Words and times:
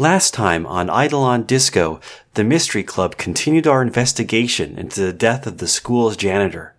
Last 0.00 0.32
time 0.32 0.64
on 0.64 0.88
Eidolon 0.88 1.42
Disco, 1.42 1.98
the 2.34 2.44
Mystery 2.44 2.84
Club 2.84 3.16
continued 3.16 3.66
our 3.66 3.82
investigation 3.82 4.78
into 4.78 5.00
the 5.00 5.12
death 5.12 5.44
of 5.44 5.58
the 5.58 5.66
school's 5.66 6.16
janitor. 6.16 6.76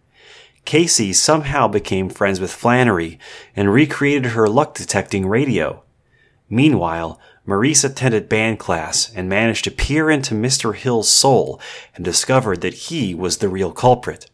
Casey 0.63 1.11
somehow 1.11 1.67
became 1.67 2.07
friends 2.07 2.39
with 2.39 2.49
Flannery 2.49 3.19
and 3.57 3.73
recreated 3.73 4.27
her 4.27 4.47
luck 4.47 4.73
detecting 4.73 5.27
radio. 5.27 5.83
Meanwhile, 6.49 7.19
Maurice 7.45 7.83
attended 7.83 8.29
band 8.29 8.57
class 8.57 9.11
and 9.13 9.27
managed 9.27 9.65
to 9.65 9.71
peer 9.71 10.09
into 10.09 10.33
Mr. 10.33 10.73
Hill's 10.73 11.09
soul 11.09 11.59
and 11.95 12.05
discovered 12.05 12.61
that 12.61 12.85
he 12.85 13.13
was 13.13 13.39
the 13.39 13.49
real 13.49 13.73
culprit. 13.73 14.29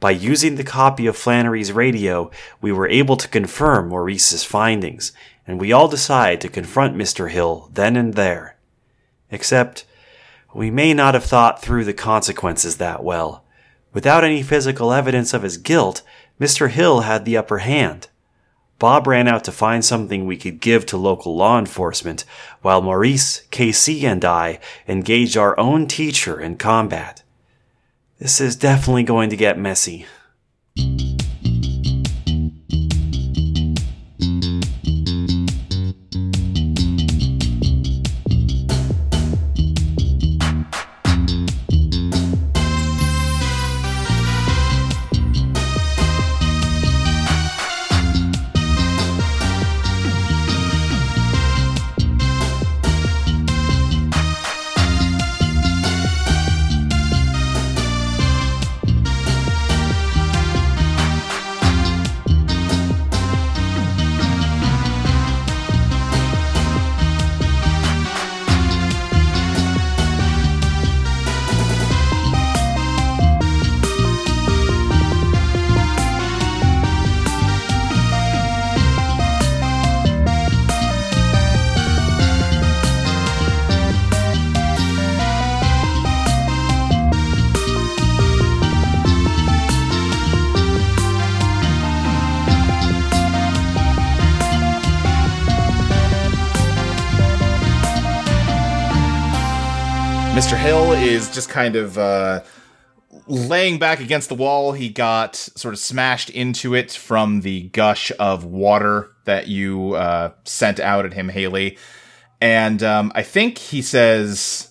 By 0.00 0.10
using 0.10 0.56
the 0.56 0.64
copy 0.64 1.06
of 1.06 1.16
Flannery's 1.16 1.70
radio, 1.70 2.32
we 2.60 2.72
were 2.72 2.88
able 2.88 3.16
to 3.16 3.28
confirm 3.28 3.90
Maurice's 3.90 4.42
findings, 4.42 5.12
and 5.46 5.60
we 5.60 5.72
all 5.72 5.88
decide 5.88 6.40
to 6.40 6.48
confront 6.48 6.96
Mr. 6.96 7.30
Hill 7.30 7.70
then 7.72 7.96
and 7.96 8.14
there. 8.14 8.56
Except, 9.30 9.84
we 10.54 10.70
may 10.70 10.92
not 10.92 11.14
have 11.14 11.24
thought 11.24 11.62
through 11.62 11.84
the 11.84 11.94
consequences 11.94 12.76
that 12.76 13.02
well. 13.02 13.44
Without 13.92 14.24
any 14.24 14.42
physical 14.42 14.92
evidence 14.92 15.34
of 15.34 15.42
his 15.42 15.56
guilt, 15.56 16.02
Mr. 16.40 16.70
Hill 16.70 17.00
had 17.00 17.24
the 17.24 17.36
upper 17.36 17.58
hand. 17.58 18.08
Bob 18.78 19.06
ran 19.06 19.28
out 19.28 19.44
to 19.44 19.52
find 19.52 19.84
something 19.84 20.26
we 20.26 20.36
could 20.36 20.60
give 20.60 20.84
to 20.86 20.96
local 20.96 21.36
law 21.36 21.58
enforcement, 21.58 22.24
while 22.62 22.82
Maurice, 22.82 23.46
KC, 23.52 24.02
and 24.02 24.24
I 24.24 24.58
engaged 24.88 25.36
our 25.36 25.58
own 25.58 25.86
teacher 25.86 26.40
in 26.40 26.56
combat. 26.56 27.22
This 28.18 28.40
is 28.40 28.56
definitely 28.56 29.04
going 29.04 29.30
to 29.30 29.36
get 29.36 29.58
messy. 29.58 30.06
Kind 101.52 101.76
of 101.76 101.98
uh, 101.98 102.42
laying 103.26 103.78
back 103.78 104.00
against 104.00 104.28
the 104.28 104.34
wall. 104.34 104.72
He 104.72 104.88
got 104.88 105.36
sort 105.36 105.74
of 105.74 105.78
smashed 105.78 106.30
into 106.30 106.74
it 106.74 106.90
from 106.90 107.42
the 107.42 107.68
gush 107.68 108.10
of 108.18 108.44
water 108.44 109.10
that 109.26 109.46
you 109.46 109.92
uh, 109.92 110.32
sent 110.44 110.80
out 110.80 111.04
at 111.04 111.12
him, 111.12 111.28
Haley. 111.28 111.78
And 112.40 112.82
um, 112.82 113.12
I 113.14 113.22
think 113.22 113.58
he 113.58 113.82
says, 113.82 114.70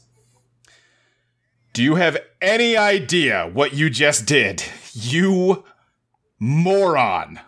Do 1.73 1.83
you 1.83 1.95
have 1.95 2.17
any 2.41 2.75
idea 2.75 3.49
what 3.53 3.73
you 3.73 3.89
just 3.89 4.25
did? 4.25 4.63
You 4.93 5.63
moron. 6.39 7.39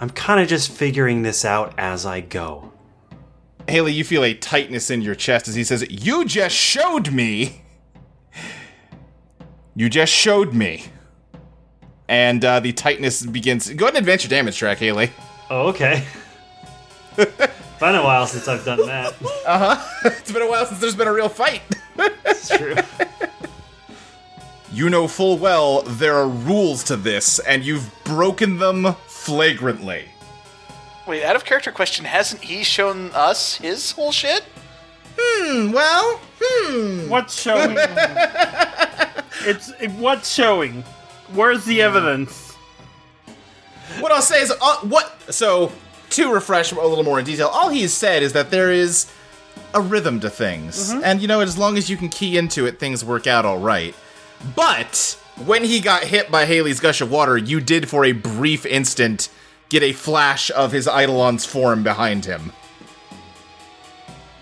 I'm 0.00 0.10
kind 0.10 0.40
of 0.40 0.46
just 0.46 0.70
figuring 0.70 1.22
this 1.22 1.44
out 1.44 1.74
as 1.76 2.06
I 2.06 2.20
go. 2.20 2.72
Haley, 3.66 3.92
you 3.92 4.04
feel 4.04 4.22
a 4.22 4.32
tightness 4.32 4.90
in 4.90 5.02
your 5.02 5.16
chest 5.16 5.48
as 5.48 5.54
he 5.54 5.64
says, 5.64 5.84
You 5.90 6.24
just 6.24 6.54
showed 6.54 7.10
me. 7.12 7.62
You 9.78 9.88
just 9.88 10.12
showed 10.12 10.54
me. 10.54 10.86
And 12.08 12.44
uh, 12.44 12.58
the 12.58 12.72
tightness 12.72 13.24
begins. 13.24 13.72
Go 13.72 13.84
ahead 13.84 13.94
and 13.94 13.98
advance 13.98 14.24
your 14.24 14.28
damage 14.30 14.58
track, 14.58 14.78
Haley. 14.78 15.12
Oh, 15.50 15.68
okay. 15.68 16.04
It's 17.16 17.36
been 17.80 17.94
a 17.94 18.02
while 18.02 18.26
since 18.26 18.48
I've 18.48 18.64
done 18.64 18.84
that. 18.86 19.14
Uh 19.46 19.76
huh. 19.76 19.88
it's 20.18 20.32
been 20.32 20.42
a 20.42 20.48
while 20.50 20.66
since 20.66 20.80
there's 20.80 20.96
been 20.96 21.06
a 21.06 21.12
real 21.12 21.28
fight. 21.28 21.62
It's 21.96 22.48
true. 22.48 22.74
You 24.70 24.90
know 24.90 25.08
full 25.08 25.38
well 25.38 25.80
there 25.80 26.14
are 26.14 26.28
rules 26.28 26.84
to 26.84 26.96
this, 26.96 27.38
and 27.38 27.64
you've 27.64 27.90
broken 28.04 28.58
them 28.58 28.94
flagrantly. 29.06 30.04
Wait, 31.06 31.24
out 31.24 31.34
of 31.36 31.46
character 31.46 31.72
question, 31.72 32.04
hasn't 32.04 32.42
he 32.42 32.62
shown 32.62 33.10
us 33.12 33.56
his 33.56 33.92
whole 33.92 34.12
shit? 34.12 34.44
Hmm, 35.18 35.72
well, 35.72 36.20
hmm. 36.38 37.08
What's 37.08 37.40
showing? 37.40 37.78
It's 39.48 39.72
it, 39.80 39.90
what's 39.92 40.32
showing? 40.32 40.82
Where's 41.32 41.64
the 41.64 41.82
evidence? 41.82 42.54
What 44.00 44.12
I'll 44.12 44.22
say 44.22 44.42
is, 44.42 44.52
uh, 44.60 44.76
what. 44.78 45.32
So, 45.32 45.72
to 46.10 46.32
refresh 46.32 46.72
a 46.72 46.74
little 46.74 47.04
more 47.04 47.18
in 47.18 47.24
detail, 47.24 47.48
all 47.48 47.68
he's 47.68 47.92
said 47.92 48.22
is 48.22 48.32
that 48.34 48.50
there 48.50 48.70
is 48.70 49.10
a 49.74 49.80
rhythm 49.80 50.20
to 50.20 50.30
things. 50.30 50.90
And, 50.92 51.20
you 51.20 51.28
know, 51.28 51.40
as 51.40 51.58
long 51.58 51.76
as 51.76 51.90
you 51.90 51.96
can 51.96 52.08
key 52.08 52.38
into 52.38 52.66
it, 52.66 52.78
things 52.78 53.04
work 53.04 53.26
out 53.26 53.44
all 53.44 53.58
right. 53.58 53.94
But, 54.54 55.18
when 55.44 55.64
he 55.64 55.80
got 55.80 56.04
hit 56.04 56.30
by 56.30 56.46
Haley's 56.46 56.80
gush 56.80 57.00
of 57.00 57.10
water, 57.10 57.36
you 57.36 57.60
did, 57.60 57.88
for 57.88 58.04
a 58.04 58.12
brief 58.12 58.64
instant, 58.64 59.28
get 59.68 59.82
a 59.82 59.92
flash 59.92 60.50
of 60.50 60.72
his 60.72 60.86
Eidolon's 60.86 61.44
form 61.44 61.82
behind 61.82 62.24
him. 62.24 62.52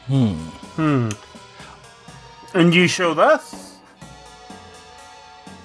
Hmm. 0.07 0.35
Hmm. 0.77 1.09
And 2.55 2.75
you 2.75 2.87
showed 2.87 3.19
us. 3.19 3.66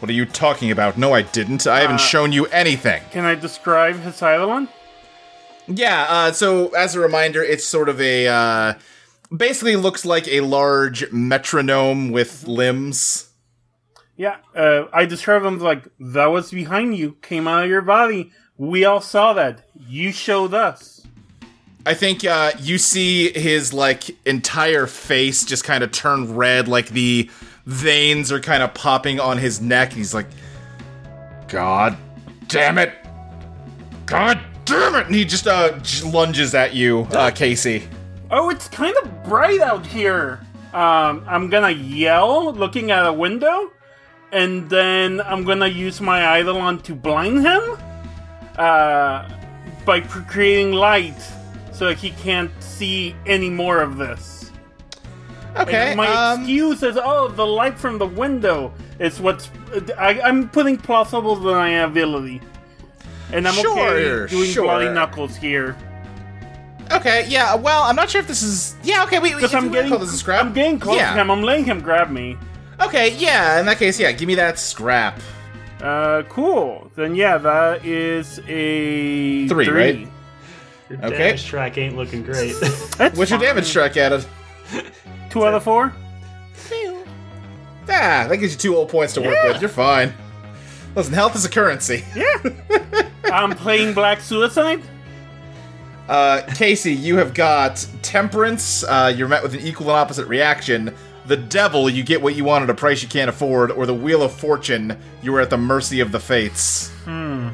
What 0.01 0.09
are 0.09 0.13
you 0.13 0.25
talking 0.25 0.71
about? 0.71 0.97
No, 0.97 1.13
I 1.13 1.21
didn't. 1.21 1.67
I 1.67 1.81
haven't 1.81 1.99
shown 1.99 2.31
you 2.31 2.47
anything. 2.47 3.03
Can 3.11 3.23
I 3.23 3.35
describe 3.35 3.97
his 3.99 4.15
Eidolon? 4.17 4.67
Yeah, 5.67 6.07
uh, 6.09 6.31
so 6.31 6.69
as 6.69 6.95
a 6.95 6.99
reminder, 6.99 7.43
it's 7.43 7.63
sort 7.63 7.87
of 7.87 8.01
a. 8.01 8.27
Uh, 8.27 8.73
basically 9.35 9.75
looks 9.75 10.03
like 10.03 10.27
a 10.27 10.41
large 10.41 11.11
metronome 11.11 12.09
with 12.09 12.47
limbs. 12.47 13.29
Yeah, 14.17 14.37
uh, 14.55 14.85
I 14.91 15.05
described 15.05 15.45
him 15.45 15.59
like 15.59 15.87
that 15.99 16.25
was 16.25 16.49
behind 16.49 16.97
you, 16.97 17.17
came 17.21 17.47
out 17.47 17.65
of 17.65 17.69
your 17.69 17.83
body. 17.83 18.31
We 18.57 18.85
all 18.85 19.01
saw 19.01 19.33
that. 19.33 19.69
You 19.87 20.11
showed 20.11 20.55
us. 20.55 21.05
I 21.85 21.93
think 21.93 22.25
uh, 22.25 22.53
you 22.59 22.79
see 22.79 23.31
his 23.31 23.71
like 23.71 24.15
entire 24.25 24.87
face 24.87 25.45
just 25.45 25.63
kind 25.63 25.83
of 25.83 25.91
turn 25.91 26.35
red, 26.35 26.67
like 26.67 26.89
the 26.89 27.29
veins 27.65 28.31
are 28.31 28.39
kind 28.39 28.63
of 28.63 28.73
popping 28.73 29.19
on 29.19 29.37
his 29.37 29.61
neck. 29.61 29.93
He's 29.93 30.13
like, 30.13 30.27
"God 31.47 31.97
damn 32.47 32.77
it! 32.77 32.93
God 34.05 34.39
damn 34.65 34.95
it!" 34.95 35.05
And 35.07 35.15
he 35.15 35.25
just 35.25 35.47
uh, 35.47 35.79
lunges 36.05 36.53
at 36.55 36.73
you, 36.73 37.07
uh, 37.11 37.31
Casey. 37.31 37.87
Oh, 38.29 38.49
it's 38.49 38.67
kind 38.67 38.95
of 38.97 39.23
bright 39.23 39.59
out 39.59 39.85
here. 39.85 40.39
Um, 40.73 41.25
I'm 41.27 41.49
gonna 41.49 41.71
yell, 41.71 42.53
looking 42.53 42.91
at 42.91 43.05
a 43.05 43.11
window, 43.11 43.71
and 44.31 44.69
then 44.69 45.19
I'm 45.21 45.43
gonna 45.43 45.67
use 45.67 45.99
my 45.99 46.39
Eidolon 46.39 46.79
to 46.83 46.95
blind 46.95 47.41
him 47.41 47.77
uh, 48.57 49.29
by 49.85 49.99
creating 50.01 50.71
light 50.71 51.19
so 51.73 51.87
that 51.87 51.97
he 51.97 52.11
can't 52.11 52.51
see 52.61 53.15
any 53.25 53.49
more 53.49 53.81
of 53.81 53.97
this. 53.97 54.40
Okay, 55.57 55.89
And 55.89 55.97
my 55.97 56.07
um, 56.07 56.39
excuse 56.41 56.81
is, 56.81 56.97
oh, 57.01 57.27
the 57.27 57.45
light 57.45 57.77
from 57.77 57.97
the 57.97 58.05
window 58.07 58.73
is 58.99 59.19
what's. 59.19 59.49
I, 59.97 60.21
I'm 60.21 60.47
putting 60.49 60.77
plausible 60.77 61.35
deniability. 61.35 62.41
And 63.33 63.47
I'm 63.47 63.53
Sure, 63.55 63.89
okay 63.97 64.31
doing 64.31 64.49
sure. 64.51 64.63
bloody 64.63 64.89
knuckles 64.89 65.35
here. 65.35 65.75
okay, 66.91 67.25
yeah. 67.27 67.55
Well, 67.55 67.83
I'm 67.83 67.95
not 67.95 68.09
sure 68.09 68.21
if 68.21 68.27
this 68.27 68.43
is. 68.43 68.75
Yeah, 68.83 69.03
okay. 69.03 69.19
Wait, 69.19 69.33
wait. 69.33 69.35
Because 69.35 69.53
I'm 69.53 69.63
you 69.65 69.69
wanna 69.69 69.81
getting, 69.81 69.89
call 69.91 69.99
this 69.99 70.13
a 70.13 70.17
scrap. 70.17 70.45
I'm 70.45 70.53
getting 70.53 70.79
close 70.79 70.97
yeah. 70.97 71.13
to 71.13 71.19
him. 71.21 71.29
I'm 71.31 71.41
letting 71.41 71.65
him 71.65 71.81
grab 71.81 72.09
me. 72.11 72.37
Okay, 72.81 73.15
yeah. 73.17 73.59
In 73.59 73.65
that 73.67 73.77
case, 73.77 73.99
yeah. 73.99 74.11
Give 74.11 74.27
me 74.27 74.35
that 74.35 74.57
scrap. 74.59 75.19
Uh, 75.81 76.23
cool. 76.29 76.91
Then 76.95 77.15
yeah, 77.15 77.37
that 77.39 77.85
is 77.85 78.39
a 78.47 79.47
Three, 79.47 79.69
right? 79.69 80.07
Your 80.89 80.99
Okay. 81.05 81.17
damage 81.17 81.45
track 81.45 81.77
ain't 81.77 81.95
looking 81.95 82.23
great. 82.23 82.55
That's 82.97 83.17
What's 83.17 83.31
your 83.31 83.39
damage 83.39 83.71
track 83.71 83.97
added? 83.97 84.25
Two 85.31 85.45
out 85.45 85.53
of 85.53 85.63
four. 85.63 85.93
Ah, 87.89 88.25
that 88.29 88.37
gives 88.37 88.53
you 88.53 88.59
two 88.59 88.75
old 88.75 88.89
points 88.89 89.13
to 89.15 89.21
work 89.21 89.35
Yeah. 89.35 89.51
with. 89.53 89.61
You're 89.61 89.69
fine. 89.69 90.13
Listen, 90.95 91.13
health 91.13 91.35
is 91.35 91.45
a 91.45 91.49
currency. 91.49 92.03
Yeah. 92.15 93.03
I'm 93.25 93.51
playing 93.51 93.93
Black 93.93 94.21
Suicide. 94.21 94.81
Uh, 96.07 96.41
Casey, 96.55 96.93
you 96.93 97.17
have 97.17 97.33
got 97.33 97.85
temperance. 98.01 98.83
Uh, 98.83 99.13
you're 99.15 99.27
met 99.27 99.41
with 99.43 99.53
an 99.53 99.61
equal 99.61 99.87
and 99.89 99.97
opposite 99.97 100.27
reaction. 100.27 100.93
The 101.27 101.37
devil, 101.37 101.89
you 101.89 102.03
get 102.03 102.21
what 102.21 102.35
you 102.35 102.43
want 102.43 102.63
at 102.63 102.69
a 102.69 102.73
price 102.73 103.01
you 103.01 103.07
can't 103.09 103.29
afford, 103.29 103.71
or 103.71 103.85
the 103.85 103.93
wheel 103.93 104.21
of 104.23 104.33
fortune, 104.33 104.97
you 105.21 105.33
are 105.35 105.41
at 105.41 105.49
the 105.49 105.57
mercy 105.57 105.99
of 106.01 106.11
the 106.11 106.19
fates. 106.19 106.89
Hmm. 107.05 107.49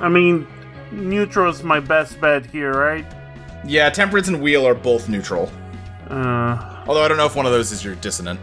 I 0.00 0.08
mean, 0.08 0.46
neutral's 0.90 1.62
my 1.62 1.80
best 1.80 2.20
bet 2.20 2.44
here, 2.46 2.72
right? 2.72 3.06
Yeah, 3.66 3.88
temperance 3.90 4.28
and 4.28 4.40
wheel 4.42 4.66
are 4.66 4.74
both 4.74 5.08
neutral. 5.08 5.50
Uh, 6.08 6.69
Although 6.86 7.02
I 7.04 7.08
don't 7.08 7.16
know 7.16 7.26
if 7.26 7.36
one 7.36 7.46
of 7.46 7.52
those 7.52 7.72
is 7.72 7.84
your 7.84 7.94
dissonant. 7.96 8.40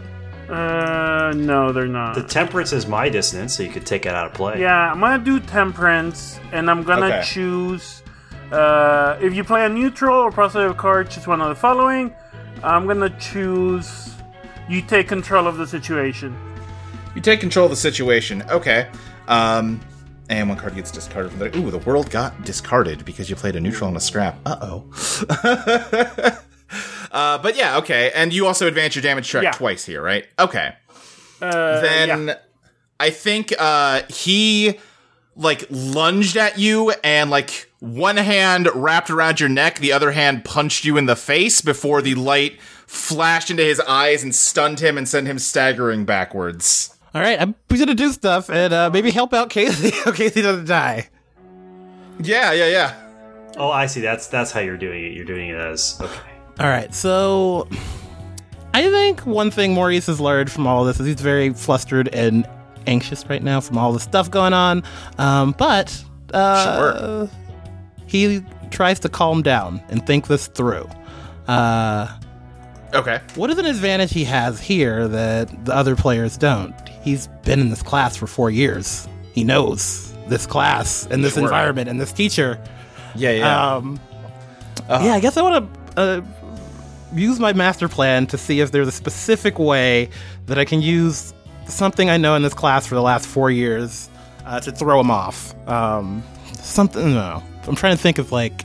uh, 0.48 1.32
no, 1.36 1.72
they're 1.72 1.86
not. 1.86 2.14
the 2.14 2.22
temperance 2.22 2.72
is 2.72 2.86
my 2.86 3.08
dissonance, 3.08 3.54
so 3.56 3.62
you 3.62 3.68
could 3.70 3.84
take 3.86 4.06
it 4.06 4.14
out 4.14 4.26
of 4.28 4.34
play. 4.34 4.60
Yeah, 4.60 4.90
I'm 4.92 5.00
gonna 5.00 5.22
do 5.22 5.38
temperance, 5.40 6.40
and 6.52 6.70
I'm 6.70 6.82
gonna 6.82 7.06
Okay. 7.06 7.22
choose. 7.24 8.02
Uh, 8.50 9.16
if 9.20 9.34
you 9.34 9.44
play 9.44 9.66
a 9.66 9.68
neutral 9.68 10.16
or 10.16 10.30
positive 10.32 10.76
card, 10.78 11.10
choose 11.10 11.26
one 11.26 11.40
of 11.42 11.48
the 11.50 11.54
following. 11.54 12.14
I'm 12.64 12.86
gonna 12.86 13.10
choose. 13.18 14.14
You 14.68 14.80
take 14.82 15.06
control 15.08 15.46
of 15.46 15.58
the 15.58 15.66
situation. 15.66 16.34
You 17.14 17.20
take 17.20 17.40
control 17.40 17.66
of 17.66 17.70
the 17.70 17.76
situation. 17.76 18.42
Okay. 18.50 18.88
Um, 19.28 19.80
and 20.30 20.48
one 20.48 20.56
card 20.58 20.74
gets 20.74 20.90
discarded 20.90 21.30
from 21.32 21.40
there. 21.40 21.50
Ooh, 21.56 21.70
the 21.70 21.78
world 21.78 22.10
got 22.10 22.42
discarded 22.44 23.04
because 23.04 23.28
you 23.30 23.36
played 23.36 23.56
a 23.56 23.60
neutral 23.60 23.88
and 23.88 23.96
a 23.96 24.00
scrap. 24.00 24.38
Uh 24.46 24.56
oh. 24.62 24.84
uh, 27.10 27.38
but 27.38 27.56
yeah, 27.56 27.78
okay. 27.78 28.10
And 28.14 28.32
you 28.32 28.46
also 28.46 28.66
advance 28.66 28.94
your 28.94 29.02
damage 29.02 29.28
track 29.28 29.44
Yeah. 29.44 29.50
twice 29.52 29.84
here, 29.84 30.02
right? 30.02 30.26
Okay. 30.38 30.74
Uh, 31.40 31.80
then 31.80 32.28
yeah. 32.28 32.34
I 33.00 33.10
think 33.10 33.52
uh, 33.58 34.02
he 34.08 34.78
like 35.36 35.64
lunged 35.70 36.36
at 36.36 36.58
you 36.58 36.92
and 37.04 37.30
like 37.30 37.70
one 37.80 38.16
hand 38.16 38.68
wrapped 38.74 39.08
around 39.10 39.38
your 39.38 39.48
neck, 39.48 39.78
the 39.78 39.92
other 39.92 40.10
hand 40.10 40.44
punched 40.44 40.84
you 40.84 40.96
in 40.96 41.06
the 41.06 41.14
face 41.14 41.60
before 41.60 42.02
the 42.02 42.14
light 42.16 42.60
flashed 42.88 43.50
into 43.50 43.62
his 43.62 43.78
eyes 43.80 44.22
and 44.24 44.34
stunned 44.34 44.80
him 44.80 44.98
and 44.98 45.08
sent 45.08 45.26
him 45.28 45.38
staggering 45.38 46.04
backwards. 46.04 46.96
All 47.14 47.20
right, 47.22 47.40
I'm 47.40 47.54
gonna 47.68 47.94
do 47.94 48.10
stuff 48.12 48.50
and 48.50 48.72
uh, 48.72 48.90
maybe 48.90 49.10
help 49.12 49.32
out 49.32 49.48
Casey. 49.50 49.92
okay, 50.06 50.24
Casey 50.28 50.42
doesn't 50.42 50.66
die. 50.66 51.08
Yeah, 52.20 52.52
yeah, 52.52 52.66
yeah. 52.68 52.94
Oh, 53.56 53.70
I 53.70 53.86
see. 53.86 54.00
That's 54.00 54.26
that's 54.26 54.50
how 54.52 54.60
you're 54.60 54.76
doing 54.76 55.04
it. 55.04 55.12
You're 55.12 55.24
doing 55.24 55.50
it 55.50 55.56
as 55.56 55.98
okay. 56.00 56.20
All 56.60 56.66
right, 56.68 56.92
so 56.92 57.68
I 58.74 58.82
think 58.90 59.20
one 59.20 59.50
thing 59.50 59.74
Maurice 59.74 60.06
has 60.06 60.20
learned 60.20 60.50
from 60.50 60.66
all 60.66 60.84
this 60.84 60.98
is 60.98 61.06
he's 61.06 61.20
very 61.20 61.50
flustered 61.52 62.08
and 62.12 62.48
anxious 62.86 63.24
right 63.28 63.42
now 63.42 63.60
from 63.60 63.78
all 63.78 63.92
the 63.92 64.00
stuff 64.00 64.30
going 64.30 64.52
on. 64.52 64.82
Um, 65.18 65.54
but 65.56 66.02
uh, 66.34 67.26
he 68.06 68.42
tries 68.70 68.98
to 69.00 69.08
calm 69.08 69.42
down 69.42 69.80
and 69.88 70.04
think 70.06 70.26
this 70.26 70.46
through. 70.48 70.88
Uh, 71.46 72.08
Okay. 72.94 73.20
what 73.34 73.50
is 73.50 73.58
an 73.58 73.66
advantage 73.66 74.12
he 74.14 74.24
has 74.24 74.58
here 74.62 75.06
that 75.08 75.66
the 75.66 75.74
other 75.74 75.94
players 75.94 76.38
don't? 76.38 76.74
He's 77.02 77.26
been 77.44 77.60
in 77.60 77.68
this 77.68 77.82
class 77.82 78.16
for 78.16 78.26
four 78.26 78.50
years. 78.50 79.06
He 79.34 79.44
knows 79.44 80.12
this 80.28 80.46
class 80.46 81.06
and 81.10 81.22
this 81.22 81.34
Sure. 81.34 81.42
environment 81.42 81.90
and 81.90 82.00
this 82.00 82.12
teacher. 82.12 82.58
Yeah, 83.14 83.30
yeah. 83.32 83.74
Um, 83.76 84.00
Yeah, 84.88 85.12
I 85.12 85.20
guess 85.20 85.36
I 85.36 85.42
want 85.42 85.70
to 85.96 86.00
uh, 86.00 86.20
use 87.14 87.38
my 87.40 87.52
master 87.52 87.88
plan 87.88 88.26
to 88.28 88.38
see 88.38 88.60
if 88.60 88.70
there's 88.72 88.88
a 88.88 88.92
specific 88.92 89.58
way 89.58 90.10
that 90.46 90.58
I 90.58 90.64
can 90.64 90.80
use 90.82 91.32
something 91.66 92.08
I 92.10 92.16
know 92.16 92.34
in 92.34 92.42
this 92.42 92.54
class 92.54 92.86
for 92.86 92.94
the 92.94 93.02
last 93.02 93.26
four 93.26 93.50
years 93.50 94.08
uh, 94.46 94.60
to 94.60 94.72
throw 94.72 95.00
him 95.00 95.10
off. 95.10 95.54
Um, 95.68 96.22
something, 96.54 97.12
no. 97.14 97.42
I'm 97.66 97.74
trying 97.76 97.96
to 97.96 98.02
think 98.02 98.18
of 98.18 98.32
like. 98.32 98.64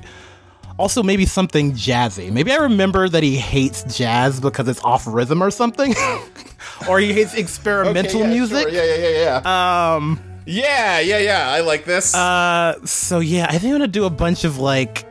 Also, 0.79 1.03
maybe 1.03 1.27
something 1.27 1.73
jazzy. 1.73 2.31
Maybe 2.31 2.51
I 2.51 2.55
remember 2.55 3.07
that 3.07 3.21
he 3.21 3.35
hates 3.35 3.83
jazz 3.95 4.39
because 4.39 4.67
it's 4.67 4.81
off 4.83 5.03
rhythm 5.05 5.43
or 5.43 5.51
something, 5.51 5.93
or 6.89 6.99
he 6.99 7.13
hates 7.13 7.35
experimental 7.35 8.21
Okay, 8.21 8.29
yeah, 8.29 8.33
music. 8.35 8.57
sure. 8.63 8.71
Yeah, 8.71 8.83
yeah, 8.83 9.07
yeah, 9.07 9.41
yeah. 9.45 9.93
Um, 9.95 10.19
yeah, 10.47 10.99
yeah, 10.99 11.19
yeah. 11.19 11.51
I 11.51 11.59
like 11.59 11.85
this. 11.85 12.15
uh, 12.15 12.83
so 12.85 13.19
yeah, 13.19 13.45
I 13.49 13.59
think 13.59 13.65
I'm 13.65 13.71
gonna 13.73 13.87
do 13.87 14.05
a 14.05 14.09
bunch 14.09 14.45
of 14.45 14.57
like. 14.57 15.05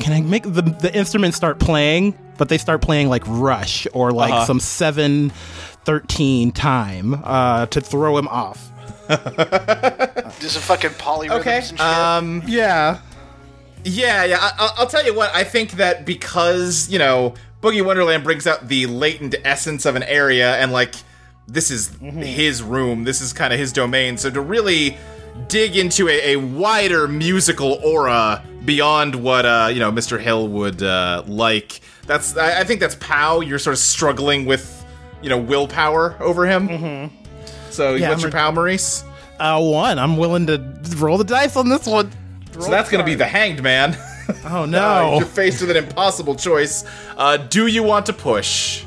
Can 0.00 0.12
I 0.12 0.20
make 0.20 0.42
the 0.44 0.62
the 0.62 0.90
instruments 0.94 1.36
start 1.36 1.58
playing, 1.58 2.16
but 2.38 2.48
they 2.48 2.58
start 2.58 2.82
playing 2.82 3.08
like 3.08 3.22
Rush 3.26 3.86
or 3.92 4.10
like 4.12 4.32
Uh-huh. 4.32 4.44
some 4.46 4.60
seven 4.60 5.30
thirteen 5.84 6.52
time 6.52 7.20
uh, 7.24 7.66
to 7.66 7.80
throw 7.80 8.16
him 8.18 8.28
off. 8.28 8.70
Do 9.08 10.48
some 10.48 10.62
fucking 10.62 10.90
polyrhythms 10.92 11.40
okay. 11.40 11.56
and 11.58 11.66
shit. 11.66 11.80
Um. 11.80 12.42
Yeah. 12.46 13.00
Yeah, 13.84 14.24
yeah. 14.24 14.38
I, 14.40 14.52
I- 14.58 14.74
I'll 14.78 14.86
tell 14.86 15.04
you 15.04 15.14
what. 15.14 15.34
I 15.34 15.44
think 15.44 15.72
that 15.72 16.04
because 16.06 16.88
you 16.90 16.98
know 16.98 17.34
Boogie 17.62 17.84
Wonderland 17.84 18.24
brings 18.24 18.46
out 18.46 18.68
the 18.68 18.86
latent 18.86 19.34
essence 19.44 19.84
of 19.86 19.94
an 19.96 20.02
area, 20.04 20.56
and 20.56 20.72
like 20.72 20.94
this 21.46 21.70
is 21.70 21.90
his 22.00 22.62
room. 22.62 23.04
This 23.04 23.20
is 23.20 23.32
kind 23.32 23.52
of 23.52 23.58
his 23.58 23.72
domain. 23.72 24.16
So 24.16 24.30
to 24.30 24.40
really 24.40 24.96
dig 25.48 25.76
into 25.76 26.08
a, 26.08 26.32
a 26.34 26.36
wider 26.36 27.06
musical 27.08 27.80
aura 27.84 28.42
beyond 28.64 29.14
what 29.14 29.44
uh, 29.46 29.68
you 29.72 29.80
know 29.80 29.92
Mr. 29.92 30.20
Hill 30.20 30.48
would 30.48 30.82
uh, 30.82 31.22
like. 31.26 31.80
That's 32.06 32.36
I, 32.36 32.60
I 32.60 32.64
think 32.64 32.80
that's 32.80 32.96
Pow. 32.96 33.40
You're 33.40 33.58
sort 33.58 33.72
of 33.74 33.78
struggling 33.80 34.44
with 34.46 34.84
you 35.22 35.28
know 35.28 35.38
willpower 35.38 36.16
over 36.20 36.46
him. 36.46 36.68
Mm-hmm. 36.68 37.14
So 37.70 37.94
Yeah, 37.94 38.10
what's 38.10 38.22
I'm 38.22 38.28
your 38.30 38.36
a- 38.36 38.40
Pow, 38.40 38.50
Maurice? 38.50 39.04
Uh, 39.38 39.60
one. 39.60 39.98
I'm 39.98 40.16
willing 40.16 40.46
to 40.46 40.58
roll 40.96 41.18
the 41.18 41.24
dice 41.24 41.56
on 41.56 41.68
this 41.68 41.86
one. 41.86 42.10
So 42.52 42.70
that's 42.70 42.88
going 42.88 43.00
to 43.00 43.04
be 43.04 43.14
the 43.16 43.26
Hanged 43.26 43.62
Man. 43.62 43.96
Oh 44.46 44.62
Uh, 44.62 44.66
no! 44.66 45.16
you're 45.18 45.26
faced 45.26 45.60
with 45.60 45.70
an 45.70 45.76
impossible 45.76 46.34
choice. 46.34 46.84
Uh, 47.14 47.36
do 47.36 47.66
you 47.66 47.82
want 47.82 48.06
to 48.06 48.14
push? 48.14 48.84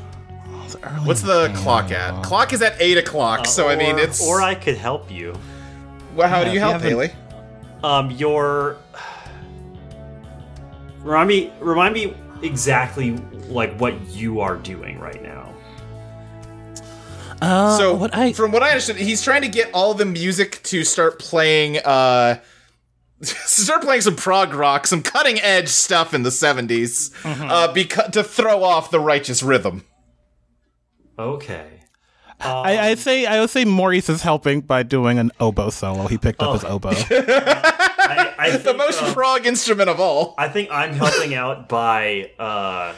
What's 1.04 1.22
the 1.22 1.52
clock 1.58 1.92
at? 1.92 2.24
Clock 2.24 2.52
is 2.52 2.60
at 2.60 2.74
eight 2.80 2.98
o'clock. 2.98 3.46
so 3.46 3.68
I 3.68 3.76
mean, 3.76 4.00
it's. 4.00 4.20
Or 4.26 4.40
I 4.42 4.56
could 4.56 4.76
help 4.76 5.08
you. 5.12 5.34
Well, 6.18 6.28
how 6.28 6.44
do 6.44 6.50
Yeah, 6.50 6.50
you 6.50 6.50
if 6.50 6.54
you 6.54 6.60
help, 6.60 6.72
haven't- 6.74 6.88
Haley? 6.90 7.10
Um, 7.82 8.10
your 8.10 8.76
remind 11.02 11.28
me 11.28 11.52
remind 11.60 11.94
me 11.94 12.14
exactly 12.42 13.12
like 13.48 13.74
what 13.78 13.98
you 14.10 14.40
are 14.40 14.56
doing 14.56 14.98
right 14.98 15.22
now. 15.22 15.54
Uh, 17.40 17.78
so 17.78 17.94
what 17.94 18.12
I 18.14 18.32
from 18.32 18.50
what 18.50 18.62
I 18.64 18.70
understood, 18.70 18.96
he's 18.96 19.22
trying 19.22 19.42
to 19.42 19.48
get 19.48 19.70
all 19.72 19.94
the 19.94 20.04
music 20.04 20.60
to 20.64 20.82
start 20.84 21.18
playing. 21.18 21.78
uh 21.78 22.40
Start 23.22 23.82
playing 23.82 24.02
some 24.02 24.14
prog 24.14 24.54
rock, 24.54 24.86
some 24.86 25.02
cutting 25.02 25.40
edge 25.40 25.68
stuff 25.68 26.14
in 26.14 26.22
the 26.22 26.30
70s, 26.30 27.10
Mm-hmm. 27.22 27.42
uh, 27.50 27.66
beca- 27.74 28.12
to 28.12 28.22
throw 28.22 28.62
off 28.62 28.92
the 28.92 29.00
righteous 29.00 29.42
rhythm. 29.42 29.84
Okay. 31.18 31.77
I, 32.40 32.78
I'd 32.90 32.98
say 32.98 33.26
I 33.26 33.40
would 33.40 33.50
say 33.50 33.64
Maurice 33.64 34.08
is 34.08 34.22
helping 34.22 34.60
by 34.60 34.82
doing 34.82 35.18
an 35.18 35.32
oboe 35.40 35.70
solo. 35.70 36.06
He 36.06 36.18
picked 36.18 36.42
up 36.42 36.54
his 36.54 36.64
oboe. 36.64 36.90
I, 37.10 38.34
I 38.38 38.50
think, 38.52 38.62
The 38.62 38.74
most 38.74 39.02
uh, 39.02 39.12
prog 39.12 39.46
instrument 39.46 39.88
of 39.90 39.98
all. 40.00 40.34
I 40.38 40.48
think 40.48 40.70
I'm 40.70 40.92
helping 40.94 41.34
out 41.34 41.68
by 41.68 42.30
uh 42.38 42.94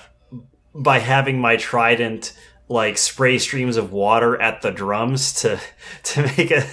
by 0.75 0.99
having 0.99 1.41
my 1.41 1.57
trident 1.57 2.33
like 2.69 2.99
spray 2.99 3.39
streams 3.39 3.77
of 3.77 3.93
water 3.93 4.41
at 4.41 4.63
the 4.63 4.71
drums 4.71 5.33
to 5.43 5.59
to 6.05 6.23
make 6.23 6.51
a 6.51 6.67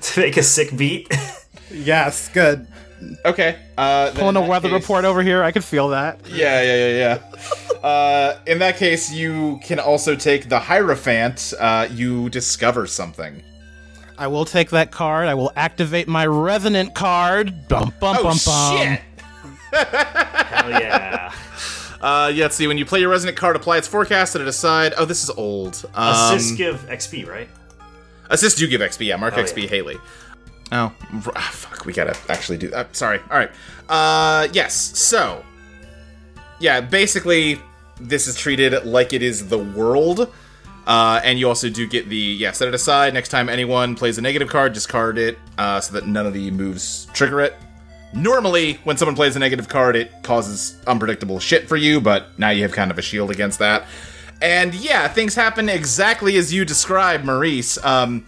to 0.00 0.20
make 0.20 0.36
a 0.36 0.42
sick 0.42 0.76
beat. 0.76 1.12
yes, 1.70 2.28
good. 2.28 2.66
Okay. 3.24 3.56
Uh, 3.78 4.10
Pulling 4.14 4.36
a 4.36 4.40
weather 4.40 4.68
case- 4.68 4.80
report 4.82 5.04
over 5.04 5.22
here. 5.22 5.42
I 5.42 5.52
could 5.52 5.64
feel 5.64 5.88
that. 5.88 6.20
Yeah, 6.28 6.62
yeah, 6.62 6.88
yeah, 6.88 7.18
yeah. 7.74 7.78
uh, 7.88 8.38
in 8.46 8.58
that 8.60 8.76
case, 8.76 9.12
you 9.12 9.60
can 9.64 9.78
also 9.78 10.14
take 10.16 10.48
the 10.48 10.58
Hierophant. 10.58 11.52
Uh, 11.58 11.88
you 11.90 12.28
discover 12.30 12.86
something. 12.86 13.42
I 14.16 14.28
will 14.28 14.44
take 14.44 14.70
that 14.70 14.90
card. 14.92 15.26
I 15.28 15.34
will 15.34 15.52
activate 15.56 16.06
my 16.06 16.24
resonant 16.26 16.94
card. 16.94 17.66
Bum 17.68 17.92
bum 18.00 18.16
Oh 18.18 18.22
bum 18.22 18.38
bum. 18.44 18.78
shit! 18.78 19.00
Hell 19.72 20.70
yeah. 20.70 21.32
Uh, 22.00 22.30
yeah. 22.34 22.44
Let's 22.44 22.54
see. 22.56 22.66
When 22.66 22.76
you 22.76 22.84
play 22.84 23.00
your 23.00 23.08
resonant 23.08 23.34
card, 23.38 23.56
apply 23.56 23.78
its 23.78 23.88
forecast 23.88 24.34
and 24.34 24.42
it 24.42 24.44
decide. 24.44 24.92
Oh, 24.98 25.06
this 25.06 25.24
is 25.24 25.30
old. 25.30 25.82
Um, 25.94 26.12
Assists 26.34 26.52
give 26.54 26.86
XP, 26.86 27.26
right? 27.26 27.48
Assists 28.28 28.58
do 28.58 28.66
give 28.68 28.82
XP. 28.82 29.06
Yeah, 29.06 29.16
mark 29.16 29.32
Oh, 29.38 29.42
XP 29.42 29.62
yeah. 29.62 29.68
Haley. 29.70 29.96
Oh, 30.72 30.92
ah, 31.36 31.50
fuck. 31.52 31.84
We 31.84 31.92
gotta 31.92 32.16
actually 32.28 32.58
do 32.58 32.68
that. 32.68 32.96
Sorry. 32.96 33.20
All 33.30 33.38
right. 33.38 33.50
Uh, 33.88 34.48
yes. 34.52 34.74
So, 34.74 35.44
yeah. 36.58 36.80
Basically, 36.80 37.60
this 38.00 38.26
is 38.26 38.36
treated 38.36 38.84
like 38.84 39.12
it 39.12 39.22
is 39.22 39.48
the 39.48 39.58
world. 39.58 40.32
Uh, 40.86 41.20
and 41.24 41.38
you 41.38 41.48
also 41.48 41.70
do 41.70 41.86
get 41.86 42.10
the 42.10 42.16
yeah 42.16 42.52
set 42.52 42.68
it 42.68 42.74
aside 42.74 43.14
next 43.14 43.30
time 43.30 43.48
anyone 43.48 43.94
plays 43.94 44.18
a 44.18 44.20
negative 44.20 44.50
card 44.50 44.74
discard 44.74 45.16
it 45.16 45.38
uh, 45.56 45.80
so 45.80 45.94
that 45.94 46.06
none 46.06 46.26
of 46.26 46.34
the 46.34 46.50
moves 46.50 47.06
trigger 47.14 47.40
it 47.40 47.56
Normally, 48.14 48.74
when 48.84 48.96
someone 48.96 49.16
plays 49.16 49.34
a 49.34 49.40
negative 49.40 49.68
card, 49.68 49.96
it 49.96 50.22
causes 50.22 50.80
unpredictable 50.86 51.40
shit 51.40 51.68
for 51.68 51.76
you, 51.76 52.00
but 52.00 52.38
now 52.38 52.50
you 52.50 52.62
have 52.62 52.70
kind 52.70 52.92
of 52.92 52.98
a 52.98 53.02
shield 53.02 53.30
against 53.30 53.58
that. 53.58 53.86
And 54.40 54.72
yeah, 54.72 55.08
things 55.08 55.34
happen 55.34 55.68
exactly 55.68 56.36
as 56.36 56.52
you 56.52 56.64
described, 56.64 57.24
Maurice. 57.24 57.76
Um, 57.84 58.24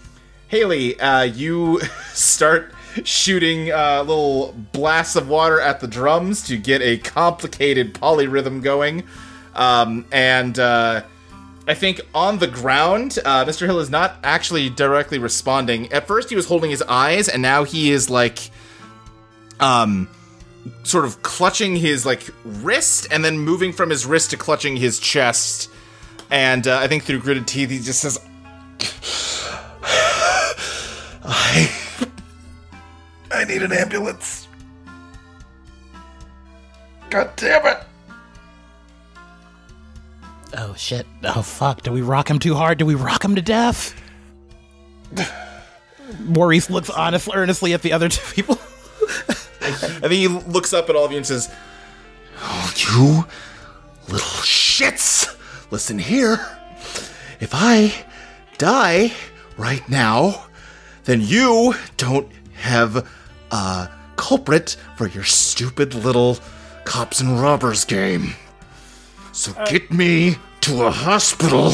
Haley, 0.49 0.99
uh, 1.01 1.23
you 1.23 1.81
start 2.13 2.73
shooting 3.05 3.73
uh, 3.73 4.03
little 4.07 4.55
blasts 4.73 5.17
of 5.17 5.29
water 5.29 5.61
at 5.61 5.81
the 5.81 5.87
drums 5.87 6.43
to 6.45 6.57
get 6.57 6.81
a 6.83 6.99
complicated 6.99 7.95
polyrhythm 7.95 8.63
going. 8.63 9.05
Um, 9.55 10.07
and 10.13 10.59
uh, 10.59 11.03
I 11.67 11.75
think 11.75 12.01
on 12.15 12.39
the 12.39 12.47
ground, 12.47 13.19
uh, 13.25 13.45
Mr. 13.45 13.67
Hill 13.67 13.81
is 13.81 13.91
not 13.91 14.17
actually 14.23 14.71
directly 14.71 15.19
responding. 15.19 15.93
At 15.93 16.07
first, 16.07 16.31
he 16.31 16.37
was 16.37 16.47
holding 16.47 16.71
his 16.71 16.83
eyes, 16.83 17.29
and 17.29 17.43
now 17.43 17.65
he 17.65 17.91
is 17.91 18.09
like, 18.09 18.51
um, 19.59 20.09
sort 20.85 21.05
of 21.05 21.23
clutching 21.23 21.77
his 21.77 22.07
like 22.07 22.29
wrist, 22.45 23.09
and 23.11 23.25
then 23.25 23.39
moving 23.39 23.73
from 23.73 23.91
his 23.91 24.07
wrist 24.07 24.31
to 24.31 24.37
clutching 24.37 24.77
his 24.77 25.01
chest. 25.01 25.71
And 26.31 26.67
uh, 26.67 26.79
I 26.79 26.87
think 26.87 27.05
through 27.05 27.21
gritted 27.21 27.47
teeth, 27.47 27.71
he 27.71 27.79
just 27.79 28.01
says, 28.01 28.19
"I, 31.27 31.71
I 33.31 33.45
need 33.45 33.63
an 33.63 33.73
ambulance. 33.73 34.49
God 37.11 37.31
damn 37.37 37.67
it." 37.67 37.79
Oh 40.57 40.75
shit. 40.75 41.07
Oh 41.25 41.43
fuck. 41.43 41.83
Do 41.83 41.93
we 41.93 42.01
rock 42.01 42.31
him 42.31 42.39
too 42.39 42.55
hard? 42.55 42.79
Do 42.79 42.87
we 42.87 42.95
rock 42.95 43.25
him 43.25 43.35
to 43.35 43.43
death? 43.43 43.95
Maurice 46.21 46.71
looks 46.71 46.91
honestly, 46.91 47.33
earnestly 47.35 47.75
at 47.75 47.83
the 47.83 47.93
other 47.93 48.09
two 48.09 48.25
people. 48.33 48.55
I 49.61 50.09
think 50.09 50.13
he 50.13 50.29
looks 50.29 50.73
up 50.73 50.89
at 50.89 50.97
all 50.97 51.05
of 51.05 51.11
you 51.11 51.17
and 51.17 51.27
says, 51.27 51.53
Oh, 52.39 52.73
you 52.77 53.25
little 54.13 54.29
shits! 54.43 55.37
Listen 55.71 55.99
here. 55.99 56.35
If 57.41 57.51
I 57.53 57.93
die 58.59 59.13
right 59.59 59.87
now, 59.89 60.46
then 61.07 61.23
you 61.23 61.75
don't 61.97 62.29
have 62.55 63.09
a 63.51 63.89
culprit 64.17 64.77
for 64.97 65.09
your 65.09 65.25
stupid 65.25 65.95
little 65.95 66.39
cops 66.85 67.21
and 67.21 67.41
robbers 67.41 67.85
game. 67.85 68.35
So 69.33 69.53
uh, 69.57 69.65
get 69.67 69.91
me 69.91 70.37
to 70.63 70.85
a 70.85 70.91
hospital 70.91 71.73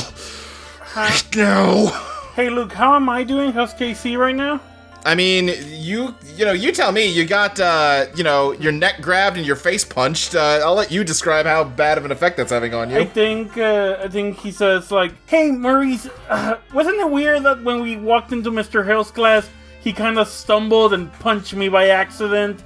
right 0.96 1.36
now. 1.36 1.86
Hey, 2.34 2.48
Luke, 2.50 2.72
how 2.72 2.94
am 2.94 3.08
I 3.08 3.24
doing? 3.24 3.52
How's 3.52 3.74
KC 3.74 4.18
right 4.18 4.34
now? 4.34 4.60
I 5.04 5.14
mean, 5.16 5.50
you 5.68 6.14
you 6.37 6.44
know, 6.44 6.52
you 6.52 6.71
tell 6.71 6.92
me. 6.92 7.06
You 7.06 7.25
got 7.25 7.59
uh, 7.59 8.06
you 8.14 8.23
know, 8.23 8.52
your 8.52 8.71
neck 8.73 9.00
grabbed 9.00 9.37
and 9.37 9.44
your 9.44 9.56
face 9.56 9.85
punched. 9.85 10.35
Uh, 10.35 10.61
I'll 10.62 10.75
let 10.75 10.92
you 10.92 11.02
describe 11.02 11.44
how 11.44 11.64
bad 11.64 11.99
of 11.99 12.04
an 12.04 12.12
effect 12.12 12.37
that's 12.37 12.52
having 12.52 12.73
on 12.73 12.88
you. 12.88 12.97
I 12.97 13.00
you. 13.00 13.06
think 13.06 13.59
uh, 13.59 13.97
I 14.02 14.09
think 14.09 14.38
he 14.38 14.52
says 14.52 14.92
like, 14.92 15.12
"Hey, 15.26 15.50
Maurice, 15.50 16.09
uh, 16.28 16.56
wasn't 16.73 17.00
it 17.00 17.11
weird 17.11 17.42
that 17.42 17.62
when 17.64 17.82
we 17.82 17.97
walked 17.97 18.32
into 18.32 18.50
Mr. 18.50 18.87
Hill's 18.87 19.11
class, 19.11 19.49
he 19.80 19.92
kind 19.92 20.18
of 20.18 20.28
stumbled 20.28 20.92
and 20.92 21.12
punched 21.14 21.54
me 21.54 21.68
by 21.68 21.88
accident, 21.88 22.62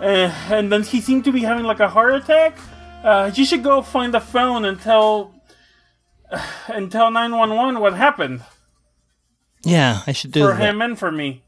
uh, 0.00 0.32
and 0.50 0.72
then 0.72 0.82
he 0.82 1.00
seemed 1.00 1.24
to 1.24 1.32
be 1.32 1.40
having 1.40 1.64
like 1.64 1.80
a 1.80 1.88
heart 1.88 2.14
attack? 2.14 2.58
Uh, 3.04 3.30
you 3.32 3.44
should 3.44 3.62
go 3.62 3.80
find 3.80 4.12
the 4.12 4.20
phone 4.20 4.64
and 4.64 4.80
tell 4.80 5.32
and 6.68 6.90
tell 6.90 7.12
nine 7.12 7.30
one 7.30 7.54
one 7.54 7.78
what 7.78 7.94
happened 7.94 8.42
yeah, 9.62 10.02
I 10.06 10.12
should 10.12 10.30
do 10.32 10.42
for 10.42 10.54
that. 10.54 10.60
him 10.60 10.82
and 10.82 10.98
for 10.98 11.12
me." 11.12 11.42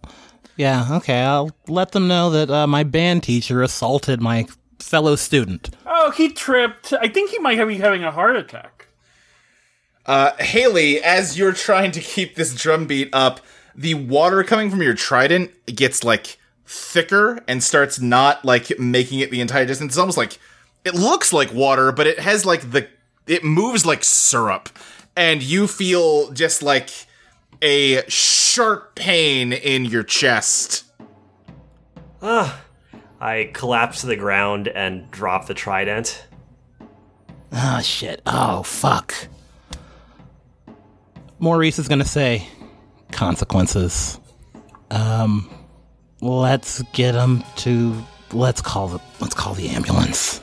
Yeah, 0.58 0.88
okay. 0.96 1.20
I'll 1.22 1.52
let 1.68 1.92
them 1.92 2.08
know 2.08 2.30
that 2.30 2.50
uh, 2.50 2.66
my 2.66 2.82
band 2.82 3.22
teacher 3.22 3.62
assaulted 3.62 4.20
my 4.20 4.46
fellow 4.80 5.14
student. 5.14 5.70
Oh, 5.86 6.10
he 6.10 6.30
tripped. 6.30 6.92
I 6.92 7.06
think 7.06 7.30
he 7.30 7.38
might 7.38 7.64
be 7.64 7.76
having 7.76 8.02
a 8.02 8.10
heart 8.10 8.36
attack. 8.36 8.88
Uh, 10.04 10.32
Haley, 10.38 11.00
as 11.00 11.38
you're 11.38 11.52
trying 11.52 11.92
to 11.92 12.00
keep 12.00 12.34
this 12.34 12.54
drum 12.54 12.86
beat 12.86 13.08
up, 13.12 13.40
the 13.76 13.94
water 13.94 14.42
coming 14.42 14.68
from 14.68 14.82
your 14.82 14.94
trident 14.94 15.52
gets 15.66 16.02
like 16.02 16.38
thicker 16.66 17.40
and 17.46 17.62
starts 17.62 18.00
not 18.00 18.44
like 18.44 18.76
making 18.80 19.20
it 19.20 19.30
the 19.30 19.40
entire 19.40 19.64
distance. 19.64 19.92
It's 19.92 19.98
almost 19.98 20.18
like 20.18 20.40
it 20.84 20.94
looks 20.94 21.32
like 21.32 21.54
water, 21.54 21.92
but 21.92 22.08
it 22.08 22.18
has 22.18 22.44
like 22.44 22.72
the 22.72 22.88
it 23.28 23.44
moves 23.44 23.86
like 23.86 24.02
syrup, 24.02 24.70
and 25.14 25.40
you 25.40 25.68
feel 25.68 26.32
just 26.32 26.64
like 26.64 26.90
a 27.62 28.02
sharp 28.08 28.94
pain 28.94 29.52
in 29.52 29.84
your 29.84 30.02
chest. 30.02 30.84
Ah. 32.22 32.62
I 33.20 33.50
collapse 33.52 34.02
to 34.02 34.06
the 34.06 34.16
ground 34.16 34.68
and 34.68 35.10
drop 35.10 35.46
the 35.46 35.54
trident. 35.54 36.24
Oh 37.52 37.80
shit. 37.82 38.22
Oh 38.26 38.62
fuck. 38.62 39.14
Maurice 41.38 41.78
is 41.78 41.88
gonna 41.88 42.04
say 42.04 42.46
consequences. 43.10 44.20
Um, 44.90 45.50
let's 46.20 46.82
get 46.92 47.14
him 47.14 47.42
to. 47.56 48.04
Let's 48.32 48.60
call 48.60 48.88
the. 48.88 49.00
Let's 49.20 49.34
call 49.34 49.54
the 49.54 49.68
ambulance. 49.70 50.40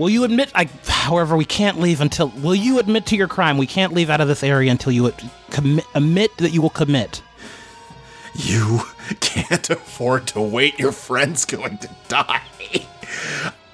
Will 0.00 0.08
you 0.08 0.24
admit? 0.24 0.50
I. 0.54 0.64
However, 0.86 1.36
we 1.36 1.44
can't 1.44 1.78
leave 1.78 2.00
until. 2.00 2.28
Will 2.28 2.54
you 2.54 2.78
admit 2.78 3.04
to 3.06 3.16
your 3.16 3.28
crime? 3.28 3.58
We 3.58 3.66
can't 3.66 3.92
leave 3.92 4.08
out 4.08 4.22
of 4.22 4.28
this 4.28 4.42
area 4.42 4.70
until 4.70 4.92
you 4.92 5.12
commit. 5.50 5.84
Admit 5.94 6.38
that 6.38 6.52
you 6.52 6.62
will 6.62 6.70
commit. 6.70 7.22
You 8.34 8.80
can't 9.20 9.68
afford 9.68 10.26
to 10.28 10.40
wait. 10.40 10.78
Your 10.78 10.92
friend's 10.92 11.44
going 11.44 11.76
to 11.78 11.90
die. 12.08 12.40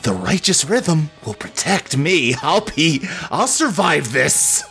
The 0.02 0.12
righteous 0.12 0.64
rhythm 0.64 1.11
will 1.25 1.35
protect 1.35 1.97
me. 1.97 2.35
I'll 2.42 2.64
be. 2.75 3.06
I'll 3.30 3.47
survive 3.47 4.12
this. 4.12 4.68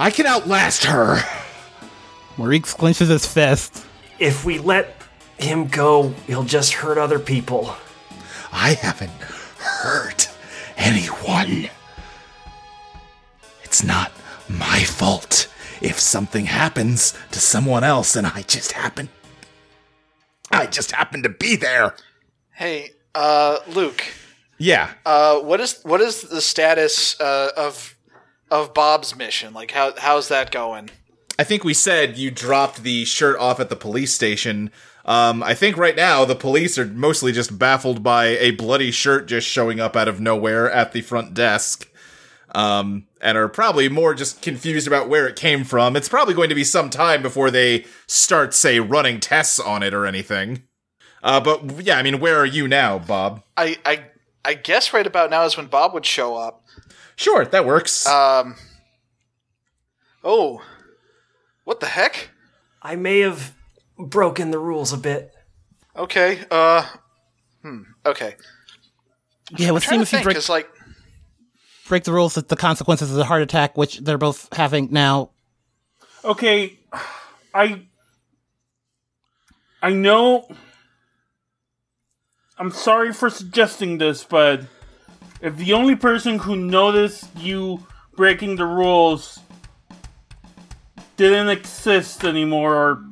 I 0.00 0.10
can 0.10 0.26
outlast 0.26 0.82
her. 0.86 1.20
Maurice 2.36 2.74
clenches 2.74 3.06
his 3.06 3.24
fist. 3.24 3.86
If 4.18 4.44
we 4.44 4.58
let 4.58 4.96
him 5.38 5.68
go, 5.68 6.08
he'll 6.26 6.42
just 6.42 6.72
hurt 6.72 6.98
other 6.98 7.20
people. 7.20 7.76
I 8.50 8.74
haven't 8.74 9.12
hurt 9.58 10.31
anyone. 10.82 11.68
It's 13.64 13.82
not 13.82 14.12
my 14.48 14.80
fault 14.80 15.48
if 15.80 15.98
something 15.98 16.46
happens 16.46 17.14
to 17.30 17.40
someone 17.40 17.84
else 17.84 18.14
and 18.16 18.26
I 18.26 18.42
just 18.42 18.72
happen. 18.72 19.08
I 20.50 20.66
just 20.66 20.92
happen 20.92 21.22
to 21.22 21.28
be 21.28 21.56
there. 21.56 21.94
Hey, 22.52 22.90
uh, 23.14 23.58
Luke, 23.68 24.02
Yeah. 24.58 24.90
uh, 25.06 25.38
what 25.40 25.60
is 25.60 25.80
what 25.82 26.00
is 26.00 26.22
the 26.22 26.40
status 26.42 27.18
uh, 27.20 27.50
of 27.56 27.96
of 28.50 28.74
Bob's 28.74 29.16
mission? 29.16 29.54
Like, 29.54 29.70
how 29.70 29.94
how's 29.96 30.28
that 30.28 30.50
going? 30.50 30.90
I 31.38 31.44
think 31.44 31.64
we 31.64 31.72
said 31.74 32.18
you 32.18 32.30
dropped 32.30 32.82
the 32.82 33.06
shirt 33.06 33.38
off 33.38 33.58
at 33.58 33.70
the 33.70 33.76
police 33.76 34.12
station. 34.14 34.70
Um, 35.04 35.42
I 35.42 35.54
think 35.54 35.76
right 35.76 35.96
now 35.96 36.24
the 36.24 36.34
police 36.34 36.78
are 36.78 36.86
mostly 36.86 37.32
just 37.32 37.58
baffled 37.58 38.02
by 38.02 38.26
a 38.26 38.52
bloody 38.52 38.90
shirt 38.90 39.26
just 39.26 39.48
showing 39.48 39.80
up 39.80 39.96
out 39.96 40.08
of 40.08 40.20
nowhere 40.20 40.70
at 40.70 40.92
the 40.92 41.00
front 41.00 41.34
desk. 41.34 41.88
Um, 42.54 43.06
and 43.22 43.38
are 43.38 43.48
probably 43.48 43.88
more 43.88 44.12
just 44.14 44.42
confused 44.42 44.86
about 44.86 45.08
where 45.08 45.26
it 45.26 45.36
came 45.36 45.64
from. 45.64 45.96
It's 45.96 46.08
probably 46.08 46.34
going 46.34 46.50
to 46.50 46.54
be 46.54 46.64
some 46.64 46.90
time 46.90 47.22
before 47.22 47.50
they 47.50 47.86
start, 48.06 48.52
say, 48.52 48.78
running 48.78 49.20
tests 49.20 49.58
on 49.58 49.82
it 49.82 49.94
or 49.94 50.04
anything. 50.04 50.64
Uh, 51.22 51.40
but 51.40 51.82
yeah, 51.82 51.96
I 51.96 52.02
mean, 52.02 52.20
where 52.20 52.36
are 52.36 52.46
you 52.46 52.68
now, 52.68 52.98
Bob? 52.98 53.42
I 53.56 53.78
I 53.86 54.04
I 54.44 54.54
guess 54.54 54.92
right 54.92 55.06
about 55.06 55.30
now 55.30 55.44
is 55.44 55.56
when 55.56 55.66
Bob 55.66 55.94
would 55.94 56.04
show 56.04 56.36
up. 56.36 56.64
Sure, 57.16 57.44
that 57.44 57.64
works. 57.64 58.06
Um. 58.06 58.56
Oh, 60.24 60.62
what 61.64 61.80
the 61.80 61.86
heck? 61.86 62.30
I 62.82 62.96
may 62.96 63.20
have 63.20 63.54
broken 63.98 64.50
the 64.50 64.58
rules 64.58 64.92
a 64.92 64.98
bit. 64.98 65.32
Okay. 65.96 66.44
Uh. 66.50 66.86
Hmm. 67.62 67.82
Okay. 68.06 68.36
Yeah, 69.56 69.68
it 69.68 69.72
would 69.72 69.82
Trying 69.82 69.98
seem 69.98 69.98
to 69.98 70.02
if 70.02 70.12
you 70.12 70.16
think, 70.18 70.24
break, 70.24 70.36
'cause, 70.36 70.48
like 70.48 70.68
break 71.88 72.04
the 72.04 72.12
rules 72.12 72.34
that 72.34 72.48
the 72.48 72.56
consequences 72.56 73.10
is 73.10 73.18
a 73.18 73.24
heart 73.24 73.42
attack, 73.42 73.76
which 73.76 73.98
they're 73.98 74.18
both 74.18 74.48
having 74.54 74.88
now. 74.90 75.30
Okay, 76.24 76.78
I 77.54 77.82
I 79.82 79.90
know 79.92 80.48
I'm 82.58 82.70
sorry 82.70 83.12
for 83.12 83.28
suggesting 83.28 83.98
this, 83.98 84.24
but 84.24 84.62
if 85.40 85.56
the 85.56 85.72
only 85.72 85.96
person 85.96 86.38
who 86.38 86.54
noticed 86.56 87.26
you 87.36 87.84
breaking 88.16 88.56
the 88.56 88.64
rules 88.66 89.40
didn't 91.16 91.48
exist 91.48 92.24
anymore 92.24 92.74
or 92.74 93.04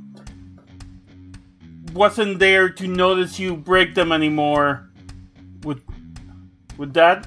wasn't 1.93 2.39
there 2.39 2.69
to 2.69 2.87
notice 2.87 3.39
you 3.39 3.57
break 3.57 3.95
them 3.95 4.13
anymore, 4.13 4.91
would 5.63 5.83
would 6.77 6.95
that 6.95 7.27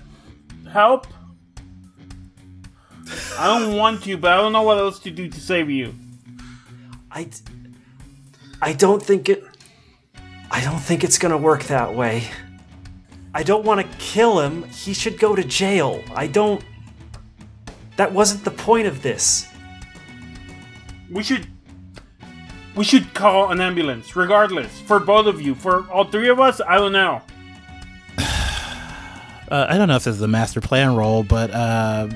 help? 0.71 1.07
I 3.37 3.59
don't 3.59 3.75
want 3.77 4.03
to, 4.03 4.17
but 4.17 4.31
I 4.31 4.37
don't 4.37 4.53
know 4.53 4.63
what 4.63 4.77
else 4.77 4.99
to 4.99 5.11
do 5.11 5.27
to 5.29 5.39
save 5.39 5.69
you. 5.69 5.93
I, 7.11 7.29
I 8.61 8.73
don't 8.73 9.01
think 9.01 9.29
it. 9.29 9.43
I 10.49 10.61
don't 10.61 10.79
think 10.79 11.03
it's 11.03 11.17
gonna 11.17 11.37
work 11.37 11.63
that 11.65 11.93
way. 11.93 12.29
I 13.33 13.43
don't 13.43 13.65
want 13.65 13.81
to 13.81 13.97
kill 13.97 14.39
him. 14.39 14.63
He 14.63 14.93
should 14.93 15.19
go 15.19 15.35
to 15.35 15.43
jail. 15.43 16.03
I 16.15 16.27
don't. 16.27 16.63
That 17.97 18.13
wasn't 18.13 18.43
the 18.43 18.51
point 18.51 18.87
of 18.87 19.01
this. 19.01 19.47
We 21.09 21.23
should. 21.23 21.47
We 22.75 22.83
should 22.83 23.13
call 23.13 23.51
an 23.51 23.61
ambulance, 23.61 24.15
regardless. 24.15 24.81
For 24.81 24.99
both 24.99 25.27
of 25.27 25.41
you. 25.41 25.53
For 25.55 25.89
all 25.91 26.05
three 26.05 26.29
of 26.29 26.39
us, 26.39 26.59
I 26.61 26.77
don't 26.77 26.93
know. 26.93 27.21
Uh, 29.51 29.67
I 29.69 29.77
don't 29.77 29.87
know 29.87 29.97
if 29.97 30.05
this 30.05 30.15
is 30.15 30.21
a 30.21 30.27
master 30.27 30.61
plan 30.61 30.95
role, 30.95 31.21
but 31.21 31.51
uh, 31.51 32.07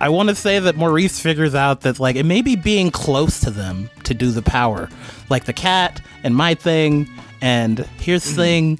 I 0.00 0.10
want 0.10 0.28
to 0.28 0.34
say 0.34 0.58
that 0.58 0.76
Maurice 0.76 1.18
figures 1.18 1.54
out 1.54 1.82
that 1.82 1.98
like 1.98 2.16
it 2.16 2.24
may 2.26 2.42
be 2.42 2.56
being 2.56 2.90
close 2.90 3.40
to 3.40 3.50
them 3.50 3.88
to 4.02 4.12
do 4.12 4.30
the 4.32 4.42
power, 4.42 4.90
like 5.30 5.44
the 5.44 5.54
cat 5.54 6.02
and 6.24 6.36
my 6.36 6.54
thing, 6.54 7.08
and 7.40 7.78
here's 7.98 8.30
thing. 8.30 8.78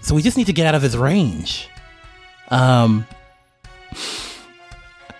So 0.00 0.16
we 0.16 0.22
just 0.22 0.36
need 0.36 0.46
to 0.46 0.52
get 0.52 0.66
out 0.66 0.74
of 0.74 0.82
his 0.82 0.96
range. 0.96 1.68
Um, 2.48 3.06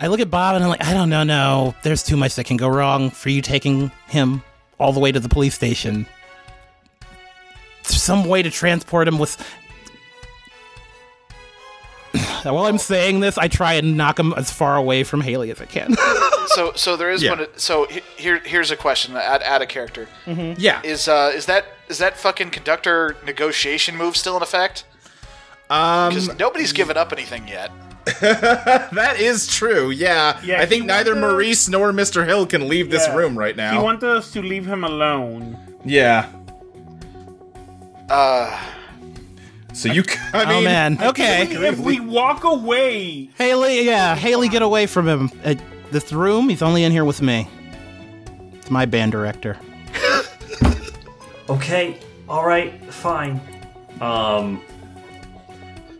I 0.01 0.09
look 0.09 0.19
at 0.19 0.31
Bob 0.31 0.57
and 0.57 0.65
I'm 0.65 0.71
like, 0.71 0.85
I 0.85 0.95
don't 0.95 1.11
know, 1.11 1.23
no, 1.23 1.75
there's 1.85 2.03
too 2.03 2.17
much 2.17 2.35
that 2.35 2.45
can 2.45 2.57
go 2.57 2.67
wrong 2.67 3.11
for 3.11 3.29
you 3.29 3.41
taking 3.41 3.93
him 4.09 4.43
all 4.79 4.93
the 4.93 5.01
way 5.01 5.13
to 5.13 5.21
the 5.21 5.29
police 5.29 5.55
station. 5.55 6.07
Some 7.83 8.25
way 8.25 8.43
to 8.43 8.51
transport 8.51 9.07
him 9.09 9.19
with 9.19 9.37
while 12.45 12.67
I'm 12.67 12.79
saying 12.79 13.21
this, 13.21 13.37
I 13.39 13.49
try 13.49 13.75
and 13.75 13.97
knock 13.97 14.19
him 14.19 14.33
as 14.35 14.51
far 14.51 14.77
away 14.77 15.05
from 15.05 15.21
Haley 15.21 15.51
as 15.51 15.61
I 15.61 15.67
can. 15.67 15.95
So 16.49 16.73
so 16.77 16.97
there 16.97 17.11
is 17.11 17.21
Yeah. 17.23 17.31
one. 17.31 17.47
So 17.57 17.87
here 18.17 18.39
here's 18.45 18.71
a 18.71 18.77
question. 18.77 19.17
Add, 19.17 19.43
add 19.43 19.61
a 19.63 19.67
character. 19.67 20.07
Yeah. 20.27 20.81
Is 20.85 21.09
uh 21.09 21.33
is 21.35 21.47
that 21.47 21.65
is 21.89 21.99
that 21.99 22.17
fucking 22.19 22.51
conductor 22.51 23.17
negotiation 23.25 23.97
move 23.97 24.15
still 24.17 24.37
in 24.37 24.43
effect? 24.43 24.85
Um, 25.71 26.11
Because 26.11 26.39
nobody's 26.39 26.73
given 26.73 26.97
up 26.99 27.13
anything 27.13 27.49
yet. 27.49 27.73
that 28.21 29.17
is 29.19 29.47
true. 29.47 29.91
Yeah. 29.91 30.39
Yeah, 30.45 30.61
I 30.61 30.67
think 30.67 30.85
neither 30.87 31.15
wanted- 31.15 31.27
Maurice 31.27 31.69
nor 31.69 31.93
Mr. 31.93 32.27
Hill 32.27 32.47
can 32.47 32.69
leave 32.69 32.91
this 32.91 33.07
Yeah. 33.07 33.17
room 33.17 33.39
right 33.39 33.57
now. 33.57 33.71
He 33.73 33.79
now. 33.79 33.85
wanted 33.85 34.11
us 34.17 34.31
to 34.33 34.43
leave 34.43 34.67
him 34.67 34.85
alone. 34.85 35.57
yeah. 35.85 36.27
Uh, 38.09 38.61
So 39.73 39.91
you. 39.93 40.05
c- 40.05 40.19
I 40.33 40.45
mean, 40.45 40.55
oh 40.59 40.61
man, 40.63 40.99
okay. 41.03 41.43
If 41.51 41.79
we 41.79 41.99
walk 42.01 42.45
away, 42.45 43.31
Haley, 43.39 43.83
yeah, 43.87 44.15
Haley, 44.15 44.49
get 44.49 44.63
away 44.63 44.87
from 44.87 45.09
him. 45.09 45.31
Uh, 45.45 45.55
this 45.91 46.13
room, 46.13 46.49
he's 46.51 46.61
only 46.63 46.85
in 46.85 46.93
here 46.93 47.05
with 47.05 47.23
me. 47.23 47.49
It's 48.55 48.71
my 48.71 48.85
band 48.87 49.13
director. 49.13 49.57
Okay, 51.49 51.99
all 52.27 52.45
right, 52.47 52.73
fine. 52.93 53.39
Um, 54.01 54.63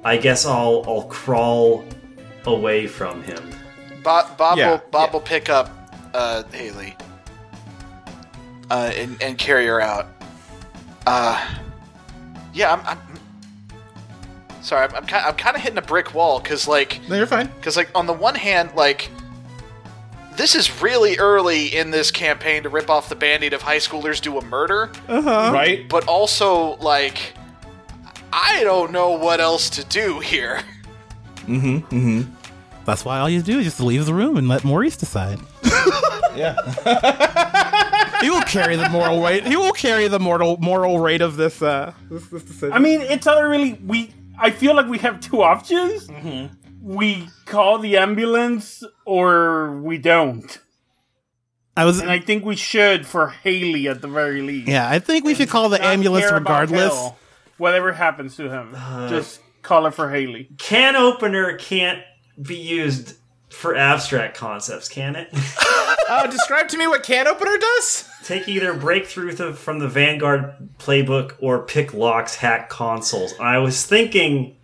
I 0.05 0.17
guess 0.17 0.45
I'll 0.47 0.85
I'll 0.87 1.05
crawl 1.05 1.85
away 2.47 2.87
from 2.87 3.23
him. 3.23 3.51
Bob 4.03 4.37
Bob 4.37 4.59
Yeah, 4.59 4.71
will 4.73 4.83
Bob 4.91 5.09
yeah. 5.09 5.13
will 5.13 5.21
pick 5.21 5.49
up 5.49 5.71
uh, 6.13 6.43
Haley 6.53 6.95
uh, 8.71 8.91
and 8.95 9.21
and 9.23 9.39
carry 9.39 9.67
her 9.67 9.81
out. 9.81 10.07
Uh, 11.07 11.55
yeah, 12.53 12.73
I'm. 12.73 12.81
I'm 12.87 12.99
sorry, 14.63 14.87
I'm 14.89 14.95
I'm, 14.95 15.07
ki- 15.07 15.15
I'm 15.17 15.35
kind 15.35 15.57
of 15.57 15.63
hitting 15.63 15.79
a 15.79 15.83
brick 15.83 16.15
wall 16.15 16.39
because 16.41 16.67
like 16.69 17.01
No, 17.09 17.17
you're 17.17 17.27
fine. 17.27 17.49
because 17.57 17.77
like 17.77 17.91
on 17.95 18.07
the 18.07 18.13
one 18.15 18.35
hand 18.35 18.71
like 18.75 19.11
this 20.37 20.55
is 20.55 20.81
really 20.83 21.17
early 21.19 21.67
in 21.75 21.91
this 21.91 22.11
campaign 22.11 22.63
to 22.65 22.69
rip 22.69 22.89
off 22.91 23.09
the 23.09 23.15
band-aid 23.15 23.53
of 23.53 23.63
high 23.63 23.77
schoolers 23.77 24.21
do 24.21 24.37
a 24.39 24.45
murder 24.47 24.91
Right? 25.09 25.87
but 25.89 26.09
also 26.09 26.77
like 26.77 27.35
i 28.35 28.61
don't 28.65 28.91
know 28.91 29.11
what 29.11 29.41
else 29.41 29.71
to 29.71 29.85
do 29.85 30.19
here 30.21 30.61
Mm 31.47 31.61
hmm. 31.61 31.95
Mm 31.95 32.25
hmm. 32.25 32.35
That's 32.85 33.05
why 33.05 33.19
all 33.19 33.29
you 33.29 33.43
do 33.43 33.59
is 33.59 33.65
just 33.65 33.81
leave 33.81 34.05
the 34.07 34.15
room 34.15 34.37
and 34.37 34.49
let 34.49 34.65
Maurice 34.65 34.97
decide. 34.97 35.39
Yeah. 36.35 36.57
He 38.21 38.31
will 38.31 38.43
carry 38.43 38.75
the 38.75 38.89
moral 38.89 39.21
weight. 39.21 39.47
He 39.47 39.55
will 39.55 39.73
carry 39.73 40.09
the 40.09 40.19
moral 40.19 40.57
moral 40.57 40.99
weight 40.99 41.21
of 41.21 41.37
this. 41.37 41.61
Uh, 41.61 41.93
this, 42.11 42.27
this 42.29 42.43
decision. 42.43 42.73
I 42.73 42.79
mean, 42.79 43.03
it's 43.03 43.27
not 43.27 43.39
really. 43.43 43.75
We. 43.75 44.11
I 44.39 44.51
feel 44.51 44.75
like 44.75 44.87
we 44.87 44.99
have 44.99 45.21
two 45.21 45.43
options. 45.43 46.09
Mm-hmm. 46.09 46.55
We 46.83 47.29
call 47.45 47.79
the 47.79 47.99
ambulance, 47.99 48.83
or 49.05 49.79
we 49.81 49.99
don't. 49.99 50.59
I 51.77 51.85
was. 51.85 52.01
And 52.01 52.11
I 52.11 52.19
think 52.19 52.47
we 52.47 52.57
should 52.57 53.07
for 53.07 53.29
Haley 53.29 53.89
at 53.89 54.01
the 54.01 54.09
very 54.09 54.41
least. 54.41 54.69
Yeah, 54.69 54.89
I 54.89 55.01
think 55.01 55.27
we 55.27 55.35
should 55.35 55.51
call 55.51 55.69
the 55.69 55.85
ambulance 55.85 56.31
regardless. 56.33 56.95
Hill. 57.59 57.65
Whatever 57.65 57.93
happens 57.93 58.37
to 58.37 58.49
him, 58.51 58.73
just 59.09 59.41
call 59.63 59.87
it 59.87 59.95
for 59.95 60.11
Haley. 60.11 60.49
Can 60.59 60.97
opener 60.97 61.57
can't 61.57 62.03
be 62.41 62.57
used 62.57 63.17
for 63.51 63.77
abstract 63.77 64.37
concepts, 64.37 64.89
can 64.89 65.17
it? 65.17 65.29
Uh, 66.07 66.27
describe 66.27 66.69
to 66.69 66.77
me 66.77 66.87
what 66.87 67.03
can 67.03 67.27
opener 67.27 67.57
does. 67.57 68.07
Take 68.25 68.47
either 68.47 68.75
breakthrough 68.75 69.33
th- 69.35 69.55
from 69.55 69.79
the 69.79 69.89
Vanguard 69.89 70.53
playbook 70.79 71.33
or 71.41 71.63
pick 71.63 71.95
locks, 71.95 72.37
hack 72.37 72.69
consoles. 72.69 73.33
I 73.41 73.57
was 73.57 73.87
thinking 73.87 74.55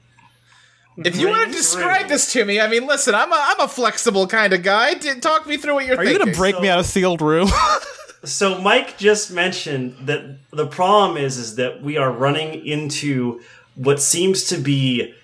If 0.98 1.16
you 1.16 1.28
want 1.28 1.50
to 1.50 1.56
describe 1.56 2.08
this 2.08 2.30
to 2.34 2.44
me, 2.44 2.60
I 2.60 2.68
mean, 2.68 2.86
listen, 2.86 3.14
I'm 3.14 3.32
a, 3.32 3.36
I'm 3.38 3.60
a 3.60 3.68
flexible 3.68 4.26
kind 4.26 4.52
of 4.52 4.62
guy. 4.62 4.92
Talk 4.94 5.46
me 5.46 5.56
through 5.56 5.74
what 5.76 5.86
you're 5.86 5.96
Are 5.96 6.04
you 6.04 6.10
thinking. 6.10 6.26
gonna 6.26 6.36
break 6.36 6.60
me 6.60 6.68
out 6.68 6.78
of 6.78 6.84
sealed 6.84 7.22
room? 7.22 7.48
So 8.24 8.60
Mike 8.60 8.98
just 8.98 9.30
mentioned 9.30 9.96
that 10.06 10.38
the 10.50 10.66
problem 10.66 11.16
is 11.16 11.38
is 11.38 11.56
that 11.56 11.82
we 11.82 11.96
are 11.96 12.12
running 12.12 12.66
into 12.66 13.40
what 13.74 14.00
seems 14.00 14.44
to 14.44 14.58
be 14.58 15.14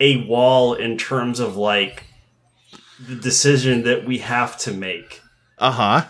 a 0.00 0.24
wall 0.26 0.74
in 0.74 0.96
terms 0.96 1.40
of 1.40 1.56
like 1.56 2.04
the 3.06 3.16
decision 3.16 3.82
that 3.84 4.06
we 4.06 4.18
have 4.18 4.56
to 4.58 4.72
make. 4.72 5.20
Uh 5.58 5.72
huh. 5.72 6.04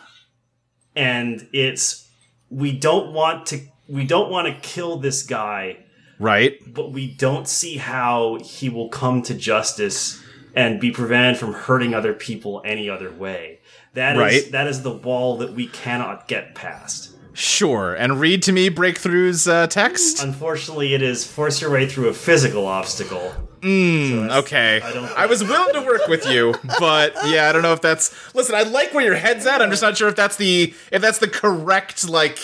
And 0.94 1.48
it's 1.52 2.08
we 2.50 2.72
don't 2.72 3.12
want 3.12 3.46
to 3.46 3.60
we 3.88 4.04
don't 4.04 4.30
want 4.30 4.46
to 4.46 4.54
kill 4.68 4.98
this 4.98 5.22
guy, 5.22 5.78
Right. 6.18 6.58
but 6.66 6.92
we 6.92 7.10
don't 7.14 7.48
see 7.48 7.78
how 7.78 8.38
he 8.44 8.68
will 8.68 8.88
come 8.90 9.22
to 9.22 9.34
justice 9.34 10.22
and 10.54 10.80
be 10.80 10.90
prevented 10.90 11.38
from 11.38 11.54
hurting 11.54 11.94
other 11.94 12.12
people 12.12 12.60
any 12.64 12.88
other 12.90 13.10
way. 13.10 13.57
That 13.94 14.16
is 14.16 14.20
Right. 14.20 14.52
that 14.52 14.66
is 14.66 14.82
the 14.82 14.90
wall 14.92 15.38
that 15.38 15.54
we 15.54 15.66
cannot 15.66 16.28
get 16.28 16.54
past. 16.54 17.10
Sure. 17.32 17.94
And 17.94 18.18
read 18.18 18.42
to 18.44 18.52
me 18.52 18.68
Breakthrough's 18.68 19.46
uh, 19.46 19.68
text. 19.68 20.22
Unfortunately, 20.24 20.94
it 20.94 21.02
is 21.02 21.24
force 21.24 21.60
your 21.60 21.70
way 21.70 21.86
through 21.86 22.08
a 22.08 22.12
physical 22.12 22.66
obstacle. 22.66 23.32
mm 23.60 24.28
Okay. 24.38 24.80
I 24.82 25.22
I 25.24 25.26
was 25.26 25.44
willing 25.44 25.74
to 25.74 25.80
work 25.82 26.08
with 26.08 26.26
you, 26.26 26.54
but 26.80 27.14
yeah, 27.26 27.48
I 27.48 27.52
don't 27.52 27.62
know 27.62 27.72
if 27.72 27.80
that's. 27.80 28.34
Listen, 28.34 28.54
I 28.56 28.62
like 28.62 28.92
where 28.92 29.04
your 29.04 29.14
head's 29.14 29.46
at. 29.46 29.62
I'm 29.62 29.70
just 29.70 29.82
not 29.82 29.96
sure 29.96 30.08
if 30.08 30.16
that's 30.16 30.36
the 30.36 30.74
if 30.90 31.00
that's 31.00 31.18
the 31.18 31.28
correct 31.28 32.08
like 32.08 32.38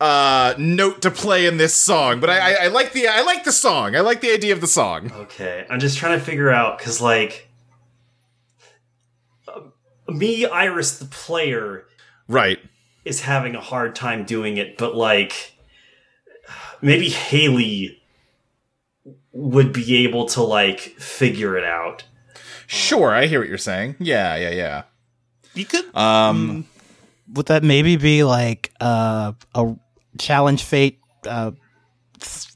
uh 0.00 0.54
note 0.58 1.00
to 1.02 1.10
play 1.10 1.46
in 1.46 1.56
this 1.56 1.74
song. 1.74 2.20
But 2.20 2.28
I, 2.28 2.38
I, 2.52 2.64
I 2.64 2.66
like 2.68 2.92
the 2.92 3.08
I 3.08 3.22
like 3.22 3.44
the 3.44 3.52
song. 3.52 3.96
I 3.96 4.00
like 4.00 4.20
the 4.20 4.32
idea 4.32 4.52
of 4.52 4.60
the 4.60 4.66
song. 4.66 5.10
Okay, 5.14 5.64
I'm 5.70 5.80
just 5.80 5.96
trying 5.98 6.18
to 6.18 6.24
figure 6.24 6.50
out 6.50 6.76
because, 6.78 7.00
like, 7.00 7.48
me, 10.08 10.46
Iris, 10.46 10.98
the 10.98 11.06
player, 11.06 11.86
Right. 12.28 12.58
is 13.04 13.20
having 13.22 13.54
a 13.54 13.60
hard 13.60 13.94
time 13.94 14.24
doing 14.24 14.56
it, 14.56 14.76
but 14.78 14.94
like, 14.94 15.54
maybe 16.80 17.08
Haley 17.08 18.02
would 19.32 19.72
be 19.72 20.04
able 20.04 20.26
to 20.26 20.42
like 20.42 20.80
figure 20.80 21.56
it 21.56 21.64
out. 21.64 22.04
Sure. 22.66 23.12
I 23.12 23.26
hear 23.26 23.40
what 23.40 23.48
you're 23.48 23.58
saying. 23.58 23.96
Yeah. 23.98 24.36
Yeah. 24.36 24.50
Yeah. 24.50 24.82
you 25.54 25.64
could. 25.64 25.94
Um. 25.94 26.66
Would 27.32 27.46
that 27.46 27.62
maybe 27.62 27.96
be 27.96 28.22
like 28.22 28.70
uh, 28.80 29.32
a 29.54 29.74
challenge 30.18 30.62
fate 30.62 30.98
uh, 31.26 31.52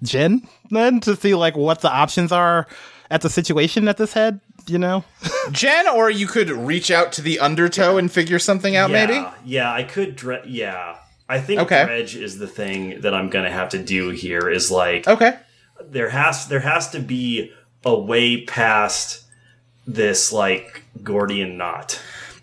Jen 0.02 0.46
then 0.70 1.00
to 1.00 1.16
see 1.16 1.34
like 1.34 1.56
what 1.56 1.80
the 1.80 1.90
options 1.90 2.32
are 2.32 2.66
at 3.10 3.22
the 3.22 3.30
situation 3.30 3.88
at 3.88 3.96
this 3.96 4.12
head? 4.12 4.40
You 4.66 4.78
know. 4.78 5.04
Jen, 5.52 5.88
or 5.88 6.10
you 6.10 6.26
could 6.26 6.50
reach 6.50 6.90
out 6.90 7.12
to 7.12 7.22
the 7.22 7.38
undertow 7.40 7.96
and 7.98 8.10
figure 8.12 8.38
something 8.38 8.76
out. 8.76 8.90
yeah, 8.90 9.06
Maybe. 9.06 9.26
Yeah, 9.44 9.72
I 9.72 9.82
could. 9.82 10.14
Dre- 10.16 10.42
yeah, 10.46 10.96
I 11.28 11.40
think 11.40 11.60
Okay. 11.62 11.84
dredge 11.84 12.16
is 12.16 12.38
the 12.38 12.46
thing 12.48 13.00
that 13.00 13.14
I'm 13.14 13.30
gonna 13.30 13.50
have 13.50 13.70
to 13.70 13.78
do 13.82 14.10
here. 14.10 14.48
Is 14.50 14.70
like 14.70 15.06
Okay. 15.08 15.34
there 15.82 16.10
has 16.10 16.48
there 16.48 16.60
has 16.60 16.90
to 16.90 17.00
be 17.00 17.52
a 17.84 17.98
way 17.98 18.42
past 18.44 19.22
this 19.86 20.32
like 20.32 20.82
Gordian 21.02 21.56
knot. 21.56 22.00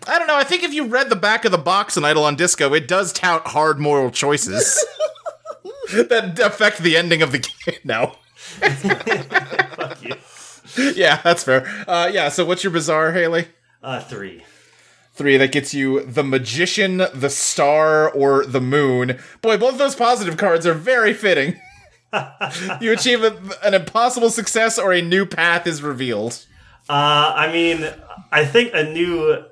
I 0.08 0.18
don't 0.18 0.26
know. 0.28 0.36
I 0.36 0.44
think 0.44 0.62
if 0.62 0.72
you 0.72 0.86
read 0.86 1.10
the 1.10 1.16
back 1.16 1.44
of 1.44 1.52
the 1.52 1.58
box 1.58 1.96
in 1.96 2.04
Idle 2.04 2.24
on 2.24 2.34
Disco, 2.36 2.72
it 2.74 2.86
does 2.88 3.12
tout 3.12 3.46
hard 3.48 3.78
moral 3.80 4.10
choices 4.10 4.84
that 5.92 6.38
affect 6.42 6.78
the 6.78 6.96
ending 6.96 7.22
of 7.22 7.32
the 7.32 7.38
game. 7.64 7.78
No. 7.84 8.14
Fuck 8.60 10.02
you. 10.04 10.14
Yeah, 10.94 11.20
that's 11.22 11.44
fair. 11.44 11.66
Uh, 11.86 12.10
yeah, 12.12 12.28
so 12.28 12.44
what's 12.44 12.64
your 12.64 12.72
bizarre, 12.72 13.12
Haley? 13.12 13.48
Uh, 13.82 14.00
three. 14.00 14.44
Three, 15.14 15.36
that 15.38 15.52
gets 15.52 15.72
you 15.72 16.04
the 16.04 16.22
magician, 16.22 16.98
the 17.14 17.30
star, 17.30 18.10
or 18.10 18.44
the 18.44 18.60
moon. 18.60 19.18
Boy, 19.40 19.56
both 19.56 19.78
those 19.78 19.94
positive 19.94 20.36
cards 20.36 20.66
are 20.66 20.74
very 20.74 21.14
fitting. 21.14 21.58
you 22.80 22.92
achieve 22.92 23.22
a, 23.24 23.36
an 23.64 23.74
impossible 23.74 24.30
success 24.30 24.78
or 24.78 24.92
a 24.92 25.02
new 25.02 25.24
path 25.24 25.66
is 25.66 25.82
revealed. 25.82 26.44
Uh, 26.88 27.32
I 27.36 27.52
mean, 27.52 27.88
I 28.30 28.44
think 28.44 28.72
a 28.74 28.84
new 28.84 29.44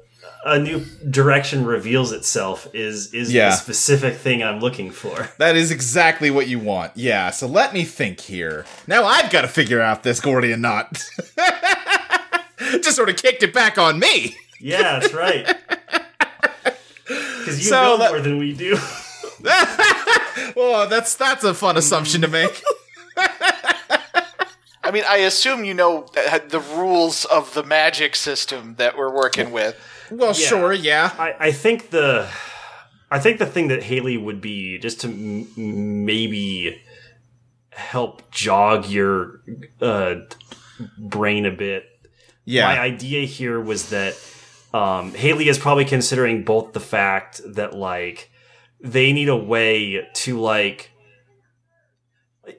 a 0.44 0.58
new 0.58 0.84
direction 1.10 1.64
reveals 1.64 2.12
itself 2.12 2.68
is 2.74 3.12
is 3.14 3.32
Yeah. 3.32 3.50
the 3.50 3.56
specific 3.56 4.16
thing 4.16 4.42
I'm 4.42 4.60
looking 4.60 4.90
for. 4.90 5.28
That 5.38 5.56
is 5.56 5.70
exactly 5.70 6.30
what 6.30 6.46
you 6.48 6.58
want. 6.58 6.92
Yeah, 6.96 7.30
so 7.30 7.46
let 7.46 7.72
me 7.72 7.84
think 7.84 8.20
here. 8.20 8.64
Now 8.86 9.04
I've 9.04 9.30
got 9.30 9.42
to 9.42 9.48
figure 9.48 9.80
out 9.80 10.02
this 10.02 10.20
Gordian 10.20 10.60
knot. 10.60 11.02
Just 12.58 12.96
sort 12.96 13.08
of 13.08 13.16
kicked 13.16 13.42
it 13.42 13.52
back 13.52 13.78
on 13.78 13.98
me. 13.98 14.36
Yeah, 14.60 14.98
that's 15.00 15.12
right. 15.14 15.46
Because 17.06 17.58
you 17.58 17.64
So 17.68 17.82
know 17.82 17.96
that- 17.98 18.10
more 18.12 18.20
than 18.20 18.38
we 18.38 18.54
do. 18.54 18.78
Oh, 20.56 20.86
that's 20.88 21.14
that's 21.16 21.44
a 21.44 21.52
fun 21.52 21.76
assumption 21.76 22.22
to 22.22 22.28
make. 22.28 22.62
I 23.18 24.90
mean, 24.92 25.04
I 25.08 25.18
assume 25.18 25.64
you 25.64 25.74
know 25.74 26.06
uh, 26.16 26.38
the 26.48 26.60
rules 26.60 27.24
of 27.26 27.52
the 27.54 27.62
magic 27.62 28.16
system 28.16 28.74
that 28.76 28.96
we're 28.96 29.12
working 29.14 29.50
with. 29.52 29.76
Well, 30.16 30.32
sure, 30.32 30.72
yeah. 30.72 31.12
I, 31.18 31.34
I 31.38 31.52
think 31.52 31.90
the 31.90 32.28
I 33.10 33.18
think 33.18 33.38
the 33.38 33.46
thing 33.46 33.68
that 33.68 33.82
Haley 33.82 34.16
would 34.16 34.40
be 34.40 34.78
just 34.78 35.00
to 35.02 35.08
m- 35.08 36.04
maybe 36.04 36.80
help 37.70 38.30
jog 38.30 38.86
your 38.86 39.40
uh, 39.80 40.16
brain 40.98 41.46
a 41.46 41.50
bit. 41.50 41.84
Yeah. 42.44 42.66
My 42.66 42.80
idea 42.80 43.26
here 43.26 43.60
was 43.60 43.90
that 43.90 44.14
um, 44.72 45.14
Haley 45.14 45.48
is 45.48 45.58
probably 45.58 45.84
considering 45.84 46.44
both 46.44 46.72
the 46.72 46.80
fact 46.80 47.40
that 47.46 47.74
like 47.74 48.30
they 48.80 49.12
need 49.12 49.28
a 49.28 49.36
way 49.36 50.06
to 50.14 50.40
like 50.40 50.90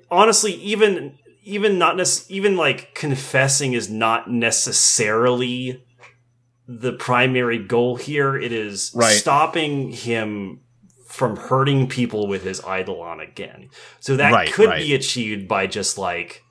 honestly 0.10 0.54
even 0.54 1.18
even 1.44 1.78
not 1.78 1.98
nec- 1.98 2.30
even 2.30 2.56
like 2.58 2.96
confessing 2.96 3.74
is 3.74 3.90
not 3.90 4.30
necessarily 4.32 5.85
the 6.68 6.94
primary 6.94 7.60
goal 7.60 7.96
here. 7.96 8.36
It 8.36 8.52
is 8.52 8.92
Right. 8.96 9.12
stopping 9.12 9.92
him 9.92 10.62
from 11.08 11.36
hurting 11.38 11.88
people 11.88 12.28
with 12.28 12.44
his 12.44 12.60
eidolon 12.68 13.20
again. 13.20 13.70
So 14.00 14.16
that 14.18 14.34
Right, 14.34 14.52
could 14.52 14.70
right. 14.70 14.82
be 14.82 14.94
achieved 14.94 15.48
by 15.48 15.68
just 15.68 15.98
like 15.98 16.42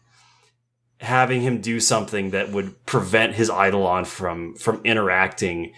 having 1.01 1.43
him 1.43 1.61
do 1.61 1.81
something 1.81 2.31
that 2.31 2.51
would 2.51 2.87
prevent 2.87 3.35
his 3.35 3.51
eidolon 3.51 4.05
from 4.05 4.55
from 4.57 4.81
interacting 4.85 5.73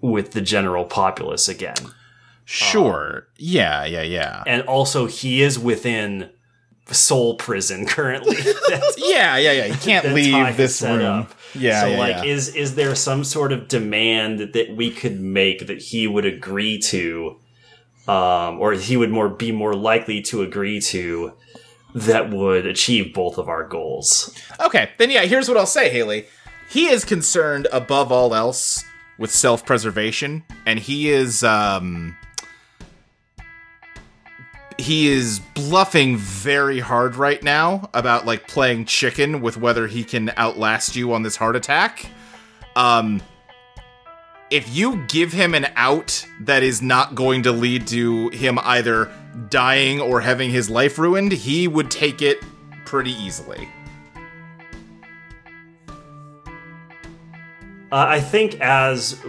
with 0.00 0.32
the 0.32 0.40
general 0.42 0.84
populace 0.84 1.48
again. 1.48 1.76
Sure. 2.44 3.28
yeah, 3.38 3.84
yeah, 3.86 4.02
yeah. 4.02 4.42
And 4.46 4.62
also 4.62 5.06
he 5.06 5.40
is 5.40 5.58
within 5.58 6.28
soul 6.90 7.36
prison 7.36 7.86
currently. 7.96 8.36
Yeah, 8.98 9.36
yeah, 9.38 9.52
yeah. 9.52 9.64
You 9.66 9.74
can't 9.74 10.04
That's 10.04 10.26
how 10.28 10.40
I 10.40 10.46
leave 10.48 10.56
this 10.56 10.82
room. 10.82 11.00
up. 11.04 11.34
Yeah, 11.54 11.80
so 11.82 11.86
yeah, 11.88 11.98
like 11.98 12.16
yeah. 12.16 12.24
is 12.24 12.54
is 12.54 12.74
there 12.74 12.94
some 12.94 13.24
sort 13.24 13.52
of 13.52 13.68
demand 13.68 14.40
that 14.40 14.74
we 14.76 14.90
could 14.90 15.20
make 15.20 15.66
that 15.66 15.80
he 15.80 16.06
would 16.06 16.24
agree 16.24 16.78
to 16.78 17.36
um 18.08 18.60
or 18.60 18.72
he 18.72 18.96
would 18.96 19.10
more 19.10 19.28
be 19.28 19.52
more 19.52 19.74
likely 19.74 20.20
to 20.22 20.42
agree 20.42 20.80
to 20.80 21.32
that 21.94 22.30
would 22.30 22.66
achieve 22.66 23.14
both 23.14 23.38
of 23.38 23.48
our 23.48 23.66
goals 23.66 24.34
Okay, 24.60 24.90
then 24.98 25.10
yeah, 25.10 25.22
here's 25.22 25.48
what 25.48 25.56
I'll 25.56 25.66
say, 25.66 25.90
Haley. 25.90 26.26
He 26.68 26.86
is 26.88 27.04
concerned 27.04 27.68
above 27.72 28.10
all 28.10 28.34
else 28.34 28.84
with 29.18 29.30
self-preservation, 29.30 30.42
and 30.66 30.78
he 30.78 31.10
is 31.10 31.44
um 31.44 32.16
he 34.78 35.08
is 35.08 35.40
bluffing 35.54 36.16
very 36.16 36.80
hard 36.80 37.16
right 37.16 37.42
now 37.42 37.88
about 37.94 38.26
like 38.26 38.48
playing 38.48 38.86
chicken 38.86 39.40
with 39.40 39.56
whether 39.56 39.86
he 39.86 40.04
can 40.04 40.30
outlast 40.36 40.96
you 40.96 41.12
on 41.12 41.22
this 41.22 41.36
heart 41.36 41.56
attack. 41.56 42.06
Um 42.76 43.22
if 44.50 44.74
you 44.74 45.02
give 45.08 45.32
him 45.32 45.54
an 45.54 45.66
out 45.74 46.24
that 46.40 46.62
is 46.62 46.82
not 46.82 47.14
going 47.14 47.42
to 47.44 47.50
lead 47.50 47.86
to 47.88 48.28
him 48.28 48.58
either 48.62 49.10
dying 49.48 50.00
or 50.00 50.20
having 50.20 50.50
his 50.50 50.70
life 50.70 50.98
ruined, 50.98 51.32
he 51.32 51.66
would 51.66 51.90
take 51.90 52.22
it 52.22 52.38
pretty 52.84 53.12
easily. 53.12 53.68
uh, 57.94 58.06
i 58.08 58.20
think 58.20 58.60
as 58.60 59.20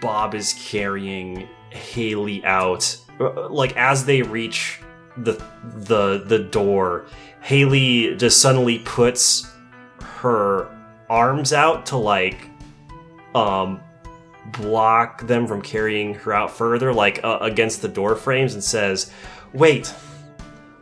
bob 0.00 0.34
is 0.34 0.54
carrying 0.54 1.48
haley 1.70 2.44
out 2.44 2.96
uh, 3.18 3.48
like 3.48 3.76
as 3.76 4.06
they 4.06 4.22
reach 4.22 4.80
the 5.16 5.42
the 5.62 6.22
the 6.26 6.38
door. 6.38 7.06
Haley 7.40 8.16
just 8.16 8.40
suddenly 8.40 8.78
puts 8.80 9.50
her 10.00 10.68
arms 11.10 11.52
out 11.52 11.86
to 11.86 11.96
like 11.96 12.48
um 13.34 13.80
block 14.46 15.26
them 15.26 15.46
from 15.46 15.62
carrying 15.62 16.14
her 16.14 16.32
out 16.32 16.50
further 16.50 16.92
like 16.92 17.22
uh, 17.22 17.38
against 17.40 17.82
the 17.82 17.88
door 17.88 18.16
frames 18.16 18.54
and 18.54 18.64
says 18.64 19.12
wait 19.52 19.94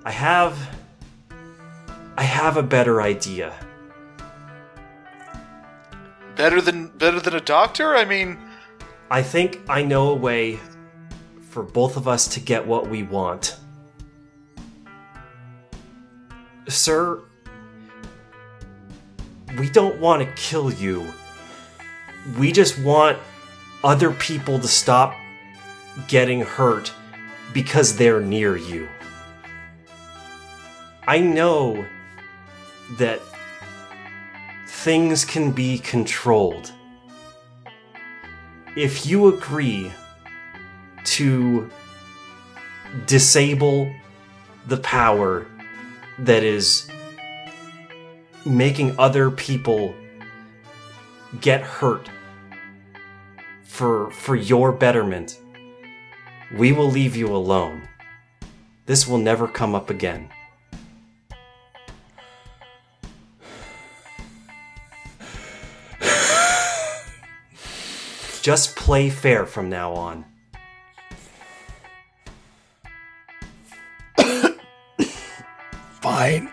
i 0.04 0.10
have 0.10 0.56
i 2.16 2.22
have 2.22 2.56
a 2.56 2.62
better 2.62 3.02
idea. 3.02 3.54
Better 6.36 6.60
than 6.60 6.88
better 6.96 7.20
than 7.20 7.34
a 7.34 7.40
doctor. 7.40 7.94
I 7.94 8.04
mean, 8.04 8.38
i 9.10 9.22
think 9.22 9.60
i 9.68 9.82
know 9.82 10.10
a 10.10 10.14
way 10.14 10.58
for 11.40 11.62
both 11.62 11.96
of 11.96 12.06
us 12.06 12.28
to 12.28 12.40
get 12.40 12.66
what 12.66 12.88
we 12.88 13.02
want 13.02 13.56
sir 16.70 17.20
we 19.58 19.68
don't 19.70 20.00
want 20.00 20.22
to 20.22 20.32
kill 20.34 20.72
you 20.72 21.06
we 22.38 22.52
just 22.52 22.78
want 22.78 23.18
other 23.82 24.12
people 24.12 24.58
to 24.58 24.68
stop 24.68 25.14
getting 26.08 26.42
hurt 26.42 26.92
because 27.52 27.96
they're 27.96 28.20
near 28.20 28.56
you. 28.56 28.88
I 31.06 31.20
know 31.20 31.84
that 32.98 33.20
things 34.66 35.24
can 35.24 35.52
be 35.52 35.78
controlled. 35.78 36.72
If 38.76 39.06
you 39.06 39.28
agree 39.28 39.90
to 41.04 41.70
disable 43.06 43.92
the 44.66 44.76
power 44.76 45.46
that 46.20 46.42
is 46.42 46.90
making 48.44 48.98
other 48.98 49.30
people 49.30 49.94
get 51.40 51.60
hurt 51.60 52.10
for 53.62 54.10
for 54.10 54.34
your 54.34 54.72
betterment 54.72 55.38
we 56.56 56.72
will 56.72 56.90
leave 56.90 57.14
you 57.14 57.34
alone. 57.34 57.88
This 58.86 59.06
will 59.06 59.18
never 59.18 59.46
come 59.46 59.74
up 59.74 59.88
again. 59.88 60.30
Just 68.42 68.74
play 68.74 69.10
fair 69.10 69.46
from 69.46 69.68
now 69.68 69.92
on 69.92 70.24
fine, 76.20 76.50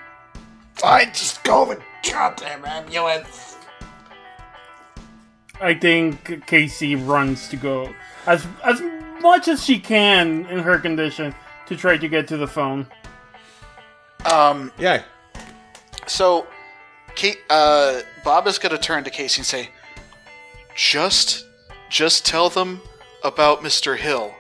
fine. 0.76 1.08
Just 1.08 1.44
go 1.44 1.66
the 1.66 1.82
goddamn 2.10 2.64
ambulance. 2.64 3.58
I 5.60 5.74
think 5.74 6.46
Casey 6.48 6.96
runs 6.96 7.50
to 7.50 7.58
go 7.58 7.94
as 8.26 8.48
as 8.64 8.82
much 9.22 9.48
as 9.48 9.64
she 9.64 9.80
can 9.80 10.46
in 10.46 10.60
her 10.60 10.80
condition 10.80 11.36
to 11.66 11.76
try 11.76 11.98
to 11.98 12.08
get 12.08 12.28
to 12.30 12.38
the 12.38 12.48
phone. 12.48 12.88
Um, 14.32 14.72
Yeah. 14.78 15.04
So, 16.06 16.48
Kate, 17.16 17.40
uh, 17.50 18.02
Bob 18.24 18.48
is 18.48 18.58
going 18.60 18.74
to 18.74 18.82
turn 18.82 19.04
to 19.04 19.10
Casey 19.10 19.42
and 19.42 19.46
say, 19.46 19.72
"Just, 20.76 21.46
just 21.90 22.26
tell 22.26 22.50
them 22.50 22.82
about 23.24 23.62
Mr. 23.62 23.98
Hill. 23.98 24.34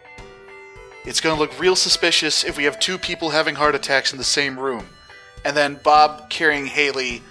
It's 1.04 1.20
going 1.20 1.36
to 1.36 1.40
look 1.42 1.60
real 1.60 1.76
suspicious 1.76 2.46
if 2.46 2.56
we 2.56 2.64
have 2.64 2.80
two 2.80 2.98
people 2.98 3.32
having 3.32 3.56
heart 3.56 3.76
attacks 3.76 4.14
in 4.14 4.18
the 4.18 4.24
same 4.24 4.58
room." 4.58 4.88
And 5.48 5.56
then 5.56 5.80
Bob, 5.82 6.30
carrying 6.30 6.66
Haley, 6.66 7.24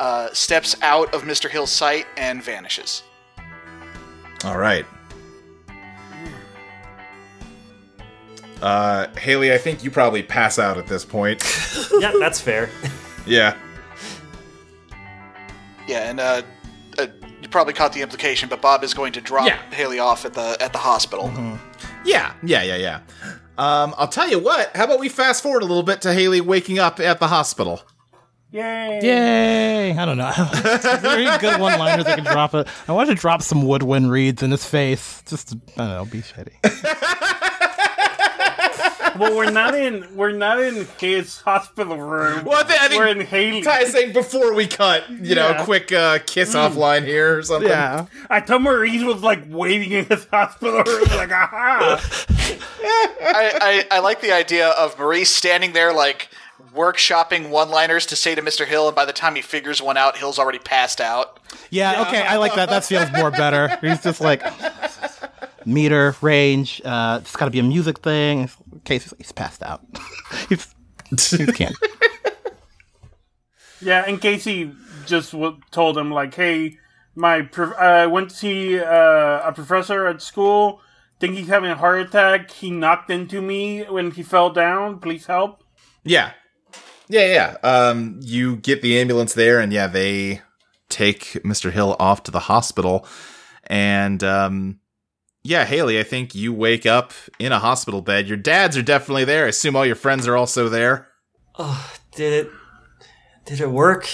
uh, 0.00 0.28
steps 0.32 0.74
out 0.82 1.14
of 1.14 1.22
Mr. 1.22 1.48
Hill's 1.48 1.70
sight 1.70 2.04
and 2.16 2.42
vanishes. 2.42 3.04
All 4.44 4.58
right. 4.58 4.84
Uh, 8.60 9.06
Haley, 9.16 9.52
I 9.52 9.58
think 9.58 9.84
you 9.84 9.90
probably 9.92 10.24
pass 10.24 10.58
out 10.58 10.78
at 10.78 10.88
this 10.88 11.04
point. 11.04 11.42
yeah 12.00 12.12
that's 12.18 12.40
fair 12.40 12.68
yeah. 13.26 13.56
Yeah, 15.86 16.10
and 16.10 16.20
uh, 16.20 16.42
uh, 16.98 17.06
you 17.40 17.48
probably 17.48 17.72
caught 17.72 17.92
the 17.92 18.02
implication, 18.02 18.48
but 18.48 18.60
Bob 18.60 18.82
is 18.84 18.94
going 18.94 19.12
to 19.12 19.20
drop 19.20 19.46
Yeah. 19.46 19.58
Haley 19.72 19.98
off 19.98 20.24
at 20.24 20.34
the 20.34 20.56
at 20.60 20.72
the 20.72 20.78
hospital. 20.78 21.32
Yeah, 22.04 22.32
yeah, 22.42 22.62
yeah, 22.62 22.76
yeah. 22.76 23.00
Um, 23.60 23.94
I'll 23.98 24.08
tell 24.08 24.26
you 24.26 24.38
what. 24.38 24.74
How 24.74 24.84
about 24.84 25.00
we 25.00 25.10
fast 25.10 25.42
forward 25.42 25.62
a 25.62 25.66
little 25.66 25.82
bit 25.82 26.00
to 26.02 26.14
Haley 26.14 26.40
waking 26.40 26.78
up 26.78 26.98
at 26.98 27.20
the 27.20 27.28
hospital? 27.28 27.82
Yay! 28.52 29.00
Yay! 29.02 29.96
I 29.96 30.04
don't 30.06 30.16
know. 30.16 30.32
Very 31.00 31.26
good 31.38 31.60
one-liners 31.60 32.06
I 32.06 32.14
can 32.16 32.24
drop 32.24 32.54
it. 32.54 32.66
I 32.88 32.92
wanted 32.92 33.14
to 33.14 33.20
drop 33.20 33.42
some 33.42 33.66
woodwind 33.66 34.10
reeds 34.10 34.42
in 34.42 34.50
his 34.50 34.64
face. 34.64 35.22
Just 35.26 35.54
I 35.76 35.76
don't 35.76 35.88
know, 35.88 36.04
be 36.06 36.22
shitty. 36.22 36.54
Well, 39.18 39.36
we're 39.36 39.50
not 39.50 39.74
in 39.74 40.14
we're 40.16 40.32
not 40.32 40.60
in 40.60 40.86
his 40.98 41.40
hospital 41.40 41.96
room. 41.96 42.44
Well, 42.44 42.58
I 42.58 42.64
think, 42.64 42.80
I 42.82 42.88
think 42.88 43.00
we're 43.00 43.08
in 43.08 43.20
Haley. 43.20 43.62
Ty 43.62 43.80
is 43.82 43.92
saying 43.92 44.12
before 44.12 44.54
we 44.54 44.66
cut, 44.66 45.08
you 45.10 45.34
know, 45.34 45.48
Yeah. 45.50 45.62
a 45.62 45.64
quick 45.64 45.92
uh, 45.92 46.18
kiss 46.26 46.54
offline 46.54 47.04
here 47.04 47.38
or 47.38 47.42
something. 47.42 47.68
yeah. 47.68 48.06
I 48.28 48.40
thought 48.40 48.62
Maurice 48.62 49.02
was 49.04 49.22
like 49.22 49.42
waiting 49.48 49.92
in 49.92 50.04
his 50.06 50.24
hospital 50.26 50.82
room, 50.84 51.04
like 51.16 51.30
aha. 51.32 52.00
I, 53.22 53.84
I, 53.90 53.96
I 53.96 53.98
like 54.00 54.20
the 54.20 54.32
idea 54.32 54.68
of 54.70 54.98
Maurice 54.98 55.34
standing 55.34 55.72
there 55.72 55.92
like 55.92 56.28
workshopping 56.74 57.50
one-liners 57.50 58.06
to 58.06 58.14
say 58.16 58.34
to 58.34 58.42
Mr. 58.42 58.64
Hill, 58.64 58.86
and 58.86 58.94
by 58.94 59.04
the 59.04 59.12
time 59.12 59.34
he 59.34 59.42
figures 59.42 59.82
one 59.82 59.96
out, 59.96 60.16
Hill's 60.16 60.38
already 60.38 60.58
passed 60.60 61.00
out. 61.00 61.40
Yeah, 61.70 62.02
okay, 62.06 62.22
I 62.22 62.36
like 62.36 62.54
that. 62.54 62.68
That 62.70 62.84
feels 62.84 63.10
more 63.12 63.30
better. 63.32 63.76
He's 63.80 64.02
just 64.02 64.20
like 64.20 64.42
meter, 65.66 66.14
range, 66.22 66.80
uh 66.84 67.18
it's 67.22 67.34
gotta 67.36 67.50
be 67.50 67.58
a 67.58 67.62
music 67.64 67.98
thing. 68.00 68.48
In 68.80 68.84
case 68.84 69.04
he's, 69.04 69.14
he's 69.18 69.32
passed 69.32 69.62
out. 69.62 69.84
he's 70.48 70.66
he 71.30 71.46
can't. 71.46 71.76
Yeah, 73.82 74.04
and 74.06 74.20
Casey 74.20 74.72
just 75.06 75.32
w- 75.32 75.58
told 75.70 75.96
him 75.96 76.10
like, 76.10 76.34
"Hey, 76.34 76.78
my 77.14 77.42
pro- 77.42 77.72
I 77.72 78.06
went 78.06 78.28
to 78.30 78.36
see 78.36 78.78
uh, 78.78 79.40
a 79.48 79.52
professor 79.54 80.06
at 80.06 80.20
school. 80.20 80.82
Think 81.18 81.36
he's 81.36 81.48
having 81.48 81.70
a 81.70 81.76
heart 81.76 82.00
attack. 82.00 82.50
He 82.50 82.70
knocked 82.70 83.10
into 83.10 83.40
me 83.40 83.84
when 83.84 84.10
he 84.10 84.22
fell 84.22 84.50
down. 84.50 84.98
Please 85.00 85.26
help." 85.26 85.64
Yeah. 86.04 86.32
Yeah, 87.08 87.26
yeah. 87.26 87.68
Um, 87.68 88.20
you 88.22 88.56
get 88.56 88.82
the 88.82 88.98
ambulance 89.00 89.32
there, 89.32 89.60
and 89.60 89.72
yeah, 89.72 89.86
they 89.86 90.42
take 90.90 91.32
Mr. 91.42 91.72
Hill 91.72 91.96
off 91.98 92.22
to 92.24 92.30
the 92.30 92.40
hospital. 92.40 93.06
And, 93.66 94.22
um, 94.24 94.79
yeah, 95.42 95.64
Haley, 95.64 95.98
I 95.98 96.02
think 96.02 96.34
you 96.34 96.52
wake 96.52 96.84
up 96.86 97.12
in 97.38 97.52
a 97.52 97.58
hospital 97.58 98.02
bed. 98.02 98.28
Your 98.28 98.36
dads 98.36 98.76
are 98.76 98.82
definitely 98.82 99.24
there. 99.24 99.46
I 99.46 99.48
assume 99.48 99.74
all 99.76 99.86
your 99.86 99.96
friends 99.96 100.26
are 100.28 100.36
also 100.36 100.68
there. 100.68 101.08
Oh, 101.58 101.92
did 102.14 102.46
it? 102.46 102.52
Did 103.46 103.60
it 103.60 103.70
work? 103.70 104.08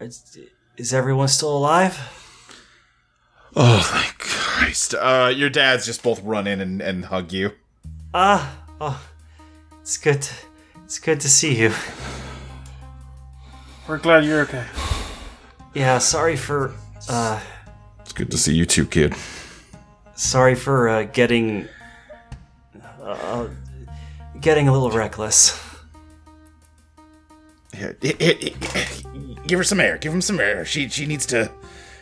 Is, 0.00 0.38
is 0.76 0.92
everyone 0.92 1.28
still 1.28 1.56
alive? 1.56 1.98
Oh, 3.56 3.80
thank 3.80 4.18
Christ. 4.18 4.94
Uh, 4.94 5.32
your 5.34 5.48
dads 5.48 5.86
just 5.86 6.02
both 6.02 6.20
run 6.22 6.46
in 6.46 6.60
and, 6.60 6.80
and 6.80 7.04
hug 7.04 7.32
you. 7.32 7.52
Ah, 8.12 8.64
oh, 8.80 9.00
it's 9.80 9.96
good. 9.96 10.22
To, 10.22 10.34
it's 10.84 10.98
good 10.98 11.20
to 11.20 11.28
see 11.28 11.54
you. 11.62 11.72
We're 13.86 13.98
glad 13.98 14.24
you're 14.24 14.40
okay. 14.42 14.64
Yeah, 15.74 15.98
sorry 15.98 16.36
for, 16.36 16.74
uh, 17.08 17.40
It's 18.00 18.12
good 18.12 18.30
to 18.30 18.38
see 18.38 18.54
you 18.54 18.66
too, 18.66 18.86
kid. 18.86 19.14
Sorry 20.14 20.54
for 20.54 20.88
uh, 20.88 21.02
getting, 21.04 21.68
uh, 23.02 23.48
getting 24.40 24.68
a 24.68 24.72
little 24.72 24.90
reckless. 24.90 25.60
Here, 27.74 27.96
here, 28.00 28.14
here, 28.20 28.34
here, 28.34 28.56
give 29.46 29.58
her 29.58 29.64
some 29.64 29.80
air. 29.80 29.98
Give 29.98 30.12
him 30.12 30.20
some 30.20 30.38
air. 30.38 30.64
She 30.64 30.88
she 30.88 31.06
needs 31.06 31.26
to 31.26 31.50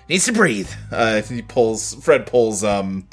needs 0.09 0.27
to 0.27 0.33
breathe. 0.33 0.70
Uh, 0.90 1.22
he 1.22 1.40
pulls. 1.42 1.94
Fred 1.94 2.27
pulls. 2.27 2.62
Um, 2.62 3.09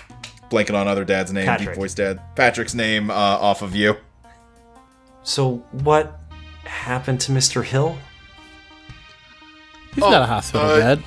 blanking 0.49 0.73
on 0.75 0.87
other 0.87 1.05
dad's 1.05 1.31
name. 1.31 1.45
Patrick. 1.45 1.69
Deep 1.69 1.77
voice 1.77 1.93
dad. 1.93 2.19
Patrick's 2.35 2.73
name 2.75 3.09
uh, 3.09 3.13
off 3.13 3.61
of 3.61 3.75
you. 3.75 3.95
So 5.23 5.57
what 5.71 6.19
happened 6.65 7.21
to 7.21 7.31
Mr. 7.31 7.63
Hill? 7.63 7.97
He's 9.95 10.03
Oh, 10.03 10.11
not 10.11 10.23
a 10.23 10.25
hospital 10.25 10.67
uh, 10.67 10.79
bed. 10.79 11.03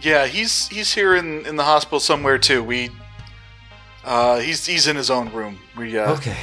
Yeah, 0.00 0.26
he's 0.26 0.68
he's 0.68 0.94
here 0.94 1.16
in, 1.16 1.44
in 1.46 1.56
the 1.56 1.64
hospital 1.64 2.00
somewhere 2.00 2.38
too. 2.38 2.62
We, 2.62 2.90
uh, 4.04 4.38
he's 4.38 4.64
he's 4.66 4.86
in 4.86 4.96
his 4.96 5.10
own 5.10 5.32
room. 5.32 5.58
We, 5.76 5.98
uh, 5.98 6.12
Okay, 6.14 6.36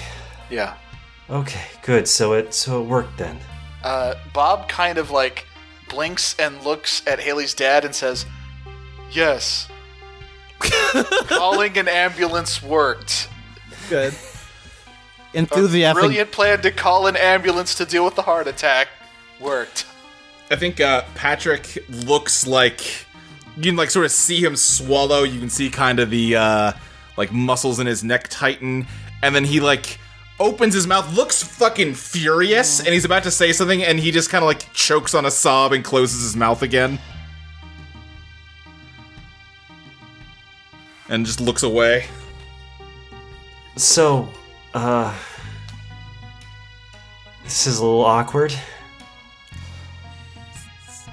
yeah. 0.50 0.76
okay, 1.30 1.62
good. 1.82 2.08
So 2.08 2.34
it 2.34 2.54
so 2.54 2.82
it 2.82 2.88
worked 2.88 3.18
then. 3.18 3.40
Uh, 3.84 4.16
Bob 4.34 4.68
kind 4.68 4.98
of 4.98 5.10
like 5.12 5.46
blinks 5.90 6.36
and 6.40 6.62
looks 6.64 7.02
at 7.08 7.20
Haley's 7.20 7.54
dad 7.54 7.86
and 7.86 7.96
says, 7.96 8.26
"Yes, 9.12 9.70
calling 11.28 11.78
an 11.78 11.88
ambulance 11.88 12.62
worked. 12.62 13.30
Good. 13.90 14.14
A 15.34 15.38
Enthusiastic. 15.38 16.02
brilliant 16.02 16.32
plan 16.32 16.62
to 16.62 16.72
call 16.72 17.08
an 17.08 17.16
ambulance 17.18 17.76
to 17.76 17.86
deal 17.86 18.04
with 18.06 18.16
the 18.16 18.22
heart 18.24 18.48
attack 18.48 18.88
worked." 19.40 19.86
I 20.52 20.56
think 20.56 20.80
uh, 20.80 21.04
Patrick 21.16 21.84
looks 21.90 22.46
like 22.46 23.05
you 23.58 23.64
can 23.64 23.76
like 23.76 23.90
sort 23.90 24.06
of 24.06 24.12
see 24.12 24.44
him 24.44 24.56
swallow. 24.56 25.24
You 25.24 25.40
can 25.40 25.50
see 25.50 25.70
kind 25.70 26.00
of 26.00 26.10
the 26.10 26.36
uh, 26.36 26.72
like 27.18 27.32
muscles 27.32 27.80
in 27.80 27.88
his 27.88 28.04
neck 28.04 28.28
tighten, 28.30 28.88
and 29.22 29.36
then 29.36 29.46
he 29.46 29.60
like 29.60 30.00
opens 30.40 30.74
his 30.74 30.86
mouth, 30.86 31.14
looks 31.16 31.42
fucking 31.42 31.94
furious, 31.94 32.80
and 32.80 32.90
he's 32.90 33.06
about 33.06 33.24
to 33.24 33.32
say 33.32 33.54
something, 33.54 33.84
and 33.84 34.00
he 34.00 34.12
just 34.12 34.30
kind 34.30 34.44
of 34.44 34.48
like 34.48 34.72
chokes 34.74 35.14
on 35.14 35.26
a 35.26 35.32
sob 35.32 35.72
and 35.72 35.84
closes 35.84 36.24
his 36.24 36.36
mouth 36.36 36.62
again, 36.62 37.00
and 41.10 41.26
just 41.26 41.40
looks 41.40 41.64
away. 41.64 42.06
So, 43.78 44.30
uh, 44.74 45.14
this 47.44 47.68
is 47.68 47.80
a 47.80 47.84
little 47.86 48.04
awkward. 48.04 48.54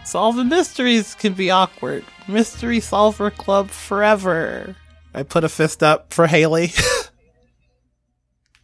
Solving 0.05 0.49
mysteries 0.49 1.15
can 1.15 1.33
be 1.33 1.51
awkward. 1.51 2.05
Mystery 2.29 2.81
Solver 2.81 3.31
Club 3.31 3.71
forever. 3.71 4.77
I 5.15 5.23
put 5.23 5.45
a 5.45 5.49
fist 5.49 5.83
up 5.83 6.13
for 6.13 6.27
Haley. 6.27 6.73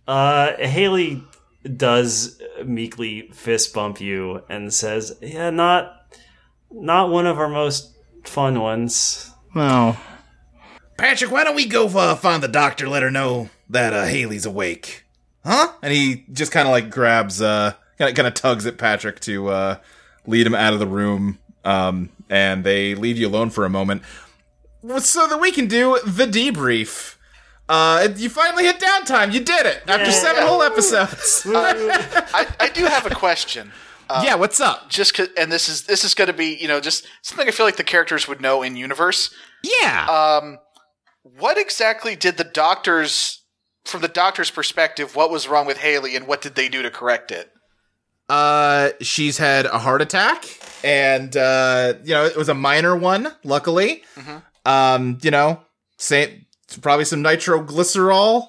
Uh, 0.09 0.57
Haley 0.57 1.23
does 1.77 2.41
meekly 2.65 3.29
fist 3.35 3.75
bump 3.75 4.01
you 4.01 4.43
and 4.49 4.73
says, 4.73 5.19
"Yeah, 5.21 5.51
not, 5.51 6.17
not 6.71 7.11
one 7.11 7.27
of 7.27 7.39
our 7.39 7.49
most 7.49 7.95
fun 8.25 8.59
ones." 8.61 9.31
no. 9.55 9.99
Patrick, 10.97 11.31
why 11.31 11.45
don't 11.45 11.55
we 11.55 11.67
go 11.67 11.87
uh, 11.87 12.17
find 12.17 12.43
the 12.43 12.49
doctor? 12.49 12.89
Let 12.89 13.03
her 13.03 13.11
know 13.11 13.51
that 13.69 13.93
uh, 13.93 14.07
Haley's 14.07 14.47
awake, 14.47 15.05
huh? 15.45 15.73
And 15.83 15.93
he 15.93 16.25
just 16.33 16.51
kind 16.53 16.67
of 16.67 16.73
like 16.73 16.91
grabs, 16.91 17.43
uh, 17.43 17.75
kind 17.99 18.19
of 18.19 18.33
tugs 18.33 18.65
at 18.65 18.79
Patrick 18.79 19.21
to 19.21 19.49
uh, 19.49 19.77
lead 20.29 20.47
him 20.47 20.55
out 20.55 20.73
of 20.73 20.79
the 20.79 20.87
room. 20.87 21.39
Um, 21.65 22.11
and 22.31 22.63
they 22.63 22.95
leave 22.95 23.19
you 23.19 23.27
alone 23.27 23.51
for 23.51 23.65
a 23.65 23.71
moment, 23.71 24.03
so 24.99 25.27
that 25.27 25.41
we 25.41 25.51
can 25.51 25.67
do 25.67 25.99
the 26.05 26.27
debrief. 26.27 27.17
Uh, 27.69 28.09
you 28.17 28.31
finally 28.31 28.65
hit 28.65 28.79
downtime. 28.79 29.33
You 29.33 29.41
did 29.41 29.67
it 29.67 29.83
after 29.87 30.11
seven 30.11 30.47
whole 30.47 30.63
episodes. 30.63 31.45
I, 31.49 32.47
I 32.61 32.69
do 32.69 32.85
have 32.85 33.07
a 33.07 33.15
question. 33.15 33.73
yeah, 34.23 34.37
what's 34.37 34.61
up? 34.61 34.89
Just 34.89 35.19
and 35.37 35.51
this 35.51 35.69
is 35.69 35.83
this 35.83 36.05
is 36.05 36.15
going 36.15 36.29
to 36.29 36.35
be 36.35 36.57
you 36.57 36.69
know 36.69 36.81
just 36.81 37.07
something 37.23 37.49
I 37.49 37.51
feel 37.51 37.67
like 37.67 37.77
the 37.77 37.85
characters 37.85 38.29
would 38.29 38.41
know 38.41 38.63
in 38.63 38.77
universe. 38.77 39.35
Yeah. 39.63 40.07
Um, 40.07 40.59
what 41.23 41.59
exactly 41.59 42.17
did 42.17 42.37
the 42.37 42.45
doctors, 42.45 43.43
from 43.85 44.01
the 44.01 44.09
doctor's 44.09 44.51
perspective, 44.51 45.15
what 45.15 45.31
was 45.31 45.49
wrong 45.49 45.67
with 45.67 45.79
Haley, 45.79 46.17
and 46.17 46.27
what 46.27 46.41
did 46.41 46.55
they 46.55 46.69
do 46.69 46.83
to 46.83 46.91
correct 46.91 47.31
it? 47.31 47.51
Uh, 48.29 48.91
she's 49.01 49.39
had 49.39 49.67
a 49.67 49.79
heart 49.79 50.03
attack, 50.03 50.45
and 50.85 51.37
uh, 51.37 51.95
you 52.05 52.13
know 52.15 52.25
it 52.27 52.37
was 52.37 52.49
a 52.49 52.55
minor 52.55 52.95
one. 52.97 53.29
Luckily, 53.45 54.03
um, 54.67 55.19
you 55.23 55.31
know, 55.31 55.61
say 55.97 56.47
probably 56.83 57.05
some 57.07 57.23
nitroglycerol, 57.23 58.49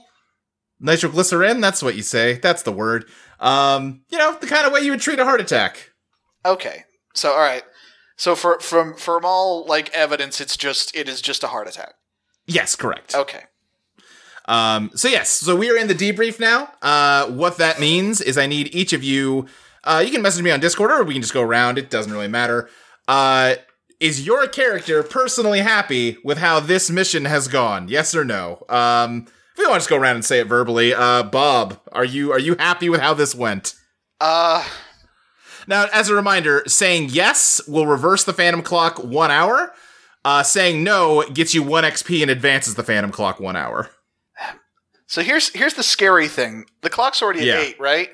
nitroglycerin. 0.79 1.61
That's 1.61 1.81
what 1.81 1.95
you 1.95 2.01
say. 2.03 2.33
That's 2.33 2.63
the 2.63 2.71
word. 2.71 3.05
Um, 3.39 4.01
you 4.09 4.17
know, 4.17 4.35
the 4.39 4.47
kind 4.47 4.65
of 4.67 4.73
way 4.73 4.81
you 4.81 4.91
would 4.91 5.01
treat 5.01 5.19
a 5.19 5.23
heart 5.23 5.39
attack. 5.41 5.91
Okay, 6.45 6.83
so 7.13 7.31
all 7.31 7.39
right, 7.39 7.63
so 8.17 8.35
for 8.35 8.59
from 8.59 8.95
from 8.95 9.23
all 9.23 9.65
like 9.65 9.89
evidence, 9.93 10.41
it's 10.41 10.57
just 10.57 10.95
it 10.95 11.07
is 11.07 11.21
just 11.21 11.43
a 11.43 11.47
heart 11.47 11.67
attack. 11.67 11.93
Yes, 12.47 12.75
correct. 12.75 13.13
Okay, 13.15 13.43
Um, 14.47 14.89
so 14.95 15.07
yes, 15.07 15.29
so 15.29 15.55
we 15.55 15.69
are 15.69 15.77
in 15.77 15.87
the 15.87 15.93
debrief 15.95 16.39
now. 16.39 16.69
Uh, 16.81 17.27
what 17.27 17.57
that 17.57 17.79
means 17.79 18.19
is 18.21 18.37
I 18.37 18.47
need 18.47 18.73
each 18.75 18.91
of 18.93 19.03
you. 19.03 19.45
Uh, 19.89 19.99
you 20.05 20.11
can 20.11 20.21
message 20.21 20.43
me 20.43 20.51
on 20.51 20.59
Discord, 20.59 20.91
or 20.91 21.03
we 21.03 21.13
can 21.13 21.21
just 21.23 21.33
go 21.33 21.41
around. 21.41 21.77
It 21.79 21.89
doesn't 21.89 22.11
really 22.13 22.27
matter. 22.27 22.69
Uh, 23.07 23.55
is 23.99 24.25
your 24.25 24.47
character 24.47 25.01
personally 25.03 25.59
happy 25.61 26.17
with 26.23 26.37
how 26.37 26.59
this 26.59 26.89
mission 26.91 27.25
has 27.25 27.47
gone? 27.47 27.87
Yes 27.87 28.13
or 28.13 28.23
no? 28.23 28.63
Um, 28.69 29.25
if 29.53 29.57
we 29.57 29.65
want 29.65 29.75
to 29.75 29.79
just 29.79 29.89
go 29.89 29.97
around 29.97 30.15
and 30.15 30.23
say 30.23 30.39
it 30.39 30.47
verbally, 30.47 30.93
uh, 30.93 31.23
Bob, 31.23 31.79
are 31.91 32.05
you 32.05 32.31
are 32.31 32.39
you 32.39 32.55
happy 32.59 32.87
with 32.87 33.01
how 33.01 33.13
this 33.15 33.33
went? 33.33 33.73
uh, 34.21 34.63
Now, 35.67 35.87
as 35.91 36.09
a 36.09 36.13
reminder, 36.15 36.63
saying 36.67 37.09
yes 37.11 37.59
will 37.67 37.87
reverse 37.87 38.23
the 38.23 38.31
Phantom 38.33 38.61
Clock 38.61 39.03
one 39.03 39.31
hour. 39.31 39.73
Uh, 40.25 40.43
saying 40.43 40.83
no 40.83 41.23
gets 41.33 41.53
you 41.55 41.63
one 41.63 41.83
XP 41.85 42.21
and 42.21 42.29
advances 42.29 42.75
the 42.75 42.83
Phantom 42.83 43.09
Clock 43.11 43.39
one 43.39 43.55
hour. 43.55 43.89
So 45.07 45.23
here's 45.23 45.49
here's 45.49 45.73
the 45.73 45.81
scary 45.83 46.27
thing. 46.27 46.65
The 46.81 46.89
clock's 46.89 47.21
already 47.23 47.39
at 47.39 47.45
Yeah. 47.47 47.59
eight, 47.61 47.79
right? 47.79 48.09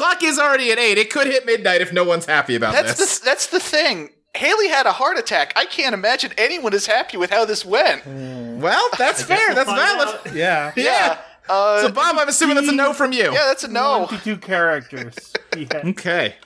Clock 0.00 0.22
is 0.22 0.38
already 0.38 0.72
at 0.72 0.78
eight. 0.78 0.96
It 0.96 1.10
could 1.10 1.26
hit 1.26 1.44
midnight 1.44 1.82
if 1.82 1.92
no 1.92 2.04
one's 2.04 2.24
happy 2.24 2.54
about 2.54 2.72
That's 2.72 2.94
this. 2.98 3.18
the 3.18 3.24
that's 3.26 3.46
the 3.48 3.60
thing. 3.60 4.08
Haley 4.34 4.68
had 4.68 4.86
a 4.86 4.92
heart 4.92 5.18
attack. 5.18 5.52
I 5.56 5.66
can't 5.66 5.92
imagine 5.92 6.32
anyone 6.38 6.72
is 6.72 6.86
happy 6.86 7.16
with 7.18 7.30
how 7.30 7.44
this 7.44 7.64
went. 7.66 8.06
well, 8.06 8.88
that's 8.96 9.22
fair. 9.22 9.48
we'll 9.48 9.56
That's 9.56 9.68
valid. 9.70 10.08
out. 10.08 10.26
Yeah. 10.34 10.72
Yeah. 10.76 11.18
Uh, 11.48 11.82
So, 11.82 11.90
Bob, 11.92 12.16
I'm 12.18 12.28
assuming 12.28 12.54
that's 12.56 12.68
a 12.68 12.72
no 12.72 12.92
from 12.94 13.12
you. 13.12 13.24
yeah, 13.24 13.44
that's 13.48 13.64
a 13.64 13.68
no. 13.68 14.06
Twenty-two 14.06 14.38
characters. 14.38 15.14
Yeah. 15.56 15.82
Okay. 15.84 16.36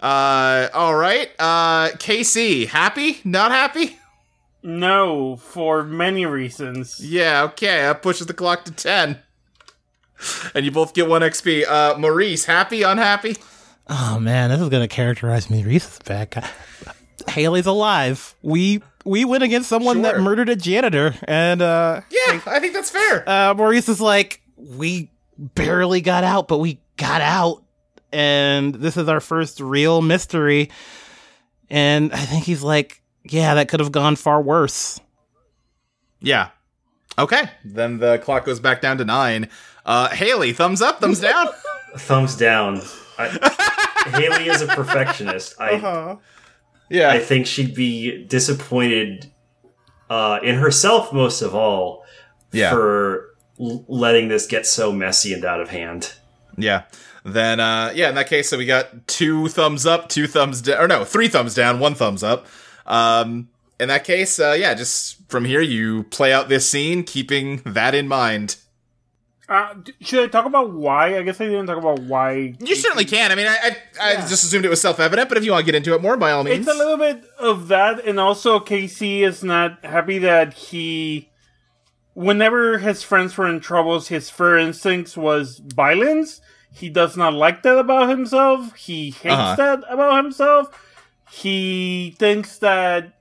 Uh, 0.00 0.68
all 0.72 0.94
right. 0.96 1.30
Uh, 1.38 1.90
KC, 1.90 2.66
happy? 2.68 3.20
Not 3.22 3.50
happy? 3.52 3.98
No, 4.62 5.36
for 5.36 5.84
many 5.84 6.24
reasons. 6.26 6.98
Yeah. 7.00 7.42
Okay. 7.44 7.82
That 7.82 8.02
pushes 8.02 8.26
the 8.26 8.34
clock 8.34 8.64
to 8.64 8.72
ten, 8.72 9.18
and 10.54 10.64
you 10.64 10.70
both 10.70 10.94
get 10.94 11.08
one 11.08 11.22
XP. 11.22 11.64
Uh, 11.66 11.96
Maurice, 11.98 12.44
happy? 12.44 12.82
Unhappy? 12.82 13.36
Oh 13.88 14.18
man, 14.20 14.50
this 14.50 14.60
is 14.60 14.68
gonna 14.68 14.88
characterize 14.88 15.50
me 15.50 15.64
Reese's 15.64 15.98
back. 16.00 16.34
Haley's 17.28 17.66
alive. 17.66 18.34
We 18.42 18.82
we 19.04 19.24
went 19.24 19.42
against 19.42 19.68
someone 19.68 20.02
that 20.02 20.20
murdered 20.20 20.48
a 20.48 20.56
janitor, 20.56 21.14
and 21.24 21.60
uh, 21.62 22.00
Yeah, 22.10 22.40
I 22.46 22.60
think 22.60 22.74
that's 22.74 22.90
fair. 22.90 23.28
uh, 23.28 23.54
Maurice 23.54 23.88
is 23.88 24.00
like, 24.00 24.40
we 24.56 25.10
barely 25.38 26.00
got 26.02 26.22
out, 26.22 26.48
but 26.48 26.58
we 26.58 26.80
got 26.98 27.20
out, 27.22 27.62
and 28.12 28.74
this 28.74 28.96
is 28.96 29.08
our 29.08 29.20
first 29.20 29.58
real 29.60 30.02
mystery. 30.02 30.70
And 31.70 32.12
I 32.12 32.18
think 32.18 32.44
he's 32.44 32.62
like, 32.62 33.02
yeah, 33.24 33.54
that 33.54 33.68
could 33.68 33.80
have 33.80 33.92
gone 33.92 34.16
far 34.16 34.40
worse. 34.42 35.00
yeah. 36.20 36.48
Okay. 37.18 37.50
Then 37.64 37.98
the 37.98 38.18
clock 38.18 38.44
goes 38.46 38.60
back 38.60 38.80
down 38.80 38.96
to 38.98 39.04
nine. 39.04 39.48
Uh, 39.86 40.08
Haley, 40.10 40.52
thumbs 40.52 40.82
up, 40.82 41.00
thumbs 41.00 41.20
down. 41.20 41.46
Thumbs 41.96 42.36
down. 42.36 42.82
I, 43.18 43.28
Haley 44.14 44.48
is 44.48 44.62
a 44.62 44.68
perfectionist. 44.68 45.60
I 45.60 45.70
Uh-huh. 45.72 46.16
yeah. 46.88 47.10
I 47.10 47.18
think 47.18 47.46
she'd 47.48 47.74
be 47.74 48.24
disappointed 48.26 49.30
uh, 50.08 50.38
in 50.42 50.54
herself 50.56 51.12
most 51.12 51.42
of 51.42 51.54
all 51.54 52.04
Yeah. 52.52 52.70
for 52.70 53.30
l- 53.60 53.84
letting 53.88 54.28
this 54.28 54.46
get 54.46 54.66
so 54.66 54.92
messy 54.92 55.32
and 55.32 55.44
out 55.44 55.60
of 55.60 55.70
hand. 55.70 56.12
Yeah. 56.56 56.82
Then, 57.24 57.58
uh, 57.58 57.92
yeah, 57.94 58.08
in 58.08 58.14
that 58.14 58.28
case, 58.28 58.48
so 58.48 58.56
we 58.56 58.66
got 58.66 59.06
two 59.08 59.48
thumbs 59.48 59.84
up, 59.84 60.08
two 60.08 60.26
thumbs 60.28 60.62
down, 60.62 60.78
or 60.82 60.86
no, 60.88 61.04
three 61.04 61.26
thumbs 61.28 61.54
down, 61.54 61.80
one 61.80 61.94
thumbs 61.96 62.22
up. 62.22 62.46
Um, 62.86 63.48
in 63.80 63.88
that 63.88 64.04
case, 64.04 64.38
uh, 64.38 64.56
yeah, 64.58 64.74
just 64.74 65.28
from 65.28 65.44
here, 65.44 65.60
you 65.60 66.04
play 66.04 66.32
out 66.32 66.48
this 66.48 66.68
scene, 66.70 67.02
keeping 67.02 67.62
that 67.66 67.94
in 67.96 68.06
mind. 68.06 68.56
Uh, 69.50 69.74
should 70.00 70.22
I 70.22 70.28
talk 70.28 70.46
about 70.46 70.72
why? 70.72 71.18
I 71.18 71.22
guess 71.22 71.40
I 71.40 71.46
didn't 71.46 71.66
talk 71.66 71.76
about 71.78 71.98
why. 71.98 72.54
You 72.60 72.76
certainly 72.76 73.04
can. 73.04 73.32
I 73.32 73.34
mean, 73.34 73.48
I, 73.48 73.74
I, 74.00 74.12
I 74.12 74.14
just 74.18 74.44
assumed 74.44 74.64
it 74.64 74.68
was 74.68 74.80
self 74.80 75.00
evident, 75.00 75.28
but 75.28 75.36
if 75.36 75.44
you 75.44 75.50
want 75.50 75.62
to 75.62 75.66
get 75.66 75.74
into 75.74 75.92
it 75.92 76.00
more, 76.00 76.16
by 76.16 76.30
all 76.30 76.44
means. 76.44 76.68
It's 76.68 76.72
a 76.76 76.78
little 76.78 76.96
bit 76.96 77.24
of 77.36 77.66
that, 77.66 78.04
and 78.06 78.20
also 78.20 78.60
Casey 78.60 79.24
is 79.24 79.42
not 79.42 79.84
happy 79.84 80.18
that 80.18 80.54
he. 80.54 81.30
Whenever 82.14 82.78
his 82.78 83.02
friends 83.02 83.36
were 83.36 83.48
in 83.48 83.58
troubles, 83.58 84.06
his 84.08 84.30
first 84.30 84.62
instincts 84.64 85.16
was 85.16 85.58
violence. 85.58 86.40
He 86.72 86.88
does 86.88 87.16
not 87.16 87.34
like 87.34 87.62
that 87.64 87.76
about 87.78 88.08
himself. 88.08 88.76
He 88.76 89.10
hates 89.10 89.34
Uh-huh. 89.34 89.56
that 89.56 89.84
about 89.88 90.22
himself. 90.22 90.68
He 91.30 92.14
thinks 92.18 92.58
that 92.58 93.14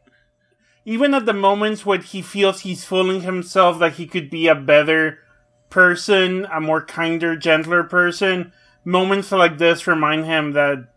even 0.86 1.14
at 1.16 1.26
the 1.26 1.34
moments 1.34 1.86
when 1.86 2.02
he 2.02 2.22
feels 2.22 2.62
he's 2.62 2.86
fooling 2.86 3.22
himself 3.22 3.80
that 3.80 3.94
he 3.94 4.06
could 4.06 4.30
be 4.30 4.48
a 4.48 4.56
better 4.56 5.20
person, 5.70 6.46
a 6.52 6.60
more 6.60 6.84
kinder, 6.84 7.36
gentler 7.36 7.84
person, 7.84 8.52
moments 8.84 9.32
like 9.32 9.58
this 9.58 9.88
remind 9.88 10.26
him 10.26 10.54
that 10.54 10.94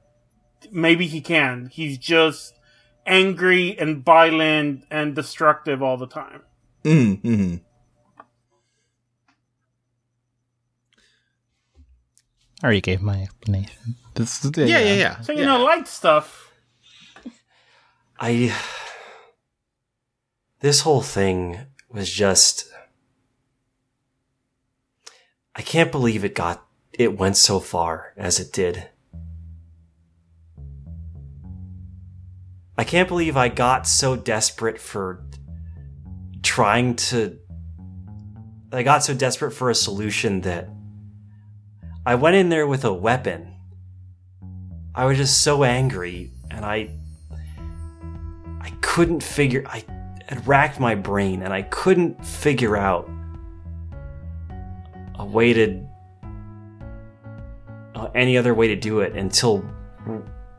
maybe 0.71 1.07
he 1.07 1.21
can. 1.21 1.67
He's 1.73 1.99
just 1.99 2.55
angry 3.07 3.77
and 3.79 4.05
violent 4.05 4.85
and 4.91 5.15
destructive 5.15 5.83
all 5.83 5.97
the 5.97 6.07
time. 6.07 6.43
mm-hmm. 6.85 7.57
I 12.63 12.65
already 12.65 12.81
gave 12.81 13.03
my 13.03 13.23
explanation. 13.23 13.97
This, 14.15 14.45
Yeah, 14.55 14.67
yeah, 14.67 14.95
yeah. 14.95 15.21
So, 15.23 15.33
you 15.33 15.41
yeah. 15.41 15.47
know, 15.47 15.65
light 15.65 15.89
stuff. 15.89 16.53
I. 18.21 18.55
This 20.61 20.83
whole 20.83 21.03
thing 21.03 21.59
was 21.91 22.09
just. 22.09 22.72
I 25.55 25.63
can't 25.63 25.93
believe 25.93 26.25
it 26.25 26.35
got. 26.35 26.67
It 26.93 27.19
went 27.19 27.37
so 27.37 27.61
far 27.61 28.13
as 28.17 28.39
it 28.39 28.53
did. 28.53 28.89
I 32.77 32.85
can't 32.85 33.09
believe 33.09 33.37
I 33.37 33.49
got 33.49 33.87
so 33.87 34.17
desperate 34.17 34.81
for 34.81 35.25
trying 36.43 36.97
to. 36.97 37.39
I 38.73 38.83
got 38.83 39.05
so 39.05 39.15
desperate 39.15 39.53
for 39.53 39.69
a 39.69 39.75
solution 39.75 40.41
that 40.43 40.71
I 42.07 42.15
went 42.15 42.37
in 42.37 42.49
there 42.49 42.67
with 42.67 42.85
a 42.85 42.93
weapon. 42.93 43.55
I 44.95 45.05
was 45.05 45.19
just 45.19 45.43
so 45.43 45.65
angry, 45.65 46.31
and 46.51 46.65
I 46.65 46.91
I 48.61 48.71
couldn't 48.81 49.23
figure 49.23 49.65
I 49.67 49.85
had 50.29 50.47
racked 50.47 50.81
my 50.81 50.95
brain 50.95 51.43
and 51.43 51.53
I 51.53 51.63
couldn't 51.63 52.25
figure 52.25 52.77
out 52.77 53.11
a 55.19 55.25
way 55.25 55.53
to 55.53 55.87
uh, 57.95 58.09
any 58.15 58.37
other 58.37 58.55
way 58.55 58.69
to 58.69 58.77
do 58.77 59.01
it 59.01 59.15
until 59.15 59.65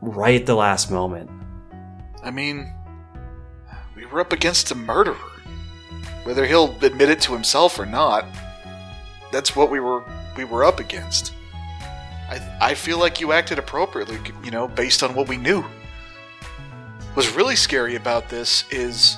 right 0.00 0.40
at 0.40 0.46
the 0.46 0.54
last 0.54 0.90
moment. 0.90 1.30
I 2.22 2.30
mean, 2.30 2.72
we 3.96 4.06
were 4.06 4.20
up 4.20 4.32
against 4.32 4.70
a 4.70 4.74
murderer. 4.74 5.16
Whether 6.24 6.46
he'll 6.46 6.74
admit 6.80 7.10
it 7.10 7.20
to 7.22 7.32
himself 7.32 7.78
or 7.78 7.84
not, 7.84 8.24
that's 9.30 9.54
what 9.54 9.70
we 9.70 9.80
were 9.80 10.02
we 10.36 10.44
were 10.44 10.64
up 10.64 10.80
against. 10.80 11.34
I 12.30 12.56
I 12.60 12.74
feel 12.74 12.98
like 12.98 13.20
you 13.20 13.32
acted 13.32 13.58
appropriately, 13.58 14.18
you 14.42 14.50
know, 14.50 14.68
based 14.68 15.02
on 15.02 15.14
what 15.14 15.28
we 15.28 15.36
knew. 15.36 15.64
What's 17.12 17.34
really 17.34 17.56
scary 17.56 17.94
about 17.94 18.28
this 18.28 18.64
is 18.70 19.16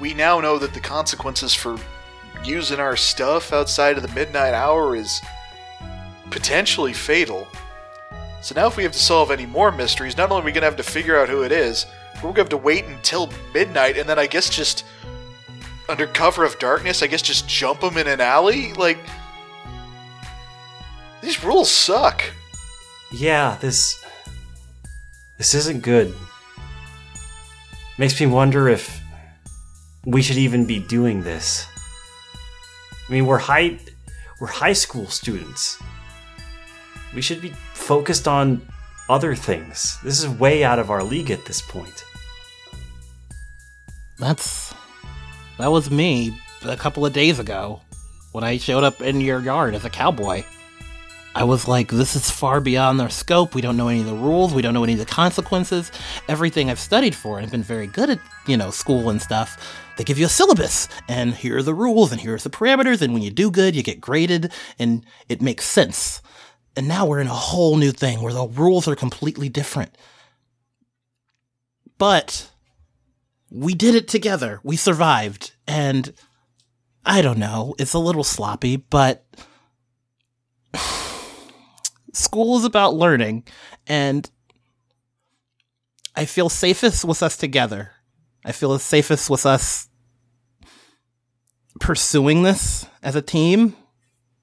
we 0.00 0.14
now 0.14 0.40
know 0.40 0.58
that 0.58 0.72
the 0.72 0.80
consequences 0.80 1.52
for 1.52 1.76
using 2.44 2.80
our 2.80 2.96
stuff 2.96 3.52
outside 3.52 3.96
of 3.96 4.02
the 4.02 4.14
midnight 4.14 4.54
hour 4.54 4.96
is 4.96 5.20
potentially 6.30 6.92
fatal. 6.92 7.46
So 8.40 8.54
now, 8.56 8.66
if 8.66 8.76
we 8.76 8.82
have 8.82 8.92
to 8.92 8.98
solve 8.98 9.30
any 9.30 9.46
more 9.46 9.70
mysteries, 9.70 10.16
not 10.16 10.30
only 10.30 10.42
are 10.42 10.44
we 10.44 10.52
going 10.52 10.62
to 10.62 10.66
have 10.66 10.76
to 10.76 10.82
figure 10.82 11.18
out 11.18 11.28
who 11.28 11.42
it 11.42 11.52
is, 11.52 11.86
but 12.14 12.24
we're 12.24 12.30
going 12.30 12.34
to 12.34 12.42
have 12.42 12.48
to 12.50 12.56
wait 12.56 12.84
until 12.86 13.30
midnight, 13.54 13.96
and 13.96 14.08
then 14.08 14.18
I 14.18 14.26
guess 14.26 14.50
just 14.50 14.84
under 15.88 16.06
cover 16.06 16.44
of 16.44 16.58
darkness, 16.58 17.02
I 17.02 17.06
guess 17.06 17.22
just 17.22 17.48
jump 17.48 17.80
them 17.80 17.98
in 17.98 18.06
an 18.06 18.20
alley. 18.20 18.72
Like 18.72 18.98
these 21.20 21.44
rules 21.44 21.70
suck. 21.70 22.24
Yeah, 23.12 23.58
this 23.60 24.02
this 25.38 25.54
isn't 25.54 25.82
good. 25.82 26.14
Makes 27.98 28.20
me 28.20 28.26
wonder 28.26 28.68
if 28.68 29.00
we 30.04 30.22
should 30.22 30.38
even 30.38 30.66
be 30.66 30.80
doing 30.80 31.22
this. 31.22 31.66
I 33.12 33.14
mean, 33.14 33.26
we're 33.26 33.36
high 33.36 33.78
we're 34.40 34.46
high 34.46 34.72
school 34.72 35.06
students. 35.06 35.78
We 37.14 37.20
should 37.20 37.42
be 37.42 37.50
focused 37.74 38.26
on 38.26 38.66
other 39.10 39.34
things. 39.34 39.98
This 40.02 40.18
is 40.18 40.30
way 40.30 40.64
out 40.64 40.78
of 40.78 40.90
our 40.90 41.04
league 41.04 41.30
at 41.30 41.44
this 41.44 41.60
point. 41.60 42.06
That's 44.18 44.72
that 45.58 45.70
was 45.70 45.90
me 45.90 46.34
a 46.64 46.74
couple 46.74 47.04
of 47.04 47.12
days 47.12 47.38
ago 47.38 47.82
when 48.32 48.44
I 48.44 48.56
showed 48.56 48.82
up 48.82 49.02
in 49.02 49.20
your 49.20 49.40
yard 49.40 49.74
as 49.74 49.84
a 49.84 49.90
cowboy. 49.90 50.42
I 51.34 51.44
was 51.44 51.66
like, 51.66 51.90
this 51.90 52.14
is 52.14 52.30
far 52.30 52.60
beyond 52.60 53.00
our 53.00 53.08
scope. 53.08 53.54
We 53.54 53.62
don't 53.62 53.76
know 53.76 53.88
any 53.88 54.00
of 54.00 54.06
the 54.06 54.14
rules. 54.14 54.52
We 54.52 54.60
don't 54.60 54.74
know 54.74 54.84
any 54.84 54.92
of 54.92 54.98
the 54.98 55.06
consequences. 55.06 55.90
Everything 56.28 56.68
I've 56.68 56.78
studied 56.78 57.14
for 57.14 57.38
and 57.38 57.50
been 57.50 57.62
very 57.62 57.86
good 57.86 58.10
at, 58.10 58.20
you 58.46 58.56
know, 58.56 58.70
school 58.70 59.08
and 59.08 59.20
stuff. 59.20 59.56
They 59.96 60.04
give 60.04 60.18
you 60.18 60.26
a 60.26 60.30
syllabus, 60.30 60.88
and 61.08 61.34
here 61.34 61.58
are 61.58 61.62
the 61.62 61.74
rules, 61.74 62.12
and 62.12 62.20
here 62.20 62.34
are 62.34 62.38
the 62.38 62.50
parameters, 62.50 63.02
and 63.02 63.12
when 63.12 63.22
you 63.22 63.30
do 63.30 63.50
good, 63.50 63.76
you 63.76 63.82
get 63.82 64.00
graded, 64.00 64.52
and 64.78 65.04
it 65.28 65.42
makes 65.42 65.66
sense. 65.66 66.22
And 66.76 66.88
now 66.88 67.06
we're 67.06 67.20
in 67.20 67.26
a 67.26 67.34
whole 67.34 67.76
new 67.76 67.92
thing 67.92 68.22
where 68.22 68.32
the 68.32 68.46
rules 68.46 68.88
are 68.88 68.96
completely 68.96 69.48
different. 69.48 69.96
But 71.98 72.50
we 73.50 73.74
did 73.74 73.94
it 73.94 74.08
together. 74.08 74.60
We 74.62 74.76
survived. 74.76 75.52
And 75.66 76.14
I 77.04 77.20
don't 77.20 77.38
know, 77.38 77.74
it's 77.78 77.94
a 77.94 77.98
little 77.98 78.24
sloppy, 78.24 78.76
but 78.76 79.24
school 82.12 82.58
is 82.58 82.64
about 82.64 82.94
learning. 82.94 83.44
And 83.86 84.28
I 86.14 86.24
feel 86.24 86.48
safest 86.48 87.04
with 87.04 87.22
us 87.22 87.36
together. 87.36 87.92
I 88.44 88.52
feel 88.52 88.72
the 88.72 88.78
safest 88.78 89.30
with 89.30 89.46
us 89.46 89.88
pursuing 91.80 92.42
this 92.42 92.86
as 93.02 93.16
a 93.16 93.22
team 93.22 93.76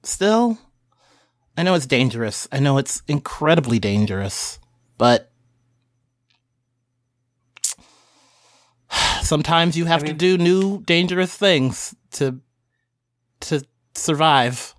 still. 0.02 0.58
I 1.56 1.62
know 1.62 1.74
it's 1.74 1.86
dangerous. 1.86 2.48
I 2.50 2.58
know 2.58 2.78
it's 2.78 3.02
incredibly 3.06 3.78
dangerous, 3.78 4.58
but 4.98 5.30
sometimes 9.22 9.76
you 9.76 9.84
have 9.84 10.02
I 10.02 10.06
to 10.06 10.12
do 10.12 10.38
new 10.38 10.82
dangerous 10.82 11.36
things 11.36 11.94
to 12.12 12.40
to 13.40 13.64
survive. 13.94 14.74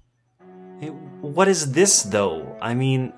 What 1.21 1.47
is 1.47 1.71
this, 1.71 2.03
though? 2.03 2.57
I 2.61 2.73
mean, 2.73 3.13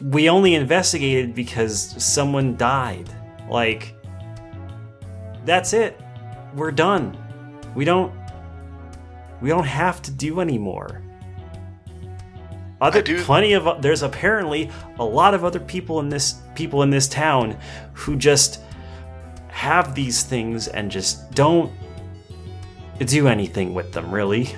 we 0.00 0.28
only 0.28 0.54
investigated 0.54 1.34
because 1.34 1.94
someone 2.02 2.56
died. 2.56 3.10
Like, 3.48 3.94
that's 5.44 5.72
it. 5.72 6.00
We're 6.54 6.70
done. 6.70 7.16
We 7.74 7.84
don't. 7.84 8.14
We 9.40 9.50
don't 9.50 9.66
have 9.66 10.00
to 10.02 10.10
do 10.10 10.40
anymore. 10.40 11.02
Other 12.80 13.02
do- 13.02 13.22
plenty 13.22 13.54
of 13.54 13.82
there's 13.82 14.02
apparently 14.02 14.70
a 14.98 15.04
lot 15.04 15.34
of 15.34 15.44
other 15.44 15.60
people 15.60 16.00
in 16.00 16.08
this 16.08 16.40
people 16.54 16.82
in 16.82 16.90
this 16.90 17.08
town 17.08 17.58
who 17.92 18.16
just 18.16 18.60
have 19.48 19.94
these 19.94 20.22
things 20.22 20.68
and 20.68 20.90
just 20.90 21.30
don't 21.32 21.72
do 22.98 23.28
anything 23.28 23.74
with 23.74 23.92
them 23.92 24.12
really. 24.12 24.54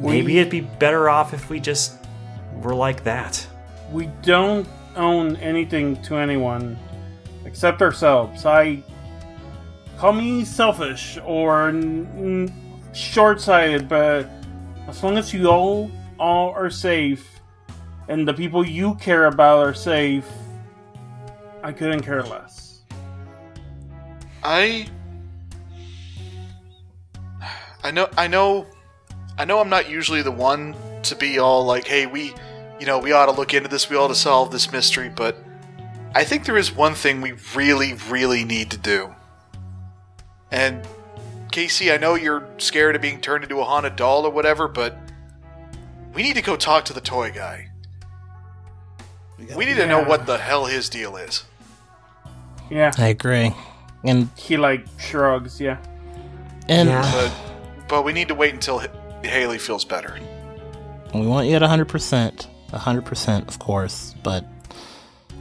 Maybe 0.00 0.38
it'd 0.38 0.50
be 0.50 0.60
better 0.62 1.08
off 1.08 1.32
if 1.34 1.50
we 1.50 1.60
just 1.60 1.96
were 2.62 2.74
like 2.74 3.04
that. 3.04 3.46
we 3.92 4.06
don't 4.22 4.66
own 4.96 5.36
anything 5.36 6.00
to 6.02 6.16
anyone 6.16 6.76
except 7.44 7.80
ourselves. 7.82 8.44
I 8.46 8.82
call 9.98 10.12
me 10.12 10.44
selfish 10.44 11.18
or 11.24 11.68
n- 11.68 12.52
short-sighted, 12.92 13.88
but 13.88 14.28
as 14.88 15.02
long 15.02 15.16
as 15.18 15.32
you 15.34 15.46
all 15.48 15.90
all 16.18 16.50
are 16.50 16.70
safe 16.70 17.40
and 18.08 18.26
the 18.28 18.34
people 18.34 18.64
you 18.66 18.94
care 18.96 19.26
about 19.26 19.58
are 19.66 19.74
safe, 19.74 20.26
I 21.62 21.72
couldn't 21.72 22.02
care 22.02 22.22
less. 22.22 22.82
I 24.42 24.86
I 27.82 27.90
know 27.90 28.08
I 28.16 28.26
know 28.26 28.66
I 29.40 29.46
know 29.46 29.58
I'm 29.58 29.70
not 29.70 29.88
usually 29.88 30.20
the 30.20 30.30
one 30.30 30.76
to 31.04 31.16
be 31.16 31.38
all 31.38 31.64
like, 31.64 31.86
hey, 31.86 32.04
we 32.04 32.34
you 32.78 32.84
know, 32.84 32.98
we 32.98 33.12
ought 33.12 33.24
to 33.24 33.32
look 33.32 33.54
into 33.54 33.70
this, 33.70 33.88
we 33.88 33.96
ought 33.96 34.08
to 34.08 34.14
solve 34.14 34.50
this 34.50 34.70
mystery, 34.70 35.08
but 35.08 35.34
I 36.14 36.24
think 36.24 36.44
there 36.44 36.58
is 36.58 36.70
one 36.70 36.94
thing 36.94 37.22
we 37.22 37.32
really, 37.54 37.94
really 38.10 38.44
need 38.44 38.70
to 38.72 38.76
do. 38.76 39.14
And 40.50 40.86
Casey, 41.52 41.90
I 41.90 41.96
know 41.96 42.16
you're 42.16 42.46
scared 42.58 42.96
of 42.96 43.00
being 43.00 43.18
turned 43.22 43.42
into 43.44 43.60
a 43.60 43.64
haunted 43.64 43.96
doll 43.96 44.26
or 44.26 44.30
whatever, 44.30 44.68
but 44.68 44.98
we 46.12 46.22
need 46.22 46.36
to 46.36 46.42
go 46.42 46.54
talk 46.54 46.84
to 46.86 46.92
the 46.92 47.00
toy 47.00 47.30
guy. 47.30 47.70
We 49.56 49.64
need 49.64 49.76
to 49.76 49.86
know 49.86 50.04
what 50.04 50.26
the 50.26 50.36
hell 50.36 50.66
his 50.66 50.90
deal 50.90 51.16
is. 51.16 51.44
Yeah, 52.68 52.92
I 52.98 53.08
agree. 53.08 53.54
And 54.04 54.28
he 54.36 54.58
like 54.58 54.84
shrugs. 54.98 55.58
Yeah, 55.58 55.78
and 56.68 56.90
Yeah. 56.90 57.10
But 57.10 57.88
but 57.88 58.04
we 58.04 58.12
need 58.12 58.28
to 58.28 58.34
wait 58.34 58.52
until 58.52 58.82
H- 58.82 58.90
Haley 59.22 59.58
feels 59.58 59.84
better. 59.84 60.18
we 61.14 61.26
want 61.26 61.48
you 61.48 61.56
at 61.56 61.62
100%. 61.62 62.46
100%, 62.72 63.48
of 63.48 63.58
course, 63.58 64.14
but 64.22 64.44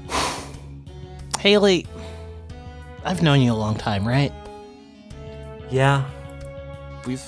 Haley, 1.40 1.86
I've 3.06 3.22
known 3.22 3.42
you 3.42 3.54
a 3.54 3.56
long 3.56 3.76
time, 3.76 4.08
right? 4.08 4.34
Yeah. 5.70 6.10
We've 7.06 7.24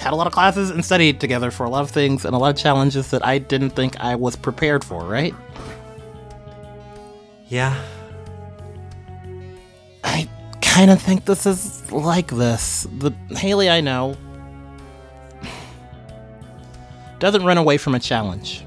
had 0.00 0.12
a 0.12 0.16
lot 0.16 0.26
of 0.26 0.32
classes 0.32 0.70
and 0.70 0.84
studied 0.84 1.20
together 1.20 1.50
for 1.50 1.64
a 1.64 1.70
lot 1.70 1.82
of 1.82 1.90
things 1.90 2.24
and 2.24 2.34
a 2.34 2.38
lot 2.38 2.54
of 2.54 2.56
challenges 2.56 3.10
that 3.10 3.24
I 3.24 3.38
didn't 3.38 3.70
think 3.70 3.98
I 4.00 4.14
was 4.14 4.36
prepared 4.36 4.84
for, 4.84 5.04
right? 5.04 5.34
Yeah. 7.48 7.80
I 10.02 10.28
kind 10.62 10.90
of 10.90 11.00
think 11.00 11.24
this 11.24 11.46
is 11.46 11.90
like 11.92 12.28
this. 12.28 12.86
The 12.98 13.12
Haley 13.36 13.70
I 13.70 13.80
know 13.80 14.16
doesn't 17.18 17.44
run 17.44 17.58
away 17.58 17.78
from 17.78 17.94
a 17.94 18.00
challenge. 18.00 18.64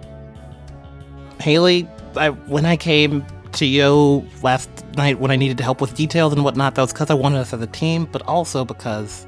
Haley, 1.40 1.88
I, 2.16 2.30
when 2.30 2.66
I 2.66 2.76
came 2.76 3.26
to 3.54 3.66
you 3.66 4.28
last 4.44 4.70
night 4.96 5.20
when 5.20 5.32
I 5.32 5.36
needed 5.36 5.60
help 5.60 5.82
with 5.82 5.96
details 5.96 6.34
and 6.34 6.44
whatnot, 6.44 6.76
that 6.76 6.82
was 6.82 6.94
because 6.94 7.10
I 7.10 7.14
wanted 7.14 7.40
us 7.40 7.54
as 7.54 7.62
a 7.62 7.68
team, 7.68 8.06
but 8.12 8.22
also 8.24 8.66
because 8.66 9.26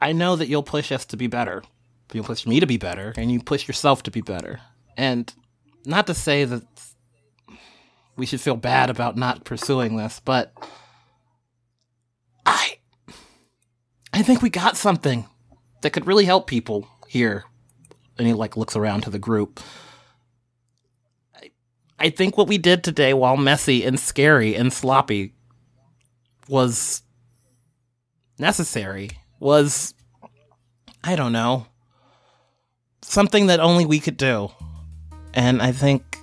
I 0.00 0.12
know 0.12 0.36
that 0.36 0.48
you'll 0.48 0.62
push 0.62 0.92
us 0.92 1.04
to 1.06 1.16
be 1.16 1.26
better. 1.26 1.62
You'll 2.12 2.24
push 2.24 2.46
me 2.46 2.60
to 2.60 2.66
be 2.66 2.76
better, 2.76 3.12
and 3.16 3.32
you 3.32 3.42
push 3.42 3.66
yourself 3.66 4.04
to 4.04 4.10
be 4.10 4.20
better. 4.20 4.60
And 4.96 5.32
not 5.84 6.06
to 6.06 6.14
say 6.14 6.44
that 6.44 6.62
we 8.16 8.26
should 8.26 8.40
feel 8.40 8.56
bad 8.56 8.90
about 8.90 9.16
not 9.16 9.44
pursuing 9.44 9.96
this, 9.96 10.20
but 10.24 10.52
I 12.44 12.78
I 14.12 14.22
think 14.22 14.42
we 14.42 14.50
got 14.50 14.76
something 14.76 15.26
that 15.82 15.90
could 15.90 16.06
really 16.06 16.24
help 16.24 16.46
people 16.46 16.88
here. 17.08 17.44
And 18.18 18.26
he 18.26 18.32
like 18.32 18.56
looks 18.56 18.76
around 18.76 19.02
to 19.02 19.10
the 19.10 19.18
group. 19.18 19.60
I, 21.34 21.50
I 21.98 22.10
think 22.10 22.36
what 22.36 22.48
we 22.48 22.58
did 22.58 22.82
today, 22.82 23.12
while 23.12 23.36
messy 23.36 23.84
and 23.84 24.00
scary 24.00 24.54
and 24.54 24.72
sloppy, 24.72 25.34
was 26.48 27.02
necessary. 28.38 29.10
Was 29.38 29.94
I 31.04 31.14
don't 31.14 31.32
know 31.32 31.66
something 33.02 33.46
that 33.46 33.60
only 33.60 33.84
we 33.84 34.00
could 34.00 34.16
do, 34.16 34.50
and 35.34 35.60
I 35.60 35.72
think 35.72 36.18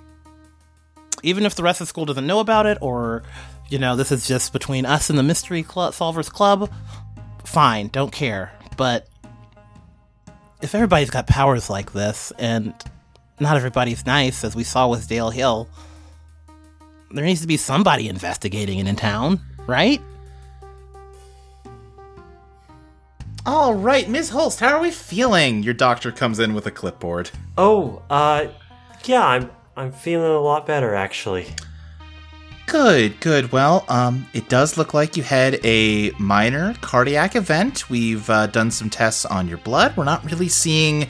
even 1.22 1.46
if 1.46 1.54
the 1.54 1.62
rest 1.62 1.80
of 1.80 1.86
the 1.86 1.88
school 1.88 2.04
doesn't 2.04 2.26
know 2.26 2.40
about 2.40 2.66
it, 2.66 2.78
or 2.80 3.22
you 3.68 3.78
know, 3.78 3.96
this 3.96 4.12
is 4.12 4.28
just 4.28 4.52
between 4.52 4.84
us 4.84 5.10
and 5.10 5.18
the 5.18 5.22
Mystery 5.22 5.62
Solvers 5.62 6.30
Club, 6.30 6.70
fine, 7.44 7.88
don't 7.88 8.12
care. 8.12 8.52
But 8.76 9.08
if 10.64 10.74
everybody's 10.74 11.10
got 11.10 11.26
powers 11.26 11.68
like 11.68 11.92
this, 11.92 12.32
and 12.38 12.72
not 13.38 13.54
everybody's 13.54 14.06
nice, 14.06 14.42
as 14.44 14.56
we 14.56 14.64
saw 14.64 14.88
with 14.88 15.06
Dale 15.06 15.28
Hill, 15.28 15.68
there 17.10 17.24
needs 17.26 17.42
to 17.42 17.46
be 17.46 17.58
somebody 17.58 18.08
investigating 18.08 18.78
it 18.78 18.86
in 18.86 18.96
town, 18.96 19.40
right? 19.66 20.00
All 23.44 23.74
right, 23.74 24.08
Ms. 24.08 24.30
Holst, 24.30 24.60
how 24.60 24.74
are 24.74 24.80
we 24.80 24.90
feeling? 24.90 25.62
Your 25.62 25.74
doctor 25.74 26.10
comes 26.10 26.38
in 26.38 26.54
with 26.54 26.66
a 26.66 26.70
clipboard. 26.70 27.30
Oh, 27.58 28.00
uh, 28.08 28.46
yeah, 29.04 29.22
I'm 29.26 29.50
I'm 29.76 29.92
feeling 29.92 30.30
a 30.30 30.40
lot 30.40 30.66
better 30.66 30.94
actually. 30.94 31.48
Good, 32.74 33.20
good. 33.20 33.52
Well, 33.52 33.84
um, 33.88 34.26
it 34.32 34.48
does 34.48 34.76
look 34.76 34.94
like 34.94 35.16
you 35.16 35.22
had 35.22 35.64
a 35.64 36.10
minor 36.18 36.74
cardiac 36.80 37.36
event. 37.36 37.88
We've 37.88 38.28
uh, 38.28 38.48
done 38.48 38.72
some 38.72 38.90
tests 38.90 39.24
on 39.24 39.46
your 39.46 39.58
blood. 39.58 39.96
We're 39.96 40.02
not 40.02 40.24
really 40.24 40.48
seeing 40.48 41.08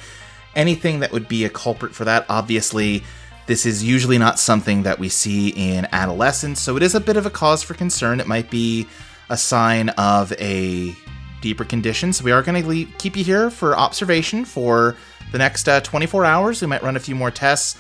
anything 0.55 1.01
that 1.01 1.11
would 1.11 1.27
be 1.27 1.47
a 1.47 1.49
culprit 1.49 1.95
for 1.95 2.05
that. 2.05 2.27
Obviously, 2.29 3.03
this 3.47 3.65
is 3.65 3.83
usually 3.83 4.19
not 4.19 4.39
something 4.39 4.83
that 4.83 4.99
we 4.99 5.09
see 5.09 5.55
in 5.57 5.89
adolescents, 5.91 6.61
so 6.61 6.77
it 6.77 6.83
is 6.83 6.95
a 6.95 7.01
bit 7.01 7.17
of 7.17 7.25
a 7.25 7.31
cause 7.31 7.63
for 7.63 7.73
concern. 7.73 8.21
It 8.21 8.27
might 8.27 8.51
be 8.51 8.87
a 9.31 9.37
sign 9.39 9.89
of 9.89 10.35
a 10.35 10.95
deeper 11.41 11.65
condition. 11.65 12.13
So 12.13 12.27
we 12.27 12.33
are 12.33 12.43
going 12.43 12.63
to 12.63 12.93
keep 12.99 13.17
you 13.17 13.25
here 13.25 13.49
for 13.49 13.75
observation 13.75 14.45
for 14.45 14.97
the 15.33 15.39
next 15.39 15.67
uh, 15.67 15.81
24 15.81 16.27
hours. 16.27 16.61
We 16.61 16.67
might 16.67 16.83
run 16.83 16.97
a 16.97 17.01
few 17.01 17.15
more 17.15 17.31
tests. 17.31 17.79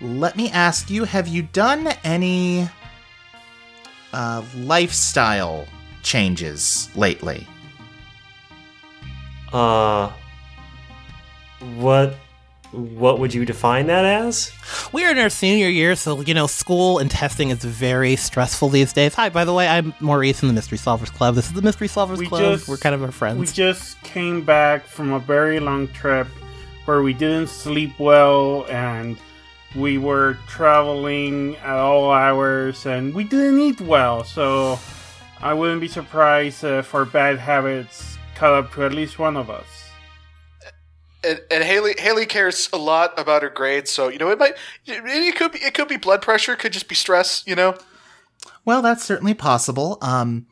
Let 0.00 0.38
me 0.38 0.48
ask 0.48 0.88
you: 0.88 1.04
Have 1.04 1.28
you 1.28 1.42
done 1.42 1.88
any 2.02 2.66
uh, 4.14 4.42
lifestyle 4.56 5.66
changes 6.02 6.88
lately? 6.96 7.46
Uh, 9.52 10.10
what 11.76 12.14
what 12.72 13.20
would 13.20 13.32
you 13.32 13.44
define 13.44 13.86
that 13.86 14.04
as? 14.04 14.50
We're 14.92 15.10
in 15.12 15.18
our 15.18 15.28
senior 15.28 15.68
year, 15.68 15.94
so 15.94 16.20
you 16.22 16.34
know, 16.34 16.46
school 16.48 16.98
and 16.98 17.08
testing 17.10 17.50
is 17.50 17.62
very 17.64 18.16
stressful 18.16 18.68
these 18.70 18.92
days. 18.92 19.14
Hi, 19.14 19.28
by 19.28 19.44
the 19.44 19.52
way, 19.52 19.68
I'm 19.68 19.94
Maurice 20.00 20.40
from 20.40 20.48
the 20.48 20.54
Mystery 20.54 20.78
Solvers 20.78 21.12
Club. 21.12 21.36
This 21.36 21.46
is 21.46 21.52
the 21.52 21.62
Mystery 21.62 21.86
Solvers 21.88 22.18
We 22.18 22.26
Club. 22.26 22.40
just- 22.56 22.68
We're 22.68 22.78
kind 22.78 22.94
of 22.94 23.02
our 23.04 23.12
friends. 23.12 23.38
We 23.38 23.46
just 23.46 24.00
came 24.02 24.42
back 24.44 24.86
from 24.86 25.12
a 25.12 25.20
very 25.20 25.60
long 25.60 25.86
trip 25.88 26.26
where 26.86 27.02
we 27.02 27.12
didn't 27.14 27.48
sleep 27.48 27.92
well 28.00 28.66
and 28.68 29.16
we 29.74 29.98
were 29.98 30.38
traveling 30.46 31.56
at 31.56 31.76
all 31.76 32.12
hours 32.12 32.86
and 32.86 33.14
we 33.14 33.24
didn't 33.24 33.58
eat 33.60 33.80
well. 33.80 34.24
So 34.24 34.78
I 35.40 35.52
wouldn't 35.54 35.80
be 35.80 35.88
surprised 35.88 36.64
if 36.64 36.94
our 36.94 37.04
bad 37.04 37.38
habits 37.38 38.18
caught 38.36 38.52
up 38.52 38.72
to 38.74 38.84
at 38.84 38.92
least 38.92 39.18
one 39.18 39.36
of 39.36 39.50
us. 39.50 39.66
and, 41.24 41.40
and 41.50 41.64
Haley 41.64 41.94
Haley 41.98 42.26
cares 42.26 42.68
a 42.72 42.76
lot 42.76 43.18
about 43.18 43.42
her 43.42 43.50
grades, 43.50 43.90
so 43.90 44.08
you 44.08 44.18
know 44.18 44.30
it 44.30 44.38
might 44.38 44.54
it, 44.86 45.02
it 45.04 45.36
could 45.36 45.52
be 45.52 45.58
it 45.58 45.74
could 45.74 45.88
be 45.88 45.96
blood 45.96 46.22
pressure, 46.22 46.56
could 46.56 46.72
just 46.72 46.88
be 46.88 46.94
stress, 46.94 47.42
you 47.46 47.54
know. 47.54 47.76
Well, 48.64 48.82
that's 48.82 49.04
certainly 49.04 49.34
possible. 49.34 49.98
Um, 50.02 50.46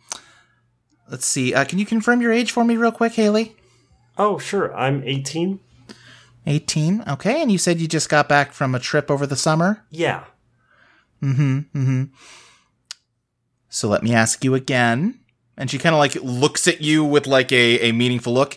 let's 1.10 1.26
see. 1.26 1.54
Uh, 1.54 1.64
can 1.64 1.78
you 1.78 1.86
confirm 1.86 2.20
your 2.20 2.32
age 2.32 2.50
for 2.50 2.64
me, 2.64 2.76
real 2.76 2.92
quick, 2.92 3.12
Haley? 3.14 3.56
Oh, 4.18 4.38
sure. 4.38 4.74
I'm 4.74 5.02
18. 5.04 5.60
18. 6.46 7.04
Okay, 7.08 7.40
and 7.42 7.50
you 7.52 7.58
said 7.58 7.80
you 7.80 7.88
just 7.88 8.08
got 8.08 8.28
back 8.28 8.52
from 8.52 8.74
a 8.74 8.80
trip 8.80 9.10
over 9.10 9.26
the 9.26 9.36
summer. 9.36 9.84
Yeah. 9.90 10.24
Mm 11.22 11.36
hmm. 11.36 11.58
Mm 11.78 11.84
hmm. 11.84 12.04
So 13.68 13.88
let 13.88 14.02
me 14.02 14.12
ask 14.12 14.44
you 14.44 14.54
again. 14.54 15.20
And 15.56 15.70
she 15.70 15.78
kind 15.78 15.94
of 15.94 15.98
like 15.98 16.14
looks 16.16 16.66
at 16.66 16.80
you 16.80 17.04
with 17.04 17.26
like 17.26 17.52
a, 17.52 17.78
a 17.88 17.92
meaningful 17.92 18.32
look. 18.32 18.56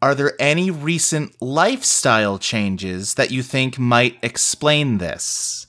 Are 0.00 0.14
there 0.14 0.34
any 0.38 0.70
recent 0.70 1.40
lifestyle 1.40 2.38
changes 2.38 3.14
that 3.14 3.30
you 3.30 3.42
think 3.42 3.78
might 3.78 4.18
explain 4.22 4.98
this? 4.98 5.66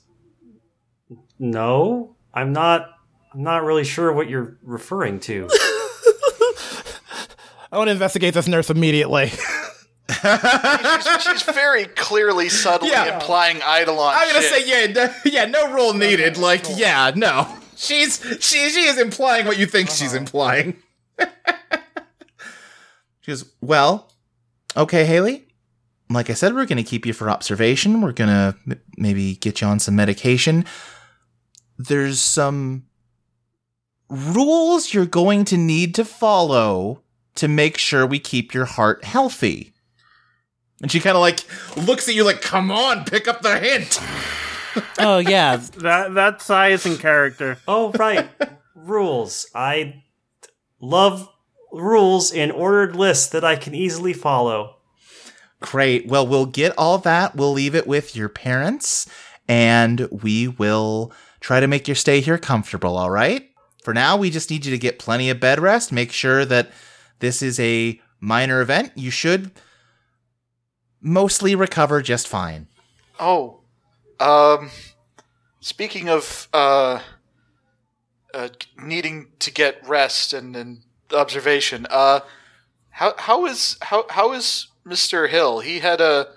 No, 1.38 2.16
I'm 2.34 2.52
not. 2.52 2.90
I'm 3.32 3.42
not 3.42 3.62
really 3.62 3.84
sure 3.84 4.12
what 4.12 4.28
you're 4.28 4.58
referring 4.62 5.20
to. 5.20 5.48
I 7.70 7.76
want 7.76 7.88
to 7.88 7.92
investigate 7.92 8.34
this 8.34 8.48
nurse 8.48 8.70
immediately. 8.70 9.30
she's, 10.22 11.22
she's 11.22 11.42
very 11.42 11.84
clearly 11.84 12.48
subtly 12.48 12.90
Yeah. 12.90 13.14
implying 13.14 13.56
Eidolon. 13.58 14.14
I'm 14.16 14.28
gonna 14.28 14.40
shit. 14.42 14.66
say 14.66 14.68
yeah, 14.68 14.92
no, 14.92 15.14
yeah, 15.24 15.44
no 15.44 15.72
rule 15.72 15.94
needed. 15.94 16.36
Like 16.36 16.64
yeah, 16.76 17.12
no. 17.14 17.46
She's 17.76 18.20
she 18.40 18.70
she 18.70 18.84
is 18.84 18.98
implying 18.98 19.46
what 19.46 19.58
you 19.58 19.66
think 19.66 19.90
she's 19.90 20.08
uh-huh. 20.12 20.18
implying. 20.18 20.76
She 23.28 23.32
goes, 23.32 23.44
Well, 23.60 24.10
okay, 24.74 25.04
Haley. 25.04 25.44
Like 26.08 26.30
I 26.30 26.32
said, 26.32 26.54
we're 26.54 26.64
going 26.64 26.82
to 26.82 26.82
keep 26.82 27.04
you 27.04 27.12
for 27.12 27.28
observation. 27.28 28.00
We're 28.00 28.12
going 28.12 28.30
to 28.30 28.56
m- 28.70 28.80
maybe 28.96 29.34
get 29.34 29.60
you 29.60 29.66
on 29.66 29.78
some 29.80 29.94
medication. 29.94 30.64
There's 31.76 32.18
some 32.20 32.86
rules 34.08 34.94
you're 34.94 35.04
going 35.04 35.44
to 35.44 35.58
need 35.58 35.94
to 35.96 36.06
follow 36.06 37.02
to 37.34 37.48
make 37.48 37.76
sure 37.76 38.06
we 38.06 38.18
keep 38.18 38.54
your 38.54 38.64
heart 38.64 39.04
healthy. 39.04 39.74
And 40.80 40.90
she 40.90 41.00
kind 41.00 41.16
of 41.16 41.20
like 41.20 41.40
looks 41.76 42.08
at 42.08 42.14
you 42.14 42.24
like, 42.24 42.40
"Come 42.42 42.70
on, 42.70 43.04
pick 43.04 43.26
up 43.26 43.42
the 43.42 43.58
hint." 43.58 44.00
oh 44.98 45.18
yeah, 45.18 45.56
That 45.78 46.14
that 46.14 46.40
size 46.42 46.86
and 46.86 46.98
character. 46.98 47.58
oh, 47.66 47.90
right. 47.92 48.28
rules. 48.74 49.46
I 49.54 50.02
love 50.80 51.28
rules 51.72 52.32
in 52.32 52.50
ordered 52.50 52.94
lists 52.96 53.28
that 53.28 53.44
I 53.44 53.56
can 53.56 53.74
easily 53.74 54.12
follow. 54.12 54.76
Great. 55.60 56.06
Well, 56.06 56.26
we'll 56.26 56.46
get 56.46 56.72
all 56.78 56.98
that. 56.98 57.34
We'll 57.34 57.52
leave 57.52 57.74
it 57.74 57.86
with 57.86 58.14
your 58.14 58.28
parents 58.28 59.08
and 59.48 60.06
we 60.10 60.46
will 60.48 61.12
try 61.40 61.58
to 61.60 61.66
make 61.66 61.88
your 61.88 61.94
stay 61.96 62.20
here 62.20 62.38
comfortable, 62.38 62.96
all 62.96 63.10
right? 63.10 63.50
For 63.82 63.92
now, 63.92 64.16
we 64.16 64.30
just 64.30 64.50
need 64.50 64.64
you 64.64 64.70
to 64.70 64.78
get 64.78 64.98
plenty 64.98 65.30
of 65.30 65.40
bed 65.40 65.58
rest. 65.58 65.90
Make 65.92 66.12
sure 66.12 66.44
that 66.44 66.70
this 67.18 67.42
is 67.42 67.58
a 67.58 68.00
minor 68.20 68.60
event. 68.60 68.92
You 68.94 69.10
should 69.10 69.50
mostly 71.00 71.54
recover 71.54 72.02
just 72.02 72.28
fine. 72.28 72.66
Oh, 73.18 73.60
um, 74.20 74.70
speaking 75.60 76.08
of 76.08 76.48
uh, 76.52 77.00
uh, 78.34 78.48
needing 78.82 79.28
to 79.40 79.50
get 79.50 79.86
rest 79.86 80.32
and, 80.32 80.54
and 80.56 80.82
observation, 81.12 81.86
uh, 81.90 82.20
how 82.90 83.14
how 83.18 83.46
is 83.46 83.76
how 83.82 84.06
how 84.10 84.32
is 84.32 84.68
Mister 84.84 85.26
Hill? 85.26 85.60
He 85.60 85.80
had 85.80 86.00
a 86.00 86.28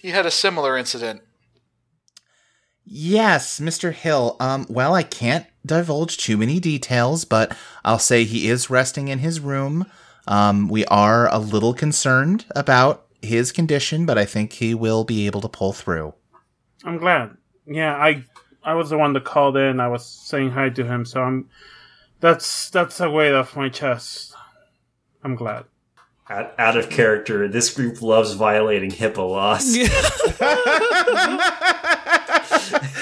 he 0.00 0.10
had 0.10 0.26
a 0.26 0.30
similar 0.30 0.76
incident. 0.76 1.22
Yes, 2.92 3.60
Mr. 3.60 3.92
Hill. 3.92 4.36
Um, 4.40 4.66
well, 4.68 4.94
I 4.94 5.04
can't 5.04 5.46
divulge 5.64 6.16
too 6.16 6.36
many 6.36 6.58
details, 6.58 7.24
but 7.24 7.56
I'll 7.84 8.00
say 8.00 8.24
he 8.24 8.48
is 8.48 8.68
resting 8.68 9.06
in 9.06 9.20
his 9.20 9.38
room. 9.38 9.86
Um, 10.26 10.68
we 10.68 10.84
are 10.86 11.32
a 11.32 11.38
little 11.38 11.72
concerned 11.72 12.46
about 12.56 13.06
his 13.22 13.52
condition, 13.52 14.06
but 14.06 14.16
I 14.18 14.24
think 14.24 14.52
he 14.54 14.74
will 14.74 15.04
be 15.04 15.26
able 15.26 15.40
to 15.42 15.48
pull 15.48 15.72
through. 15.72 16.14
I'm 16.84 16.96
glad. 16.98 17.36
Yeah, 17.66 17.94
I 17.94 18.24
I 18.62 18.74
was 18.74 18.90
the 18.90 18.98
one 18.98 19.12
that 19.14 19.24
called 19.24 19.56
in. 19.56 19.80
I 19.80 19.88
was 19.88 20.04
saying 20.04 20.50
hi 20.50 20.70
to 20.70 20.84
him, 20.84 21.04
so 21.04 21.22
I'm. 21.22 21.48
That's 22.20 22.70
that's 22.70 23.00
a 23.00 23.10
weight 23.10 23.32
off 23.34 23.56
my 23.56 23.68
chest. 23.68 24.34
I'm 25.22 25.34
glad. 25.34 25.64
Out, 26.28 26.52
out 26.58 26.76
of 26.76 26.88
character, 26.90 27.48
this 27.48 27.74
group 27.74 28.00
loves 28.02 28.34
violating 28.34 28.90
HIPAA 28.90 29.28
laws. 29.28 29.76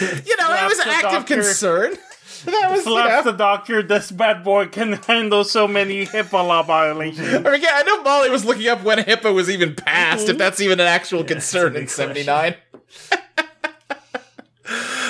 You 0.01 0.37
know, 0.37 0.53
it 0.53 0.69
was 0.69 0.77
Slaps 0.77 0.85
the 0.85 0.91
active 0.91 1.11
doctor. 1.11 1.35
concern. 1.35 1.99
That 2.45 2.69
was, 2.71 2.85
you 2.87 2.93
Slaps 2.93 3.25
know. 3.25 3.33
the 3.33 3.39
doctor. 3.39 3.83
This 3.83 4.11
bad 4.11 4.45
boy 4.45 4.67
can 4.67 4.95
handle 4.95 5.45
so 5.45 5.69
many 5.69 6.07
HIPAA 6.07 6.33
law 6.33 6.63
violations. 6.63 7.29
I 7.29 7.39
mean, 7.39 7.63
yeah, 7.63 7.71
I 7.75 7.83
know 7.85 8.03
Molly 8.03 8.31
was 8.31 8.45
looking 8.45 8.69
up 8.69 8.83
when 8.83 8.99
HIPAA 8.99 9.35
was 9.35 9.49
even 9.51 9.75
passed, 9.75 10.29
if 10.29 10.39
that's 10.39 10.61
even 10.61 10.81
an 10.81 10.87
actual 10.87 11.25
concern 11.25 11.77
in 11.77 11.83
good 11.83 11.91
'79. 11.91 12.55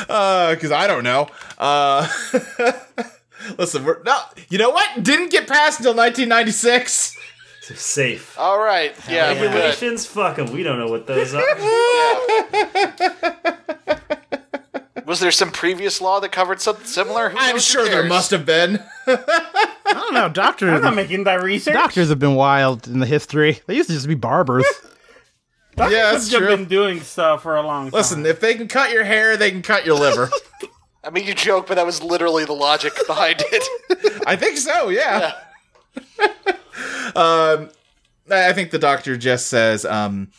uh, 0.08 0.54
because 0.54 0.72
I 0.72 0.86
don't 0.86 1.04
know. 1.04 1.28
Uh, 1.58 2.08
listen, 3.58 3.84
we're 3.84 4.02
no. 4.04 4.18
You 4.48 4.58
know 4.58 4.70
what? 4.70 5.02
Didn't 5.02 5.30
get 5.30 5.48
passed 5.48 5.80
until 5.80 5.94
1996. 5.94 7.16
Safe. 7.74 8.38
All 8.38 8.58
right, 8.58 8.94
yeah, 9.10 9.34
we're. 9.34 9.48
Regulations? 9.48 10.06
Fuck 10.06 10.36
them. 10.36 10.50
We 10.52 10.62
don't 10.62 10.78
know 10.78 10.88
what 10.88 11.06
those 11.06 11.34
are. 11.34 11.42
Was 15.08 15.20
there 15.20 15.30
some 15.30 15.50
previous 15.50 16.00
law 16.02 16.20
that 16.20 16.30
covered 16.32 16.60
something 16.60 16.84
similar? 16.84 17.30
Who 17.30 17.38
I'm 17.38 17.54
knows? 17.54 17.66
Who 17.66 17.72
sure 17.80 17.88
there 17.88 18.04
must 18.04 18.30
have 18.30 18.44
been. 18.44 18.82
I 19.06 19.64
don't 19.86 20.12
know. 20.12 20.28
Doctors, 20.28 20.68
I'm 20.70 20.82
not 20.82 20.94
making 20.94 21.24
that 21.24 21.42
research. 21.42 21.72
doctors 21.72 22.10
have 22.10 22.18
been 22.18 22.34
wild 22.34 22.86
in 22.86 22.98
the 22.98 23.06
history. 23.06 23.60
They 23.66 23.76
used 23.76 23.88
to 23.88 23.94
just 23.94 24.06
be 24.06 24.14
barbers. 24.14 24.66
Doctors 25.76 25.96
Yeah, 25.96 26.04
have 26.04 26.12
that's 26.12 26.28
just 26.28 26.36
true. 26.38 26.48
been 26.54 26.66
doing 26.66 27.00
stuff 27.00 27.42
for 27.42 27.56
a 27.56 27.62
long 27.62 27.86
time. 27.86 27.92
Listen, 27.98 28.26
if 28.26 28.38
they 28.40 28.54
can 28.54 28.68
cut 28.68 28.90
your 28.92 29.04
hair, 29.04 29.36
they 29.38 29.50
can 29.50 29.62
cut 29.62 29.86
your 29.86 29.98
liver. 29.98 30.28
I 31.04 31.10
mean, 31.10 31.24
you 31.24 31.34
joke, 31.34 31.68
but 31.68 31.76
that 31.76 31.86
was 31.86 32.02
literally 32.02 32.44
the 32.44 32.52
logic 32.52 32.92
behind 33.06 33.36
it. 33.46 34.22
I 34.26 34.36
think 34.36 34.58
so. 34.58 34.88
Yeah. 34.90 35.32
um, 37.14 37.70
I 38.30 38.48
I 38.48 38.52
think 38.52 38.70
the 38.72 38.78
doctor 38.78 39.16
just 39.16 39.46
says, 39.46 39.84
um, 39.84 40.30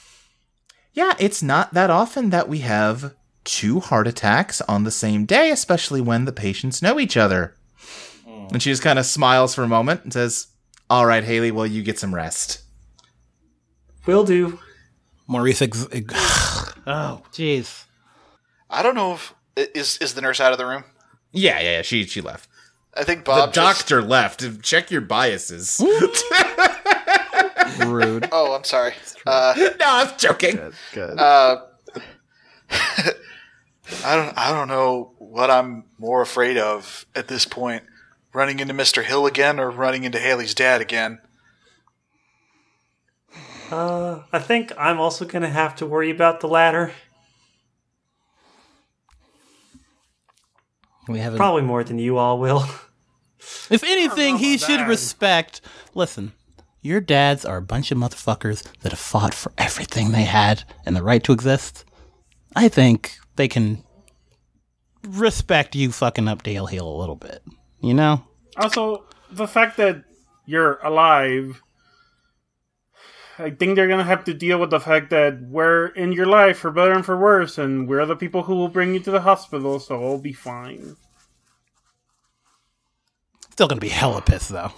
Yeah, 0.93 1.13
it's 1.19 1.41
not 1.41 1.73
that 1.73 1.89
often 1.89 2.29
that 2.29 2.47
we 2.47 2.59
have 2.59 3.15
two 3.49 3.79
heart 3.79 4.07
attacks 4.07 4.61
on 4.61 4.83
the 4.83 4.91
same 4.91 5.25
day, 5.25 5.49
especially 5.51 6.01
when 6.01 6.25
the 6.25 6.31
patients 6.31 6.81
know 6.81 6.99
each 6.99 7.17
other. 7.17 7.55
and 8.27 8.61
she 8.61 8.69
just 8.71 8.83
kind 8.83 8.99
of 8.99 9.05
smiles 9.05 9.53
for 9.55 9.63
a 9.63 9.67
moment 9.67 10.03
and 10.03 10.13
says, 10.13 10.47
"All 10.89 11.05
right, 11.05 11.23
Haley, 11.23 11.51
well, 11.51 11.65
you 11.67 11.81
get 11.83 11.97
some 11.99 12.13
rest." 12.13 12.61
Will 14.05 14.23
do. 14.23 14.59
Maurice, 15.27 15.61
ex- 15.61 15.87
ex- 15.91 16.13
oh 16.87 17.21
jeez. 17.33 17.85
I 18.69 18.81
don't 18.83 18.95
know 18.95 19.13
if 19.13 19.33
is 19.55 19.97
is 19.97 20.13
the 20.13 20.21
nurse 20.21 20.39
out 20.39 20.51
of 20.51 20.57
the 20.57 20.65
room. 20.65 20.83
Yeah, 21.31 21.59
yeah, 21.59 21.71
yeah. 21.77 21.81
She 21.81 22.05
she 22.05 22.21
left. 22.21 22.47
I 22.95 23.03
think 23.03 23.19
The 23.25 23.31
Bob. 23.31 23.53
just- 23.53 23.77
doctor 23.87 24.01
left. 24.01 24.61
Check 24.63 24.89
your 24.91 25.01
biases. 25.01 25.79
Rude. 27.85 28.27
oh, 28.31 28.55
I'm 28.55 28.63
sorry. 28.63 28.93
Uh, 29.25 29.53
no, 29.57 29.85
I'm 29.85 30.09
joking. 30.17 30.59
Good. 30.93 31.17
uh, 31.19 31.61
I 34.03 34.15
don't. 34.15 34.37
I 34.37 34.51
don't 34.51 34.67
know 34.67 35.13
what 35.17 35.49
I'm 35.49 35.85
more 35.97 36.21
afraid 36.21 36.57
of 36.57 37.05
at 37.15 37.27
this 37.27 37.45
point: 37.45 37.83
running 38.33 38.59
into 38.59 38.73
Mister 38.73 39.03
Hill 39.03 39.25
again, 39.25 39.59
or 39.59 39.69
running 39.69 40.03
into 40.03 40.19
Haley's 40.19 40.53
dad 40.53 40.81
again. 40.81 41.19
Uh, 43.71 44.23
I 44.31 44.39
think 44.39 44.71
I'm 44.77 44.99
also 44.99 45.25
going 45.25 45.43
to 45.43 45.49
have 45.49 45.75
to 45.75 45.85
worry 45.85 46.09
about 46.09 46.39
the 46.39 46.47
latter. 46.47 46.91
We 51.07 51.19
haven't. 51.19 51.37
Probably 51.37 51.61
more 51.61 51.83
than 51.83 51.99
you 51.99 52.17
all 52.17 52.39
will. 52.39 52.65
If 53.69 53.83
anything, 53.83 54.37
he 54.37 54.57
should 54.57 54.81
that. 54.81 54.89
respect. 54.89 55.61
Listen, 55.95 56.33
your 56.81 56.99
dads 56.99 57.45
are 57.45 57.57
a 57.57 57.61
bunch 57.61 57.89
of 57.89 57.97
motherfuckers 57.97 58.67
that 58.81 58.91
have 58.91 58.99
fought 58.99 59.33
for 59.33 59.53
everything 59.57 60.11
they 60.11 60.23
had 60.23 60.63
and 60.85 60.95
the 60.95 61.03
right 61.03 61.23
to 61.23 61.31
exist. 61.31 61.85
I 62.55 62.67
think 62.67 63.17
they 63.39 63.47
can 63.47 63.81
respect 65.07 65.73
you 65.73 65.93
fucking 65.93 66.27
up 66.27 66.43
Dale 66.43 66.65
Hill 66.65 66.85
a 66.85 66.99
little 66.99 67.15
bit. 67.15 67.41
You 67.79 67.93
know? 67.93 68.21
Also, 68.57 69.05
the 69.31 69.47
fact 69.47 69.77
that 69.77 70.03
you're 70.45 70.77
alive, 70.83 71.63
I 73.37 73.51
think 73.51 73.77
they're 73.77 73.87
gonna 73.87 74.03
have 74.03 74.25
to 74.25 74.33
deal 74.33 74.59
with 74.59 74.71
the 74.71 74.81
fact 74.81 75.09
that 75.11 75.41
we're 75.41 75.87
in 75.87 76.11
your 76.11 76.25
life 76.25 76.57
for 76.57 76.69
better 76.69 76.91
and 76.91 77.05
for 77.05 77.17
worse, 77.17 77.57
and 77.57 77.87
we're 77.87 78.05
the 78.05 78.17
people 78.17 78.43
who 78.43 78.55
will 78.55 78.67
bring 78.67 78.93
you 78.93 78.99
to 78.99 79.11
the 79.11 79.21
hospital, 79.21 79.79
so 79.79 79.95
it'll 79.95 80.17
be 80.19 80.33
fine. 80.33 80.97
Still 83.51 83.69
gonna 83.69 83.79
be 83.79 83.87
hella 83.87 84.21
pissed 84.21 84.49
though. 84.49 84.73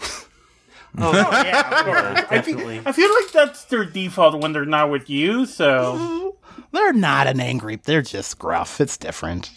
Oh 1.00 1.12
yeah, 1.14 1.80
of 1.80 1.86
course. 1.86 2.00
I, 2.30 2.42
think, 2.42 2.58
definitely. 2.58 2.82
I 2.86 2.92
feel 2.92 3.12
like 3.12 3.32
that's 3.32 3.66
their 3.66 3.86
default 3.86 4.40
when 4.40 4.54
they're 4.54 4.66
not 4.66 4.92
with 4.92 5.10
you. 5.10 5.48
So 5.48 6.38
they're 6.72 6.94
not 6.94 7.28
an 7.28 7.40
angry. 7.40 7.78
They're 7.78 8.02
just 8.02 8.40
gruff. 8.40 8.82
It's 8.82 8.98
different. 8.98 9.52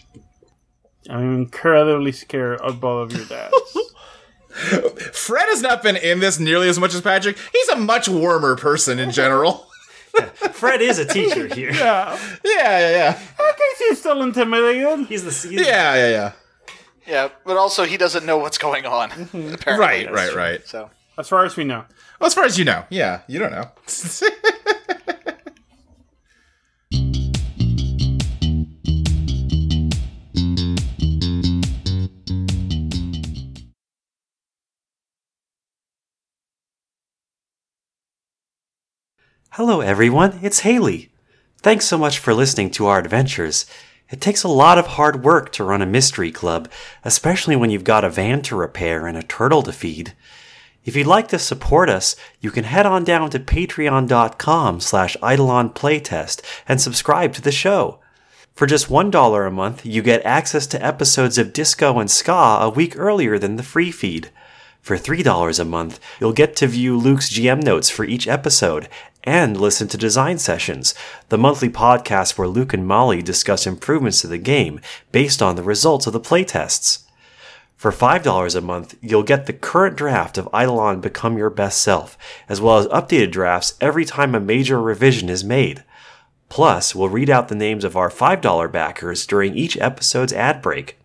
I'm 1.09 1.35
incredibly 1.35 2.13
scared 2.13 2.61
of 2.61 2.81
both 2.81 3.13
of 3.13 3.19
your 3.19 3.27
dads. 3.27 3.55
Fred 5.13 5.47
has 5.49 5.61
not 5.63 5.83
been 5.83 5.97
in 5.97 6.21
this 6.21 6.39
nearly 6.39 6.69
as 6.69 6.79
much 6.79 6.95
as 6.95 7.01
Patrick. 7.01 7.37
He's 7.53 7.69
a 7.71 7.77
much 7.77 8.09
warmer 8.09 8.57
person 8.57 8.99
in 8.99 9.11
general. 9.11 9.67
Fred 10.53 10.81
is 10.81 10.99
a 10.99 11.05
teacher 11.05 11.53
here. 11.53 11.73
Yeah. 11.73 12.19
yeah, 12.45 12.79
yeah, 12.79 12.91
yeah. 12.91 13.53
he's 13.89 13.99
still 13.99 14.23
intimidated. 14.23 15.07
He's 15.07 15.25
the 15.25 15.49
he's, 15.49 15.67
Yeah, 15.67 15.95
yeah, 15.95 16.09
yeah. 16.09 16.33
Yeah, 17.07 17.29
but 17.45 17.57
also 17.57 17.85
he 17.85 17.97
doesn't 17.97 18.25
know 18.25 18.39
what's 18.39 18.57
going 18.57 18.87
on. 18.87 19.11
Mm-hmm. 19.11 19.55
Apparently, 19.55 20.07
Right, 20.07 20.13
right, 20.13 20.35
right. 20.35 20.67
So 20.67 20.91
As 21.19 21.29
far 21.29 21.45
as 21.45 21.57
we 21.57 21.65
know. 21.65 21.85
Well, 22.21 22.29
as 22.29 22.35
far 22.35 22.45
as 22.45 22.59
you 22.59 22.65
know. 22.65 22.85
Yeah, 22.91 23.23
you 23.27 23.39
don't 23.39 23.51
know. 23.53 23.71
Hello, 39.57 39.81
everyone. 39.81 40.41
It's 40.43 40.67
Haley. 40.67 41.11
Thanks 41.59 41.85
so 41.85 41.97
much 41.97 42.19
for 42.19 42.35
listening 42.35 42.73
to 42.73 42.87
our 42.87 42.99
adventures. 42.99 43.67
It 44.11 44.21
takes 44.21 44.43
a 44.43 44.49
lot 44.49 44.79
of 44.79 44.89
hard 44.89 45.23
work 45.23 45.53
to 45.53 45.63
run 45.63 45.81
a 45.81 45.87
mystery 45.87 46.33
club, 46.33 46.69
especially 47.05 47.55
when 47.55 47.71
you've 47.71 47.85
got 47.85 48.03
a 48.03 48.11
van 48.11 48.43
to 48.43 48.57
repair 48.57 49.07
and 49.07 49.17
a 49.17 49.23
turtle 49.23 49.63
to 49.63 49.73
feed. 49.73 50.13
If 50.85 50.97
you'd 50.97 51.07
like 51.07 51.29
to 51.29 51.39
support 51.39 51.89
us, 51.89 52.17
you 52.41 52.51
can 52.51 52.65
head 52.65 52.85
on 52.85 53.05
down 53.05 53.31
to 53.31 53.39
patreon.com 53.39 54.81
slash 54.81 55.17
eidolonplaytest 55.23 56.43
and 56.67 56.81
subscribe 56.81 57.33
to 57.35 57.41
the 57.41 57.53
show. 57.53 58.01
For 58.57 58.67
just 58.67 58.89
$1 58.89 59.47
a 59.47 59.51
month, 59.53 59.87
you 59.87 60.03
get 60.03 60.27
access 60.27 60.67
to 60.67 60.85
episodes 60.85 61.39
of 61.39 61.53
Disco 61.53 62.01
and 62.01 62.11
Ska 62.11 62.59
a 62.61 62.71
week 62.71 62.99
earlier 62.99 63.39
than 63.39 63.55
the 63.55 63.63
free 63.63 63.93
feed. 63.93 64.31
For 64.85 64.99
$3 64.99 65.59
a 65.59 65.65
month, 65.65 65.99
you'll 66.21 66.35
get 66.35 66.57
to 66.57 66.67
view 66.67 66.99
Luke's 66.99 67.33
GM 67.33 67.63
notes 67.63 67.89
for 67.89 68.05
each 68.05 68.29
episode 68.29 68.87
and 69.25 69.61
listen 69.61 69.89
to 69.89 69.99
Design 69.99 70.39
Sessions, 70.39 70.95
the 71.31 71.39
monthly 71.39 71.69
podcast 71.69 72.39
where 72.39 72.47
Luke 72.47 72.73
and 72.73 72.87
Molly 72.87 73.23
discuss 73.23 73.67
improvements 73.67 74.21
to 74.21 74.27
the 74.29 74.39
game 74.39 74.81
based 75.11 75.43
on 75.43 75.57
the 75.57 75.63
results 75.63 76.07
of 76.07 76.13
the 76.13 76.21
playtests. 76.21 77.05
For 77.77 77.91
$5 77.91 78.57
a 78.57 78.61
month, 78.61 78.95
you'll 79.01 79.23
get 79.23 79.47
the 79.47 79.53
current 79.53 79.97
draft 79.97 80.39
of 80.39 80.49
Eidolon 80.55 81.01
Become 81.01 81.37
Your 81.37 81.51
Best 81.51 81.81
Self, 81.81 82.17
as 82.49 82.61
well 82.61 82.79
as 82.79 82.87
updated 82.87 83.33
drafts 83.33 83.75
every 83.81 84.05
time 84.05 84.35
a 84.35 84.41
major 84.41 84.81
revision 84.81 85.29
is 85.29 85.43
made. 85.43 85.83
Plus, 86.49 86.95
we'll 86.95 87.09
read 87.09 87.29
out 87.29 87.49
the 87.49 87.55
names 87.55 87.85
of 87.85 87.97
our 87.97 88.11
$5 88.11 88.71
backers 88.71 89.27
during 89.27 89.57
each 89.57 89.77
episode's 89.79 90.33
ad 90.33 90.63
break. 90.63 90.99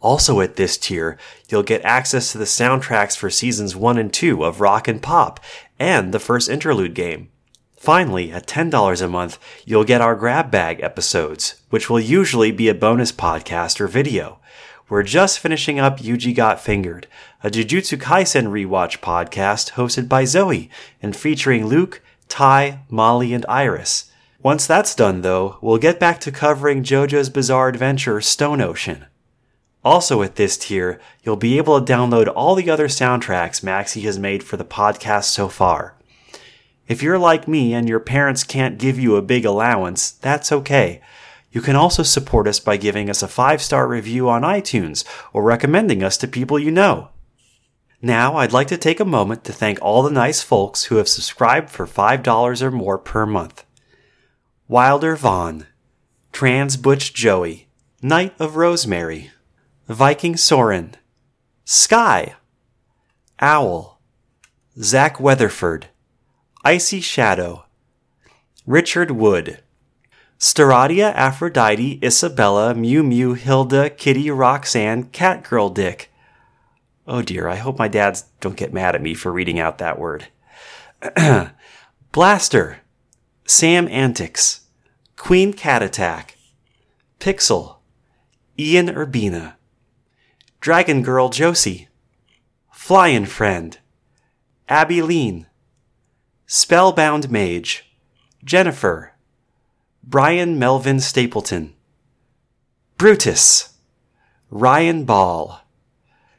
Also 0.00 0.40
at 0.40 0.56
this 0.56 0.76
tier, 0.76 1.18
you'll 1.48 1.62
get 1.62 1.84
access 1.84 2.32
to 2.32 2.38
the 2.38 2.44
soundtracks 2.44 3.16
for 3.16 3.30
seasons 3.30 3.74
1 3.74 3.98
and 3.98 4.12
2 4.12 4.44
of 4.44 4.60
Rock 4.60 4.86
and 4.88 5.02
Pop 5.02 5.40
and 5.78 6.12
the 6.12 6.20
first 6.20 6.48
interlude 6.48 6.94
game. 6.94 7.30
Finally, 7.78 8.32
at 8.32 8.44
$10 8.44 9.00
a 9.00 9.08
month, 9.08 9.38
you'll 9.64 9.84
get 9.84 10.00
our 10.00 10.16
grab 10.16 10.50
bag 10.50 10.80
episodes, 10.82 11.62
which 11.70 11.88
will 11.88 12.00
usually 12.00 12.50
be 12.50 12.68
a 12.68 12.74
bonus 12.74 13.12
podcast 13.12 13.80
or 13.80 13.86
video. 13.86 14.40
We're 14.88 15.04
just 15.04 15.38
finishing 15.38 15.78
up 15.78 16.00
Yuji 16.00 16.34
Got 16.34 16.60
Fingered, 16.60 17.06
a 17.44 17.48
Jujutsu 17.48 17.96
Kaisen 17.96 18.48
rewatch 18.48 18.98
podcast 18.98 19.72
hosted 19.72 20.08
by 20.08 20.24
Zoe 20.24 20.68
and 21.00 21.14
featuring 21.14 21.66
Luke, 21.66 22.02
Ty, 22.28 22.80
Molly, 22.90 23.32
and 23.32 23.46
Iris. 23.48 24.10
Once 24.42 24.66
that's 24.66 24.96
done, 24.96 25.22
though, 25.22 25.58
we'll 25.60 25.78
get 25.78 26.00
back 26.00 26.18
to 26.22 26.32
covering 26.32 26.82
JoJo's 26.82 27.30
Bizarre 27.30 27.68
Adventure 27.68 28.20
Stone 28.20 28.60
Ocean. 28.60 29.06
Also, 29.84 30.22
at 30.22 30.34
this 30.34 30.58
tier, 30.58 31.00
you'll 31.22 31.36
be 31.36 31.58
able 31.58 31.80
to 31.80 31.92
download 31.92 32.32
all 32.34 32.56
the 32.56 32.70
other 32.70 32.88
soundtracks 32.88 33.62
Maxie 33.62 34.00
has 34.00 34.18
made 34.18 34.42
for 34.42 34.56
the 34.56 34.64
podcast 34.64 35.24
so 35.24 35.48
far. 35.48 35.94
If 36.88 37.02
you're 37.02 37.18
like 37.18 37.46
me 37.46 37.74
and 37.74 37.86
your 37.86 38.00
parents 38.00 38.42
can't 38.42 38.78
give 38.78 38.98
you 38.98 39.16
a 39.16 39.22
big 39.22 39.44
allowance, 39.44 40.10
that's 40.10 40.50
okay. 40.50 41.02
You 41.52 41.60
can 41.60 41.76
also 41.76 42.02
support 42.02 42.48
us 42.48 42.60
by 42.60 42.78
giving 42.78 43.10
us 43.10 43.22
a 43.22 43.28
five 43.28 43.60
star 43.60 43.86
review 43.86 44.28
on 44.28 44.42
iTunes 44.42 45.04
or 45.34 45.42
recommending 45.42 46.02
us 46.02 46.16
to 46.18 46.26
people 46.26 46.58
you 46.58 46.70
know. 46.70 47.10
Now, 48.00 48.36
I'd 48.36 48.52
like 48.52 48.68
to 48.68 48.78
take 48.78 49.00
a 49.00 49.04
moment 49.04 49.44
to 49.44 49.52
thank 49.52 49.78
all 49.82 50.02
the 50.02 50.10
nice 50.10 50.42
folks 50.42 50.84
who 50.84 50.96
have 50.96 51.08
subscribed 51.08 51.68
for 51.68 51.86
$5 51.86 52.62
or 52.62 52.70
more 52.70 52.98
per 52.98 53.26
month 53.26 53.64
Wilder 54.66 55.16
Vaughn, 55.16 55.66
Trans 56.32 56.76
Butch 56.76 57.12
Joey, 57.12 57.68
Knight 58.00 58.34
of 58.38 58.56
Rosemary, 58.56 59.30
Viking 59.88 60.36
Soren, 60.36 60.94
Sky, 61.64 62.34
Owl, 63.40 64.00
Zach 64.80 65.18
Weatherford, 65.18 65.88
Icy 66.68 67.00
Shadow, 67.00 67.64
Richard 68.66 69.12
Wood, 69.12 69.62
Steradia 70.38 71.14
Aphrodite 71.14 71.98
Isabella 72.04 72.74
Mew 72.74 73.02
Mew 73.02 73.32
Hilda 73.32 73.88
Kitty 73.88 74.30
Roxanne 74.30 75.04
Catgirl 75.04 75.72
Dick. 75.72 76.12
Oh 77.06 77.22
dear, 77.22 77.48
I 77.48 77.56
hope 77.56 77.78
my 77.78 77.88
dads 77.88 78.26
don't 78.42 78.58
get 78.58 78.74
mad 78.74 78.94
at 78.94 79.00
me 79.00 79.14
for 79.14 79.32
reading 79.32 79.58
out 79.58 79.78
that 79.78 79.98
word. 79.98 80.28
Blaster, 82.12 82.80
Sam 83.46 83.88
Antics, 83.88 84.66
Queen 85.16 85.54
Cat 85.54 85.82
Attack, 85.82 86.36
Pixel, 87.18 87.76
Ian 88.58 88.88
Urbina, 88.88 89.54
Dragon 90.60 91.02
Girl 91.02 91.30
Josie, 91.30 91.88
Flyin' 92.70 93.24
Friend, 93.24 93.78
Abby 94.68 95.00
Lean, 95.00 95.46
Spellbound 96.50 97.30
Mage, 97.30 97.84
Jennifer, 98.42 99.12
Brian 100.02 100.58
Melvin 100.58 100.98
Stapleton, 100.98 101.74
Brutus, 102.96 103.74
Ryan 104.48 105.04
Ball, 105.04 105.60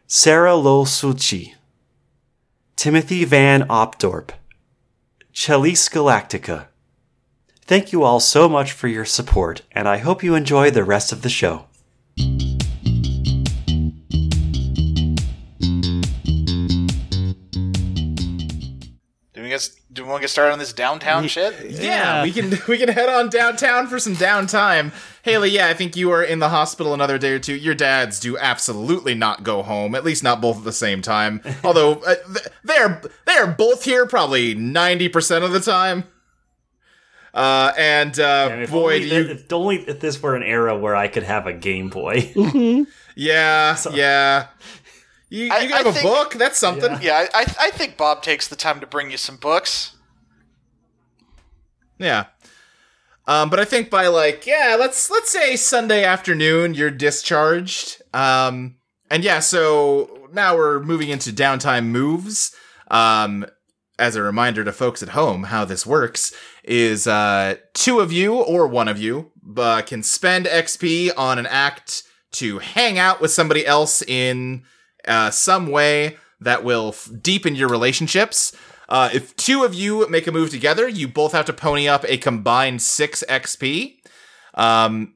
Sarah 0.07 0.53
Lolsucci, 0.53 1.53
Timothy 2.75 3.23
Van 3.23 3.67
Opdorp, 3.67 4.31
Chalice 5.31 5.87
Galactica. 5.87 6.69
Thank 7.61 7.91
you 7.91 8.01
all 8.01 8.19
so 8.19 8.49
much 8.49 8.71
for 8.71 8.87
your 8.87 9.05
support, 9.05 9.61
and 9.73 9.87
I 9.87 9.97
hope 9.97 10.23
you 10.23 10.33
enjoy 10.33 10.71
the 10.71 10.83
rest 10.83 11.11
of 11.11 11.21
the 11.21 11.29
show. 11.29 11.67
do 19.39 19.43
we 19.43 19.49
get 19.49 19.69
do 19.99 20.05
we 20.05 20.09
want 20.11 20.21
to 20.21 20.23
get 20.23 20.29
started 20.29 20.53
on 20.53 20.59
this 20.59 20.71
downtown 20.71 21.27
shit? 21.27 21.71
Yeah, 21.71 22.23
we 22.23 22.31
can 22.31 22.51
we 22.69 22.77
can 22.77 22.87
head 22.87 23.09
on 23.09 23.29
downtown 23.29 23.87
for 23.87 23.99
some 23.99 24.15
downtime. 24.15 24.93
Haley, 25.23 25.49
yeah, 25.49 25.67
I 25.67 25.73
think 25.73 25.97
you 25.97 26.09
are 26.11 26.23
in 26.23 26.39
the 26.39 26.47
hospital 26.47 26.93
another 26.93 27.17
day 27.17 27.33
or 27.33 27.39
two. 27.39 27.53
Your 27.53 27.75
dads 27.75 28.17
do 28.21 28.37
absolutely 28.37 29.13
not 29.13 29.43
go 29.43 29.61
home, 29.61 29.95
at 29.95 30.05
least 30.05 30.23
not 30.23 30.39
both 30.39 30.59
at 30.59 30.63
the 30.63 30.71
same 30.71 31.01
time. 31.01 31.41
Although 31.65 31.95
uh, 31.95 32.15
they 32.63 32.77
are 32.77 33.01
they 33.25 33.33
are 33.33 33.47
both 33.47 33.83
here 33.83 34.05
probably 34.05 34.55
ninety 34.55 35.09
percent 35.09 35.43
of 35.43 35.51
the 35.51 35.59
time. 35.59 36.05
Uh, 37.33 37.73
and 37.77 38.17
uh, 38.21 38.49
And 38.51 38.63
if 38.63 38.71
boy, 38.71 38.95
only, 38.95 39.09
do 39.09 39.15
you 39.15 39.21
if 39.31 39.53
only 39.53 39.77
if 39.81 39.99
this 39.99 40.21
were 40.21 40.35
an 40.37 40.43
era 40.43 40.77
where 40.77 40.95
I 40.95 41.09
could 41.09 41.23
have 41.23 41.45
a 41.45 41.53
Game 41.53 41.89
Boy. 41.89 42.31
yeah 43.15 43.77
yeah. 43.91 44.47
You, 45.29 45.45
you 45.45 45.51
I- 45.51 45.59
have 45.65 45.85
I 45.85 45.89
a 45.89 45.93
think- 45.93 46.03
book. 46.05 46.33
That's 46.33 46.57
something. 46.57 46.97
Yeah, 47.01 47.27
I, 47.33 47.41
I 47.41 47.45
I 47.59 47.69
think 47.71 47.97
Bob 47.97 48.21
takes 48.23 48.47
the 48.47 48.55
time 48.55 48.79
to 48.79 48.87
bring 48.87 49.11
you 49.11 49.17
some 49.17 49.37
books. 49.37 49.95
Yeah. 51.97 52.25
Um, 53.27 53.49
but 53.49 53.59
I 53.59 53.65
think 53.65 53.89
by 53.91 54.07
like, 54.07 54.47
yeah, 54.47 54.75
let's 54.79 55.09
let's 55.11 55.29
say 55.29 55.55
Sunday 55.55 56.03
afternoon, 56.03 56.73
you're 56.73 56.89
discharged. 56.91 58.01
Um, 58.13 58.77
and 59.11 59.23
yeah, 59.23 59.39
so 59.39 60.27
now 60.33 60.55
we're 60.55 60.79
moving 60.79 61.09
into 61.09 61.31
downtime 61.31 61.85
moves. 61.87 62.55
Um, 62.89 63.45
as 63.99 64.15
a 64.15 64.23
reminder 64.23 64.63
to 64.63 64.71
folks 64.71 65.03
at 65.03 65.09
home, 65.09 65.43
how 65.43 65.65
this 65.65 65.85
works 65.85 66.33
is 66.63 67.05
uh, 67.05 67.55
two 67.73 67.99
of 67.99 68.11
you 68.13 68.33
or 68.35 68.65
one 68.65 68.87
of 68.87 68.97
you 68.97 69.31
uh, 69.57 69.81
can 69.81 70.01
spend 70.01 70.45
XP 70.45 71.11
on 71.17 71.37
an 71.37 71.45
act 71.45 72.03
to 72.31 72.59
hang 72.59 72.97
out 72.97 73.19
with 73.19 73.29
somebody 73.29 73.65
else 73.67 74.01
in 74.03 74.63
uh, 75.07 75.31
some 75.31 75.67
way 75.67 76.17
that 76.41 76.63
will 76.63 76.89
f- 76.89 77.09
deepen 77.21 77.55
your 77.55 77.69
relationships. 77.69 78.55
Uh, 78.87 79.09
if 79.13 79.35
two 79.35 79.63
of 79.63 79.73
you 79.73 80.07
make 80.09 80.25
a 80.27 80.31
move 80.31 80.49
together, 80.49 80.87
you 80.87 81.07
both 81.07 81.31
have 81.31 81.45
to 81.45 81.53
pony 81.53 81.87
up 81.87 82.03
a 82.07 82.17
combined 82.17 82.81
six 82.81 83.23
XP. 83.29 83.97
Um, 84.55 85.13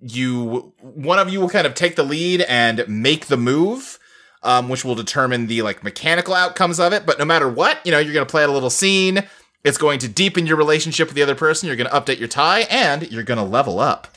you 0.00 0.72
one 0.80 1.18
of 1.18 1.28
you 1.28 1.40
will 1.40 1.50
kind 1.50 1.66
of 1.66 1.74
take 1.74 1.96
the 1.96 2.02
lead 2.02 2.40
and 2.42 2.84
make 2.88 3.26
the 3.26 3.36
move, 3.36 3.98
um, 4.42 4.68
which 4.68 4.84
will 4.84 4.94
determine 4.94 5.46
the 5.46 5.62
like 5.62 5.84
mechanical 5.84 6.34
outcomes 6.34 6.80
of 6.80 6.92
it. 6.92 7.04
But 7.04 7.18
no 7.18 7.24
matter 7.24 7.48
what, 7.48 7.84
you 7.84 7.92
know, 7.92 7.98
you're 7.98 8.14
gonna 8.14 8.26
play 8.26 8.44
a 8.44 8.48
little 8.48 8.70
scene. 8.70 9.24
It's 9.62 9.76
going 9.76 9.98
to 9.98 10.08
deepen 10.08 10.46
your 10.46 10.56
relationship 10.56 11.08
with 11.08 11.14
the 11.16 11.22
other 11.22 11.34
person. 11.34 11.66
You're 11.66 11.76
gonna 11.76 11.90
update 11.90 12.18
your 12.18 12.28
tie, 12.28 12.60
and 12.70 13.10
you're 13.12 13.22
gonna 13.22 13.44
level 13.44 13.78
up. 13.78 14.08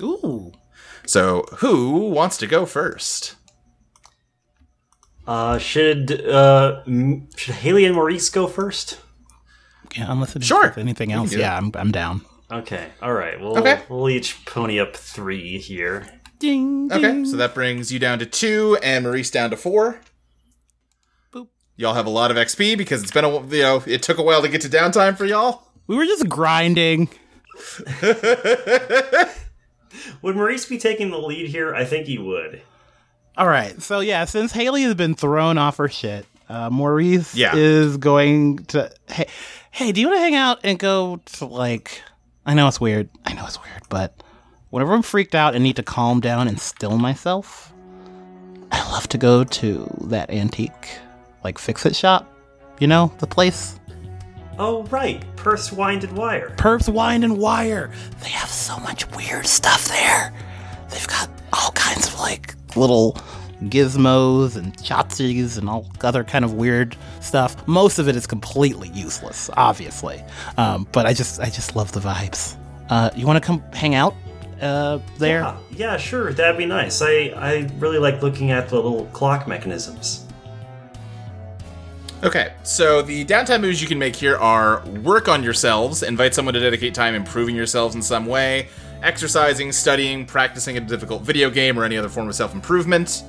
Ooh. 0.00 0.52
So, 1.06 1.46
who 1.58 2.10
wants 2.10 2.36
to 2.38 2.46
go 2.46 2.66
first? 2.66 3.35
Uh, 5.26 5.58
should 5.58 6.24
uh, 6.26 6.82
m- 6.86 7.28
should 7.36 7.54
Haley 7.56 7.84
and 7.84 7.94
Maurice 7.94 8.28
go 8.30 8.46
first? 8.46 9.00
Yeah, 9.96 10.06
unless 10.10 10.36
it's 10.36 10.46
Sure. 10.46 10.72
anything 10.76 11.12
else. 11.12 11.32
Yeah, 11.34 11.56
I'm, 11.56 11.72
I'm 11.74 11.90
down. 11.90 12.22
Okay, 12.50 12.88
all 13.02 13.12
right. 13.12 13.40
We'll 13.40 13.58
Okay. 13.58 13.82
we'll 13.88 14.08
each 14.08 14.44
pony 14.46 14.78
up 14.78 14.94
three 14.96 15.58
here. 15.58 16.06
Ding, 16.38 16.90
Okay, 16.92 17.00
ding. 17.02 17.24
so 17.26 17.36
that 17.38 17.54
brings 17.54 17.90
you 17.90 17.98
down 17.98 18.18
to 18.20 18.26
two, 18.26 18.78
and 18.82 19.04
Maurice 19.04 19.30
down 19.30 19.50
to 19.50 19.56
four. 19.56 20.00
Boop. 21.32 21.48
Y'all 21.76 21.94
have 21.94 22.06
a 22.06 22.10
lot 22.10 22.30
of 22.30 22.36
XP 22.36 22.76
because 22.78 23.02
it's 23.02 23.10
been 23.10 23.24
a 23.24 23.40
you 23.48 23.62
know 23.62 23.82
it 23.86 24.02
took 24.02 24.18
a 24.18 24.22
while 24.22 24.42
to 24.42 24.48
get 24.48 24.60
to 24.60 24.68
downtime 24.68 25.16
for 25.16 25.24
y'all. 25.24 25.62
we 25.88 25.96
were 25.96 26.04
just 26.04 26.28
grinding. 26.28 27.08
Would 30.22 30.36
Maurice 30.36 30.66
be 30.66 30.78
taking 30.78 31.10
the 31.10 31.18
lead 31.18 31.48
here? 31.48 31.74
I 31.74 31.84
think 31.84 32.06
he 32.06 32.18
would. 32.18 32.60
All 33.36 33.46
right. 33.48 33.80
So 33.82 34.00
yeah, 34.00 34.24
since 34.24 34.52
Haley 34.52 34.82
has 34.82 34.94
been 34.94 35.14
thrown 35.14 35.58
off 35.58 35.76
her 35.76 35.88
shit, 35.88 36.26
uh, 36.48 36.70
Maurice 36.70 37.34
Yeah. 37.34 37.54
is 37.54 37.96
going 37.96 38.58
to. 38.66 38.90
Hey, 39.08 39.26
hey, 39.70 39.92
do 39.92 40.00
you 40.00 40.08
want 40.08 40.16
to 40.18 40.22
hang 40.22 40.34
out 40.34 40.60
and 40.64 40.78
go 40.78 41.20
to 41.36 41.44
like? 41.46 42.02
I 42.46 42.54
know 42.54 42.68
it's 42.68 42.80
weird. 42.80 43.08
I 43.24 43.32
know 43.34 43.44
it's 43.46 43.62
weird, 43.62 43.82
but 43.88 44.22
whenever 44.70 44.94
I'm 44.94 45.02
freaked 45.02 45.34
out 45.34 45.54
and 45.54 45.62
need 45.64 45.76
to 45.76 45.82
calm 45.82 46.20
down 46.20 46.48
and 46.48 46.60
still 46.60 46.96
myself, 46.96 47.72
I 48.72 48.80
love 48.92 49.08
to 49.08 49.18
go 49.18 49.44
to 49.44 49.96
that 50.08 50.30
antique, 50.30 50.98
like 51.44 51.58
fix 51.58 51.84
it 51.84 51.94
shop. 51.96 52.32
You 52.78 52.86
know 52.86 53.12
the 53.18 53.26
place. 53.26 53.78
Oh 54.58 54.84
right, 54.84 55.22
Perth's 55.36 55.70
Wind 55.70 56.04
and 56.04 56.16
Wire. 56.16 56.54
Perps 56.56 56.88
Wine 56.88 57.24
and 57.24 57.36
Wire. 57.36 57.90
They 58.22 58.30
have 58.30 58.48
so 58.48 58.78
much 58.78 59.06
weird 59.14 59.46
stuff 59.46 59.86
there. 59.88 60.32
They've 60.88 61.06
got 61.08 61.28
all 61.52 61.72
kinds 61.72 62.06
of 62.08 62.18
like 62.18 62.54
little 62.76 63.16
gizmos 63.64 64.56
and 64.56 64.76
tchotchkes 64.76 65.58
and 65.58 65.68
all 65.68 65.86
other 66.02 66.24
kind 66.24 66.44
of 66.44 66.54
weird 66.54 66.96
stuff. 67.20 67.66
Most 67.66 67.98
of 67.98 68.08
it 68.08 68.16
is 68.16 68.26
completely 68.26 68.88
useless, 68.90 69.50
obviously. 69.56 70.22
Um, 70.56 70.86
but 70.92 71.06
I 71.06 71.12
just 71.12 71.40
I 71.40 71.46
just 71.46 71.76
love 71.76 71.92
the 71.92 72.00
vibes. 72.00 72.56
Uh, 72.88 73.10
you 73.16 73.26
want 73.26 73.42
to 73.42 73.46
come 73.46 73.62
hang 73.72 73.94
out 73.94 74.14
uh, 74.60 74.98
there? 75.18 75.40
Yeah, 75.40 75.58
yeah, 75.70 75.96
sure, 75.96 76.32
that'd 76.32 76.58
be 76.58 76.66
nice. 76.66 77.02
I 77.02 77.32
I 77.36 77.70
really 77.78 77.98
like 77.98 78.22
looking 78.22 78.50
at 78.50 78.68
the 78.68 78.76
little 78.76 79.06
clock 79.06 79.46
mechanisms. 79.48 80.22
Okay, 82.24 82.54
so 82.62 83.02
the 83.02 83.26
downtime 83.26 83.60
moves 83.60 83.82
you 83.82 83.86
can 83.86 83.98
make 83.98 84.16
here 84.16 84.36
are 84.38 84.84
work 85.02 85.28
on 85.28 85.42
yourselves, 85.42 86.02
invite 86.02 86.34
someone 86.34 86.54
to 86.54 86.60
dedicate 86.60 86.94
time 86.94 87.14
improving 87.14 87.54
yourselves 87.54 87.94
in 87.94 88.00
some 88.00 88.24
way, 88.24 88.68
exercising, 89.02 89.72
studying, 89.72 90.26
practicing 90.26 90.76
a 90.76 90.80
difficult 90.80 91.22
video 91.22 91.50
game, 91.50 91.78
or 91.78 91.84
any 91.84 91.96
other 91.96 92.08
form 92.08 92.28
of 92.28 92.34
self 92.34 92.54
improvement. 92.54 93.24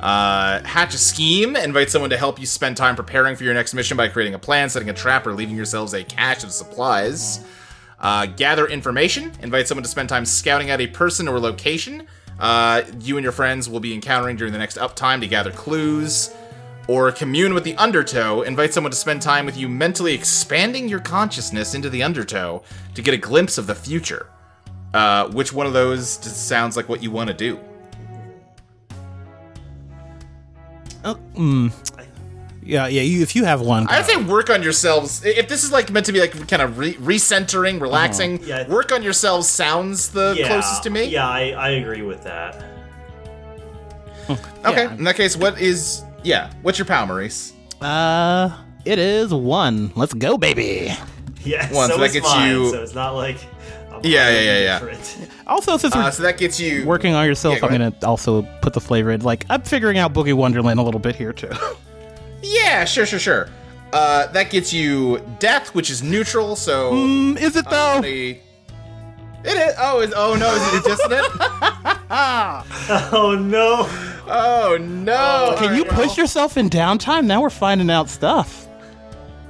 Uh, 0.00 0.62
hatch 0.64 0.94
a 0.94 0.98
scheme, 0.98 1.56
invite 1.56 1.90
someone 1.90 2.10
to 2.10 2.16
help 2.16 2.38
you 2.38 2.46
spend 2.46 2.76
time 2.76 2.94
preparing 2.94 3.34
for 3.34 3.42
your 3.42 3.54
next 3.54 3.74
mission 3.74 3.96
by 3.96 4.06
creating 4.06 4.34
a 4.34 4.38
plan, 4.38 4.68
setting 4.68 4.90
a 4.90 4.94
trap, 4.94 5.26
or 5.26 5.34
leaving 5.34 5.56
yourselves 5.56 5.92
a 5.94 6.04
cache 6.04 6.44
of 6.44 6.52
supplies. 6.52 7.44
Uh, 7.98 8.26
gather 8.26 8.68
information, 8.68 9.32
invite 9.42 9.66
someone 9.66 9.82
to 9.82 9.88
spend 9.88 10.08
time 10.08 10.24
scouting 10.24 10.70
out 10.70 10.80
a 10.80 10.86
person 10.86 11.26
or 11.26 11.40
location 11.40 12.06
uh, 12.38 12.82
you 13.00 13.16
and 13.16 13.24
your 13.24 13.32
friends 13.32 13.68
will 13.68 13.80
be 13.80 13.94
encountering 13.94 14.36
during 14.36 14.52
the 14.52 14.58
next 14.58 14.76
uptime 14.76 15.20
to 15.20 15.26
gather 15.26 15.50
clues 15.50 16.34
or 16.86 17.12
commune 17.12 17.52
with 17.52 17.64
the 17.64 17.76
undertow, 17.76 18.42
invite 18.42 18.72
someone 18.72 18.90
to 18.90 18.96
spend 18.96 19.20
time 19.20 19.44
with 19.44 19.56
you 19.56 19.68
mentally 19.68 20.14
expanding 20.14 20.88
your 20.88 21.00
consciousness 21.00 21.74
into 21.74 21.90
the 21.90 22.02
undertow 22.02 22.62
to 22.94 23.02
get 23.02 23.12
a 23.12 23.18
glimpse 23.18 23.58
of 23.58 23.66
the 23.66 23.74
future. 23.74 24.26
Uh, 24.94 25.28
which 25.30 25.52
one 25.52 25.66
of 25.66 25.72
those 25.72 26.08
sounds 26.08 26.76
like 26.76 26.88
what 26.88 27.02
you 27.02 27.10
want 27.10 27.28
to 27.28 27.34
do? 27.34 27.58
Oh, 31.04 31.18
mm. 31.34 31.72
Yeah, 32.62 32.86
yeah. 32.88 33.02
You, 33.02 33.22
if 33.22 33.34
you 33.36 33.44
have 33.44 33.60
one, 33.60 33.86
I'd 33.88 34.04
say 34.04 34.16
work 34.16 34.50
on 34.50 34.62
yourselves. 34.62 35.24
If 35.24 35.48
this 35.48 35.64
is 35.64 35.72
like 35.72 35.90
meant 35.90 36.06
to 36.06 36.12
be 36.12 36.20
like 36.20 36.48
kind 36.48 36.60
of 36.60 36.76
re- 36.78 36.94
recentering, 36.94 37.80
relaxing, 37.80 38.42
Yeah. 38.44 38.68
work 38.68 38.92
on 38.92 39.02
yourselves 39.02 39.48
sounds 39.48 40.10
the 40.10 40.34
yeah, 40.38 40.48
closest 40.48 40.82
to 40.82 40.90
me. 40.90 41.04
Yeah, 41.04 41.26
I, 41.28 41.50
I 41.50 41.68
agree 41.70 42.02
with 42.02 42.24
that. 42.24 42.62
Okay. 44.28 44.84
Yeah. 44.84 44.94
In 44.94 45.04
that 45.04 45.16
case, 45.16 45.36
what 45.36 45.58
is 45.58 46.02
yeah? 46.22 46.52
What's 46.62 46.78
your 46.78 46.84
power, 46.86 47.06
Maurice? 47.06 47.54
uh, 47.80 48.50
it 48.84 48.98
is 48.98 49.32
one. 49.32 49.90
Let's 49.96 50.12
go, 50.12 50.36
baby. 50.36 50.92
Yeah, 51.44 51.72
One, 51.72 51.88
so, 51.88 51.94
so 51.94 52.00
that 52.00 52.06
is 52.06 52.12
gets 52.14 52.26
mine, 52.26 52.50
you- 52.50 52.70
So 52.70 52.82
it's 52.82 52.94
not 52.94 53.14
like. 53.14 53.38
I'm 53.98 54.10
Yeah, 54.10 54.30
yeah, 54.30 54.40
yeah, 54.58 54.80
yeah. 54.80 55.26
Also, 55.46 55.76
since 55.76 55.94
we're 55.94 56.02
Uh, 56.02 56.10
so 56.10 56.22
that 56.24 56.38
gets 56.38 56.58
you 56.60 56.84
working 56.86 57.14
on 57.14 57.26
yourself, 57.26 57.54
Yeah, 57.54 57.60
go 57.60 57.66
I'm 57.68 57.80
ahead. 57.80 58.00
gonna 58.00 58.10
also 58.10 58.42
put 58.62 58.72
the 58.72 58.80
flavor 58.80 59.10
in. 59.10 59.20
Like 59.22 59.44
I'm 59.50 59.62
figuring 59.62 59.98
out 59.98 60.12
Boogie 60.12 60.34
Wonderland 60.34 60.78
a 60.78 60.82
little 60.82 61.00
bit 61.00 61.16
here 61.16 61.32
too. 61.32 61.50
Yeah, 62.40 62.84
sure, 62.84 63.04
sure, 63.04 63.18
sure. 63.18 63.48
Uh, 63.92 64.28
that 64.28 64.50
gets 64.50 64.72
you 64.72 65.20
death, 65.40 65.74
which 65.74 65.90
is 65.90 66.04
neutral. 66.04 66.54
So 66.54 66.92
mm, 66.92 67.36
is 67.40 67.56
it 67.56 67.68
though? 67.68 68.00
it 68.04 68.40
is. 69.44 69.74
Oh, 69.78 70.00
is, 70.00 70.12
oh 70.14 70.36
no, 70.36 70.54
is 70.54 70.74
it 70.74 70.86
a 70.86 70.88
dissonant? 70.88 71.26
Oh 73.12 73.34
no! 73.38 73.86
oh 74.32 74.78
no. 74.80 75.56
Can 75.58 75.76
you 75.76 75.84
push 75.84 76.16
yourself 76.16 76.56
in 76.56 76.70
downtime? 76.70 77.26
Now 77.26 77.42
we're 77.42 77.50
finding 77.50 77.90
out 77.90 78.08
stuff. 78.08 78.67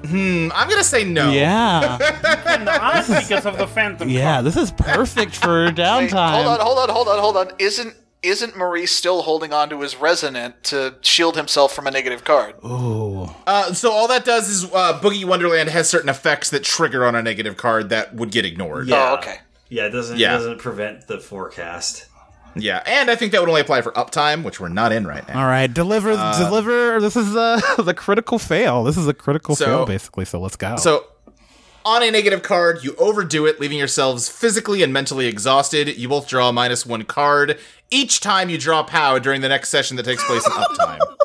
Hmm, 0.07 0.49
I'm 0.55 0.69
gonna 0.69 0.85
say 0.85 1.05
no. 1.05 1.31
Yeah, 1.31 1.99
Not 2.65 3.07
because 3.07 3.45
of 3.47 3.59
the 3.59 3.67
Phantom. 3.67 4.09
yeah. 4.09 4.41
This 4.41 4.57
is 4.57 4.71
perfect 4.71 5.35
for 5.37 5.65
Wait, 5.67 5.75
downtime. 5.77 6.33
hold 6.43 6.47
on, 6.47 6.61
hold 6.61 6.79
on, 6.79 6.89
hold 6.89 7.09
on, 7.09 7.19
hold 7.19 7.37
on. 7.37 7.51
Isn't 7.59 7.95
isn't 8.23 8.57
Maurice 8.57 8.91
still 8.93 9.23
holding 9.23 9.53
on 9.53 9.69
to 9.71 9.81
his 9.81 9.95
resonant 9.97 10.65
to 10.65 10.97
shield 11.03 11.37
himself 11.37 11.73
from 11.73 11.87
a 11.87 11.91
negative 11.91 12.25
card? 12.25 12.55
Ooh. 12.65 13.29
Uh, 13.47 13.73
so 13.73 13.93
all 13.93 14.09
that 14.09 14.25
does 14.25 14.49
is 14.49 14.65
uh, 14.67 14.99
Boogie 15.01 15.25
Wonderland 15.25 15.69
has 15.69 15.89
certain 15.89 16.09
effects 16.09 16.51
that 16.51 16.65
trigger 16.65 17.07
on 17.07 17.15
a 17.15 17.23
negative 17.23 17.57
card 17.57 17.91
that 17.91 18.15
would 18.17 18.33
get 18.33 18.45
ignored. 18.45 18.89
Yeah. 18.89 19.11
Oh, 19.13 19.15
okay. 19.19 19.37
Yeah, 19.69 19.87
it 19.87 19.91
doesn't 19.91 20.19
Yeah. 20.19 20.35
it 20.35 20.39
doesn't 20.39 20.59
prevent 20.59 21.07
the 21.07 21.19
forecast. 21.21 22.07
Yeah, 22.61 22.83
and 22.87 23.11
I 23.11 23.15
think 23.17 23.33
that 23.33 23.41
would 23.41 23.49
only 23.49 23.61
apply 23.61 23.83
for 23.83 23.93
uptime, 23.93 24.43
which 24.45 24.61
we're 24.61 24.69
not 24.69 24.93
in 24.93 25.07
right 25.07 25.27
now. 25.29 25.41
All 25.41 25.47
right, 25.47 25.73
deliver, 25.73 26.11
deliver. 26.39 27.01
This 27.01 27.17
is 27.17 27.35
uh, 27.37 27.61
the 27.79 27.95
critical 27.95 28.39
fail. 28.39 28.85
This 28.85 28.97
is 28.97 29.07
a 29.09 29.15
critical 29.15 29.55
So- 29.57 29.65
fail, 29.65 29.87
basically. 29.87 30.25
So 30.25 30.41
let's 30.41 30.57
go. 30.57 30.77
So, 30.77 31.07
on 31.85 32.03
a 32.03 32.11
negative 32.11 32.43
card, 32.43 32.85
you 32.85 32.95
overdo 32.97 33.47
it, 33.47 33.61
leaving 33.61 33.79
yourselves 33.79 34.29
physically 34.29 34.83
and 34.83 34.93
mentally 34.93 35.27
exhausted. 35.27 35.97
You 35.97 36.09
both 36.09 36.29
draw 36.29 36.51
a 36.51 36.53
minus 36.53 36.85
one 36.85 37.05
card 37.05 37.59
each 37.91 38.21
time 38.21 38.51
you 38.51 38.59
draw 38.59 38.83
POW 38.83 39.19
during 39.21 39.41
the 39.41 39.49
next 39.49 39.71
session 39.71 39.97
that 39.97 40.03
takes 40.03 40.23
place 40.25 40.45
in 40.45 40.53
uptime. 40.53 40.99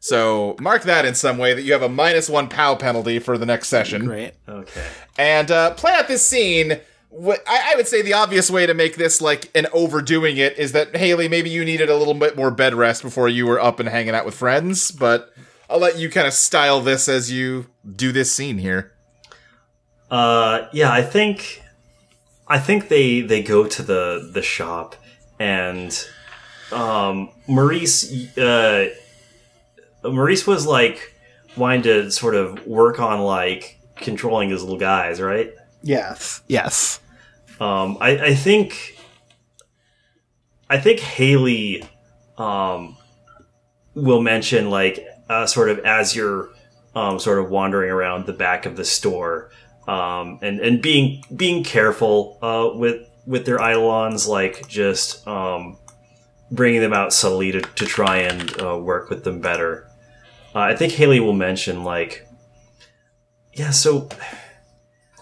So, 0.00 0.54
mark 0.60 0.82
that 0.82 1.06
in 1.06 1.14
some 1.14 1.38
way 1.38 1.54
that 1.54 1.62
you 1.62 1.72
have 1.72 1.80
a 1.80 1.88
minus 1.88 2.28
one 2.28 2.48
POW 2.50 2.74
penalty 2.74 3.18
for 3.18 3.38
the 3.38 3.46
next 3.46 3.68
session. 3.68 4.04
great. 4.04 4.32
Okay. 4.46 4.86
And 5.16 5.50
uh, 5.50 5.70
play 5.74 5.92
out 5.92 6.08
this 6.08 6.22
scene. 6.22 6.78
What 7.16 7.42
I, 7.46 7.72
I 7.72 7.76
would 7.76 7.86
say 7.86 8.02
the 8.02 8.12
obvious 8.14 8.50
way 8.50 8.66
to 8.66 8.74
make 8.74 8.96
this 8.96 9.20
like 9.20 9.48
an 9.54 9.68
overdoing 9.72 10.36
it 10.36 10.58
is 10.58 10.72
that 10.72 10.96
Haley, 10.96 11.28
maybe 11.28 11.48
you 11.48 11.64
needed 11.64 11.88
a 11.88 11.96
little 11.96 12.14
bit 12.14 12.36
more 12.36 12.50
bed 12.50 12.74
rest 12.74 13.02
before 13.02 13.28
you 13.28 13.46
were 13.46 13.60
up 13.60 13.78
and 13.78 13.88
hanging 13.88 14.14
out 14.14 14.26
with 14.26 14.34
friends. 14.34 14.90
But 14.90 15.32
I'll 15.70 15.78
let 15.78 15.96
you 15.96 16.10
kind 16.10 16.26
of 16.26 16.32
style 16.32 16.80
this 16.80 17.08
as 17.08 17.30
you 17.30 17.66
do 17.94 18.10
this 18.10 18.32
scene 18.32 18.58
here. 18.58 18.92
Uh, 20.10 20.66
yeah, 20.72 20.92
I 20.92 21.02
think, 21.02 21.62
I 22.48 22.58
think 22.58 22.88
they 22.88 23.20
they 23.20 23.42
go 23.42 23.66
to 23.66 23.82
the 23.82 24.30
the 24.32 24.42
shop, 24.42 24.96
and 25.38 25.96
um, 26.72 27.30
Maurice, 27.46 28.36
uh, 28.36 28.88
Maurice 30.02 30.46
was 30.46 30.66
like 30.66 31.14
wanting 31.56 31.82
to 31.82 32.10
sort 32.10 32.34
of 32.34 32.66
work 32.66 32.98
on 32.98 33.20
like 33.20 33.78
controlling 33.96 34.50
his 34.50 34.62
little 34.62 34.78
guys, 34.78 35.20
right? 35.20 35.52
Yes. 35.82 36.42
Yes. 36.48 37.00
Um, 37.60 37.98
I, 38.00 38.10
I 38.18 38.34
think, 38.34 38.98
I 40.68 40.78
think 40.78 41.00
Haley, 41.00 41.84
um, 42.36 42.96
will 43.94 44.20
mention 44.20 44.70
like 44.70 45.06
uh, 45.28 45.46
sort 45.46 45.70
of 45.70 45.78
as 45.80 46.14
you're 46.14 46.50
um, 46.94 47.18
sort 47.18 47.38
of 47.38 47.50
wandering 47.50 47.90
around 47.90 48.26
the 48.26 48.32
back 48.32 48.66
of 48.66 48.76
the 48.76 48.84
store, 48.84 49.50
um, 49.88 50.38
and 50.42 50.60
and 50.60 50.82
being 50.82 51.24
being 51.34 51.64
careful 51.64 52.38
uh, 52.42 52.76
with 52.76 53.08
with 53.26 53.46
their 53.46 53.56
eidolons, 53.56 54.28
like 54.28 54.68
just 54.68 55.26
um, 55.26 55.78
bringing 56.50 56.80
them 56.80 56.92
out 56.92 57.12
subtly 57.12 57.52
to, 57.52 57.60
to 57.60 57.86
try 57.86 58.18
and 58.18 58.60
uh, 58.60 58.76
work 58.76 59.08
with 59.10 59.24
them 59.24 59.40
better. 59.40 59.88
Uh, 60.54 60.60
I 60.60 60.76
think 60.76 60.92
Haley 60.92 61.20
will 61.20 61.32
mention 61.32 61.84
like, 61.84 62.28
yeah. 63.52 63.70
So 63.70 64.08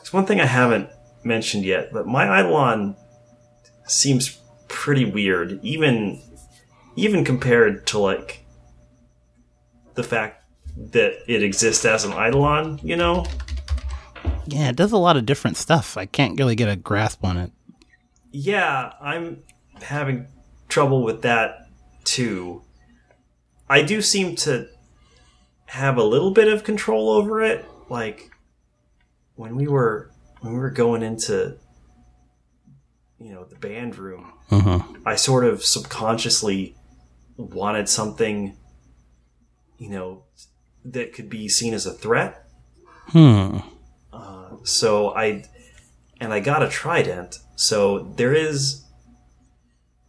it's 0.00 0.12
one 0.12 0.26
thing 0.26 0.40
I 0.40 0.46
haven't 0.46 0.90
mentioned 1.24 1.64
yet, 1.64 1.92
but 1.92 2.06
my 2.06 2.40
eidolon 2.40 2.96
seems 3.86 4.38
pretty 4.68 5.04
weird, 5.04 5.60
even 5.62 6.22
even 6.96 7.24
compared 7.24 7.86
to 7.86 7.98
like 7.98 8.44
the 9.94 10.02
fact 10.02 10.44
that 10.76 11.14
it 11.26 11.42
exists 11.42 11.84
as 11.84 12.04
an 12.04 12.12
eidolon. 12.12 12.80
You 12.82 12.96
know? 12.96 13.26
Yeah, 14.46 14.68
it 14.68 14.76
does 14.76 14.92
a 14.92 14.98
lot 14.98 15.16
of 15.16 15.26
different 15.26 15.56
stuff. 15.56 15.96
I 15.96 16.06
can't 16.06 16.38
really 16.38 16.54
get 16.54 16.68
a 16.68 16.76
grasp 16.76 17.24
on 17.24 17.36
it. 17.36 17.52
Yeah, 18.30 18.92
I'm 19.00 19.42
having 19.82 20.26
trouble 20.68 21.02
with 21.02 21.22
that 21.22 21.68
too. 22.04 22.62
I 23.68 23.82
do 23.82 24.02
seem 24.02 24.36
to 24.36 24.68
have 25.66 25.96
a 25.96 26.02
little 26.02 26.30
bit 26.30 26.48
of 26.48 26.64
control 26.64 27.10
over 27.10 27.42
it. 27.42 27.64
Like 27.88 28.30
when 29.36 29.56
we 29.56 29.66
were 29.66 30.11
when 30.42 30.52
we 30.52 30.58
were 30.58 30.70
going 30.70 31.02
into 31.02 31.56
you 33.18 33.32
know 33.32 33.44
the 33.44 33.56
band 33.56 33.96
room, 33.96 34.32
I 35.06 35.16
sort 35.16 35.44
of 35.44 35.64
subconsciously 35.64 36.76
wanted 37.36 37.88
something 37.88 38.56
you 39.78 39.88
know 39.88 40.24
that 40.84 41.12
could 41.12 41.30
be 41.30 41.48
seen 41.48 41.74
as 41.74 41.86
a 41.86 41.92
threat. 41.92 42.46
Hmm. 43.08 43.58
So 44.64 45.14
I 45.14 45.44
and 46.20 46.32
I 46.32 46.40
got 46.40 46.62
a 46.62 46.68
trident. 46.68 47.38
So 47.56 47.98
there 48.16 48.34
is 48.34 48.84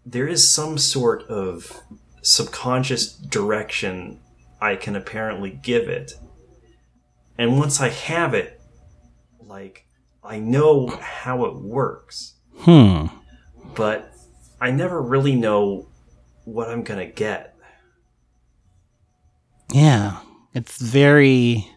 there 0.05 0.27
is 0.27 0.51
some 0.53 0.77
sort 0.77 1.23
of 1.23 1.81
subconscious 2.21 3.13
direction 3.13 4.19
I 4.61 4.75
can 4.75 4.95
apparently 4.95 5.49
give 5.49 5.89
it. 5.89 6.13
And 7.37 7.57
once 7.57 7.81
I 7.81 7.89
have 7.89 8.33
it, 8.33 8.61
like 9.41 9.85
I 10.25 10.39
know 10.39 10.87
how 10.87 11.45
it 11.45 11.55
works, 11.55 12.33
Hmm. 12.59 13.07
but 13.75 14.13
I 14.61 14.71
never 14.71 15.01
really 15.01 15.35
know 15.35 15.89
what 16.45 16.69
I'm 16.69 16.83
going 16.83 16.99
to 17.05 17.13
get. 17.13 17.55
Yeah. 19.73 20.19
It's 20.53 20.77
very. 20.81 21.67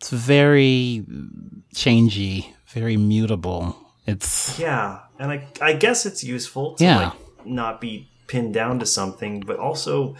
It's 0.00 0.10
very 0.10 1.04
changey, 1.74 2.52
very 2.68 2.96
mutable. 2.96 3.76
It's. 4.06 4.58
Yeah, 4.58 5.00
and 5.18 5.30
I 5.30 5.46
I 5.60 5.72
guess 5.74 6.06
it's 6.06 6.24
useful 6.24 6.74
to 6.76 6.84
Yeah. 6.84 6.96
like 6.98 7.46
not 7.46 7.80
be 7.80 8.08
pinned 8.26 8.54
down 8.54 8.78
to 8.80 8.86
something, 8.86 9.40
but 9.40 9.58
also 9.58 10.16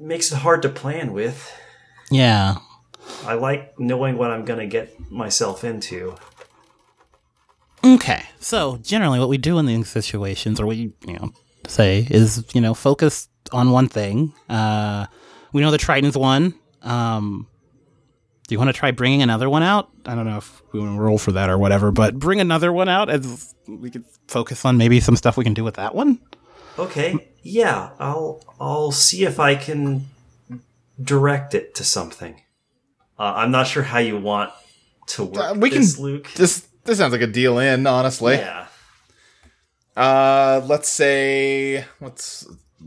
makes 0.00 0.30
it 0.32 0.36
hard 0.38 0.62
to 0.62 0.68
plan 0.68 1.12
with. 1.12 1.52
Yeah. 2.10 2.56
I 3.24 3.34
like 3.34 3.78
knowing 3.78 4.18
what 4.18 4.30
I'm 4.30 4.44
going 4.44 4.60
to 4.60 4.66
get 4.66 5.10
myself 5.10 5.64
into. 5.64 6.14
Okay. 7.84 8.22
So 8.40 8.78
generally, 8.78 9.18
what 9.18 9.28
we 9.28 9.38
do 9.38 9.58
in 9.58 9.66
these 9.66 9.88
situations, 9.88 10.60
or 10.60 10.66
we 10.66 10.92
you 11.06 11.14
know 11.14 11.32
say, 11.66 12.06
is 12.10 12.44
you 12.54 12.60
know 12.60 12.74
focus 12.74 13.28
on 13.52 13.70
one 13.70 13.88
thing. 13.88 14.32
Uh, 14.48 15.06
we 15.52 15.60
know 15.62 15.70
the 15.70 15.78
trident's 15.78 16.16
one. 16.16 16.54
Um, 16.82 17.46
do 18.46 18.54
you 18.54 18.58
want 18.58 18.68
to 18.68 18.72
try 18.72 18.92
bringing 18.92 19.22
another 19.22 19.50
one 19.50 19.62
out? 19.62 19.90
I 20.04 20.14
don't 20.14 20.26
know 20.26 20.36
if 20.36 20.62
we 20.72 20.78
want 20.78 20.96
to 20.96 21.00
roll 21.00 21.18
for 21.18 21.32
that 21.32 21.50
or 21.50 21.58
whatever, 21.58 21.90
but 21.90 22.16
bring 22.18 22.40
another 22.40 22.72
one 22.72 22.88
out 22.88 23.10
as 23.10 23.54
we 23.66 23.90
could 23.90 24.04
focus 24.28 24.64
on 24.64 24.76
maybe 24.76 25.00
some 25.00 25.16
stuff 25.16 25.36
we 25.36 25.44
can 25.44 25.54
do 25.54 25.64
with 25.64 25.74
that 25.74 25.94
one. 25.94 26.20
Okay, 26.78 27.30
yeah, 27.42 27.90
I'll 27.98 28.42
I'll 28.60 28.92
see 28.92 29.24
if 29.24 29.40
I 29.40 29.54
can 29.56 30.06
direct 31.02 31.54
it 31.54 31.74
to 31.76 31.84
something. 31.84 32.40
Uh, 33.18 33.32
I'm 33.36 33.50
not 33.50 33.66
sure 33.66 33.82
how 33.82 33.98
you 33.98 34.18
want 34.18 34.50
to 35.08 35.24
work 35.24 35.36
Uh, 35.52 35.54
we 35.56 35.70
can 35.70 35.80
this, 35.80 35.98
Luke. 35.98 36.30
This 36.34 36.66
this 36.84 36.98
sounds 36.98 37.12
like 37.12 37.22
a 37.22 37.26
deal 37.26 37.58
in, 37.58 37.86
honestly. 37.86 38.34
yeah. 38.36 38.66
Uh, 39.96 40.60
let's 40.66 40.88
say 40.88 41.84
let's. 42.00 42.46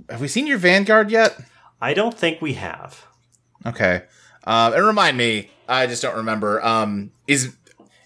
Have 0.09 0.21
we 0.21 0.27
seen 0.27 0.45
your 0.47 0.57
Vanguard 0.57 1.09
yet? 1.11 1.39
I 1.81 1.93
don't 1.93 2.17
think 2.17 2.41
we 2.41 2.53
have. 2.53 3.05
Okay. 3.65 4.03
Um, 4.43 4.73
and 4.73 4.85
remind 4.85 5.17
me, 5.17 5.49
I 5.67 5.87
just 5.87 6.01
don't 6.01 6.15
remember. 6.15 6.63
Um, 6.63 7.11
is 7.27 7.55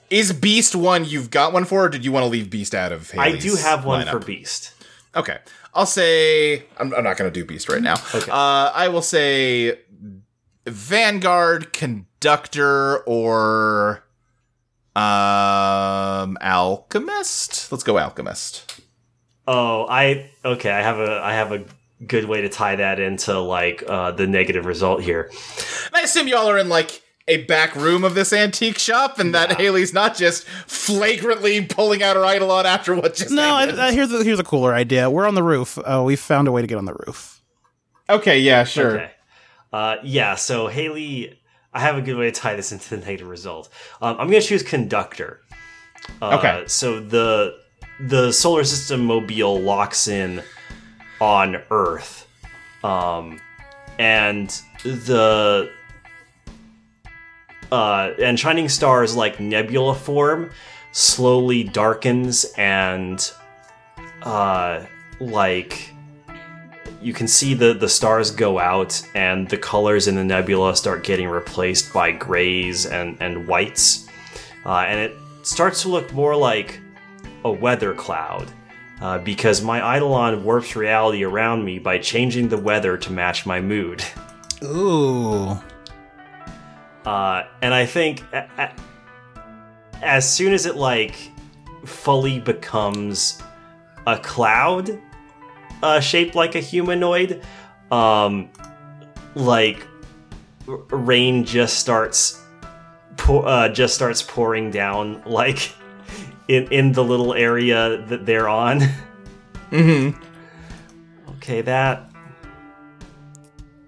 is 0.09 0.32
Beast 0.32 0.76
one 0.76 1.05
you've 1.05 1.30
got 1.30 1.53
one 1.53 1.65
for, 1.65 1.86
or 1.86 1.89
did 1.89 2.05
you 2.05 2.11
want 2.11 2.24
to 2.24 2.30
leave 2.30 2.49
Beast 2.49 2.74
out 2.74 2.91
of? 2.91 3.11
I 3.17 3.36
do 3.36 3.55
have 3.55 3.84
one 3.86 4.05
lineup? 4.05 4.11
for 4.11 4.19
Beast. 4.19 4.71
Okay, 5.15 5.38
I'll 5.74 5.86
say 5.86 6.63
I'm, 6.78 6.93
I'm 6.93 7.03
not 7.03 7.17
going 7.17 7.32
to 7.32 7.34
do 7.39 7.45
Beast 7.45 7.69
right 7.69 7.82
now. 7.82 7.95
Okay. 8.15 8.32
Uh, 8.32 8.71
I 8.74 8.88
will 8.88 9.01
say 9.01 9.80
Vanguard, 10.66 11.74
Conductor, 11.74 12.99
or 12.99 14.03
um, 14.95 16.38
Alchemist. 16.41 17.72
Let's 17.72 17.84
go 17.84 17.97
Alchemist. 17.97 18.82
Oh, 19.47 19.86
I 19.89 20.30
okay. 20.45 20.72
I 20.72 20.82
have 20.82 20.99
a 20.99 21.20
I 21.22 21.34
have 21.34 21.51
a 21.51 21.66
good 22.05 22.26
way 22.26 22.41
to 22.41 22.49
tie 22.49 22.76
that 22.78 22.99
into 22.99 23.39
like 23.39 23.84
uh, 23.88 24.11
the 24.11 24.28
negative 24.28 24.66
result 24.66 25.01
here. 25.01 25.30
And 25.88 25.95
I 25.95 26.01
assume 26.01 26.28
y'all 26.28 26.49
are 26.49 26.57
in 26.57 26.70
like 26.70 27.01
a 27.28 27.43
back 27.45 27.74
room 27.76 28.03
of 28.03 28.16
this 28.16 28.34
antique 28.34 28.78
shop, 28.78 29.18
and 29.20 29.34
that 29.34 29.57
Haley's 29.57 29.93
not 29.93 30.16
just 30.16 30.43
flagrantly 30.45 31.66
pulling 31.66 32.03
out 32.03 32.18
her 32.18 32.24
Eidolon 32.24 32.66
after 32.66 32.93
what 32.95 33.16
just 33.16 33.32
No, 33.32 33.41
happened. 33.57 33.80
I, 33.80 33.88
I, 33.88 33.91
here's 33.93 34.11
a, 34.11 34.24
here's 34.26 34.39
a 34.39 34.43
cooler 34.43 34.74
idea. 34.74 35.09
We're 35.09 35.26
on 35.26 35.36
the 35.36 35.43
roof. 35.43 35.78
Uh, 35.78 36.03
we 36.05 36.18
found 36.18 36.49
a 36.49 36.51
way 36.51 36.59
to 36.61 36.68
get 36.68 36.78
on 36.78 36.84
the 36.86 36.93
roof. 37.07 37.41
okay, 38.09 38.39
yeah, 38.39 38.66
sure. 38.66 38.95
Okay. 38.95 39.11
Uh, 39.74 39.97
yeah. 40.03 40.36
So 40.36 40.67
Haley, 40.67 41.39
I 41.74 41.80
have 41.80 41.97
a 41.97 42.01
good 42.01 42.15
way 42.15 42.26
to 42.26 42.32
tie 42.32 42.55
this 42.55 42.71
into 42.71 42.89
the 42.91 42.97
negative 42.97 43.28
result. 43.28 43.69
Um, 44.01 44.17
I'm 44.19 44.30
going 44.30 44.41
to 44.41 44.47
choose 44.47 44.63
conductor. 44.63 45.41
Uh, 46.21 46.38
Okay. 46.38 46.63
So 46.67 46.99
the 46.99 47.57
the 47.99 48.32
solar 48.32 48.63
system 48.63 49.05
mobile 49.05 49.59
locks 49.59 50.07
in 50.07 50.41
on 51.19 51.57
Earth, 51.71 52.28
um, 52.84 53.39
and 53.97 54.49
the 54.84 55.69
uh, 57.71 58.11
and 58.21 58.39
shining 58.39 58.69
stars 58.69 59.15
like 59.15 59.39
nebula 59.39 59.95
form 59.95 60.51
slowly 60.91 61.63
darkens 61.63 62.45
and 62.57 63.32
uh, 64.24 64.84
like 65.19 65.89
you 67.03 67.13
can 67.13 67.27
see 67.27 67.53
the 67.53 67.73
the 67.73 67.89
stars 67.89 68.31
go 68.31 68.59
out 68.59 69.01
and 69.13 69.49
the 69.49 69.57
colors 69.57 70.07
in 70.07 70.15
the 70.15 70.23
nebula 70.23 70.75
start 70.75 71.03
getting 71.03 71.27
replaced 71.27 71.93
by 71.93 72.11
grays 72.11 72.85
and 72.85 73.17
and 73.19 73.47
whites 73.47 74.07
uh, 74.65 74.85
and 74.87 74.99
it 74.99 75.17
starts 75.43 75.81
to 75.81 75.89
look 75.89 76.11
more 76.13 76.35
like 76.35 76.79
a 77.43 77.51
weather 77.51 77.93
cloud 77.93 78.49
uh, 79.01 79.17
because 79.19 79.61
my 79.61 79.79
eidolon 79.97 80.43
warps 80.43 80.75
reality 80.75 81.23
around 81.25 81.63
me 81.65 81.77
by 81.77 81.97
changing 81.97 82.47
the 82.47 82.57
weather 82.57 82.97
to 82.97 83.11
match 83.11 83.45
my 83.45 83.59
mood 83.59 84.01
Ooh. 84.63 85.57
uh, 87.05 87.43
and 87.61 87.73
i 87.73 87.85
think 87.85 88.23
a- 88.33 88.47
a- 88.57 88.71
as 90.01 90.31
soon 90.31 90.53
as 90.53 90.65
it 90.65 90.75
like 90.75 91.15
fully 91.85 92.39
becomes 92.39 93.41
a 94.07 94.17
cloud 94.17 94.99
uh, 95.84 95.99
shaped 95.99 96.34
like 96.34 96.55
a 96.55 96.59
humanoid 96.59 97.43
um 97.91 98.49
like 99.36 99.86
rain 100.65 101.43
just 101.43 101.77
starts 101.79 102.41
pour, 103.17 103.45
uh, 103.47 103.69
just 103.69 103.93
starts 103.93 104.21
pouring 104.23 104.71
down 104.71 105.21
like 105.25 105.71
in 106.47 106.67
in 106.71 106.91
the 106.93 107.03
little 107.03 107.34
area 107.34 107.97
that 108.07 108.25
they're 108.25 108.49
on 108.49 108.79
Mm-hmm. 109.71 110.21
okay 111.38 111.61
that 111.61 112.09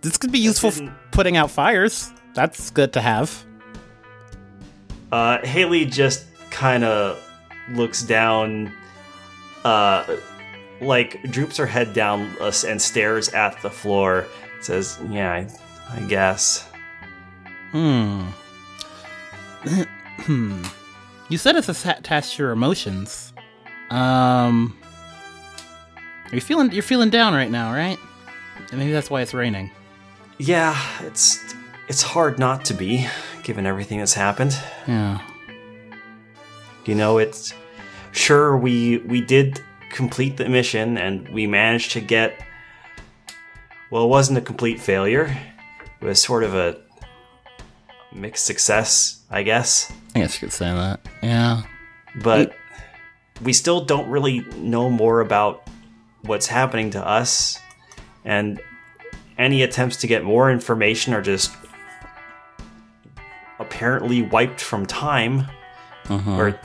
This 0.01 0.17
could 0.17 0.31
be 0.31 0.39
useful 0.39 0.71
for 0.71 0.91
putting 1.11 1.37
out 1.37 1.49
fires. 1.51 2.11
That's 2.33 2.69
good 2.71 2.91
to 2.93 3.01
have. 3.01 3.45
Uh, 5.11 5.37
Haley 5.45 5.85
just 5.85 6.25
kind 6.51 6.83
of 6.83 7.17
looks 7.71 8.01
down, 8.03 8.71
uh, 9.63 10.03
like 10.81 11.21
droops 11.31 11.57
her 11.57 11.65
head 11.65 11.93
down 11.93 12.35
uh, 12.39 12.51
and 12.67 12.81
stares 12.81 13.29
at 13.29 13.61
the 13.61 13.69
floor. 13.69 14.25
Says, 14.61 14.99
"Yeah, 15.09 15.31
I, 15.31 15.47
I 15.91 15.99
guess." 16.01 16.67
Hmm. 17.71 18.21
hmm. 19.63 20.63
You 21.27 21.39
said 21.39 21.55
it's 21.55 21.67
attached 21.67 22.35
to 22.35 22.43
your 22.43 22.51
emotions. 22.51 23.33
Um. 23.89 24.77
You're 26.31 26.41
feeling 26.41 26.71
you're 26.71 26.83
feeling 26.83 27.09
down 27.09 27.33
right 27.33 27.49
now, 27.49 27.73
right? 27.73 27.97
And 28.69 28.79
maybe 28.79 28.91
that's 28.91 29.09
why 29.09 29.21
it's 29.21 29.33
raining. 29.33 29.71
Yeah, 30.37 30.79
it's 31.01 31.39
it's 31.87 32.01
hard 32.01 32.39
not 32.39 32.65
to 32.65 32.73
be, 32.73 33.07
given 33.43 33.65
everything 33.65 33.99
that's 33.99 34.13
happened. 34.13 34.57
Yeah. 34.87 35.19
You 36.85 36.95
know, 36.95 37.17
it's 37.17 37.53
sure 38.11 38.57
we 38.57 38.99
we 38.99 39.21
did 39.21 39.61
complete 39.95 40.35
the 40.37 40.49
mission 40.49 40.97
and 40.97 41.27
we 41.29 41.47
managed 41.47 41.91
to 41.93 42.01
get. 42.01 42.35
Well, 43.89 44.03
it 44.03 44.07
wasn't 44.07 44.37
a 44.37 44.41
complete 44.41 44.79
failure. 44.79 45.25
It 46.01 46.05
was 46.05 46.21
sort 46.21 46.43
of 46.43 46.53
a 46.53 46.77
mixed 48.11 48.45
success, 48.45 49.21
I 49.31 49.43
guess. 49.43 49.91
I 50.15 50.19
guess 50.19 50.35
you 50.35 50.47
could 50.47 50.53
say 50.53 50.65
that. 50.73 50.99
Yeah. 51.23 51.63
but 52.21 52.53
we 53.41 53.53
still 53.53 53.83
don't 53.85 54.09
really 54.09 54.39
know 54.57 54.89
more 54.89 55.19
about 55.21 55.63
what's 56.23 56.47
happening 56.47 56.89
to 56.91 57.05
us 57.05 57.59
and 58.25 58.59
any 59.37 59.63
attempts 59.63 59.97
to 59.97 60.07
get 60.07 60.23
more 60.23 60.49
information 60.51 61.13
are 61.13 61.21
just 61.21 61.51
apparently 63.59 64.21
wiped 64.21 64.59
from 64.61 64.85
time 64.85 65.47
Uh-huh. 66.09 66.31
or 66.37 66.59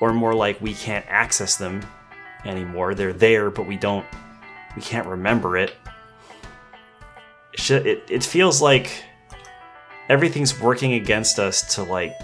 or 0.00 0.12
more 0.12 0.34
like 0.34 0.60
we 0.60 0.74
can't 0.74 1.04
access 1.08 1.56
them 1.56 1.84
anymore. 2.44 2.94
They're 2.94 3.12
there, 3.12 3.50
but 3.50 3.66
we 3.66 3.76
don't, 3.76 4.06
we 4.74 4.82
can't 4.82 5.06
remember 5.06 5.56
it. 5.56 5.74
It, 7.68 8.02
it, 8.08 8.24
feels 8.24 8.62
like 8.62 9.04
everything's 10.08 10.58
working 10.58 10.94
against 10.94 11.38
us 11.38 11.74
to 11.74 11.82
like 11.82 12.14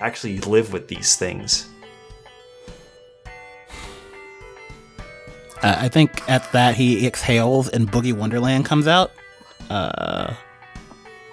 actually 0.00 0.38
live 0.40 0.72
with 0.72 0.88
these 0.88 1.16
things. 1.16 1.68
Uh, 5.62 5.76
I 5.78 5.88
think 5.88 6.28
at 6.28 6.50
that 6.52 6.74
he 6.74 7.06
exhales 7.06 7.68
and 7.68 7.90
Boogie 7.90 8.12
Wonderland 8.12 8.64
comes 8.64 8.86
out. 8.86 9.12
Uh, 9.70 10.34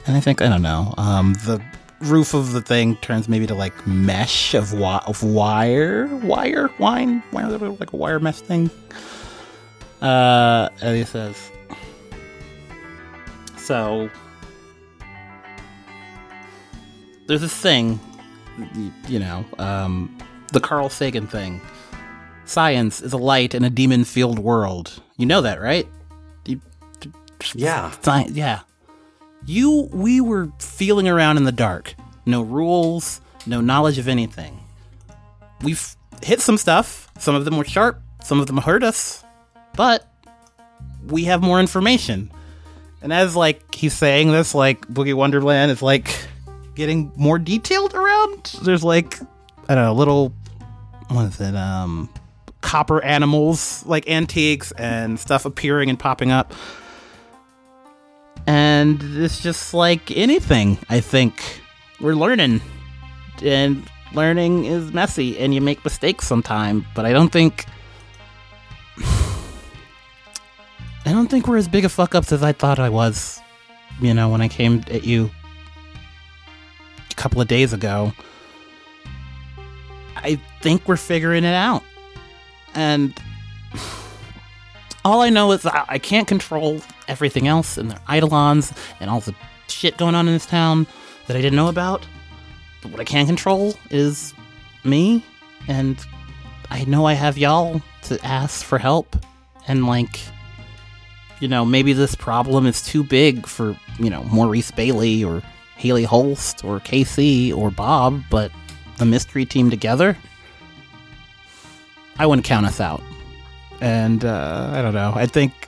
and 0.05 0.17
I 0.17 0.19
think 0.19 0.41
I 0.41 0.49
don't 0.49 0.61
know. 0.61 0.93
Um, 0.97 1.33
the 1.45 1.61
roof 2.01 2.33
of 2.33 2.51
the 2.51 2.61
thing 2.61 2.95
turns 2.97 3.29
maybe 3.29 3.47
to 3.47 3.55
like 3.55 3.87
mesh 3.87 4.53
of 4.53 4.69
wi- 4.71 5.03
of 5.07 5.23
wire, 5.23 6.07
wire, 6.17 6.69
wine, 6.79 7.23
wire, 7.31 7.57
like 7.57 7.93
a 7.93 7.95
wire 7.95 8.19
mesh 8.19 8.39
thing. 8.41 8.69
Uh, 10.01 10.69
and 10.81 10.97
he 10.97 11.03
says, 11.05 11.35
"So 13.57 14.09
there's 17.27 17.41
this 17.41 17.55
thing, 17.55 17.99
you 19.07 19.19
know, 19.19 19.45
um, 19.59 20.15
the 20.51 20.59
Carl 20.59 20.89
Sagan 20.89 21.27
thing." 21.27 21.61
Science 22.45 23.01
is 23.01 23.13
a 23.13 23.17
light 23.17 23.55
in 23.55 23.63
a 23.63 23.69
demon 23.69 24.03
filled 24.03 24.37
world. 24.39 25.01
You 25.15 25.25
know 25.25 25.41
that, 25.41 25.61
right? 25.61 25.87
You, 26.45 26.59
Yeah. 27.55 27.91
Science, 28.01 28.31
yeah. 28.31 28.59
You, 29.45 29.89
we 29.91 30.21
were 30.21 30.51
feeling 30.59 31.07
around 31.07 31.37
in 31.37 31.43
the 31.43 31.51
dark. 31.51 31.95
No 32.25 32.41
rules, 32.41 33.21
no 33.45 33.61
knowledge 33.61 33.97
of 33.97 34.07
anything. 34.07 34.59
We've 35.61 35.95
hit 36.21 36.41
some 36.41 36.57
stuff. 36.57 37.09
Some 37.19 37.35
of 37.35 37.45
them 37.45 37.57
were 37.57 37.65
sharp, 37.65 38.01
some 38.23 38.39
of 38.39 38.47
them 38.47 38.57
hurt 38.57 38.83
us. 38.83 39.23
But 39.75 40.07
we 41.07 41.25
have 41.25 41.41
more 41.41 41.59
information. 41.59 42.31
And 43.01 43.11
as 43.11 43.35
like 43.35 43.75
he's 43.75 43.93
saying 43.93 44.31
this, 44.31 44.55
like 44.55 44.87
Boogie 44.87 45.13
Wonderland 45.13 45.71
is 45.71 45.81
like 45.81 46.25
getting 46.75 47.11
more 47.15 47.37
detailed 47.37 47.93
around. 47.93 48.55
There's 48.61 48.83
like 48.83 49.19
I 49.67 49.75
don't 49.75 49.83
know, 49.83 49.93
little 49.93 50.33
what 51.09 51.25
is 51.25 51.41
it? 51.41 51.55
Um 51.55 52.09
copper 52.61 53.03
animals, 53.03 53.85
like 53.85 54.09
antiques 54.09 54.71
and 54.73 55.19
stuff 55.19 55.45
appearing 55.45 55.89
and 55.89 55.99
popping 55.99 56.31
up. 56.31 56.53
And 58.45 59.01
it's 59.01 59.41
just 59.41 59.73
like 59.73 60.11
anything, 60.11 60.77
I 60.89 60.99
think. 60.99 61.61
We're 62.01 62.15
learning. 62.15 62.61
And 63.41 63.89
learning 64.13 64.65
is 64.65 64.91
messy 64.91 65.37
and 65.39 65.53
you 65.53 65.61
make 65.61 65.83
mistakes 65.83 66.27
sometime, 66.27 66.85
but 66.95 67.05
I 67.05 67.13
don't 67.13 67.31
think 67.31 67.65
I 71.05 71.11
don't 71.11 71.27
think 71.27 71.47
we're 71.47 71.57
as 71.57 71.67
big 71.67 71.85
a 71.85 71.89
fuck 71.89 72.15
ups 72.15 72.31
as 72.31 72.43
I 72.43 72.51
thought 72.51 72.79
I 72.79 72.89
was. 72.89 73.41
You 74.01 74.13
know, 74.13 74.29
when 74.29 74.41
I 74.41 74.47
came 74.47 74.83
at 74.89 75.03
you 75.03 75.29
a 77.11 77.15
couple 77.15 77.41
of 77.41 77.47
days 77.47 77.73
ago. 77.73 78.13
I 80.15 80.39
think 80.61 80.87
we're 80.87 80.97
figuring 80.97 81.43
it 81.43 81.53
out. 81.53 81.83
And 82.75 83.13
all 85.05 85.21
I 85.21 85.29
know 85.29 85.51
is 85.51 85.65
I, 85.65 85.85
I 85.87 85.99
can't 85.99 86.27
control 86.27 86.81
everything 87.07 87.47
else 87.47 87.77
and 87.77 87.91
their 87.91 87.99
eidolons 88.09 88.73
and 88.99 89.09
all 89.09 89.19
the 89.19 89.35
shit 89.67 89.97
going 89.97 90.15
on 90.15 90.27
in 90.27 90.33
this 90.33 90.45
town 90.45 90.87
that 91.27 91.37
I 91.37 91.41
didn't 91.41 91.55
know 91.55 91.69
about. 91.69 92.05
But 92.81 92.91
what 92.91 93.01
I 93.01 93.05
can 93.05 93.25
control 93.25 93.75
is 93.89 94.33
me, 94.83 95.23
and 95.67 95.97
I 96.69 96.83
know 96.85 97.05
I 97.05 97.13
have 97.13 97.37
y'all 97.37 97.81
to 98.03 98.23
ask 98.25 98.65
for 98.65 98.77
help. 98.77 99.15
And 99.67 99.87
like, 99.87 100.19
you 101.39 101.47
know, 101.47 101.63
maybe 101.65 101.93
this 101.93 102.15
problem 102.15 102.65
is 102.65 102.81
too 102.81 103.03
big 103.03 103.47
for, 103.47 103.77
you 103.99 104.09
know, 104.09 104.23
Maurice 104.25 104.71
Bailey 104.71 105.23
or 105.23 105.41
Haley 105.77 106.03
Holst 106.03 106.63
or 106.63 106.79
KC 106.79 107.55
or 107.55 107.71
Bob, 107.71 108.21
but 108.29 108.51
the 108.97 109.05
mystery 109.05 109.45
team 109.45 109.69
together, 109.69 110.17
I 112.19 112.25
wouldn't 112.25 112.45
count 112.45 112.65
us 112.65 112.79
out. 112.79 113.01
And 113.81 114.23
uh, 114.23 114.69
I 114.73 114.81
don't 114.81 114.93
know. 114.93 115.13
I 115.15 115.25
think 115.25 115.67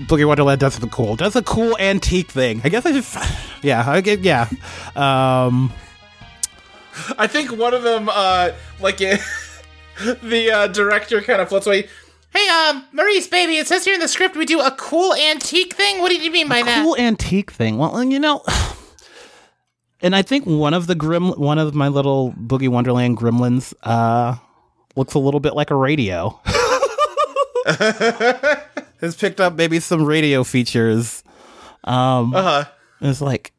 Boogie 0.00 0.26
Wonderland 0.26 0.60
does 0.60 0.74
something 0.74 0.90
cool. 0.90 1.14
Does 1.14 1.36
a 1.36 1.42
cool 1.42 1.76
antique 1.78 2.30
thing. 2.30 2.60
I 2.64 2.68
guess 2.68 2.84
I 2.84 2.92
just, 2.92 3.16
yeah, 3.62 3.88
I 3.88 4.00
get, 4.00 4.20
yeah. 4.20 4.48
Um, 4.96 5.72
I 7.16 7.26
think 7.28 7.52
one 7.56 7.74
of 7.74 7.82
them, 7.82 8.08
uh, 8.10 8.52
like 8.80 9.00
it, 9.00 9.20
the 10.22 10.50
uh, 10.50 10.66
director 10.68 11.20
kind 11.20 11.40
of 11.40 11.48
floats 11.48 11.66
away. 11.66 11.88
Hey, 12.32 12.48
um, 12.48 12.84
Maurice, 12.90 13.28
baby, 13.28 13.58
it 13.58 13.68
says 13.68 13.84
here 13.84 13.94
in 13.94 14.00
the 14.00 14.08
script 14.08 14.34
we 14.36 14.44
do 14.44 14.60
a 14.60 14.72
cool 14.72 15.14
antique 15.14 15.74
thing. 15.74 16.00
What 16.00 16.08
did 16.08 16.24
you 16.24 16.32
mean 16.32 16.48
by 16.48 16.62
that? 16.62 16.82
cool 16.82 16.96
antique 16.96 17.52
thing. 17.52 17.78
Well, 17.78 18.02
you 18.02 18.18
know, 18.18 18.42
and 20.00 20.16
I 20.16 20.22
think 20.22 20.44
one 20.44 20.74
of 20.74 20.88
the 20.88 20.96
grim, 20.96 21.28
one 21.30 21.58
of 21.58 21.72
my 21.76 21.86
little 21.86 22.32
Boogie 22.32 22.68
Wonderland 22.68 23.16
gremlins, 23.18 23.72
uh, 23.84 24.34
looks 24.96 25.14
a 25.14 25.20
little 25.20 25.38
bit 25.38 25.54
like 25.54 25.70
a 25.70 25.76
radio. 25.76 26.40
Has 29.00 29.16
picked 29.16 29.40
up 29.40 29.54
maybe 29.54 29.80
some 29.80 30.04
radio 30.04 30.44
features. 30.44 31.22
Um, 31.84 32.34
Uh 32.34 32.42
huh. 32.42 32.64
it's 33.00 33.20
like, 33.20 33.52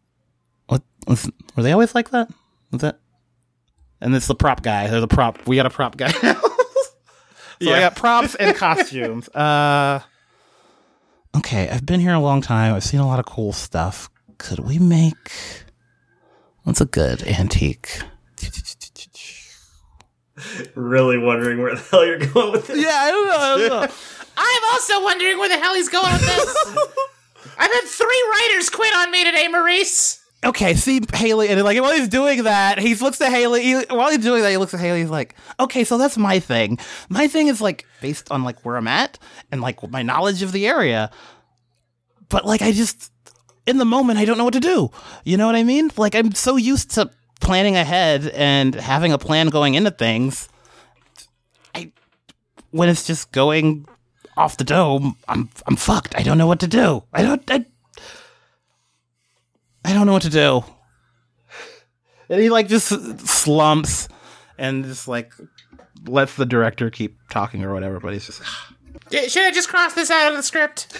what 0.67 0.81
was, 1.07 1.29
were 1.55 1.63
they 1.63 1.71
always 1.71 1.93
like 1.93 2.09
that? 2.11 2.29
Was 2.71 2.81
that? 2.81 2.99
And 4.01 4.15
it's 4.15 4.27
the 4.27 4.36
prop 4.36 4.61
guy. 4.63 4.88
There's 4.88 5.03
a 5.03 5.07
prop. 5.07 5.45
We 5.47 5.55
got 5.55 5.65
a 5.65 5.69
prop 5.69 5.97
guy 5.97 6.09
so 6.11 6.27
I 6.33 6.38
Yeah. 7.59 7.79
got 7.81 7.95
props 7.95 8.36
and 8.36 8.55
costumes. 8.57 9.29
Uh, 9.29 9.99
okay, 11.38 11.69
I've 11.69 11.86
been 11.86 11.99
here 11.99 12.13
a 12.13 12.19
long 12.19 12.41
time. 12.41 12.73
I've 12.73 12.83
seen 12.83 12.99
a 12.99 13.07
lot 13.07 13.19
of 13.19 13.25
cool 13.25 13.53
stuff. 13.53 14.09
Could 14.38 14.59
we 14.59 14.79
make 14.79 15.31
what's 16.63 16.81
a 16.81 16.86
good 16.86 17.23
antique? 17.23 17.99
Really 20.75 21.17
wondering 21.17 21.61
where 21.61 21.73
the 21.75 21.81
hell 21.81 22.05
you're 22.05 22.19
going 22.19 22.51
with 22.51 22.67
this. 22.67 22.77
Yeah, 22.83 22.89
I 22.93 23.09
don't 23.11 23.27
know. 23.27 23.38
I 23.38 23.57
don't 23.57 23.69
know. 23.89 23.95
I'm 24.76 24.82
also 24.82 25.03
wondering 25.05 25.38
where 25.38 25.47
the 25.47 25.57
hell 25.57 25.73
he's 25.73 25.88
going 25.88 26.11
with 26.11 26.21
this. 26.21 26.67
I've 27.57 27.71
had 27.71 27.84
three 27.86 28.23
writers 28.34 28.69
quit 28.69 28.93
on 28.93 29.09
me 29.09 29.23
today, 29.23 29.47
Maurice. 29.47 30.21
okay, 30.43 30.73
see 30.73 30.99
Haley, 31.13 31.47
and 31.47 31.63
like 31.63 31.82
while 31.82 31.93
he's 31.93 32.09
doing 32.09 32.43
that, 32.43 32.78
he 32.80 32.93
looks 32.95 33.21
at 33.21 33.32
Haley. 33.32 33.63
He, 33.63 33.73
while 33.89 34.09
he's 34.09 34.19
doing 34.19 34.41
that, 34.41 34.51
he 34.51 34.57
looks 34.57 34.73
at 34.73 34.82
Haley. 34.82 34.99
He's 34.99 35.09
like, 35.09 35.34
"Okay, 35.61 35.86
so 35.86 35.97
that's 35.97 36.17
my 36.17 36.39
thing. 36.41 36.78
My 37.07 37.30
thing 37.30 37.47
is 37.47 37.61
like 37.61 37.86
based 38.01 38.30
on 38.32 38.43
like 38.43 38.65
where 38.65 38.76
I'm 38.76 38.89
at 38.89 39.17
and 39.49 39.61
like 39.61 39.89
my 39.89 40.03
knowledge 40.03 40.41
of 40.41 40.51
the 40.51 40.67
area. 40.67 41.09
But 42.28 42.45
like, 42.45 42.61
I 42.61 42.73
just 42.73 43.13
in 43.65 43.78
the 43.78 43.86
moment, 43.86 44.19
I 44.19 44.26
don't 44.26 44.38
know 44.38 44.43
what 44.43 44.55
to 44.55 44.59
do. 44.59 44.91
You 45.23 45.38
know 45.38 45.45
what 45.45 45.55
I 45.55 45.63
mean? 45.63 45.89
Like, 45.95 46.15
I'm 46.15 46.34
so 46.34 46.57
used 46.57 46.91
to 46.91 47.09
planning 47.39 47.78
ahead 47.78 48.28
and 48.28 48.76
having 48.76 49.13
a 49.13 49.17
plan 49.17 49.47
going 49.47 49.76
into 49.76 49.91
things. 49.91 50.49
I 51.73 51.93
when 52.71 52.89
it's 52.89 53.07
just 53.07 53.32
going 53.32 53.88
off 54.38 54.57
the 54.57 54.63
dome, 54.63 55.15
I'm 55.27 55.49
I'm 55.67 55.75
fucked. 55.75 56.15
I 56.17 56.23
don't 56.23 56.38
know 56.38 56.47
what 56.47 56.59
to 56.61 56.67
do. 56.67 57.03
I 57.13 57.21
don't. 57.23 57.43
I, 57.49 57.65
I 59.83 59.93
don't 59.93 60.05
know 60.05 60.13
what 60.13 60.23
to 60.23 60.29
do. 60.29 60.63
And 62.29 62.41
he 62.41 62.49
like 62.49 62.67
just 62.67 62.88
slumps 63.27 64.09
and 64.57 64.83
just 64.83 65.07
like 65.07 65.31
lets 66.07 66.36
the 66.36 66.45
director 66.45 66.89
keep 66.89 67.17
talking 67.29 67.63
or 67.63 67.73
whatever, 67.73 67.99
but 67.99 68.13
he's 68.13 68.25
just 68.25 68.41
Should 69.11 69.43
I 69.43 69.51
just 69.51 69.69
cross 69.69 69.93
this 69.93 70.09
out 70.09 70.31
of 70.31 70.38
the 70.38 70.43
script? 70.43 70.97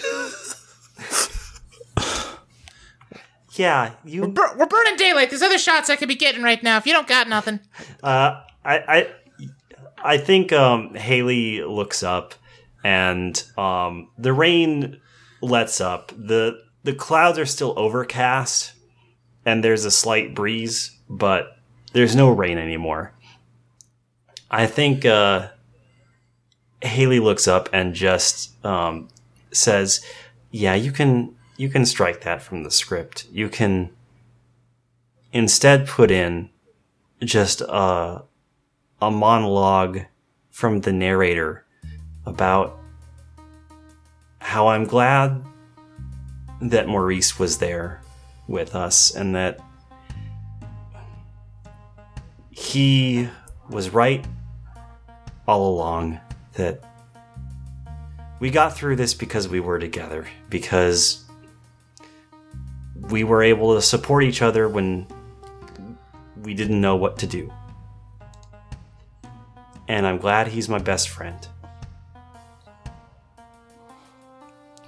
Yeah, 3.54 3.92
you. 4.04 4.28
Bur- 4.28 4.54
we're 4.58 4.66
burning 4.66 4.96
daylight. 4.96 5.30
There's 5.30 5.40
other 5.42 5.58
shots 5.58 5.88
I 5.88 5.96
could 5.96 6.08
be 6.08 6.14
getting 6.14 6.42
right 6.42 6.62
now. 6.62 6.76
If 6.76 6.86
you 6.86 6.92
don't 6.92 7.08
got 7.08 7.26
nothing, 7.28 7.60
Uh, 8.02 8.42
I, 8.64 8.78
I, 8.78 9.08
I 10.04 10.18
think 10.18 10.52
um, 10.52 10.94
Haley 10.94 11.62
looks 11.62 12.02
up, 12.02 12.34
and 12.86 13.42
um, 13.58 14.10
the 14.16 14.32
rain 14.32 15.00
lets 15.40 15.80
up. 15.80 16.12
the 16.16 16.62
The 16.84 16.94
clouds 16.94 17.36
are 17.36 17.44
still 17.44 17.74
overcast, 17.76 18.74
and 19.44 19.64
there's 19.64 19.84
a 19.84 19.90
slight 19.90 20.36
breeze, 20.36 20.96
but 21.10 21.58
there's 21.94 22.14
no 22.14 22.30
rain 22.30 22.58
anymore. 22.58 23.12
I 24.52 24.66
think 24.66 25.04
uh, 25.04 25.48
Haley 26.80 27.18
looks 27.18 27.48
up 27.48 27.68
and 27.72 27.92
just 27.92 28.64
um, 28.64 29.08
says, 29.50 30.06
"Yeah, 30.52 30.76
you 30.76 30.92
can 30.92 31.34
you 31.56 31.68
can 31.68 31.86
strike 31.86 32.20
that 32.20 32.40
from 32.40 32.62
the 32.62 32.70
script. 32.70 33.26
You 33.32 33.48
can 33.48 33.90
instead 35.32 35.88
put 35.88 36.12
in 36.12 36.50
just 37.20 37.62
a 37.62 38.22
a 39.02 39.10
monologue 39.10 40.02
from 40.52 40.82
the 40.82 40.92
narrator 40.92 41.66
about 42.24 42.75
how 44.46 44.68
I'm 44.68 44.84
glad 44.84 45.44
that 46.62 46.86
Maurice 46.86 47.36
was 47.36 47.58
there 47.58 48.00
with 48.46 48.76
us 48.76 49.12
and 49.12 49.34
that 49.34 49.58
he 52.52 53.28
was 53.68 53.90
right 53.90 54.24
all 55.48 55.68
along 55.68 56.20
that 56.52 56.80
we 58.38 58.50
got 58.50 58.76
through 58.76 58.94
this 58.94 59.14
because 59.14 59.48
we 59.48 59.58
were 59.58 59.80
together, 59.80 60.28
because 60.48 61.24
we 63.10 63.24
were 63.24 63.42
able 63.42 63.74
to 63.74 63.82
support 63.82 64.22
each 64.22 64.42
other 64.42 64.68
when 64.68 65.08
we 66.36 66.54
didn't 66.54 66.80
know 66.80 66.94
what 66.94 67.18
to 67.18 67.26
do. 67.26 67.52
And 69.88 70.06
I'm 70.06 70.18
glad 70.18 70.46
he's 70.46 70.68
my 70.68 70.78
best 70.78 71.08
friend. 71.08 71.48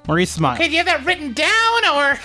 Maurice 0.08 0.30
smiles. 0.30 0.58
Okay, 0.58 0.68
do 0.68 0.72
you 0.72 0.78
have 0.78 0.86
that 0.86 1.04
written 1.04 1.34
down 1.34 1.84
or? 1.94 2.18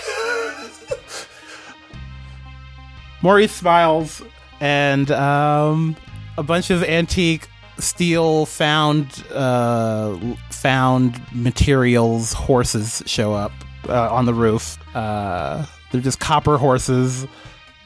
Maurice 3.22 3.52
smiles, 3.52 4.22
and 4.62 5.12
um, 5.12 5.98
a 6.38 6.44
bunch 6.44 6.70
of 6.70 6.82
antique 6.84 7.50
steel 7.80 8.46
found 8.46 9.26
uh, 9.34 10.18
found 10.50 11.22
materials 11.34 12.32
horses 12.32 13.04
show 13.06 13.34
up 13.34 13.52
uh, 13.90 14.10
on 14.14 14.26
the 14.26 14.34
roof. 14.34 14.78
Uh, 14.96 15.66
they're 15.92 16.00
just 16.00 16.22
copper 16.22 16.58
horses. 16.58 17.28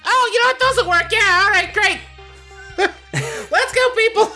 Oh, 0.06 0.30
you 0.32 0.44
know 0.44 0.48
what? 0.48 0.60
Those 0.60 0.84
will 0.84 0.92
work. 0.92 1.12
Yeah. 1.12 1.42
All 1.44 1.50
right. 1.50 1.74
Great. 1.74 2.00
Let's 3.52 3.74
go, 3.74 3.90
people. 3.96 4.32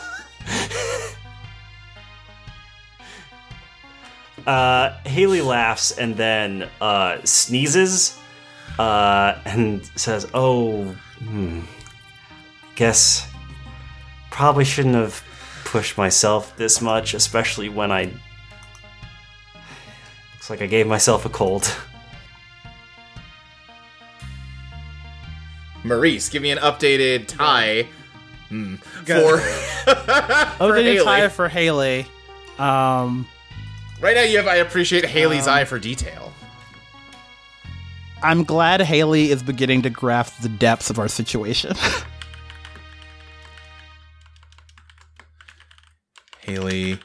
Uh, 4.47 4.97
Haley 5.05 5.41
laughs 5.41 5.91
and 5.91 6.15
then 6.15 6.67
uh, 6.79 7.17
sneezes 7.23 8.17
uh, 8.79 9.35
and 9.45 9.85
says, 9.95 10.27
"Oh, 10.33 10.85
hmm, 11.19 11.61
guess 12.75 13.27
probably 14.31 14.65
shouldn't 14.65 14.95
have 14.95 15.23
pushed 15.65 15.97
myself 15.97 16.55
this 16.57 16.81
much, 16.81 17.13
especially 17.13 17.69
when 17.69 17.91
I 17.91 18.05
looks 20.33 20.49
like 20.49 20.61
I 20.61 20.67
gave 20.67 20.87
myself 20.87 21.25
a 21.25 21.29
cold." 21.29 21.73
Maurice, 25.83 26.29
give 26.29 26.41
me 26.43 26.51
an 26.51 26.59
updated 26.59 27.27
tie. 27.27 27.87
Hmm. 28.49 28.75
Go. 29.05 29.37
For 29.37 29.43
Oh, 30.59 30.71
they 30.73 30.83
did 30.83 30.93
Haley. 30.97 31.05
tie 31.05 31.29
for 31.29 31.47
Haley. 31.49 32.05
Um, 32.59 33.27
right 34.01 34.15
now, 34.15 34.23
you 34.23 34.37
have. 34.37 34.47
I 34.47 34.55
appreciate 34.57 35.05
Haley's 35.05 35.47
Um, 35.47 35.53
eye 35.53 35.65
for 35.65 35.79
detail. 35.79 36.33
I'm 38.23 38.43
glad 38.43 38.81
Haley 38.81 39.31
is 39.31 39.41
beginning 39.41 39.81
to 39.83 39.89
grasp 39.89 40.41
the 40.41 40.49
depths 40.49 40.89
of 40.89 40.99
our 40.99 41.07
situation. 41.07 41.73
Haley 46.41 46.99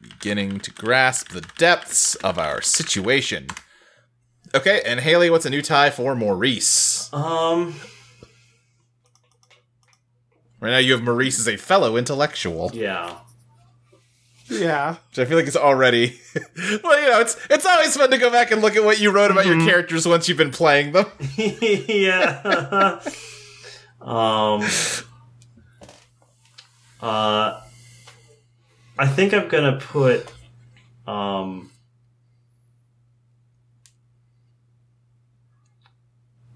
beginning 0.00 0.58
to 0.60 0.70
grasp 0.70 1.30
the 1.30 1.40
depths 1.58 2.14
of 2.16 2.38
our 2.38 2.60
situation. 2.62 3.48
Okay, 4.54 4.82
and 4.86 5.00
Haley, 5.00 5.30
what's 5.30 5.46
a 5.46 5.50
new 5.50 5.62
tie 5.62 5.90
for 5.90 6.14
Maurice? 6.14 7.12
Um, 7.12 7.74
Right 10.60 10.70
now, 10.70 10.78
you 10.78 10.92
have 10.92 11.02
Maurice 11.02 11.38
as 11.38 11.46
a 11.48 11.56
fellow 11.58 11.96
intellectual, 11.98 12.70
yeah. 12.72 13.16
Yeah. 14.48 14.96
which 15.10 15.18
I 15.18 15.24
feel 15.24 15.36
like 15.36 15.46
it's 15.46 15.56
already. 15.56 16.20
well, 16.82 17.00
you 17.00 17.08
know, 17.08 17.20
it's 17.20 17.36
it's 17.50 17.66
always 17.66 17.96
fun 17.96 18.10
to 18.10 18.18
go 18.18 18.30
back 18.30 18.50
and 18.50 18.60
look 18.62 18.76
at 18.76 18.84
what 18.84 19.00
you 19.00 19.10
wrote 19.10 19.30
about 19.30 19.46
your 19.46 19.58
characters 19.64 20.06
once 20.06 20.28
you've 20.28 20.38
been 20.38 20.50
playing 20.50 20.92
them. 20.92 21.06
yeah. 21.36 23.00
um. 24.00 24.64
Uh. 27.00 27.60
I 28.96 29.06
think 29.08 29.32
I'm 29.34 29.48
gonna 29.48 29.78
put. 29.80 30.30
Um. 31.06 31.70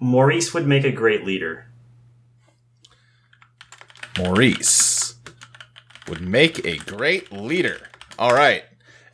Maurice 0.00 0.54
would 0.54 0.66
make 0.66 0.84
a 0.84 0.92
great 0.92 1.24
leader. 1.24 1.66
Maurice 4.16 4.87
would 6.08 6.20
make 6.20 6.64
a 6.64 6.76
great 6.78 7.30
leader. 7.32 7.88
All 8.18 8.32
right. 8.34 8.64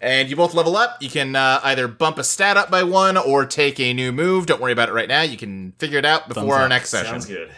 And 0.00 0.28
you 0.28 0.36
both 0.36 0.52
level 0.54 0.76
up. 0.76 1.02
You 1.02 1.08
can 1.08 1.34
uh, 1.34 1.60
either 1.64 1.88
bump 1.88 2.18
a 2.18 2.24
stat 2.24 2.56
up 2.58 2.70
by 2.70 2.82
one 2.82 3.16
or 3.16 3.46
take 3.46 3.80
a 3.80 3.92
new 3.94 4.12
move. 4.12 4.44
Don't 4.46 4.60
worry 4.60 4.72
about 4.72 4.88
it 4.90 4.92
right 4.92 5.08
now. 5.08 5.22
You 5.22 5.36
can 5.38 5.72
figure 5.78 5.98
it 5.98 6.04
out 6.04 6.28
before 6.28 6.42
Thumbs 6.42 6.52
our 6.54 6.62
up. 6.64 6.68
next 6.68 6.90
session. 6.90 7.12
Sounds 7.20 7.26
good. 7.26 7.50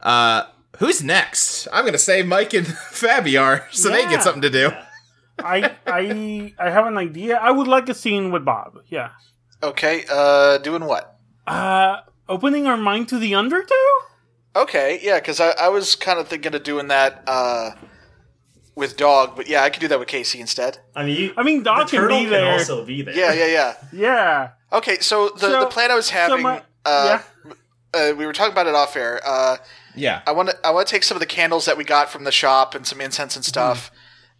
Uh, 0.00 0.44
who's 0.78 1.02
next? 1.02 1.68
I'm 1.72 1.84
gonna 1.84 1.98
say 1.98 2.22
Mike 2.22 2.54
and 2.54 2.66
Fabiar 2.92 3.64
so 3.72 3.88
they 3.88 4.00
Yeah. 4.02 4.10
get 4.10 4.22
something 4.22 4.42
to 4.42 4.50
do. 4.50 4.70
I 5.38 5.72
I 5.86 6.54
I 6.58 6.70
have 6.70 6.86
an 6.86 6.98
idea. 6.98 7.36
I 7.36 7.50
would 7.50 7.68
like 7.68 7.88
a 7.88 7.94
scene 7.94 8.30
with 8.32 8.44
Bob. 8.44 8.78
Yeah. 8.88 9.10
Okay, 9.62 10.04
uh, 10.10 10.58
doing 10.58 10.84
what? 10.84 11.18
Uh, 11.46 12.00
opening 12.28 12.66
our 12.66 12.76
mind 12.76 13.08
to 13.08 13.18
the 13.18 13.34
Undertow. 13.34 13.74
Okay, 14.54 14.98
yeah, 15.02 15.18
because 15.18 15.40
I, 15.40 15.50
I 15.50 15.68
was 15.68 15.94
kind 15.96 16.18
of 16.18 16.28
thinking 16.28 16.54
of 16.54 16.62
doing 16.62 16.88
that 16.88 17.22
uh, 17.26 17.70
with 18.78 18.96
Dog, 18.96 19.34
but 19.36 19.48
yeah, 19.48 19.62
I 19.64 19.70
could 19.70 19.80
do 19.80 19.88
that 19.88 19.98
with 19.98 20.08
Casey 20.08 20.40
instead. 20.40 20.78
I 20.94 21.04
mean, 21.04 21.16
you, 21.20 21.34
I 21.36 21.42
mean, 21.42 21.58
the 21.58 21.64
Doc 21.64 21.88
can 21.88 22.00
turtle 22.00 22.18
be 22.18 22.24
can 22.24 22.30
there. 22.32 22.52
also 22.52 22.84
be 22.84 23.02
there. 23.02 23.14
Yeah, 23.14 23.32
yeah, 23.32 23.46
yeah. 23.46 23.74
Yeah. 23.92 24.48
Okay, 24.72 24.98
so 25.00 25.30
the, 25.30 25.38
So- 25.40 25.60
the 25.60 25.66
plan 25.66 25.90
I 25.90 25.94
was 25.96 26.06
so 26.06 26.12
having, 26.14 26.42
my- 26.42 26.62
uh, 26.84 27.18
uh, 27.92 28.12
we 28.16 28.24
were 28.24 28.32
talking 28.32 28.52
about 28.52 28.66
it 28.66 28.74
off 28.74 28.96
air. 28.96 29.20
Uh, 29.24 29.56
Yeah. 29.96 30.22
I 30.26 30.32
want 30.32 30.50
to 30.50 30.56
I 30.64 30.70
want 30.70 30.86
to 30.86 30.90
take 30.94 31.02
some 31.02 31.16
of 31.16 31.20
the 31.20 31.26
candles 31.26 31.64
that 31.66 31.76
we 31.76 31.84
got 31.84 32.08
from 32.10 32.24
the 32.24 32.32
shop 32.32 32.74
and 32.76 32.86
some 32.86 33.00
incense 33.00 33.34
and 33.36 33.44
stuff, 33.44 33.90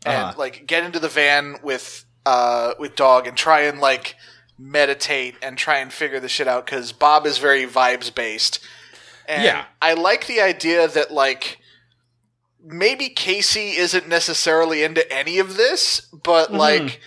and 0.06 0.14
Uh-huh. 0.14 0.34
like 0.38 0.66
get 0.66 0.84
into 0.84 1.00
the 1.00 1.08
van 1.08 1.56
with 1.62 2.04
uh 2.24 2.74
with 2.78 2.94
dog 2.94 3.26
and 3.26 3.36
try 3.36 3.60
and 3.62 3.80
like 3.80 4.14
meditate 4.58 5.34
and 5.42 5.56
try 5.58 5.78
and 5.78 5.92
figure 5.92 6.20
the 6.20 6.28
shit 6.28 6.46
out 6.48 6.66
because 6.66 6.92
Bob 6.92 7.26
is 7.26 7.38
very 7.38 7.66
vibes 7.66 8.14
based. 8.14 8.60
And 9.26 9.42
Yeah. 9.42 9.64
I 9.80 9.94
like 9.94 10.26
the 10.26 10.40
idea 10.40 10.86
that 10.88 11.10
like 11.10 11.58
maybe 12.64 13.08
Casey 13.08 13.70
isn't 13.76 14.08
necessarily 14.08 14.82
into 14.82 15.10
any 15.12 15.38
of 15.38 15.56
this, 15.56 16.00
but 16.24 16.52
like 16.52 17.00